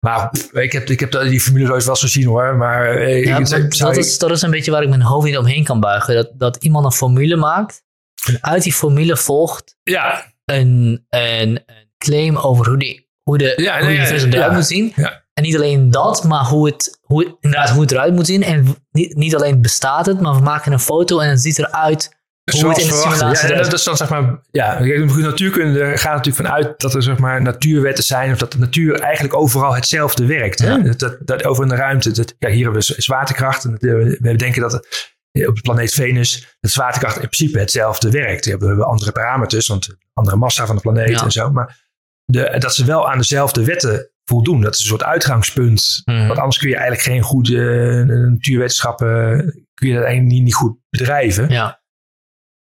Maar 0.00 0.30
ik 0.52 0.72
heb, 0.72 0.88
ik 0.88 1.00
heb 1.00 1.12
die 1.12 1.40
formule 1.40 1.66
nooit 1.66 1.84
wel 1.84 1.92
eens 1.92 2.02
gezien 2.02 2.26
hoor. 2.26 2.56
Maar, 2.56 2.94
eh, 2.94 3.24
ja, 3.24 3.38
dat, 3.78 3.96
is, 3.96 4.18
dat 4.18 4.30
is 4.30 4.42
een 4.42 4.50
beetje 4.50 4.70
waar 4.70 4.82
ik 4.82 4.88
mijn 4.88 5.02
hoofd 5.02 5.26
niet 5.26 5.36
omheen 5.36 5.64
kan 5.64 5.80
buigen. 5.80 6.14
Dat, 6.14 6.30
dat 6.34 6.56
iemand 6.56 6.84
een 6.84 6.92
formule 6.92 7.36
maakt. 7.36 7.82
En 8.26 8.38
uit 8.40 8.62
die 8.62 8.72
formule 8.72 9.16
volgt 9.16 9.76
ja. 9.82 10.32
een, 10.44 11.04
een, 11.08 11.62
een 11.66 11.90
claim 11.98 12.36
over 12.36 12.68
hoe, 12.68 12.78
die, 12.78 13.08
hoe 13.22 13.38
de 13.38 13.52
ja, 13.56 13.78
hoe 13.78 13.88
nee, 13.88 14.26
eruit 14.26 14.52
moet 14.52 14.66
zien. 14.66 14.94
En 15.32 15.42
niet 15.42 15.56
alleen 15.56 15.90
dat, 15.90 16.24
maar 16.24 16.44
hoe 16.44 16.66
het, 16.66 16.98
hoe, 17.00 17.36
inderdaad, 17.40 17.70
hoe 17.70 17.80
het 17.80 17.92
eruit 17.92 18.14
moet 18.14 18.26
zien. 18.26 18.42
En 18.42 18.76
niet, 18.90 19.16
niet 19.16 19.34
alleen 19.34 19.62
bestaat 19.62 20.06
het, 20.06 20.20
maar 20.20 20.34
we 20.34 20.40
maken 20.40 20.72
een 20.72 20.80
foto 20.80 21.18
en 21.18 21.28
het 21.28 21.40
ziet 21.40 21.58
eruit 21.58 22.19
het 22.52 22.78
in 22.78 22.88
de 22.88 22.94
simulatie 22.94 23.48
Ja, 23.48 23.62
dat 23.62 23.72
is 23.72 23.84
dan 23.84 23.96
zeg 23.96 24.08
maar, 24.08 24.40
ja, 24.50 24.78
de 24.78 25.18
natuurkunde 25.18 25.96
gaat 25.96 26.16
natuurlijk 26.16 26.46
vanuit 26.46 26.80
dat 26.80 26.94
er 26.94 27.02
zeg 27.02 27.18
maar 27.18 27.42
natuurwetten 27.42 28.04
zijn 28.04 28.32
of 28.32 28.38
dat 28.38 28.52
de 28.52 28.58
natuur 28.58 29.00
eigenlijk 29.00 29.34
overal 29.34 29.74
hetzelfde 29.74 30.26
werkt. 30.26 30.58
Hè? 30.58 30.68
Ja. 30.68 30.78
Dat, 30.78 30.98
dat, 30.98 31.16
dat 31.20 31.44
over 31.44 31.64
een 31.64 31.76
ruimte, 31.76 32.10
dat, 32.10 32.34
ja, 32.38 32.48
hier 32.48 32.64
hebben 32.64 32.82
we 32.86 32.94
zwaartekracht 32.96 33.64
en 33.64 33.76
we 33.78 34.18
we 34.20 34.36
denken 34.36 34.60
dat 34.60 34.86
eh, 35.32 35.48
op 35.48 35.54
de 35.54 35.60
planeet 35.60 35.94
Venus 35.94 36.56
dat 36.60 36.70
zwaartekracht 36.70 37.14
in 37.14 37.28
principe 37.28 37.58
hetzelfde 37.58 38.10
werkt. 38.10 38.44
We 38.44 38.50
hebben 38.50 38.86
andere 38.86 39.12
parameters, 39.12 39.66
want 39.66 39.96
andere 40.12 40.36
massa 40.36 40.66
van 40.66 40.74
de 40.74 40.82
planeet 40.82 41.18
Ja. 41.18 41.24
en 41.24 41.30
zo, 41.30 41.50
maar 41.50 41.88
de, 42.24 42.56
dat 42.58 42.74
ze 42.74 42.84
wel 42.84 43.10
aan 43.10 43.18
dezelfde 43.18 43.64
wetten 43.64 44.10
voldoen. 44.24 44.60
Dat 44.60 44.74
is 44.74 44.80
een 44.80 44.86
soort 44.86 45.04
uitgangspunt. 45.04 46.02
Mhm. 46.04 46.26
Want 46.26 46.38
anders 46.38 46.58
kun 46.58 46.68
je 46.68 46.76
eigenlijk 46.76 47.04
geen 47.04 47.22
goede 47.22 47.56
eh, 47.58 48.28
natuurwetenschappen, 48.30 49.36
kun 49.74 49.88
je 49.88 49.94
dat 49.94 50.04
eigenlijk 50.04 50.34
niet, 50.34 50.42
niet 50.42 50.54
goed 50.54 50.76
bedrijven. 50.90 51.48
Ja, 51.48 51.79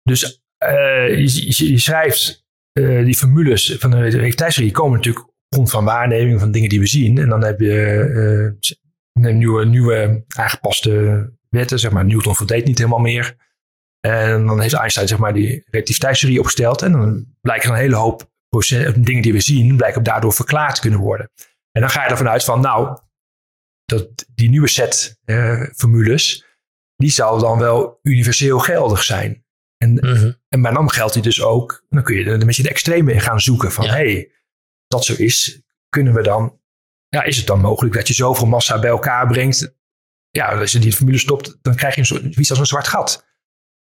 Dus 0.10 0.44
eh, 0.58 1.08
je, 1.10 1.66
je- 1.72 1.78
schrijft 1.80 2.46
eh, 2.72 3.04
die 3.06 3.16
formules 3.16 3.76
van 3.80 3.92
de 3.92 3.98
relativiteitstheorie 3.98 4.74
komen 4.74 4.98
natuurlijk 4.98 5.26
op 5.26 5.34
grond 5.50 5.70
van 5.70 5.86
waarneming 5.86 6.40
van 6.40 6.52
dingen 6.52 6.70
die 6.70 6.80
we 6.80 6.86
zien. 6.88 7.18
En 7.18 7.30
dan 7.30 7.44
heb 7.44 7.60
je 7.60 8.56
eh, 9.14 9.34
nieuwe, 9.34 9.66
nieuwe 9.66 10.24
aangepaste 10.36 11.34
wetten, 11.50 11.80
zeg 11.80 11.92
maar. 11.92 12.06
Newton 12.06 12.36
voldeed 12.36 12.66
niet 12.66 12.78
helemaal 12.78 13.00
meer. 13.00 13.36
En 14.00 14.46
dan 14.46 14.62
heeft 14.62 14.74
Einstein 14.74 15.08
zeg 15.08 15.18
maar 15.18 15.34
die 15.34 15.64
relativiteitstheorie 15.70 16.40
opgesteld. 16.40 16.82
En 16.82 16.92
dan 16.92 17.26
blijken 17.42 17.70
een 17.70 17.76
hele 17.76 17.96
hoop 17.96 18.34
dingen 18.96 19.22
die 19.22 19.34
we 19.34 19.40
zien, 19.42 19.78
blijken 19.78 20.04
daardoor 20.04 20.34
verklaard 20.34 20.80
kunnen 20.80 21.00
worden. 21.00 21.32
En 21.72 21.82
dan 21.82 21.90
ga 21.90 22.04
je 22.04 22.10
ervan 22.10 22.30
uit 22.30 22.44
van, 22.44 22.62
nou, 22.62 22.98
dat 23.86 24.26
die 24.36 24.50
nieuwe 24.50 24.68
set 24.68 25.20
formules, 25.76 26.46
die 26.96 27.10
zal 27.10 27.40
dan 27.40 27.60
wel 27.60 28.00
universeel 28.04 28.60
geldig 28.60 29.04
zijn. 29.04 29.45
En, 29.86 29.94
Mhm. 30.14 30.32
en 30.50 30.60
maar 30.62 30.74
dan 30.74 30.92
geldt 30.92 31.14
die 31.14 31.22
dus 31.24 31.42
ook, 31.42 31.84
dan 31.90 32.04
kun 32.04 32.16
je 32.16 32.24
er 32.26 32.34
een 32.34 32.46
beetje 32.46 32.64
de 32.64 32.70
extreme 32.70 33.14
in 33.14 33.22
gaan 33.22 33.40
zoeken 33.42 33.72
van, 33.72 33.86
Ja. 33.86 33.92
hey, 33.92 34.32
dat 34.88 35.06
zo 35.06 35.14
is, 35.14 35.62
kunnen 35.90 36.14
we 36.14 36.22
dan, 36.24 36.60
ja, 37.10 37.24
is 37.24 37.38
het 37.38 37.48
dan 37.48 37.60
mogelijk 37.62 37.96
dat 37.96 38.08
je 38.08 38.14
zoveel 38.14 38.48
massa 38.48 38.80
bij 38.80 38.90
elkaar 38.90 39.28
brengt? 39.28 39.76
Ja, 40.30 40.60
als 40.60 40.72
je 40.72 40.80
die 40.80 40.94
formule 40.94 41.18
stopt, 41.18 41.58
dan 41.62 41.76
krijg 41.76 41.94
je 41.94 42.00
een 42.00 42.06
soort, 42.08 42.24
iets 42.36 42.50
als 42.50 42.60
een 42.60 42.66
zwart 42.66 42.88
gat. 42.88 43.26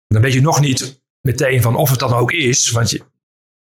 Dan 0.07 0.23
weet 0.23 0.33
je 0.33 0.41
nog 0.41 0.61
niet 0.61 1.03
meteen 1.21 1.63
van 1.63 1.77
of 1.77 1.91
het 1.91 1.99
dan 1.99 2.13
ook 2.13 2.33
is, 2.33 2.71
want 2.71 2.91
je, 2.91 3.03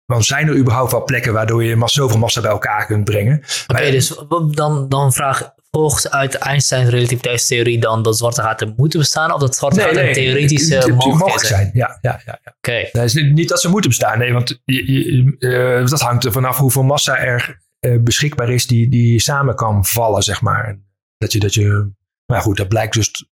want 0.05 0.25
zijn 0.25 0.49
er 0.49 0.57
überhaupt 0.57 0.93
wel 0.93 1.05
plekken 1.05 1.33
waardoor 1.33 1.65
je 1.65 1.83
zoveel 1.85 2.19
massa 2.19 2.41
bij 2.41 2.51
elkaar 2.51 2.87
kunt 2.87 3.05
brengen? 3.05 3.43
Oké, 3.67 3.91
dus 3.91 4.09
dan, 4.51 4.89
dan 4.89 5.13
vraag 5.13 5.55
volgt 5.71 6.11
uit 6.11 6.35
Einsteins 6.35 6.89
relativiteitstheorie 6.91 7.79
dan 7.81 8.03
dat 8.03 8.17
zwarte 8.19 8.43
gaten 8.43 8.75
moeten 8.77 8.99
bestaan 8.99 9.33
of 9.33 9.41
dat 9.41 9.57
zwarte 9.57 9.81
gaten 9.81 10.07
een 10.07 10.13
theoretische 10.13 10.75
het- 10.75 10.85
het- 10.85 10.95
het 10.95 11.05
mogelijkheid 11.05 11.41
zijn? 11.47 11.71
Ja, 11.73 11.99
ja, 12.01 12.21
ja, 12.25 12.39
ja. 12.45 12.55
Nee, 12.93 13.05
is 13.05 13.15
niet- 13.15 13.33
niet 13.35 13.49
dat 13.49 13.61
ze 13.61 13.69
moeten 13.69 13.91
bestaan. 13.91 14.19
Nee, 14.19 14.33
want 14.33 14.61
je, 14.65 14.93
je- 14.93 15.37
eh, 15.39 15.87
dat 15.89 16.01
hangt 16.01 16.25
er 16.25 16.33
vanaf 16.33 16.57
hoeveel 16.57 16.83
massa 16.83 17.19
er 17.19 17.59
eh, 17.81 17.99
beschikbaar 18.01 18.51
is 18.51 18.67
die, 18.67 18.89
die 18.89 19.21
samen 19.21 19.55
kan 19.55 19.85
vallen, 19.85 20.23
zeg 20.23 20.41
maar. 20.43 20.79
Dat 21.19 21.33
je, 21.33 21.39
dat 21.39 21.55
je, 21.55 21.91
maar 22.27 22.41
goed, 22.41 22.57
dat 22.57 22.69
blijkt 22.69 22.95
dus. 22.95 23.29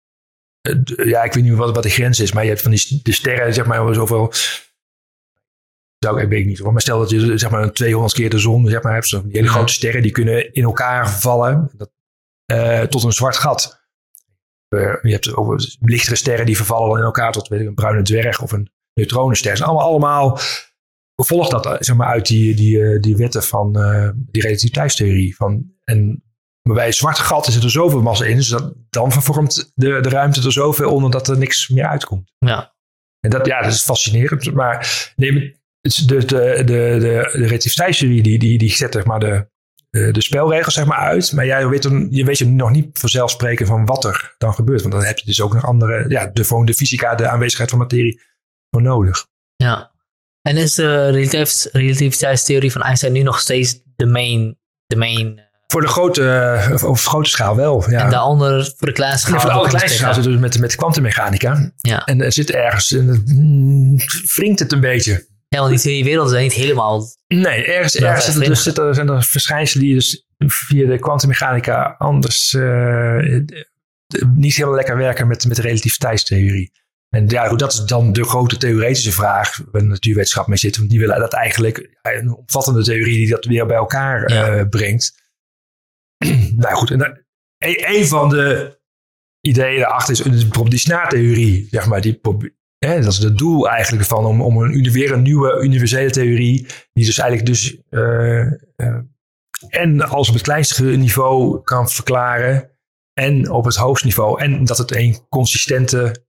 eh, 0.62 0.76
ja, 1.08 1.24
ik 1.24 1.34
weet 1.34 1.44
niet 1.44 1.54
wat, 1.54 1.74
wat 1.76 1.84
de 1.84 1.90
grens 1.90 2.20
is, 2.20 2.32
maar 2.32 2.44
je 2.44 2.50
hebt 2.50 2.62
van 2.62 2.72
die 2.72 3.00
de 3.04 3.12
sterren, 3.12 3.54
zeg 3.54 3.66
maar, 3.66 3.94
zoveel. 3.94 4.32
Zou 6.00 6.22
ik 6.22 6.30
weet 6.30 6.40
ik 6.40 6.46
niet 6.46 6.60
hoor. 6.60 6.72
Maar 6.72 6.82
stel 6.82 7.00
dat 7.00 7.10
je 7.10 7.38
zeg 7.38 7.50
maar 7.50 7.64
een 7.64 7.74
200 7.74 8.14
keer 8.14 8.30
de 8.30 8.38
zon 8.38 8.68
zeg 8.68 8.82
maar, 8.82 8.94
hebt. 8.94 9.08
Zo, 9.08 9.22
die 9.22 9.32
hele 9.32 9.46
Ja. 9.46 9.52
grote 9.52 9.74
sterren 9.74 10.02
die 10.02 10.12
kunnen 10.12 10.54
in 10.54 10.64
elkaar 10.64 11.10
vallen 11.12 11.70
dat, 11.74 11.90
eh, 12.48 12.82
tot 12.82 13.04
een 13.04 13.12
zwart 13.12 13.36
gat. 13.36 13.86
Eh, 14.68 14.96
je 15.02 15.12
hebt 15.12 15.36
lichtere 15.80 16.16
sterren 16.16 16.46
die 16.46 16.56
vervallen 16.56 16.98
in 16.98 17.04
elkaar 17.04 17.32
tot 17.32 17.48
weet 17.48 17.62
ik, 17.62 17.68
een 17.68 17.76
bruine 17.76 18.02
dwerg 18.02 18.42
of 18.42 18.52
een 18.52 18.72
neutronenster. 18.94 19.52
Het 19.52 19.62
allemaal, 19.62 19.86
allemaal 19.86 20.40
volgt 21.16 21.52
dat 21.52 21.66
eh, 21.66 21.76
zeg 21.80 21.96
maar, 21.96 22.08
uit 22.08 22.28
die, 22.28 22.56
die, 22.56 23.00
die 23.00 23.16
wetten 23.16 23.44
van 23.44 23.74
die 24.16 24.42
relativiteitstheorie. 24.42 25.36
Van, 25.36 25.72
en 25.84 26.22
maar 26.62 26.76
bij 26.76 26.88
een 26.88 26.94
zwart 26.94 27.20
gat 27.20 27.46
zit 27.46 27.64
er 27.64 27.72
zoveel 27.72 28.02
massa 28.02 28.26
in, 28.26 28.36
dus 28.36 28.48
dat, 28.48 28.74
dan 28.90 29.12
vervormt 29.12 29.72
de, 29.76 30.00
de 30.02 30.10
ruimte 30.10 30.42
er 30.42 30.52
zoveel 30.52 30.94
onder 30.94 31.12
dat 31.12 31.28
er 31.28 31.38
niks 31.38 31.70
meer 31.70 31.88
uitkomt. 31.88 32.32
ja. 32.38 32.76
En 33.20 33.30
dat, 33.30 33.46
ja, 33.46 33.62
dat 33.62 33.72
is 33.72 33.82
fascinerend. 33.82 34.54
Maar 34.54 35.12
nee, 35.16 35.34
maar 35.34 35.42
het 35.42 35.92
is 35.92 35.96
de, 35.96 36.26
de, 36.26 36.26
de, 36.26 36.64
de, 36.66 37.00
de 37.00 37.46
relativiteitstheorie 37.46 38.24
die, 38.24 38.40
die, 38.40 38.58
die 38.58 38.72
zet 38.72 38.94
zeg 38.94 39.06
maar, 39.06 39.20
de, 39.20 39.48
de, 39.90 40.12
de 40.12 40.22
spelregels 40.22 40.74
zeg 40.74 40.86
maar, 40.86 40.98
uit. 40.98 41.32
Maar 41.32 41.46
jij 41.46 41.68
weet, 41.68 41.84
dan, 41.84 42.08
je 42.10 42.26
weet 42.26 42.38
je 42.38 42.46
nog 42.46 42.72
niet 42.72 43.00
vanzelfsprekend 43.00 43.68
van 43.68 43.86
wat 43.86 44.06
er 44.06 44.36
dan 44.38 44.54
gebeurt. 44.54 44.82
Want 44.82 44.94
dan 44.94 45.04
heb 45.04 45.18
je 45.18 45.26
dus 45.26 45.42
ook 45.42 45.54
nog 45.54 45.66
andere, 45.66 46.06
ja, 46.10 46.30
de, 46.34 46.44
gewoon 46.44 46.66
de 46.66 46.74
fysica, 46.74 47.16
de 47.16 47.28
aanwezigheid 47.28 47.70
van 47.70 47.80
materie 47.80 48.22
voor 48.70 48.82
nodig. 48.82 49.28
Ja. 49.56 49.92
En 50.42 50.58
is 50.58 50.76
de 50.76 51.10
relativiteitstheorie 51.72 52.72
van 52.72 52.82
Einstein 52.82 53.14
nu 53.14 53.22
nog 53.22 53.40
steeds 53.40 53.82
de 53.96 54.06
main, 54.06 54.58
de 54.86 54.96
main 54.96 55.42
Voor 55.68 55.82
de 55.82 55.88
grote, 55.88 56.30
eh, 56.30 56.84
of 56.84 57.06
grote 57.06 57.30
schaal 57.30 57.56
wel. 57.56 57.90
Ja. 57.90 58.04
en 58.04 58.10
daaronder 58.10 58.74
voor 58.78 58.88
de 58.88 58.94
kleine 58.94 59.18
schaal? 59.18 59.34
Ja, 59.34 59.42
voor 59.42 59.70
de 59.70 59.72
nog 59.72 59.90
schaal 59.90 60.14
zitten 60.14 60.32
we 60.32 60.40
met, 60.40 60.60
met 60.60 60.76
kwantummechanica. 60.76 61.72
Ja. 61.78 62.06
En 62.06 62.22
er 62.22 62.32
zit 62.32 62.52
ergens, 62.52 62.92
en 62.92 63.08
het, 63.08 63.28
mm, 63.28 63.98
wringt 64.36 64.60
het 64.60 64.72
een 64.72 64.80
beetje. 64.80 65.28
Ja, 65.48 65.60
want 65.60 65.70
die 65.70 65.80
twee 65.80 66.04
werelden 66.04 66.32
zijn 66.32 66.44
niet 66.44 66.54
helemaal... 66.54 67.06
Nee, 67.28 67.66
ergens, 67.66 67.96
ergens 67.96 68.26
zit 68.26 68.36
er, 68.36 68.48
dus, 68.50 68.64
zit 68.64 68.78
er, 68.78 68.96
zijn 68.96 69.10
er 69.10 69.24
verschijnselen 69.24 69.84
die 69.84 69.94
je 69.94 70.00
dus 70.00 70.28
via 70.38 70.88
de 70.88 71.00
kwantummechanica 71.00 71.96
anders 71.98 72.54
eh, 72.54 73.40
niet 74.34 74.56
helemaal 74.56 74.76
lekker 74.76 74.98
werken 74.98 75.28
met, 75.28 75.48
met 75.48 75.56
de 75.56 75.62
relativiteitstheorie. 75.62 76.72
En 77.10 77.28
ja, 77.28 77.48
goed, 77.48 77.60
dat 77.60 77.74
is 77.74 77.80
dan 77.80 78.14
de 78.14 78.24
grote 78.24 78.58
theoretische 78.58 79.12
vraag 79.12 79.58
waar 79.72 79.82
de 79.82 79.88
natuurwetenschap 79.88 80.48
mee 80.48 80.58
zit. 80.58 80.78
Want 80.78 80.90
die 80.90 81.00
willen 81.00 81.20
dat 81.20 81.34
eigenlijk, 81.34 81.98
een 82.02 82.36
omvattende 82.36 82.84
theorie 82.84 83.16
die 83.18 83.30
dat 83.30 83.46
weer 83.46 83.66
bij 83.66 83.76
elkaar 83.76 84.32
Ja. 84.32 84.48
eh, 84.48 84.68
brengt. 84.70 85.24
nou 86.56 86.76
goed, 86.76 86.92
en 86.92 86.98
dan, 86.98 87.18
een, 87.58 87.96
een 87.96 88.06
van 88.08 88.30
de 88.30 88.80
ideeën 89.42 89.80
daarachter 89.80 90.14
is 90.14 90.22
bijvoorbeeld 90.22 90.70
die 90.70 90.80
snaartheorie, 90.80 91.68
zeg 91.72 91.86
maar. 91.86 92.02
Die, 92.02 92.20
hè, 92.78 93.02
dat 93.02 93.12
is 93.12 93.18
het 93.18 93.38
doel 93.38 93.70
eigenlijk 93.70 94.08
van 94.08 94.26
om, 94.26 94.42
om 94.42 94.62
een, 94.62 94.92
weer 94.92 95.12
een 95.12 95.22
nieuwe 95.22 95.62
universele 95.62 96.10
theorie, 96.10 96.68
die 96.94 97.06
dus 97.06 97.18
eigenlijk 97.18 97.50
dus 97.50 97.78
eh, 97.90 98.46
eh, 98.76 98.98
en 99.70 100.02
als 100.02 100.28
op 100.28 100.34
het 100.34 100.44
kleinste 100.44 100.84
niveau 100.84 101.62
kan 101.64 101.90
verklaren 101.90 102.72
en 103.14 103.52
op 103.52 103.66
het 103.66 103.76
hoogste 103.76 104.06
niveau. 104.06 104.42
En 104.42 104.66
dat 104.66 104.78
het 104.78 104.96
een 104.96 105.28
consistente 105.30 106.26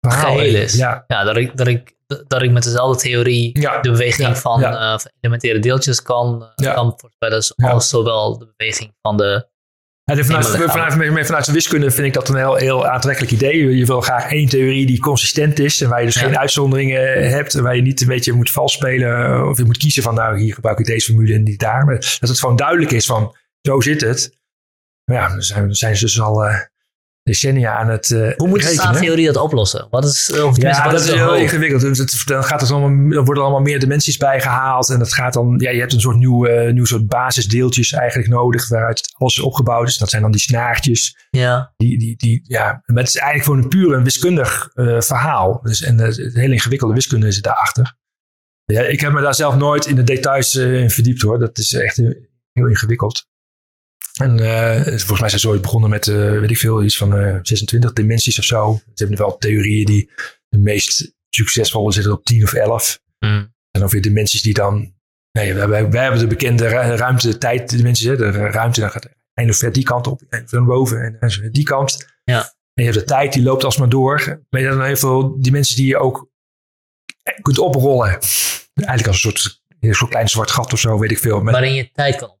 verhaal 0.00 0.36
Geheel 0.36 0.54
is. 0.54 0.74
Ja, 0.74 1.04
Ja, 1.06 1.24
dat 1.24 1.36
ik, 1.36 1.56
dat 1.56 1.66
ik, 1.66 1.96
dat 2.26 2.42
ik 2.42 2.50
met 2.50 2.62
dezelfde 2.62 3.02
theorie 3.02 3.60
Ja, 3.60 3.80
de 3.80 3.90
beweging 3.90 4.28
ja, 4.28 4.36
van, 4.36 4.64
eh, 4.64 4.98
van 4.98 5.10
elementaire 5.20 5.60
deeltjes 5.60 6.02
kan, 6.02 6.52
kan 6.54 6.94
voorspellen. 6.96 7.72
Als 7.72 7.88
zowel 7.88 8.38
de 8.38 8.54
beweging 8.56 8.94
van 9.02 9.16
de... 9.16 9.52
En 10.04 10.24
vanuit, 10.24 10.46
vanuit, 10.46 10.92
vanuit, 10.92 11.26
vanuit 11.26 11.46
de 11.46 11.52
wiskunde 11.52 11.90
vind 11.90 12.06
ik 12.06 12.12
dat 12.12 12.28
een 12.28 12.36
heel, 12.36 12.54
heel 12.54 12.86
aantrekkelijk 12.86 13.32
idee. 13.32 13.76
Je 13.76 13.86
wil 13.86 14.00
graag 14.00 14.30
één 14.30 14.48
theorie 14.48 14.86
die 14.86 15.00
consistent 15.00 15.58
is 15.58 15.80
en 15.80 15.88
waar 15.88 16.00
je 16.00 16.06
dus 16.06 16.14
Ja. 16.14 16.20
geen 16.20 16.38
uitzonderingen 16.38 17.28
hebt. 17.30 17.54
En 17.54 17.62
waar 17.62 17.76
je 17.76 17.82
niet 17.82 18.00
een 18.00 18.06
beetje 18.06 18.32
moet 18.32 18.50
vals 18.50 18.72
spelen 18.72 19.48
of 19.48 19.58
je 19.58 19.64
moet 19.64 19.76
kiezen 19.78 20.02
van 20.02 20.14
nou 20.14 20.38
hier 20.40 20.54
gebruik 20.54 20.78
ik 20.78 20.86
deze 20.86 21.12
formule 21.12 21.34
en 21.34 21.42
niet 21.42 21.58
daar. 21.58 21.84
Maar 21.84 21.94
dat 22.20 22.28
het 22.28 22.40
gewoon 22.40 22.56
duidelijk 22.56 22.90
is 22.90 23.06
van 23.06 23.36
zo 23.60 23.80
zit 23.80 24.00
het. 24.00 24.38
Maar 25.04 25.16
ja, 25.16 25.28
dan 25.28 25.42
zijn, 25.42 25.74
zijn 25.74 25.96
ze 25.96 26.04
dus 26.04 26.20
al 26.20 26.44
eh, 26.44 26.60
decennia 27.24 27.76
aan 27.76 27.88
het 27.88 28.10
eh 28.10 28.18
Hoe 28.36 28.48
moet 28.48 28.60
de 28.60 28.64
rekenen. 28.66 28.72
staaftheorie 28.84 29.26
dat 29.26 29.36
oplossen? 29.36 29.86
Wat 29.90 30.04
is, 30.04 30.30
of 30.30 30.36
tenminste, 30.36 30.60
Ja, 30.60 30.82
wat 30.82 30.92
dat 30.92 31.00
is 31.00 31.12
heel 31.12 31.34
ingewikkeld. 31.36 31.80
Dus 31.80 31.98
het- 31.98 32.22
dan, 32.24 32.44
gaat 32.44 32.60
het 32.60 32.70
allemaal, 32.70 32.88
dan 33.10 33.24
worden 33.24 33.34
er 33.34 33.40
allemaal 33.40 33.60
meer 33.60 33.80
dimensies 33.80 34.16
bijgehaald. 34.16 34.88
En 34.90 34.98
dat 34.98 35.12
gaat 35.12 35.32
dan, 35.32 35.54
ja, 35.58 35.70
je 35.70 35.80
hebt 35.80 35.92
een 35.92 36.00
soort 36.00 36.16
nieuw, 36.16 36.46
eh, 36.46 36.72
nieuw 36.72 36.84
soort 36.84 37.06
basisdeeltjes 37.08 37.92
eigenlijk 37.92 38.28
nodig. 38.30 38.68
Waaruit 38.68 39.12
alles 39.18 39.40
opgebouwd 39.40 39.88
is. 39.88 39.96
Dat 39.98 40.10
zijn 40.10 40.22
dan 40.22 40.30
die 40.30 40.40
snaartjes. 40.40 41.16
Ja, 41.30 41.72
Die, 41.76 41.98
die, 41.98 42.16
die, 42.16 42.40
ja, 42.46 42.82
maar 42.86 42.96
het 43.04 43.08
is 43.14 43.16
eigenlijk 43.16 43.44
gewoon 43.48 43.62
een 43.62 43.68
puur 43.68 43.92
een 43.96 44.04
wiskundig 44.04 44.70
eh, 44.74 45.00
verhaal. 45.00 45.60
Dus, 45.62 45.82
en 45.82 46.00
eh, 46.00 46.06
het 46.06 46.34
hele 46.34 46.52
ingewikkelde 46.52 46.94
wiskunde 46.94 47.32
zit 47.32 47.42
daarachter. 47.44 47.96
Ja, 48.64 48.80
ik 48.82 49.00
heb 49.00 49.12
me 49.12 49.20
daar 49.20 49.34
zelf 49.34 49.56
nooit 49.56 49.86
in 49.86 49.94
de 49.96 50.02
details 50.04 50.54
eh, 50.56 50.80
in 50.80 50.90
verdiept 50.90 51.22
hoor. 51.22 51.38
Dat 51.38 51.58
is 51.58 51.72
echt 51.74 51.98
eh, 51.98 52.08
heel 52.52 52.66
ingewikkeld. 52.68 53.26
En 54.20 54.38
eh, 54.38 54.82
volgens 54.84 55.20
mij 55.20 55.28
zijn 55.28 55.40
ze 55.40 55.48
ooit 55.48 55.62
begonnen 55.62 55.90
met, 55.90 56.08
eh, 56.08 56.14
weet 56.14 56.50
ik 56.50 56.58
veel, 56.58 56.82
iets 56.82 56.96
van 56.96 57.16
eh, 57.16 57.38
26 57.42 57.92
dimensies 57.92 58.38
of 58.38 58.44
zo. 58.44 58.80
Ze 58.84 58.92
hebben 58.94 59.18
wel 59.18 59.38
theorieën 59.38 59.84
die 59.84 60.10
de 60.48 60.58
meest 60.58 61.12
succesvolle 61.30 61.92
zitten 61.92 62.12
op 62.12 62.24
10 62.24 62.42
of 62.42 62.52
11. 62.52 63.00
Hm. 63.18 63.26
En 63.26 63.80
dan 63.80 63.88
weer 63.88 64.02
dimensies 64.02 64.42
die 64.42 64.54
dan. 64.54 64.92
Nee, 65.32 65.54
wij, 65.54 65.78
hebben 65.90 66.18
de 66.18 66.26
bekende 66.26 66.68
ru- 66.68 66.96
ruimte-tijd-dimensies. 66.96 68.06
De 68.06 68.30
ruimte 68.30 68.80
dan 68.80 68.90
gaat 68.90 69.08
eindigt 69.34 69.74
die 69.74 69.84
kant 69.84 70.06
op, 70.06 70.22
en 70.28 70.48
van 70.48 70.64
boven 70.64 71.18
en 71.20 71.48
die 71.52 71.64
kant. 71.64 72.06
Ja. 72.24 72.40
En 72.74 72.84
je 72.84 72.90
hebt 72.90 72.98
de 72.98 73.04
tijd, 73.04 73.32
die 73.32 73.42
loopt 73.42 73.64
alsmaar 73.64 73.88
door. 73.88 74.24
Maar 74.50 74.60
je 74.60 74.66
hebt 74.66 74.78
dan 74.78 74.86
heel 74.86 74.96
veel 74.96 75.40
dimensies 75.40 75.76
die 75.76 75.86
je 75.86 75.98
ook 75.98 76.28
kunt 77.42 77.58
oprollen. 77.58 78.08
Eigenlijk 78.74 79.06
als 79.06 79.24
een 79.24 79.30
soort, 79.30 79.62
een 79.80 79.94
soort 79.94 80.10
klein 80.10 80.28
zwart 80.28 80.50
gat 80.50 80.72
of 80.72 80.80
zo, 80.80 80.98
weet 80.98 81.10
ik 81.10 81.18
veel. 81.18 81.40
Met, 81.40 81.52
waarin 81.52 81.74
je 81.74 81.90
tijd 81.92 82.16
kan 82.16 82.33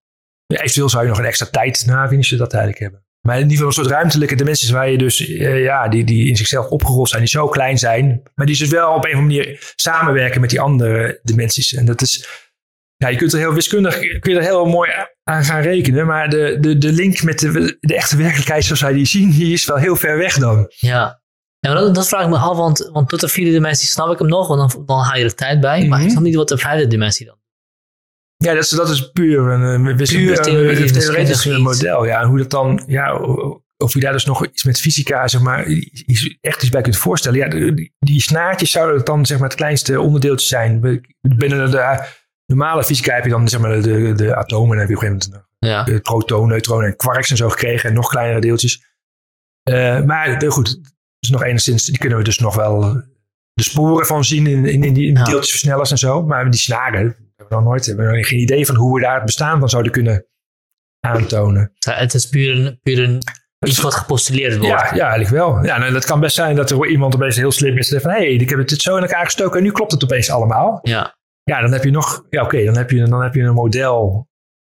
op. 0.54 0.60
eventueel 0.62 0.88
zou 0.88 1.02
je 1.02 1.08
nog 1.08 1.18
een 1.18 1.24
extra 1.24 1.46
tijd 1.50 1.82
na 1.86 2.08
je 2.10 2.36
dat 2.36 2.52
eigenlijk 2.52 2.82
hebben. 2.82 3.02
Maar 3.20 3.34
in 3.36 3.42
ieder 3.42 3.56
geval 3.56 3.66
een 3.68 3.84
soort 3.84 3.88
ruimtelijke 3.96 4.34
dimensies 4.34 4.70
waar 4.70 4.90
je 4.90 4.98
dus, 4.98 5.26
eh, 5.28 5.62
ja, 5.62 5.88
die, 5.88 6.04
die 6.04 6.28
in 6.28 6.36
zichzelf 6.36 6.66
opgerold 6.68 7.08
zijn, 7.08 7.20
die 7.20 7.30
zo 7.30 7.48
klein 7.48 7.78
zijn. 7.78 8.22
Maar 8.34 8.46
die 8.46 8.58
dus 8.58 8.68
wel 8.68 8.94
op 8.94 9.04
een 9.04 9.10
of 9.10 9.18
andere 9.18 9.38
manier 9.38 9.72
samenwerken 9.76 10.40
met 10.40 10.50
die 10.50 10.60
andere 10.60 11.20
dimensies. 11.22 11.74
En 11.74 11.84
dat 11.84 12.00
is, 12.00 12.26
ja, 12.96 13.08
je 13.08 13.16
kunt 13.16 13.32
er 13.32 13.38
heel 13.38 13.52
wiskundig, 13.54 13.98
kun 14.18 14.32
je 14.32 14.38
er 14.38 14.44
heel 14.44 14.64
mooi 14.66 14.90
aan 15.24 15.44
gaan 15.44 15.60
rekenen. 15.62 16.06
Maar 16.06 16.28
de, 16.30 16.56
de, 16.60 16.78
de 16.78 16.92
link 16.92 17.22
met 17.22 17.38
de, 17.38 17.76
de 17.80 17.94
echte 17.94 18.16
werkelijkheid 18.16 18.64
zoals 18.64 18.80
wij 18.80 18.92
die 18.92 19.06
zien, 19.06 19.30
die 19.30 19.52
is 19.52 19.64
wel 19.66 19.76
heel 19.76 19.96
ver 19.96 20.18
weg 20.18 20.38
dan. 20.38 20.66
Ja. 20.76 21.22
Ja, 21.58 21.74
dat, 21.74 21.94
dat 21.94 22.08
vraag 22.08 22.22
ik 22.24 22.28
me 22.30 22.36
af, 22.38 22.56
want, 22.56 22.90
want 22.92 23.08
tot 23.08 23.20
de 23.20 23.28
vierde 23.28 23.50
dimensie 23.50 23.88
snap 23.88 24.10
ik 24.12 24.18
hem 24.18 24.28
nog, 24.28 24.48
want 24.48 24.72
dan, 24.72 24.84
dan 24.86 25.00
haal 25.00 25.16
je 25.18 25.24
er 25.24 25.34
tijd 25.34 25.60
bij. 25.60 25.86
Maar 25.86 25.98
ik 25.98 26.04
Mhm. 26.04 26.12
snap 26.12 26.22
niet 26.22 26.34
wat 26.34 26.48
de 26.48 26.58
vijfde 26.58 26.86
dimensie 26.86 27.26
dan. 27.26 27.36
Ja, 28.44 28.54
dat 28.54 28.62
is, 28.62 28.68
dat 28.68 28.88
is 28.90 29.10
puur 29.10 29.38
een, 29.48 29.62
een 29.62 29.96
theoretisch, 29.96 31.46
model. 31.58 32.04
Ja, 32.06 32.20
en 32.20 32.28
hoe 32.28 32.38
dat 32.38 32.50
dan, 32.50 32.82
ja, 32.86 33.14
of 33.76 33.94
je 33.94 34.00
daar 34.00 34.12
dus 34.12 34.24
nog 34.24 34.46
iets 34.46 34.64
met 34.64 34.80
fysica, 34.80 35.28
zeg 35.28 35.40
maar, 35.40 35.66
iets, 35.66 36.36
echt 36.40 36.62
iets 36.62 36.70
bij 36.70 36.82
kunt 36.82 36.96
voorstellen. 36.96 37.38
Ja, 37.38 37.48
die, 37.48 37.94
die 37.98 38.20
snaartjes 38.20 38.70
zouden 38.70 39.04
dan, 39.04 39.26
zeg 39.26 39.38
maar, 39.38 39.48
het 39.48 39.56
kleinste 39.56 40.00
onderdeeltje 40.00 40.46
zijn. 40.46 40.80
Binnen 41.20 41.70
de 41.70 41.98
normale 42.46 42.84
fysica 42.84 43.14
heb 43.14 43.24
je 43.24 43.30
dan, 43.30 43.48
zeg 43.48 43.60
maar, 43.60 43.82
de, 43.82 44.12
de 44.12 44.34
atomen. 44.36 44.72
En 44.74 44.78
heb 44.80 44.88
je 44.88 44.96
op 44.96 45.02
een 45.02 45.08
gegeven 45.08 45.30
moment 45.30 45.52
Ja. 45.58 45.82
de 45.94 46.00
protonen, 46.00 46.48
neutronen 46.48 46.86
en 46.86 46.96
quarks 46.96 47.30
en 47.30 47.36
zo 47.36 47.48
gekregen. 47.48 47.88
En 47.88 47.94
nog 47.94 48.08
kleinere 48.08 48.40
deeltjes. 48.40 48.84
Eh, 49.62 50.02
maar 50.02 50.42
goed, 50.48 50.80
dus 51.18 51.30
nog 51.30 51.44
enigszins, 51.44 51.84
die 51.84 51.98
kunnen 51.98 52.18
we 52.18 52.24
dus 52.24 52.38
nog 52.38 52.54
wel 52.54 53.02
de 53.52 53.62
sporen 53.62 54.06
van 54.06 54.24
zien 54.24 54.46
in, 54.46 54.64
in, 54.66 54.84
in 54.84 54.94
die 54.94 55.12
Ja. 55.12 55.24
deeltjesversnellers 55.24 55.90
en 55.90 55.98
zo. 55.98 56.22
Maar 56.22 56.50
die 56.50 56.60
snaren 56.60 57.16
hebben 57.48 57.58
we 57.58 57.64
nog 57.64 57.72
nooit, 57.72 57.86
hebben 57.86 58.10
we 58.10 58.24
geen 58.24 58.38
idee 58.38 58.66
van 58.66 58.76
hoe 58.76 58.94
we 58.94 59.00
daar 59.00 59.14
het 59.14 59.24
bestaan 59.24 59.58
van 59.58 59.68
zouden 59.68 59.92
kunnen 59.92 60.26
aantonen. 61.00 61.72
Het 61.78 62.14
is 62.14 62.28
puur 62.28 62.58
een, 62.58 62.78
puur 62.82 63.02
een 63.02 63.22
iets 63.66 63.80
wat 63.80 63.94
gepostuleerd 63.94 64.56
wordt. 64.56 64.68
Ja, 64.68 64.94
ja, 64.94 65.08
eigenlijk 65.08 65.30
wel. 65.30 65.64
Ja, 65.64 65.78
nou, 65.78 65.92
dat 65.92 66.04
kan 66.04 66.20
best 66.20 66.34
zijn 66.34 66.56
dat 66.56 66.70
er 66.70 66.86
iemand 66.86 67.14
opeens 67.14 67.36
heel 67.36 67.52
slim 67.52 67.78
is 67.78 67.92
en 67.92 68.00
zegt 68.00 68.02
van, 68.02 68.12
hé, 68.12 68.18
hey, 68.18 68.34
ik 68.34 68.50
heb 68.50 68.68
dit 68.68 68.80
zo 68.80 68.96
in 68.96 69.02
elkaar 69.02 69.24
gestoken 69.24 69.58
en 69.58 69.64
nu 69.64 69.72
klopt 69.72 69.92
het 69.92 70.04
opeens 70.04 70.30
allemaal. 70.30 70.78
Ja. 70.82 71.18
Ja, 71.42 71.60
dan 71.60 71.72
heb 71.72 71.84
je 71.84 71.90
nog, 71.90 72.26
ja 72.30 72.42
oké, 72.42 72.64
dan, 72.64 72.76
heb 72.76 72.90
je, 72.90 73.04
dan 73.04 73.22
heb 73.22 73.34
je 73.34 73.42
een 73.42 73.54
model 73.54 74.28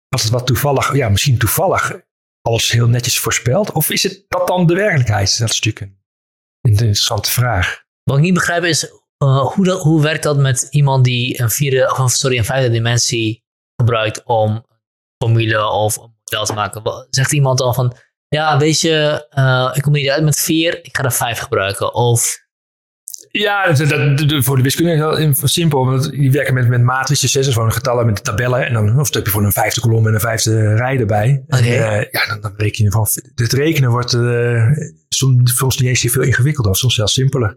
wat, 0.09 0.25
wat 0.25 0.47
toevallig, 0.47 0.95
ja, 0.95 1.09
misschien 1.09 1.39
toevallig 1.39 2.01
alles 2.41 2.71
heel 2.71 2.89
netjes 2.89 3.19
voorspelt. 3.19 3.73
Of 3.73 3.91
is 3.91 4.03
het 4.03 4.25
dat 4.29 4.47
dan 4.47 4.67
de 4.67 4.75
werkelijkheid? 4.75 5.39
Dat 5.39 5.49
is 5.49 5.61
natuurlijk 5.61 5.81
een 5.81 6.71
interessante 6.71 7.31
vraag. 7.31 7.83
Wat 8.03 8.17
ik 8.17 8.23
niet 8.23 8.35
begrijp 8.35 8.63
is, 8.63 9.02
uh, 9.23 9.47
hoe, 9.53 9.65
dat, 9.65 9.83
hoe 9.83 10.03
werkt 10.03 10.23
dat 10.23 10.37
met 10.37 10.67
iemand 10.71 11.05
die 11.05 11.41
een, 11.41 11.51
vierde, 11.51 11.97
of 11.99 12.11
sorry, 12.11 12.39
een 12.39 12.45
vijfde 12.45 12.71
dimensie 12.71 13.45
gebruikt 13.77 14.23
om 14.25 14.51
een 14.51 14.65
formule 15.19 15.69
of 15.69 15.97
een 15.97 16.15
model 16.25 16.45
te 16.45 16.53
maken? 16.53 17.07
Zegt 17.11 17.33
iemand 17.33 17.59
dan 17.59 17.75
van, 17.75 17.97
ja, 18.29 18.59
weet 18.59 18.81
je, 18.81 19.27
uh, 19.39 19.71
ik 19.75 19.83
kom 19.83 19.93
niet 19.93 20.09
uit 20.09 20.25
met 20.25 20.41
vier, 20.41 20.85
ik 20.85 20.97
ga 20.97 21.05
er 21.05 21.13
vijf 21.13 21.39
gebruiken. 21.39 21.95
Of, 21.95 22.41
Ja, 23.31 23.73
dat, 23.73 23.89
dat, 24.29 24.45
voor 24.45 24.57
de 24.57 24.63
wiskunde 24.63 24.93
is 24.93 24.99
dat 24.99 25.19
heel 25.19 25.35
simpel. 25.49 25.87
Want 25.87 26.11
die 26.11 26.33
werken 26.33 26.55
met, 26.55 26.69
met 26.69 26.83
matrices, 26.83 27.33
dus 27.33 27.55
gewoon 27.55 27.73
getallen 27.73 28.07
met 28.07 28.25
tabellen. 28.25 28.67
En 28.67 28.73
dan 28.73 29.01
of 29.01 29.15
heb 29.15 29.25
je 29.25 29.31
gewoon 29.31 29.47
een 29.47 29.53
vijfde 29.53 29.81
kolom 29.81 30.07
en 30.07 30.15
een 30.15 30.21
vijfde 30.21 30.75
rij 30.75 30.99
erbij. 30.99 31.45
En, 31.47 31.59
eh, 31.59 32.11
ja, 32.11 32.27
dan, 32.27 32.41
dan 32.41 32.55
reken 32.57 32.85
je 32.85 32.91
van. 32.91 33.07
Het 33.35 33.53
rekenen 33.53 33.91
wordt 33.91 34.15
eh, 34.15 34.67
soms, 35.09 35.57
soms 35.57 35.79
niet 35.79 35.89
eens 35.89 36.13
veel 36.13 36.23
ingewikkelder, 36.23 36.77
soms 36.77 36.95
zelfs 36.95 37.13
simpeler. 37.13 37.57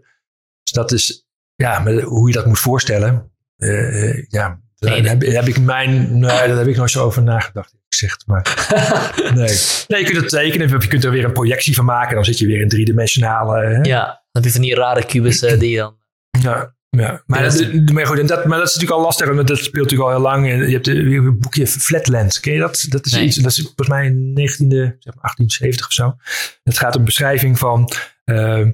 Dus 0.62 0.72
dat 0.72 0.92
is, 0.92 1.25
ja, 1.56 1.78
maar 1.78 1.92
hoe 2.00 2.28
je 2.28 2.34
dat 2.34 2.46
moet 2.46 2.58
voorstellen. 2.58 3.30
eh, 3.56 4.08
eh, 4.10 4.24
ja, 4.28 4.60
daar 4.78 4.90
Nee, 4.90 5.08
heb, 5.08 5.22
heb 5.22 5.46
ik 5.46 5.60
mijn, 5.60 6.10
nee, 6.18 6.20
daar 6.30 6.48
heb 6.56 6.66
ik 6.66 6.76
nooit 6.76 6.90
zo 6.90 7.04
over 7.04 7.22
nagedacht. 7.22 7.72
Ik 7.88 7.94
zeg 7.94 8.10
het 8.12 8.26
maar. 8.26 8.42
Nee. 9.34 9.58
nee, 9.88 10.00
je 10.00 10.04
kunt 10.04 10.16
het 10.20 10.28
tekenen. 10.28 10.68
Je 10.68 10.86
kunt 10.86 11.04
er 11.04 11.10
weer 11.10 11.24
een 11.24 11.32
projectie 11.32 11.74
van 11.74 11.84
maken. 11.84 12.14
Dan 12.14 12.24
zit 12.24 12.38
je 12.38 12.46
weer 12.46 12.60
in 12.60 12.68
driedimensionale. 12.68 13.64
hè. 13.66 13.80
ja, 13.80 14.24
heb 14.32 14.44
je 14.44 14.50
van 14.50 14.60
die 14.60 14.74
rare 14.74 15.06
kubussen 15.06 15.58
die 15.58 15.70
je 15.70 15.76
dan... 15.76 15.96
Ja, 16.40 16.74
ja. 16.90 17.22
Maar, 17.26 17.44
Ja, 17.44 17.48
dat, 17.50 17.58
dat 17.58 17.92
maar, 17.92 18.06
goed, 18.06 18.18
en 18.18 18.26
dat, 18.26 18.44
maar 18.44 18.58
dat 18.58 18.66
is 18.68 18.74
natuurlijk 18.74 19.00
al 19.00 19.06
lastig, 19.06 19.28
want 19.28 19.48
dat 19.48 19.58
speelt 19.58 19.74
natuurlijk 19.74 20.02
al 20.10 20.14
heel 20.14 20.20
lang. 20.24 20.50
En 20.50 20.66
je 20.68 20.72
hebt 20.74 20.86
een 20.86 21.38
boekje 21.38 21.66
Flatland, 21.66 22.40
ken 22.40 22.52
je 22.52 22.58
dat? 22.58 22.86
Dat 22.88 23.06
is, 23.06 23.12
Nee. 23.12 23.24
iets, 23.24 23.36
dat 23.36 23.52
is 23.52 23.60
volgens 23.62 23.88
mij 23.88 24.08
19e, 24.10 24.96
zeg 24.98 25.14
maar 25.14 25.32
1870 25.34 25.86
of 25.86 25.92
zo. 25.92 26.16
Het 26.62 26.78
gaat 26.78 26.96
om 26.96 27.04
beschrijving 27.04 27.58
van 27.58 27.90
eh, 28.24 28.66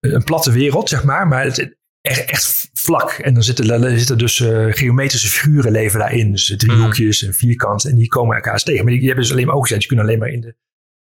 een 0.00 0.24
platte 0.24 0.52
wereld, 0.52 0.88
zeg 0.88 1.04
maar, 1.04 1.28
maar 1.28 1.44
het, 1.44 1.76
echt, 2.06 2.24
echt 2.30 2.70
vlak. 2.72 3.10
En 3.10 3.34
dan 3.34 3.42
zitten, 3.42 3.70
er 3.82 3.98
zitten 3.98 4.18
dus 4.18 4.40
eh, 4.40 4.66
geometrische 4.70 5.28
figuren 5.28 5.72
leven 5.72 5.98
daarin. 5.98 6.30
Dus 6.30 6.54
driehoekjes 6.56 7.22
en 7.22 7.34
vierkant. 7.34 7.84
En 7.84 7.94
die 7.94 8.08
komen 8.08 8.36
elkaar 8.36 8.62
tegen. 8.62 8.82
Maar 8.82 8.90
die, 8.90 8.98
die 8.98 9.06
hebben 9.08 9.24
dus 9.26 9.34
alleen 9.34 9.46
maar 9.46 9.54
ogen. 9.54 9.78
Die 9.78 9.86
kunnen 9.86 10.04
alleen 10.04 10.18
maar 10.18 10.28
in 10.28 10.40
de... 10.40 10.54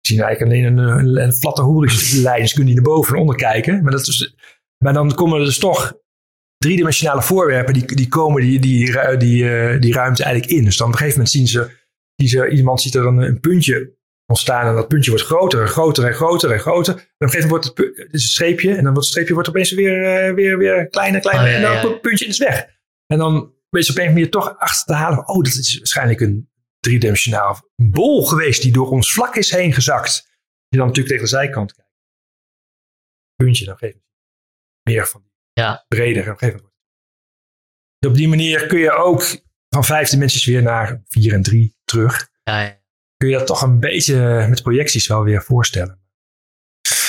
Die 0.00 0.16
zien 0.16 0.24
eigenlijk 0.24 0.52
alleen 0.52 0.78
een, 0.78 0.98
een, 0.98 1.22
een 1.22 1.34
vlatte 1.34 1.62
horizonlijn. 1.62 2.40
Dus 2.42 2.52
kunnen 2.52 2.74
die 2.74 2.82
naar 2.82 2.92
boven 2.92 3.14
en 3.14 3.20
onder 3.20 3.36
kijken. 3.36 3.82
Maar, 3.82 3.92
dat 3.92 4.06
is, 4.06 4.36
maar 4.84 4.92
dan 4.92 5.14
komen 5.14 5.38
er 5.38 5.44
dus 5.44 5.58
toch 5.58 5.94
driedimensionale 6.56 7.22
voorwerpen. 7.22 7.74
Die, 7.74 7.94
die 7.94 8.08
komen 8.08 8.42
die, 8.42 8.58
die, 8.58 8.92
ru- 8.92 9.16
die, 9.16 9.50
eh, 9.50 9.80
die 9.80 9.92
ruimte 9.92 10.22
eigenlijk 10.24 10.52
in. 10.52 10.64
Dus 10.64 10.76
dan 10.76 10.86
op 10.86 10.92
een 10.92 10.98
gegeven 10.98 11.18
moment 11.18 11.36
zien 11.36 11.46
ze... 11.48 11.76
Die 12.14 12.28
ze 12.28 12.48
iemand 12.48 12.80
ziet 12.80 12.94
er 12.94 13.06
een, 13.06 13.18
een 13.18 13.40
puntje 13.40 13.96
ontstaan. 14.28 14.66
En 14.68 14.74
dat 14.74 14.88
puntje 14.88 15.10
wordt 15.10 15.24
groter 15.26 15.60
en 15.60 15.68
groter 15.68 16.04
en 16.06 16.14
groter 16.14 16.52
en 16.52 16.58
groter. 16.60 16.94
En 16.94 17.00
op 17.00 17.08
een 17.18 17.30
gegeven 17.30 17.48
moment 17.50 17.78
wordt 17.78 17.96
het, 17.96 18.12
is 18.14 18.22
een 18.22 18.28
streepje. 18.28 18.68
En 18.68 18.74
dan 18.74 18.82
wordt 18.84 18.98
het 18.98 19.06
streepje 19.08 19.34
wordt 19.34 19.48
opeens 19.48 19.70
weer, 19.72 20.04
eh, 20.04 20.34
weer, 20.34 20.58
weer 20.58 20.88
kleiner, 20.88 21.20
kleiner. 21.20 21.44
Oh, 21.46 21.50
ja, 21.50 21.56
en 21.56 21.62
dan 21.62 21.72
ja. 21.72 21.88
het 21.92 22.00
puntje 22.00 22.26
is 22.26 22.38
weg. 22.38 22.66
En 23.06 23.18
dan 23.18 23.54
weet 23.70 23.86
je 23.86 23.92
op 23.92 23.98
een 23.98 24.06
manier 24.12 24.30
toch 24.30 24.58
achter 24.58 24.86
te 24.86 24.92
halen. 24.92 25.28
Oh, 25.28 25.36
dat 25.44 25.54
is 25.54 25.76
waarschijnlijk 25.78 26.20
een 26.20 26.50
driedimensionaal 26.80 27.70
bol 27.76 28.26
geweest 28.26 28.62
die 28.62 28.72
door 28.72 28.90
ons 28.90 29.12
vlak 29.12 29.36
is 29.36 29.50
heen 29.50 29.72
gezakt. 29.72 30.26
Je 30.68 30.76
dan 30.76 30.86
natuurlijk 30.86 31.14
tegen 31.14 31.30
de 31.30 31.36
zijkant 31.36 31.72
kijkt. 31.74 31.90
Puntje, 33.34 33.64
dan 33.64 33.76
geef 33.76 33.92
je 33.92 34.02
meer 34.82 35.06
van 35.06 35.20
die 35.22 35.30
Ja. 35.64 35.84
breder. 35.88 36.22
En 36.24 36.28
op 36.32 36.32
een 36.32 36.38
gegeven 36.38 36.60
moment. 36.60 36.62
wordt- 36.62 38.06
Op 38.06 38.14
die 38.14 38.28
manier 38.28 38.66
kun 38.66 38.78
je 38.78 38.90
ook 38.92 39.22
van 39.68 39.84
vijf 39.84 40.08
dimensies 40.08 40.44
weer 40.44 40.62
naar 40.62 41.02
vier 41.04 41.32
en 41.32 41.42
drie 41.42 41.76
terug. 41.84 42.28
Ja, 42.42 42.60
ja. 42.62 42.80
Kun 43.18 43.28
je 43.28 43.38
dat 43.38 43.46
toch 43.46 43.62
een 43.62 43.80
beetje 43.80 44.46
met 44.48 44.62
projecties 44.62 45.06
wel 45.06 45.22
weer 45.22 45.42
voorstellen. 45.42 45.98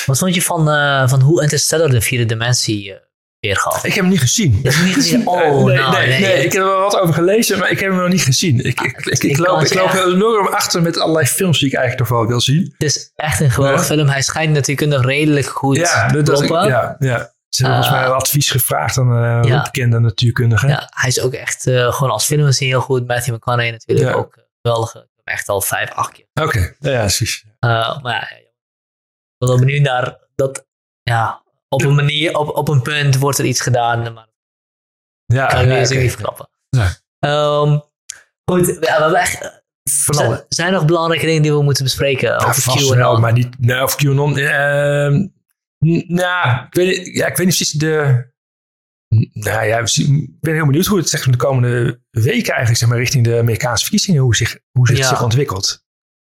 Wat 0.06 0.18
vond 0.18 0.36
je 0.36 0.42
van, 0.42 0.70
eh, 0.70 1.08
van 1.08 1.22
hoe 1.22 1.42
Interstellar 1.42 1.90
de 1.90 2.02
vierde 2.02 2.26
dimensie 2.26 3.00
weergaf? 3.40 3.84
Ik 3.86 3.94
heb 3.94 4.04
hem 4.04 4.12
niet 4.12 4.20
gezien. 4.20 4.52
Je 4.52 4.62
hebt 4.64 4.76
hem 4.76 4.86
niet 4.86 4.94
gezien? 4.94 5.28
Oh, 5.28 5.66
nee, 5.66 5.76
nou, 5.78 5.92
nee, 5.98 6.08
nee. 6.08 6.20
nee, 6.20 6.46
ik 6.46 6.52
heb 6.54 6.62
er 6.62 6.68
wel 6.68 6.80
wat 6.82 6.98
over 7.00 7.14
gelezen, 7.14 7.60
maar 7.60 7.72
ik 7.72 7.80
heb 7.80 7.90
hem 7.92 8.00
nog 8.00 8.10
niet 8.10 8.22
gezien. 8.24 8.60
Ik, 8.60 8.82
ik, 8.82 8.98
ik, 8.98 9.06
ik, 9.06 9.24
Ik 9.24 9.38
loop, 9.38 9.62
ik 9.62 9.74
loop 9.74 9.86
echt- 9.90 10.06
enorm 10.06 10.48
achter 10.48 10.82
met 10.82 10.98
allerlei 11.00 11.26
films 11.26 11.60
die 11.60 11.68
ik 11.68 11.74
eigenlijk 11.76 12.10
nog 12.10 12.20
wel 12.20 12.28
wil 12.28 12.42
zien. 12.42 12.74
Het 12.78 12.84
is 12.84 13.12
echt 13.16 13.40
een 13.40 13.52
geweldige 13.52 13.84
film. 13.86 14.08
Hij 14.08 14.22
schijnt 14.22 14.54
natuurkundig 14.54 15.06
redelijk 15.06 15.46
goed 15.48 15.76
Ja, 15.78 16.08
dat, 16.08 16.26
dat, 16.26 16.48
ja, 16.48 16.96
ja. 17.00 17.34
Ze 17.50 17.64
hebben 17.64 17.84
volgens 17.84 17.88
Eh, 17.88 17.92
mij 17.92 18.04
wel 18.04 18.14
advies 18.14 18.52
gevraagd 18.52 18.98
aan 18.98 19.12
uh, 19.44 19.50
ja. 19.50 19.62
bekende 19.62 20.00
natuurkundigen. 20.00 20.70
Ja, 20.70 20.88
hij 20.94 21.10
is 21.10 21.20
ook 21.22 21.34
echt, 21.34 21.68
eh, 21.68 21.94
gewoon 21.94 22.12
als 22.14 22.26
film 22.26 22.48
is 22.48 22.60
hij 22.60 22.68
heel 22.68 22.82
goed. 22.82 23.08
Matthew 23.08 23.36
McConaughey 23.36 23.72
natuurlijk 23.72 24.10
Ja. 24.10 24.14
ook 24.16 24.36
eh, 24.62 24.72
echt 25.30 25.50
al 25.50 25.62
vijf, 25.62 25.92
acht 25.92 26.12
keer. 26.12 26.26
Oké, 26.42 26.76
ja, 26.80 26.92
ja, 26.92 27.00
precies. 27.00 27.46
Eh, 27.60 28.02
maar 28.02 28.14
ja, 28.14 28.38
ik 28.38 28.52
ben 29.38 29.50
wel 29.50 29.60
benieuwd 29.60 29.82
naar 29.82 30.18
dat, 30.36 30.68
ja, 31.04 31.44
op 31.70 31.82
een 31.84 31.96
manier, 31.96 32.38
op, 32.38 32.50
op 32.58 32.68
een 32.68 32.82
punt 32.82 33.18
wordt 33.18 33.38
er 33.38 33.46
iets 33.46 33.62
gedaan, 33.62 34.14
maar 34.14 34.28
Ja, 35.26 35.46
kan 35.48 35.60
ik 35.72 35.88
ja, 35.90 36.00
niet 36.00 36.12
verklappen. 36.12 36.50
Ja. 36.70 36.96
Ehm, 37.20 37.80
goed, 38.52 38.68
ja, 38.68 38.74
we 38.80 38.88
hebben 39.02 39.20
echt, 39.20 39.62
zijn, 39.84 40.46
zijn 40.50 40.68
er 40.68 40.74
nog 40.74 40.86
belangrijke 40.86 41.26
dingen 41.26 41.42
die 41.42 41.52
we 41.54 41.62
moeten 41.64 41.84
bespreken 41.84 42.30
Ja, 42.30 42.36
over 42.48 42.62
QAnon? 42.64 42.96
wel, 42.98 43.20
maar 43.20 43.34
niet, 43.34 43.60
nou, 43.60 43.84
of 43.84 43.96
QAnon. 43.96 44.32
n- 44.34 46.04
nou, 46.08 46.66
ik 46.66 46.74
weet, 46.74 47.06
ja, 47.16 47.28
ik 47.28 47.38
weet 47.38 47.46
niet 47.48 47.56
precies 47.56 47.72
de... 47.72 48.28
Nou 49.34 49.66
ja, 49.66 49.78
ik 49.78 50.40
ben 50.40 50.54
heel 50.54 50.66
benieuwd 50.66 50.86
hoe 50.86 50.98
het 50.98 51.10
zeg, 51.10 51.24
de 51.30 51.38
komende 51.38 52.02
weken 52.10 52.32
eigenlijk 52.50 52.78
zeg 52.78 52.90
maar, 52.90 52.98
richting 52.98 53.24
de 53.24 53.38
Amerikaanse 53.38 53.82
verkiezingen, 53.84 54.22
hoe 54.22 54.36
zich, 54.36 54.60
hoe 54.72 54.88
zich, 54.88 54.98
Ja. 54.98 55.08
zich 55.08 55.24
ontwikkelt. 55.24 55.86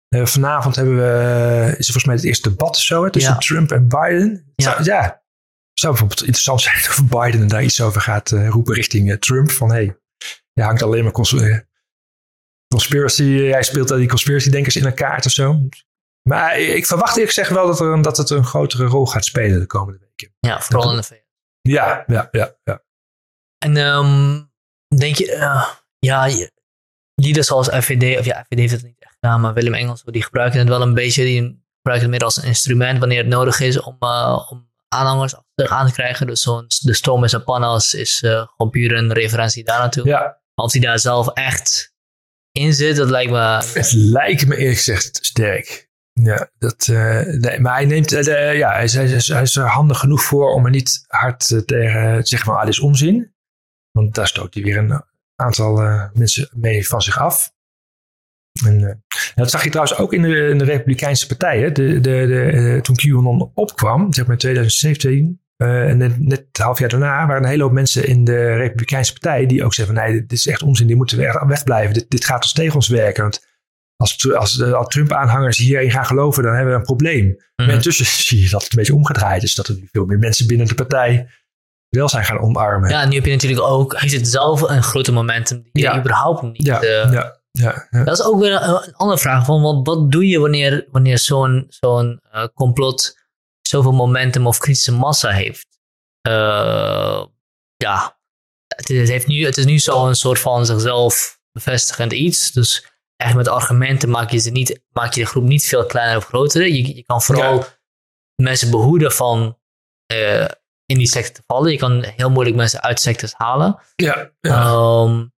Eh, 0.09 0.27
vanavond 0.27 0.77
hebben 0.77 0.97
we, 0.97 1.65
is 1.69 1.77
er 1.79 1.85
volgens 1.85 2.05
mij 2.05 2.15
het 2.15 2.25
eerste 2.25 2.49
debat 2.49 2.79
zo, 2.79 3.05
hè, 3.05 3.11
tussen 3.11 3.33
Ja. 3.33 3.39
Trump 3.39 3.71
en 3.73 3.89
Biden. 3.89 4.53
Ja. 4.57 4.65
Zou, 4.71 4.85
ja, 4.85 5.23
zou 5.73 5.93
bijvoorbeeld 5.93 6.21
interessant 6.23 6.61
zijn 6.61 6.77
of 6.77 7.05
Biden 7.05 7.49
daar 7.49 7.63
iets 7.63 7.81
over 7.81 8.01
gaat 8.01 8.33
eh, 8.33 8.49
roepen 8.49 8.75
richting 8.75 9.11
eh, 9.11 9.17
Trump. 9.17 9.51
Van 9.51 9.69
hé, 9.69 9.75
hey, 9.75 9.99
je 10.53 10.63
hangt 10.63 10.83
alleen 10.83 11.03
maar 11.03 11.13
cons- 11.13 11.35
conspiracy, 12.75 13.23
jij 13.25 13.63
speelt 13.63 13.91
al 13.91 13.97
die 13.97 14.09
conspiracy 14.09 14.51
denkers 14.51 14.77
in 14.77 14.85
een 14.85 14.95
kaart 14.95 15.27
of 15.27 15.33
zo. 15.33 15.69
Maar 16.29 16.59
ik 16.59 16.87
verwacht 16.87 17.11
eerlijk 17.17 17.29
gezegd 17.35 17.51
wel 17.51 17.67
dat, 17.67 17.81
er, 17.81 18.03
dat 18.03 18.17
het 18.17 18.31
een 18.31 18.45
grotere 18.45 18.85
rol 18.87 19.07
gaat 19.07 19.25
spelen 19.25 19.61
de 19.61 19.67
komende 19.67 19.99
weken. 20.01 20.35
Ja, 20.41 20.61
vooral 20.61 20.91
in 20.91 20.97
de 20.97 21.03
VS. 21.03 21.27
Ja, 21.69 22.05
ja, 22.07 22.29
ja. 22.31 22.55
ja. 22.65 22.83
En 23.59 23.77
ehm, 23.77 24.43
denk 24.97 25.17
je, 25.17 25.33
eh, 25.33 25.69
ja, 25.99 26.29
lieden 27.15 27.45
zoals 27.45 27.69
FVD, 27.69 28.19
of 28.19 28.25
ja, 28.25 28.45
FVD 28.45 28.59
heeft 28.59 28.73
het 28.73 28.83
niet 28.83 28.97
echt 28.99 29.13
gedaan, 29.21 29.41
maar 29.41 29.55
Willem 29.55 29.75
Engels, 29.75 30.03
die 30.05 30.23
gebruiken 30.23 30.59
het 30.59 30.69
wel 30.69 30.83
een 30.83 30.95
beetje, 30.95 31.25
die 31.25 31.63
gebruiken 31.77 32.11
het 32.11 32.11
meer 32.11 32.25
als 32.25 32.37
een 32.37 32.49
instrument 32.49 32.99
wanneer 32.99 33.19
het 33.19 33.27
nodig 33.27 33.61
is 33.61 33.81
om, 33.81 33.97
eh, 33.99 34.47
om 34.51 34.71
aanhangers 34.89 35.35
aan 35.55 35.87
te 35.87 35.93
krijgen. 35.93 36.27
Dus 36.27 36.43
zo'n 36.43 36.67
de 36.81 36.95
storm 36.95 37.25
is 37.25 37.37
Panas 37.45 37.95
is 37.95 38.23
eh, 38.23 38.47
gewoon 38.57 38.71
puur 38.71 38.93
een 38.93 39.13
referentie 39.13 39.65
daar 39.65 39.79
naartoe. 39.79 40.07
ja. 40.07 40.21
Maar 40.55 40.67
of 40.67 40.73
die 40.73 40.81
daar 40.81 40.99
zelf 40.99 41.29
echt 41.29 41.95
in 42.53 42.73
zit, 42.73 42.97
dat 42.97 43.11
lijkt 43.11 43.31
me... 43.31 43.39
Het 43.73 43.93
lijkt 43.93 44.47
me 44.47 44.57
eerlijk 44.57 44.77
gezegd 44.77 45.19
sterk. 45.23 45.88
Ja, 46.23 46.51
dat, 46.59 46.89
uh, 46.91 47.21
nee, 47.21 47.61
maar 47.61 47.75
hij 47.75 47.85
neemt, 47.85 48.13
uh, 48.13 48.57
ja, 48.57 48.73
hij 48.73 48.85
is, 48.85 48.95
hij, 48.95 49.07
hij 49.07 49.43
is, 49.43 49.57
er 49.57 49.67
handig 49.67 49.99
genoeg 49.99 50.23
voor 50.23 50.55
om 50.55 50.65
er 50.65 50.71
niet 50.71 51.05
hard 51.07 51.51
uh, 51.51 51.61
tegen 51.61 52.23
te 52.23 52.29
zeggen 52.29 52.53
van, 52.53 52.61
ah, 52.61 52.69
is 52.69 52.81
onzin. 52.81 53.33
Want 53.91 54.15
daar 54.15 54.27
stoot 54.27 54.55
hij 54.55 54.63
weer 54.63 54.77
een 54.77 55.03
aantal 55.35 55.75
mensen 56.13 56.49
mee 56.53 56.89
van 56.89 57.03
zich 57.03 57.19
af. 57.19 57.53
En, 58.65 59.05
dat 59.35 59.51
zag 59.51 59.65
je 59.65 59.71
trouwens 59.71 59.99
ook 59.99 60.13
in 60.13 60.23
de, 60.23 60.49
in 60.49 60.59
de 60.59 60.65
Republikeinse 60.65 61.27
partijen. 61.27 61.75
De, 61.75 62.01
de, 62.01 62.27
de, 62.27 62.79
toen 62.83 62.97
QAnon 62.97 63.51
opkwam, 63.55 64.13
zeg 64.13 64.25
maar 64.25 64.35
in 64.35 64.41
2017, 64.41 65.41
uh, 65.57 65.89
en 65.89 65.97
net, 65.99 66.21
net 66.21 66.47
een 66.53 66.65
half 66.65 66.79
jaar 66.79 66.89
daarna 66.89 67.27
waren 67.27 67.43
een 67.43 67.49
hele 67.49 67.63
hoop 67.63 67.73
mensen 67.73 68.07
in 68.07 68.25
de 68.25 68.55
Republikeinse 68.55 69.13
Partij 69.13 69.47
die 69.47 69.65
ook 69.65 69.75
zeggen: 69.75 69.95
van, 69.95 70.05
nee, 70.05 70.21
dit 70.21 70.33
is 70.33 70.47
echt 70.47 70.63
onzin, 70.63 70.87
die 70.87 70.97
moeten 70.97 71.19
we 71.19 71.45
wegblijven. 71.47 71.95
Dit, 71.95 72.11
dit 72.11 72.25
gaat 72.25 72.43
ons 72.43 72.53
tegen 72.53 72.75
ons 72.75 72.89
werken. 72.89 73.31
Als, 74.03 74.33
als, 74.35 74.63
als 74.63 74.89
Trump-aanhangers 74.89 75.59
hierin 75.59 75.91
gaan 75.91 76.07
geloven, 76.07 76.43
dan 76.43 76.55
hebben 76.55 76.73
we 76.73 76.79
een 76.79 76.85
probleem. 76.85 77.25
Mm 77.25 77.37
-hmm. 77.57 77.67
Maar 77.67 77.75
intussen 77.75 78.07
zie 78.27 78.43
je 78.43 78.49
dat 78.49 78.63
het 78.63 78.73
een 78.73 78.79
beetje 78.79 78.95
omgedraaid 78.95 79.43
is. 79.43 79.55
Dat 79.55 79.69
er 79.69 79.77
veel 79.93 80.05
meer 80.05 80.19
mensen 80.19 80.47
binnen 80.47 80.67
de 80.67 80.75
partij 80.75 81.29
wel 81.89 82.09
zijn 82.09 82.25
gaan 82.25 82.41
omarmen. 82.41 82.91
Ja, 82.91 83.05
nu 83.05 83.15
heb 83.15 83.25
je 83.25 83.31
natuurlijk 83.31 83.63
ook, 83.63 83.99
zit 83.99 84.29
zelf 84.29 84.63
een 84.63 84.83
grote 84.83 85.13
momentum 85.13 85.69
die 85.73 85.83
ja. 85.83 85.93
je 85.93 86.01
überhaupt 86.01 86.43
niet. 86.43 86.67
Ja, 86.67 86.83
uh, 86.83 87.13
ja, 87.13 87.41
ja, 87.51 87.87
ja, 87.91 88.05
Dat 88.05 88.19
is 88.19 88.25
ook 88.25 88.41
weer 88.41 88.53
een, 88.53 88.69
een 88.69 88.95
andere 88.95 89.21
vraag. 89.21 89.45
Van 89.45 89.63
wat, 89.63 89.87
wat 89.87 90.13
doe 90.13 90.29
je 90.29 90.39
wanneer, 90.39 90.87
wanneer 90.91 91.19
zo'n 91.19 91.67
zo'n 91.69 92.21
uh, 92.35 92.45
complot 92.55 93.19
zoveel 93.61 93.93
momentum 93.93 94.47
of 94.47 94.59
kritische 94.59 94.93
massa 94.93 95.31
heeft? 95.31 95.67
Uh, 96.29 97.25
ja, 97.77 98.19
het, 98.67 98.89
het, 98.89 99.09
heeft 99.09 99.27
nu, 99.27 99.45
het 99.45 99.57
is 99.57 99.65
nu 99.65 99.79
zo 99.79 100.07
een 100.07 100.17
soort 100.17 100.39
van 100.39 100.67
zichzelf 100.67 101.39
bevestigend 101.53 102.13
iets. 102.13 102.53
Dus 102.53 102.87
eigenlijk 103.19 103.51
met 103.51 103.61
argumenten 103.61 104.11
maak 104.11 104.31
je, 104.31 104.39
ze 104.39 104.51
niet, 104.51 104.81
maak 104.93 105.13
je 105.13 105.21
de 105.21 105.27
groep 105.27 105.45
niet 105.45 105.67
veel 105.67 105.87
kleiner 105.87 106.17
of 106.17 106.25
groter. 106.25 106.67
Je, 106.67 106.97
je 106.97 107.03
kan 107.03 107.23
vooral 107.23 107.55
ja. 107.55 107.79
mensen 108.43 108.71
behoeden 108.71 109.13
van 109.13 109.59
uh, 110.13 110.49
in 110.87 110.99
die 110.99 111.07
secte 111.07 111.33
te 111.33 111.43
vallen. 111.47 111.73
Je 111.73 111.79
kan 111.79 112.03
heel 112.03 112.31
moeilijk 112.31 112.57
mensen 112.57 112.83
uit 112.83 113.01
sectes 113.01 113.33
halen. 113.37 113.79
Ja. 113.97 114.31
ja. 114.41 114.73
Um, 115.03 115.33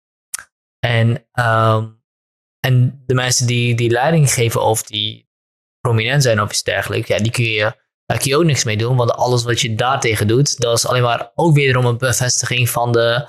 en, 0.78 1.26
um, 1.32 2.02
en 2.60 3.02
de 3.06 3.14
mensen 3.14 3.46
die, 3.46 3.74
die 3.74 3.90
leiding 3.90 4.32
geven 4.32 4.62
of 4.62 4.82
die 4.82 5.28
prominent 5.80 6.22
zijn 6.22 6.40
of 6.40 6.50
iets 6.50 6.62
dergelijks, 6.62 7.08
ja, 7.08 7.18
die 7.18 7.30
kun 7.30 7.44
je, 7.44 7.62
daar 8.04 8.18
kun 8.18 8.30
je 8.30 8.36
ook 8.36 8.44
niks 8.44 8.64
mee 8.64 8.76
doen. 8.76 8.96
Want 8.96 9.12
alles 9.12 9.44
wat 9.44 9.60
je 9.60 9.74
daartegen 9.74 10.26
doet, 10.26 10.60
dat 10.60 10.76
is 10.76 10.86
alleen 10.86 11.02
maar 11.02 11.32
ook 11.34 11.54
wederom 11.54 11.86
een 11.86 11.98
bevestiging 11.98 12.70
van 12.70 12.92
de, 12.92 13.28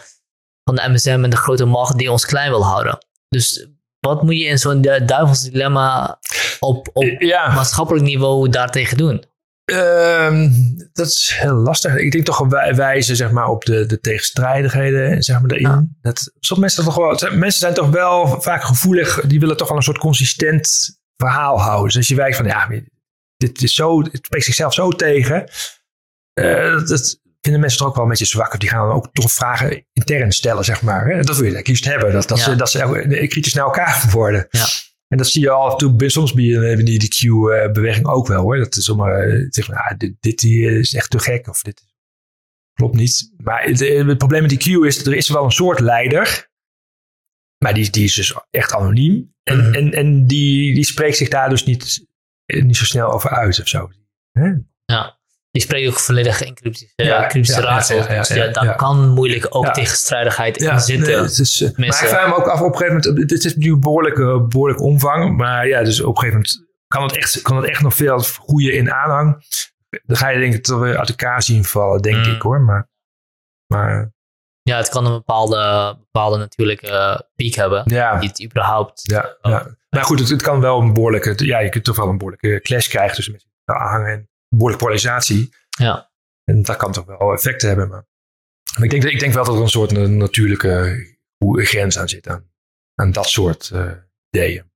van 0.64 0.76
de 0.76 0.90
MSM 0.90 1.23
en 1.23 1.30
de 1.30 1.38
grote 1.38 1.65
macht 1.65 1.98
die 1.98 2.11
ons 2.11 2.26
klein 2.26 2.49
wil 2.49 2.65
houden. 2.65 3.06
Dus 3.28 3.68
wat 4.02 4.23
moet 4.23 4.38
je 4.38 4.45
in 4.45 4.57
zo'n 4.57 4.82
duivels 4.82 5.41
dilemma 5.41 6.19
op, 6.60 6.90
op 6.94 7.15
ja. 7.19 7.53
maatschappelijk 7.53 8.06
niveau 8.06 8.49
daartegen 8.49 8.98
doen? 8.98 9.23
Um, 9.65 10.53
dat 10.94 11.07
is 11.07 11.34
heel 11.38 11.53
lastig. 11.53 11.95
Ik 11.95 12.11
denk 12.11 12.26
toch 12.26 12.48
wij, 12.48 12.76
wijzen 12.76 13.15
zeg 13.15 13.32
maar, 13.32 13.48
op 13.48 13.65
de, 13.65 13.86
de 13.86 13.99
tegenstrijdigheden 13.99 15.23
zeg 15.23 15.40
maar, 15.40 15.48
daarin. 15.48 15.68
Ja. 15.68 15.86
Dat, 16.02 16.32
sommige 16.40 16.60
mensen, 16.60 16.94
toch 16.94 17.19
wel, 17.22 17.38
mensen 17.38 17.60
zijn 17.60 17.73
toch 17.73 17.90
wel 17.90 18.41
vaak 18.41 18.64
gevoelig. 18.64 19.22
Die 19.22 19.40
willen 19.40 19.57
toch 19.57 19.68
wel 19.68 19.78
een 19.78 19.84
soort 19.84 19.98
consistent 19.98 20.98
verhaal 21.18 21.61
houden. 21.61 21.86
Dus 21.86 21.98
als 21.98 22.07
je 22.07 22.15
wijkt 22.15 22.38
van 22.38 22.45
ja, 22.45 22.69
dit 23.38 23.64
is 23.64 23.76
zo, 23.76 24.02
het 24.02 24.26
spreekt 24.26 24.45
zichzelf 24.45 24.73
zo 24.73 24.90
tegen. 24.90 25.49
Uh, 26.40 26.72
dat, 26.72 26.88
dat, 26.88 27.19
vinden 27.41 27.61
mensen 27.61 27.80
toch 27.80 27.88
ook 27.88 27.95
wel 27.95 28.03
een 28.03 28.09
beetje 28.09 28.26
zwak. 28.26 28.59
Die 28.59 28.69
gaan 28.69 28.88
dan 28.88 28.95
ook 28.95 29.09
toch 29.13 29.31
vragen 29.31 29.85
intern 29.93 30.31
stellen, 30.31 30.65
zeg 30.65 30.81
maar. 30.81 31.07
Hè? 31.07 31.22
Dat 31.22 31.38
wil 31.38 31.53
je 31.53 31.61
kiest 31.61 31.85
hebben. 31.85 32.11
Dat, 32.11 32.27
dat, 32.27 32.38
ja. 32.38 32.43
ze, 32.43 32.55
dat 32.55 32.72
ze 32.72 33.26
kritisch 33.30 33.53
naar 33.53 33.65
elkaar 33.65 34.05
worden. 34.11 34.47
Ja. 34.49 34.65
En 35.07 35.18
dat 35.18 35.27
zie 35.27 35.41
je 35.41 35.49
al 35.49 35.77
toe, 35.77 36.09
soms 36.09 36.34
bij 36.34 36.76
die, 36.76 36.99
die 36.99 37.09
Q-beweging 37.09 38.07
ook 38.07 38.27
wel 38.27 38.41
hoor. 38.41 38.57
Dat 38.57 38.76
is 38.76 38.85
zomaar 38.85 39.45
zeggen, 39.49 39.76
ah, 39.76 39.97
dit, 39.97 40.13
dit 40.19 40.43
is 40.43 40.93
echt 40.93 41.09
te 41.09 41.19
gek. 41.19 41.47
Of 41.47 41.61
dit 41.61 41.84
klopt 42.73 42.95
niet. 42.95 43.34
Maar 43.38 43.63
het, 43.63 43.80
het, 43.80 44.18
probleem 44.18 44.41
met 44.41 44.49
die 44.49 44.80
Q 44.80 44.85
is 44.85 44.97
dat 44.97 45.07
er 45.07 45.13
is 45.13 45.30
wel 45.30 45.43
een 45.43 45.51
soort 45.51 45.80
leider. 45.80 46.49
Maar 47.57 47.73
die, 47.73 47.89
die 47.89 48.03
is 48.03 48.15
dus 48.15 48.35
echt 48.49 48.73
anoniem. 48.73 49.34
En, 49.43 49.57
mm 49.57 49.63
-hmm. 49.63 49.73
en, 49.73 49.91
en 49.91 50.27
die, 50.27 50.73
die 50.73 50.85
spreekt 50.85 51.18
zich 51.18 51.30
daar 51.30 51.49
dus 51.49 51.65
niet, 51.65 52.05
niet 52.45 52.77
zo 52.77 52.85
snel 52.85 53.11
over 53.11 53.30
uit 53.30 53.59
of 53.59 53.68
zo. 53.68 53.91
Hè? 54.31 54.51
Ja. 54.85 55.19
Die 55.52 55.61
spreekt 55.61 55.90
ook 55.90 55.99
volledig 55.99 56.41
in 56.41 56.53
cryptische, 56.53 56.94
ja, 56.95 57.28
cryptische 57.28 57.61
ja, 57.61 57.78
dus 57.78 58.53
daar 58.53 58.76
kan 58.76 59.10
moeilijk 59.10 59.48
ook 59.49 59.73
tegenstrijdigheid 59.73 60.57
in 60.57 60.80
zitten. 60.80 61.06
Nee, 61.06 61.72
uh, 61.72 61.78
maar 61.78 61.88
ik 61.88 61.94
vraag 61.94 62.28
me 62.28 62.36
ook 62.36 62.48
af 62.48 62.61
op 62.61 62.72
een 62.72 62.78
gegeven 62.78 63.10
moment, 63.10 63.30
dit 63.30 63.45
is 63.45 63.56
natuurlijk 63.56 63.82
behoorlijke, 63.82 64.45
behoorlijke 64.48 64.84
omvang, 64.84 65.38
maar 65.38 65.68
ja, 65.68 65.84
dus 65.84 66.02
op 66.02 66.15
een 66.15 66.22
gegeven 66.22 66.36
moment 66.36 66.69
kan 66.88 67.03
het 67.03 67.18
echt, 67.18 67.41
kan 67.41 67.57
het 67.57 67.65
echt 67.65 67.82
nog 67.82 67.95
veel 67.95 68.19
groeien 68.19 68.73
in 68.73 68.91
aanhang. 68.91 69.45
Dan 70.06 70.18
ga 70.18 70.30
je 70.30 70.40
denk 70.40 70.53
ik 70.53 70.64
toch 70.64 70.80
weer 70.80 70.98
uit 70.98 71.10
elkaar 71.10 71.44
zien 71.44 71.64
vallen, 71.64 72.02
denk 72.02 72.26
mm. 72.26 72.34
ik 72.34 72.41
hoor. 72.41 72.61
Maar, 72.61 72.90
maar 73.68 74.11
ja, 74.61 74.78
het 74.78 74.90
kan 74.90 75.06
een 75.06 75.11
bepaalde, 75.11 75.95
bepaalde 75.99 76.38
natuurlijke 76.38 77.28
piek 77.36 77.56
hebben. 77.56 77.84
Ja. 77.86 78.19
Die 78.19 78.30
het 78.30 78.44
überhaupt. 78.44 79.02
Ja, 79.03 79.38
oh. 79.41 79.52
ja. 79.52 79.76
Maar 79.90 80.03
goed, 80.03 80.19
het, 80.19 80.30
het, 80.30 80.41
kan 80.41 80.61
wel 80.61 80.82
een 80.82 80.94
behoorlijke. 80.94 81.45
Ja, 81.45 81.60
je 81.60 81.69
kunt 81.69 81.84
toch 81.84 81.95
wel 81.95 82.07
een 82.07 82.18
behoorlijke 82.18 82.60
clash 82.61 82.88
krijgen 82.88 83.15
tussen 83.15 83.34
mensen 83.34 83.52
die 83.65 83.76
aanhangen 83.76 84.11
en 84.11 84.30
behoorlijke 84.56 84.84
polarisatie. 84.84 85.49
Ja. 85.69 86.11
En 86.44 86.61
dat 86.61 86.76
kan 86.76 86.91
toch 86.91 87.06
wel 87.06 87.34
effecten 87.34 87.68
hebben. 87.68 87.88
Maar, 87.90 88.06
maar 88.76 88.84
ik, 88.84 88.90
denk, 88.90 89.03
ik 89.03 89.19
denk 89.19 89.34
wel 89.34 89.44
dat 89.44 89.56
er 89.56 89.61
een 89.61 89.69
soort 89.69 89.91
natuurlijke 89.91 91.06
grens 91.56 91.98
aan 91.98 92.10
zit. 92.10 92.28
Aan, 92.28 92.52
aan 92.95 93.11
dat 93.11 93.28
soort 93.28 93.72
uh, 93.73 93.91
ideeën. 94.30 94.69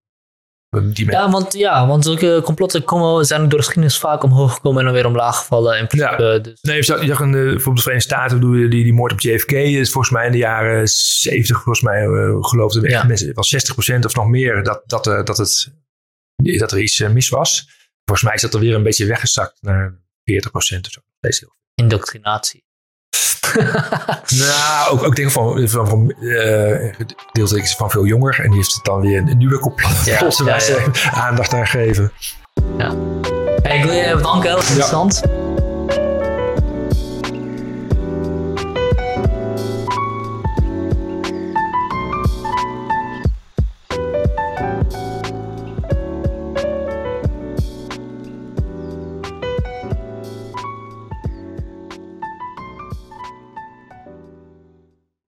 Die 0.83 1.11
ja, 1.11 1.29
want, 1.29 1.53
ja, 1.53 1.87
want 1.87 2.03
zulke 2.03 2.41
complotten 2.43 2.83
komen, 2.83 3.25
zijn 3.25 3.41
door 3.41 3.49
de 3.49 3.57
geschiedenis 3.57 3.97
vaak 3.97 4.23
omhoog 4.23 4.53
gekomen 4.53 4.79
en 4.79 4.85
dan 4.85 4.93
weer 4.93 5.05
omlaag 5.05 5.37
gevallen. 5.37 5.79
In 5.79 5.87
principe, 5.87 6.23
ja. 6.23 6.37
dus. 6.39 6.61
Nee, 6.61 6.75
je 6.75 6.83
zag, 6.83 7.01
je 7.01 7.07
zag 7.07 7.19
in 7.19 7.31
de, 7.31 7.37
bijvoorbeeld 7.37 7.75
de 7.75 7.81
Verenigde 7.81 8.13
Staten, 8.13 8.39
die, 8.39 8.67
die, 8.67 8.83
die 8.83 8.93
moord 8.93 9.11
op 9.11 9.19
JFK 9.19 9.51
is 9.51 9.91
volgens 9.91 10.13
mij 10.13 10.25
in 10.25 10.31
de 10.31 10.37
jaren 10.37 10.87
70, 10.87 11.55
volgens 11.55 11.81
mij 11.81 12.05
uh, 12.05 12.43
geloofden 12.43 12.89
ja. 12.89 13.03
mensen, 13.03 13.33
wel 13.33 13.95
60% 13.99 14.05
of 14.05 14.15
nog 14.15 14.27
meer, 14.27 14.63
dat, 14.63 14.81
dat, 14.85 15.07
uh, 15.07 15.23
dat, 15.23 15.37
het, 15.37 15.71
dat 16.35 16.71
er 16.71 16.79
iets 16.79 16.99
mis 16.99 17.29
was. 17.29 17.69
Volgens 18.05 18.27
mij 18.27 18.35
is 18.35 18.41
dat 18.41 18.53
er 18.53 18.59
weer 18.59 18.75
een 18.75 18.83
beetje 18.83 19.05
weggezakt 19.05 19.57
naar 19.61 19.91
40% 19.91 19.95
of 20.51 20.91
zo. 20.91 21.01
Steeds 21.17 21.39
heel 21.39 21.55
Indoctrinatie. 21.75 22.63
nou, 24.45 24.91
ook, 24.91 25.03
ook 25.03 25.15
dingen 25.15 25.31
van, 25.31 25.67
van, 25.69 25.87
van 25.87 26.15
uh, 26.19 26.93
deeltjes 27.31 27.75
van 27.75 27.91
veel 27.91 28.05
jonger. 28.05 28.39
En 28.39 28.47
die 28.47 28.55
heeft 28.55 28.73
het 28.73 28.83
dan 28.83 29.01
weer 29.01 29.17
een 29.17 29.37
nieuwe 29.37 29.59
complot 29.59 30.05
ja, 30.05 30.29
ja, 30.45 30.57
ja. 30.65 31.11
aandacht 31.25 31.53
aan 31.53 31.67
gegeven. 31.67 32.11
Ja. 32.77 32.95
Hey, 33.61 33.77
ik 33.77 33.83
wil 33.83 33.93
je 33.93 34.15
bedanken, 34.15 34.49
heel 34.49 34.59
interessant. 34.59 35.21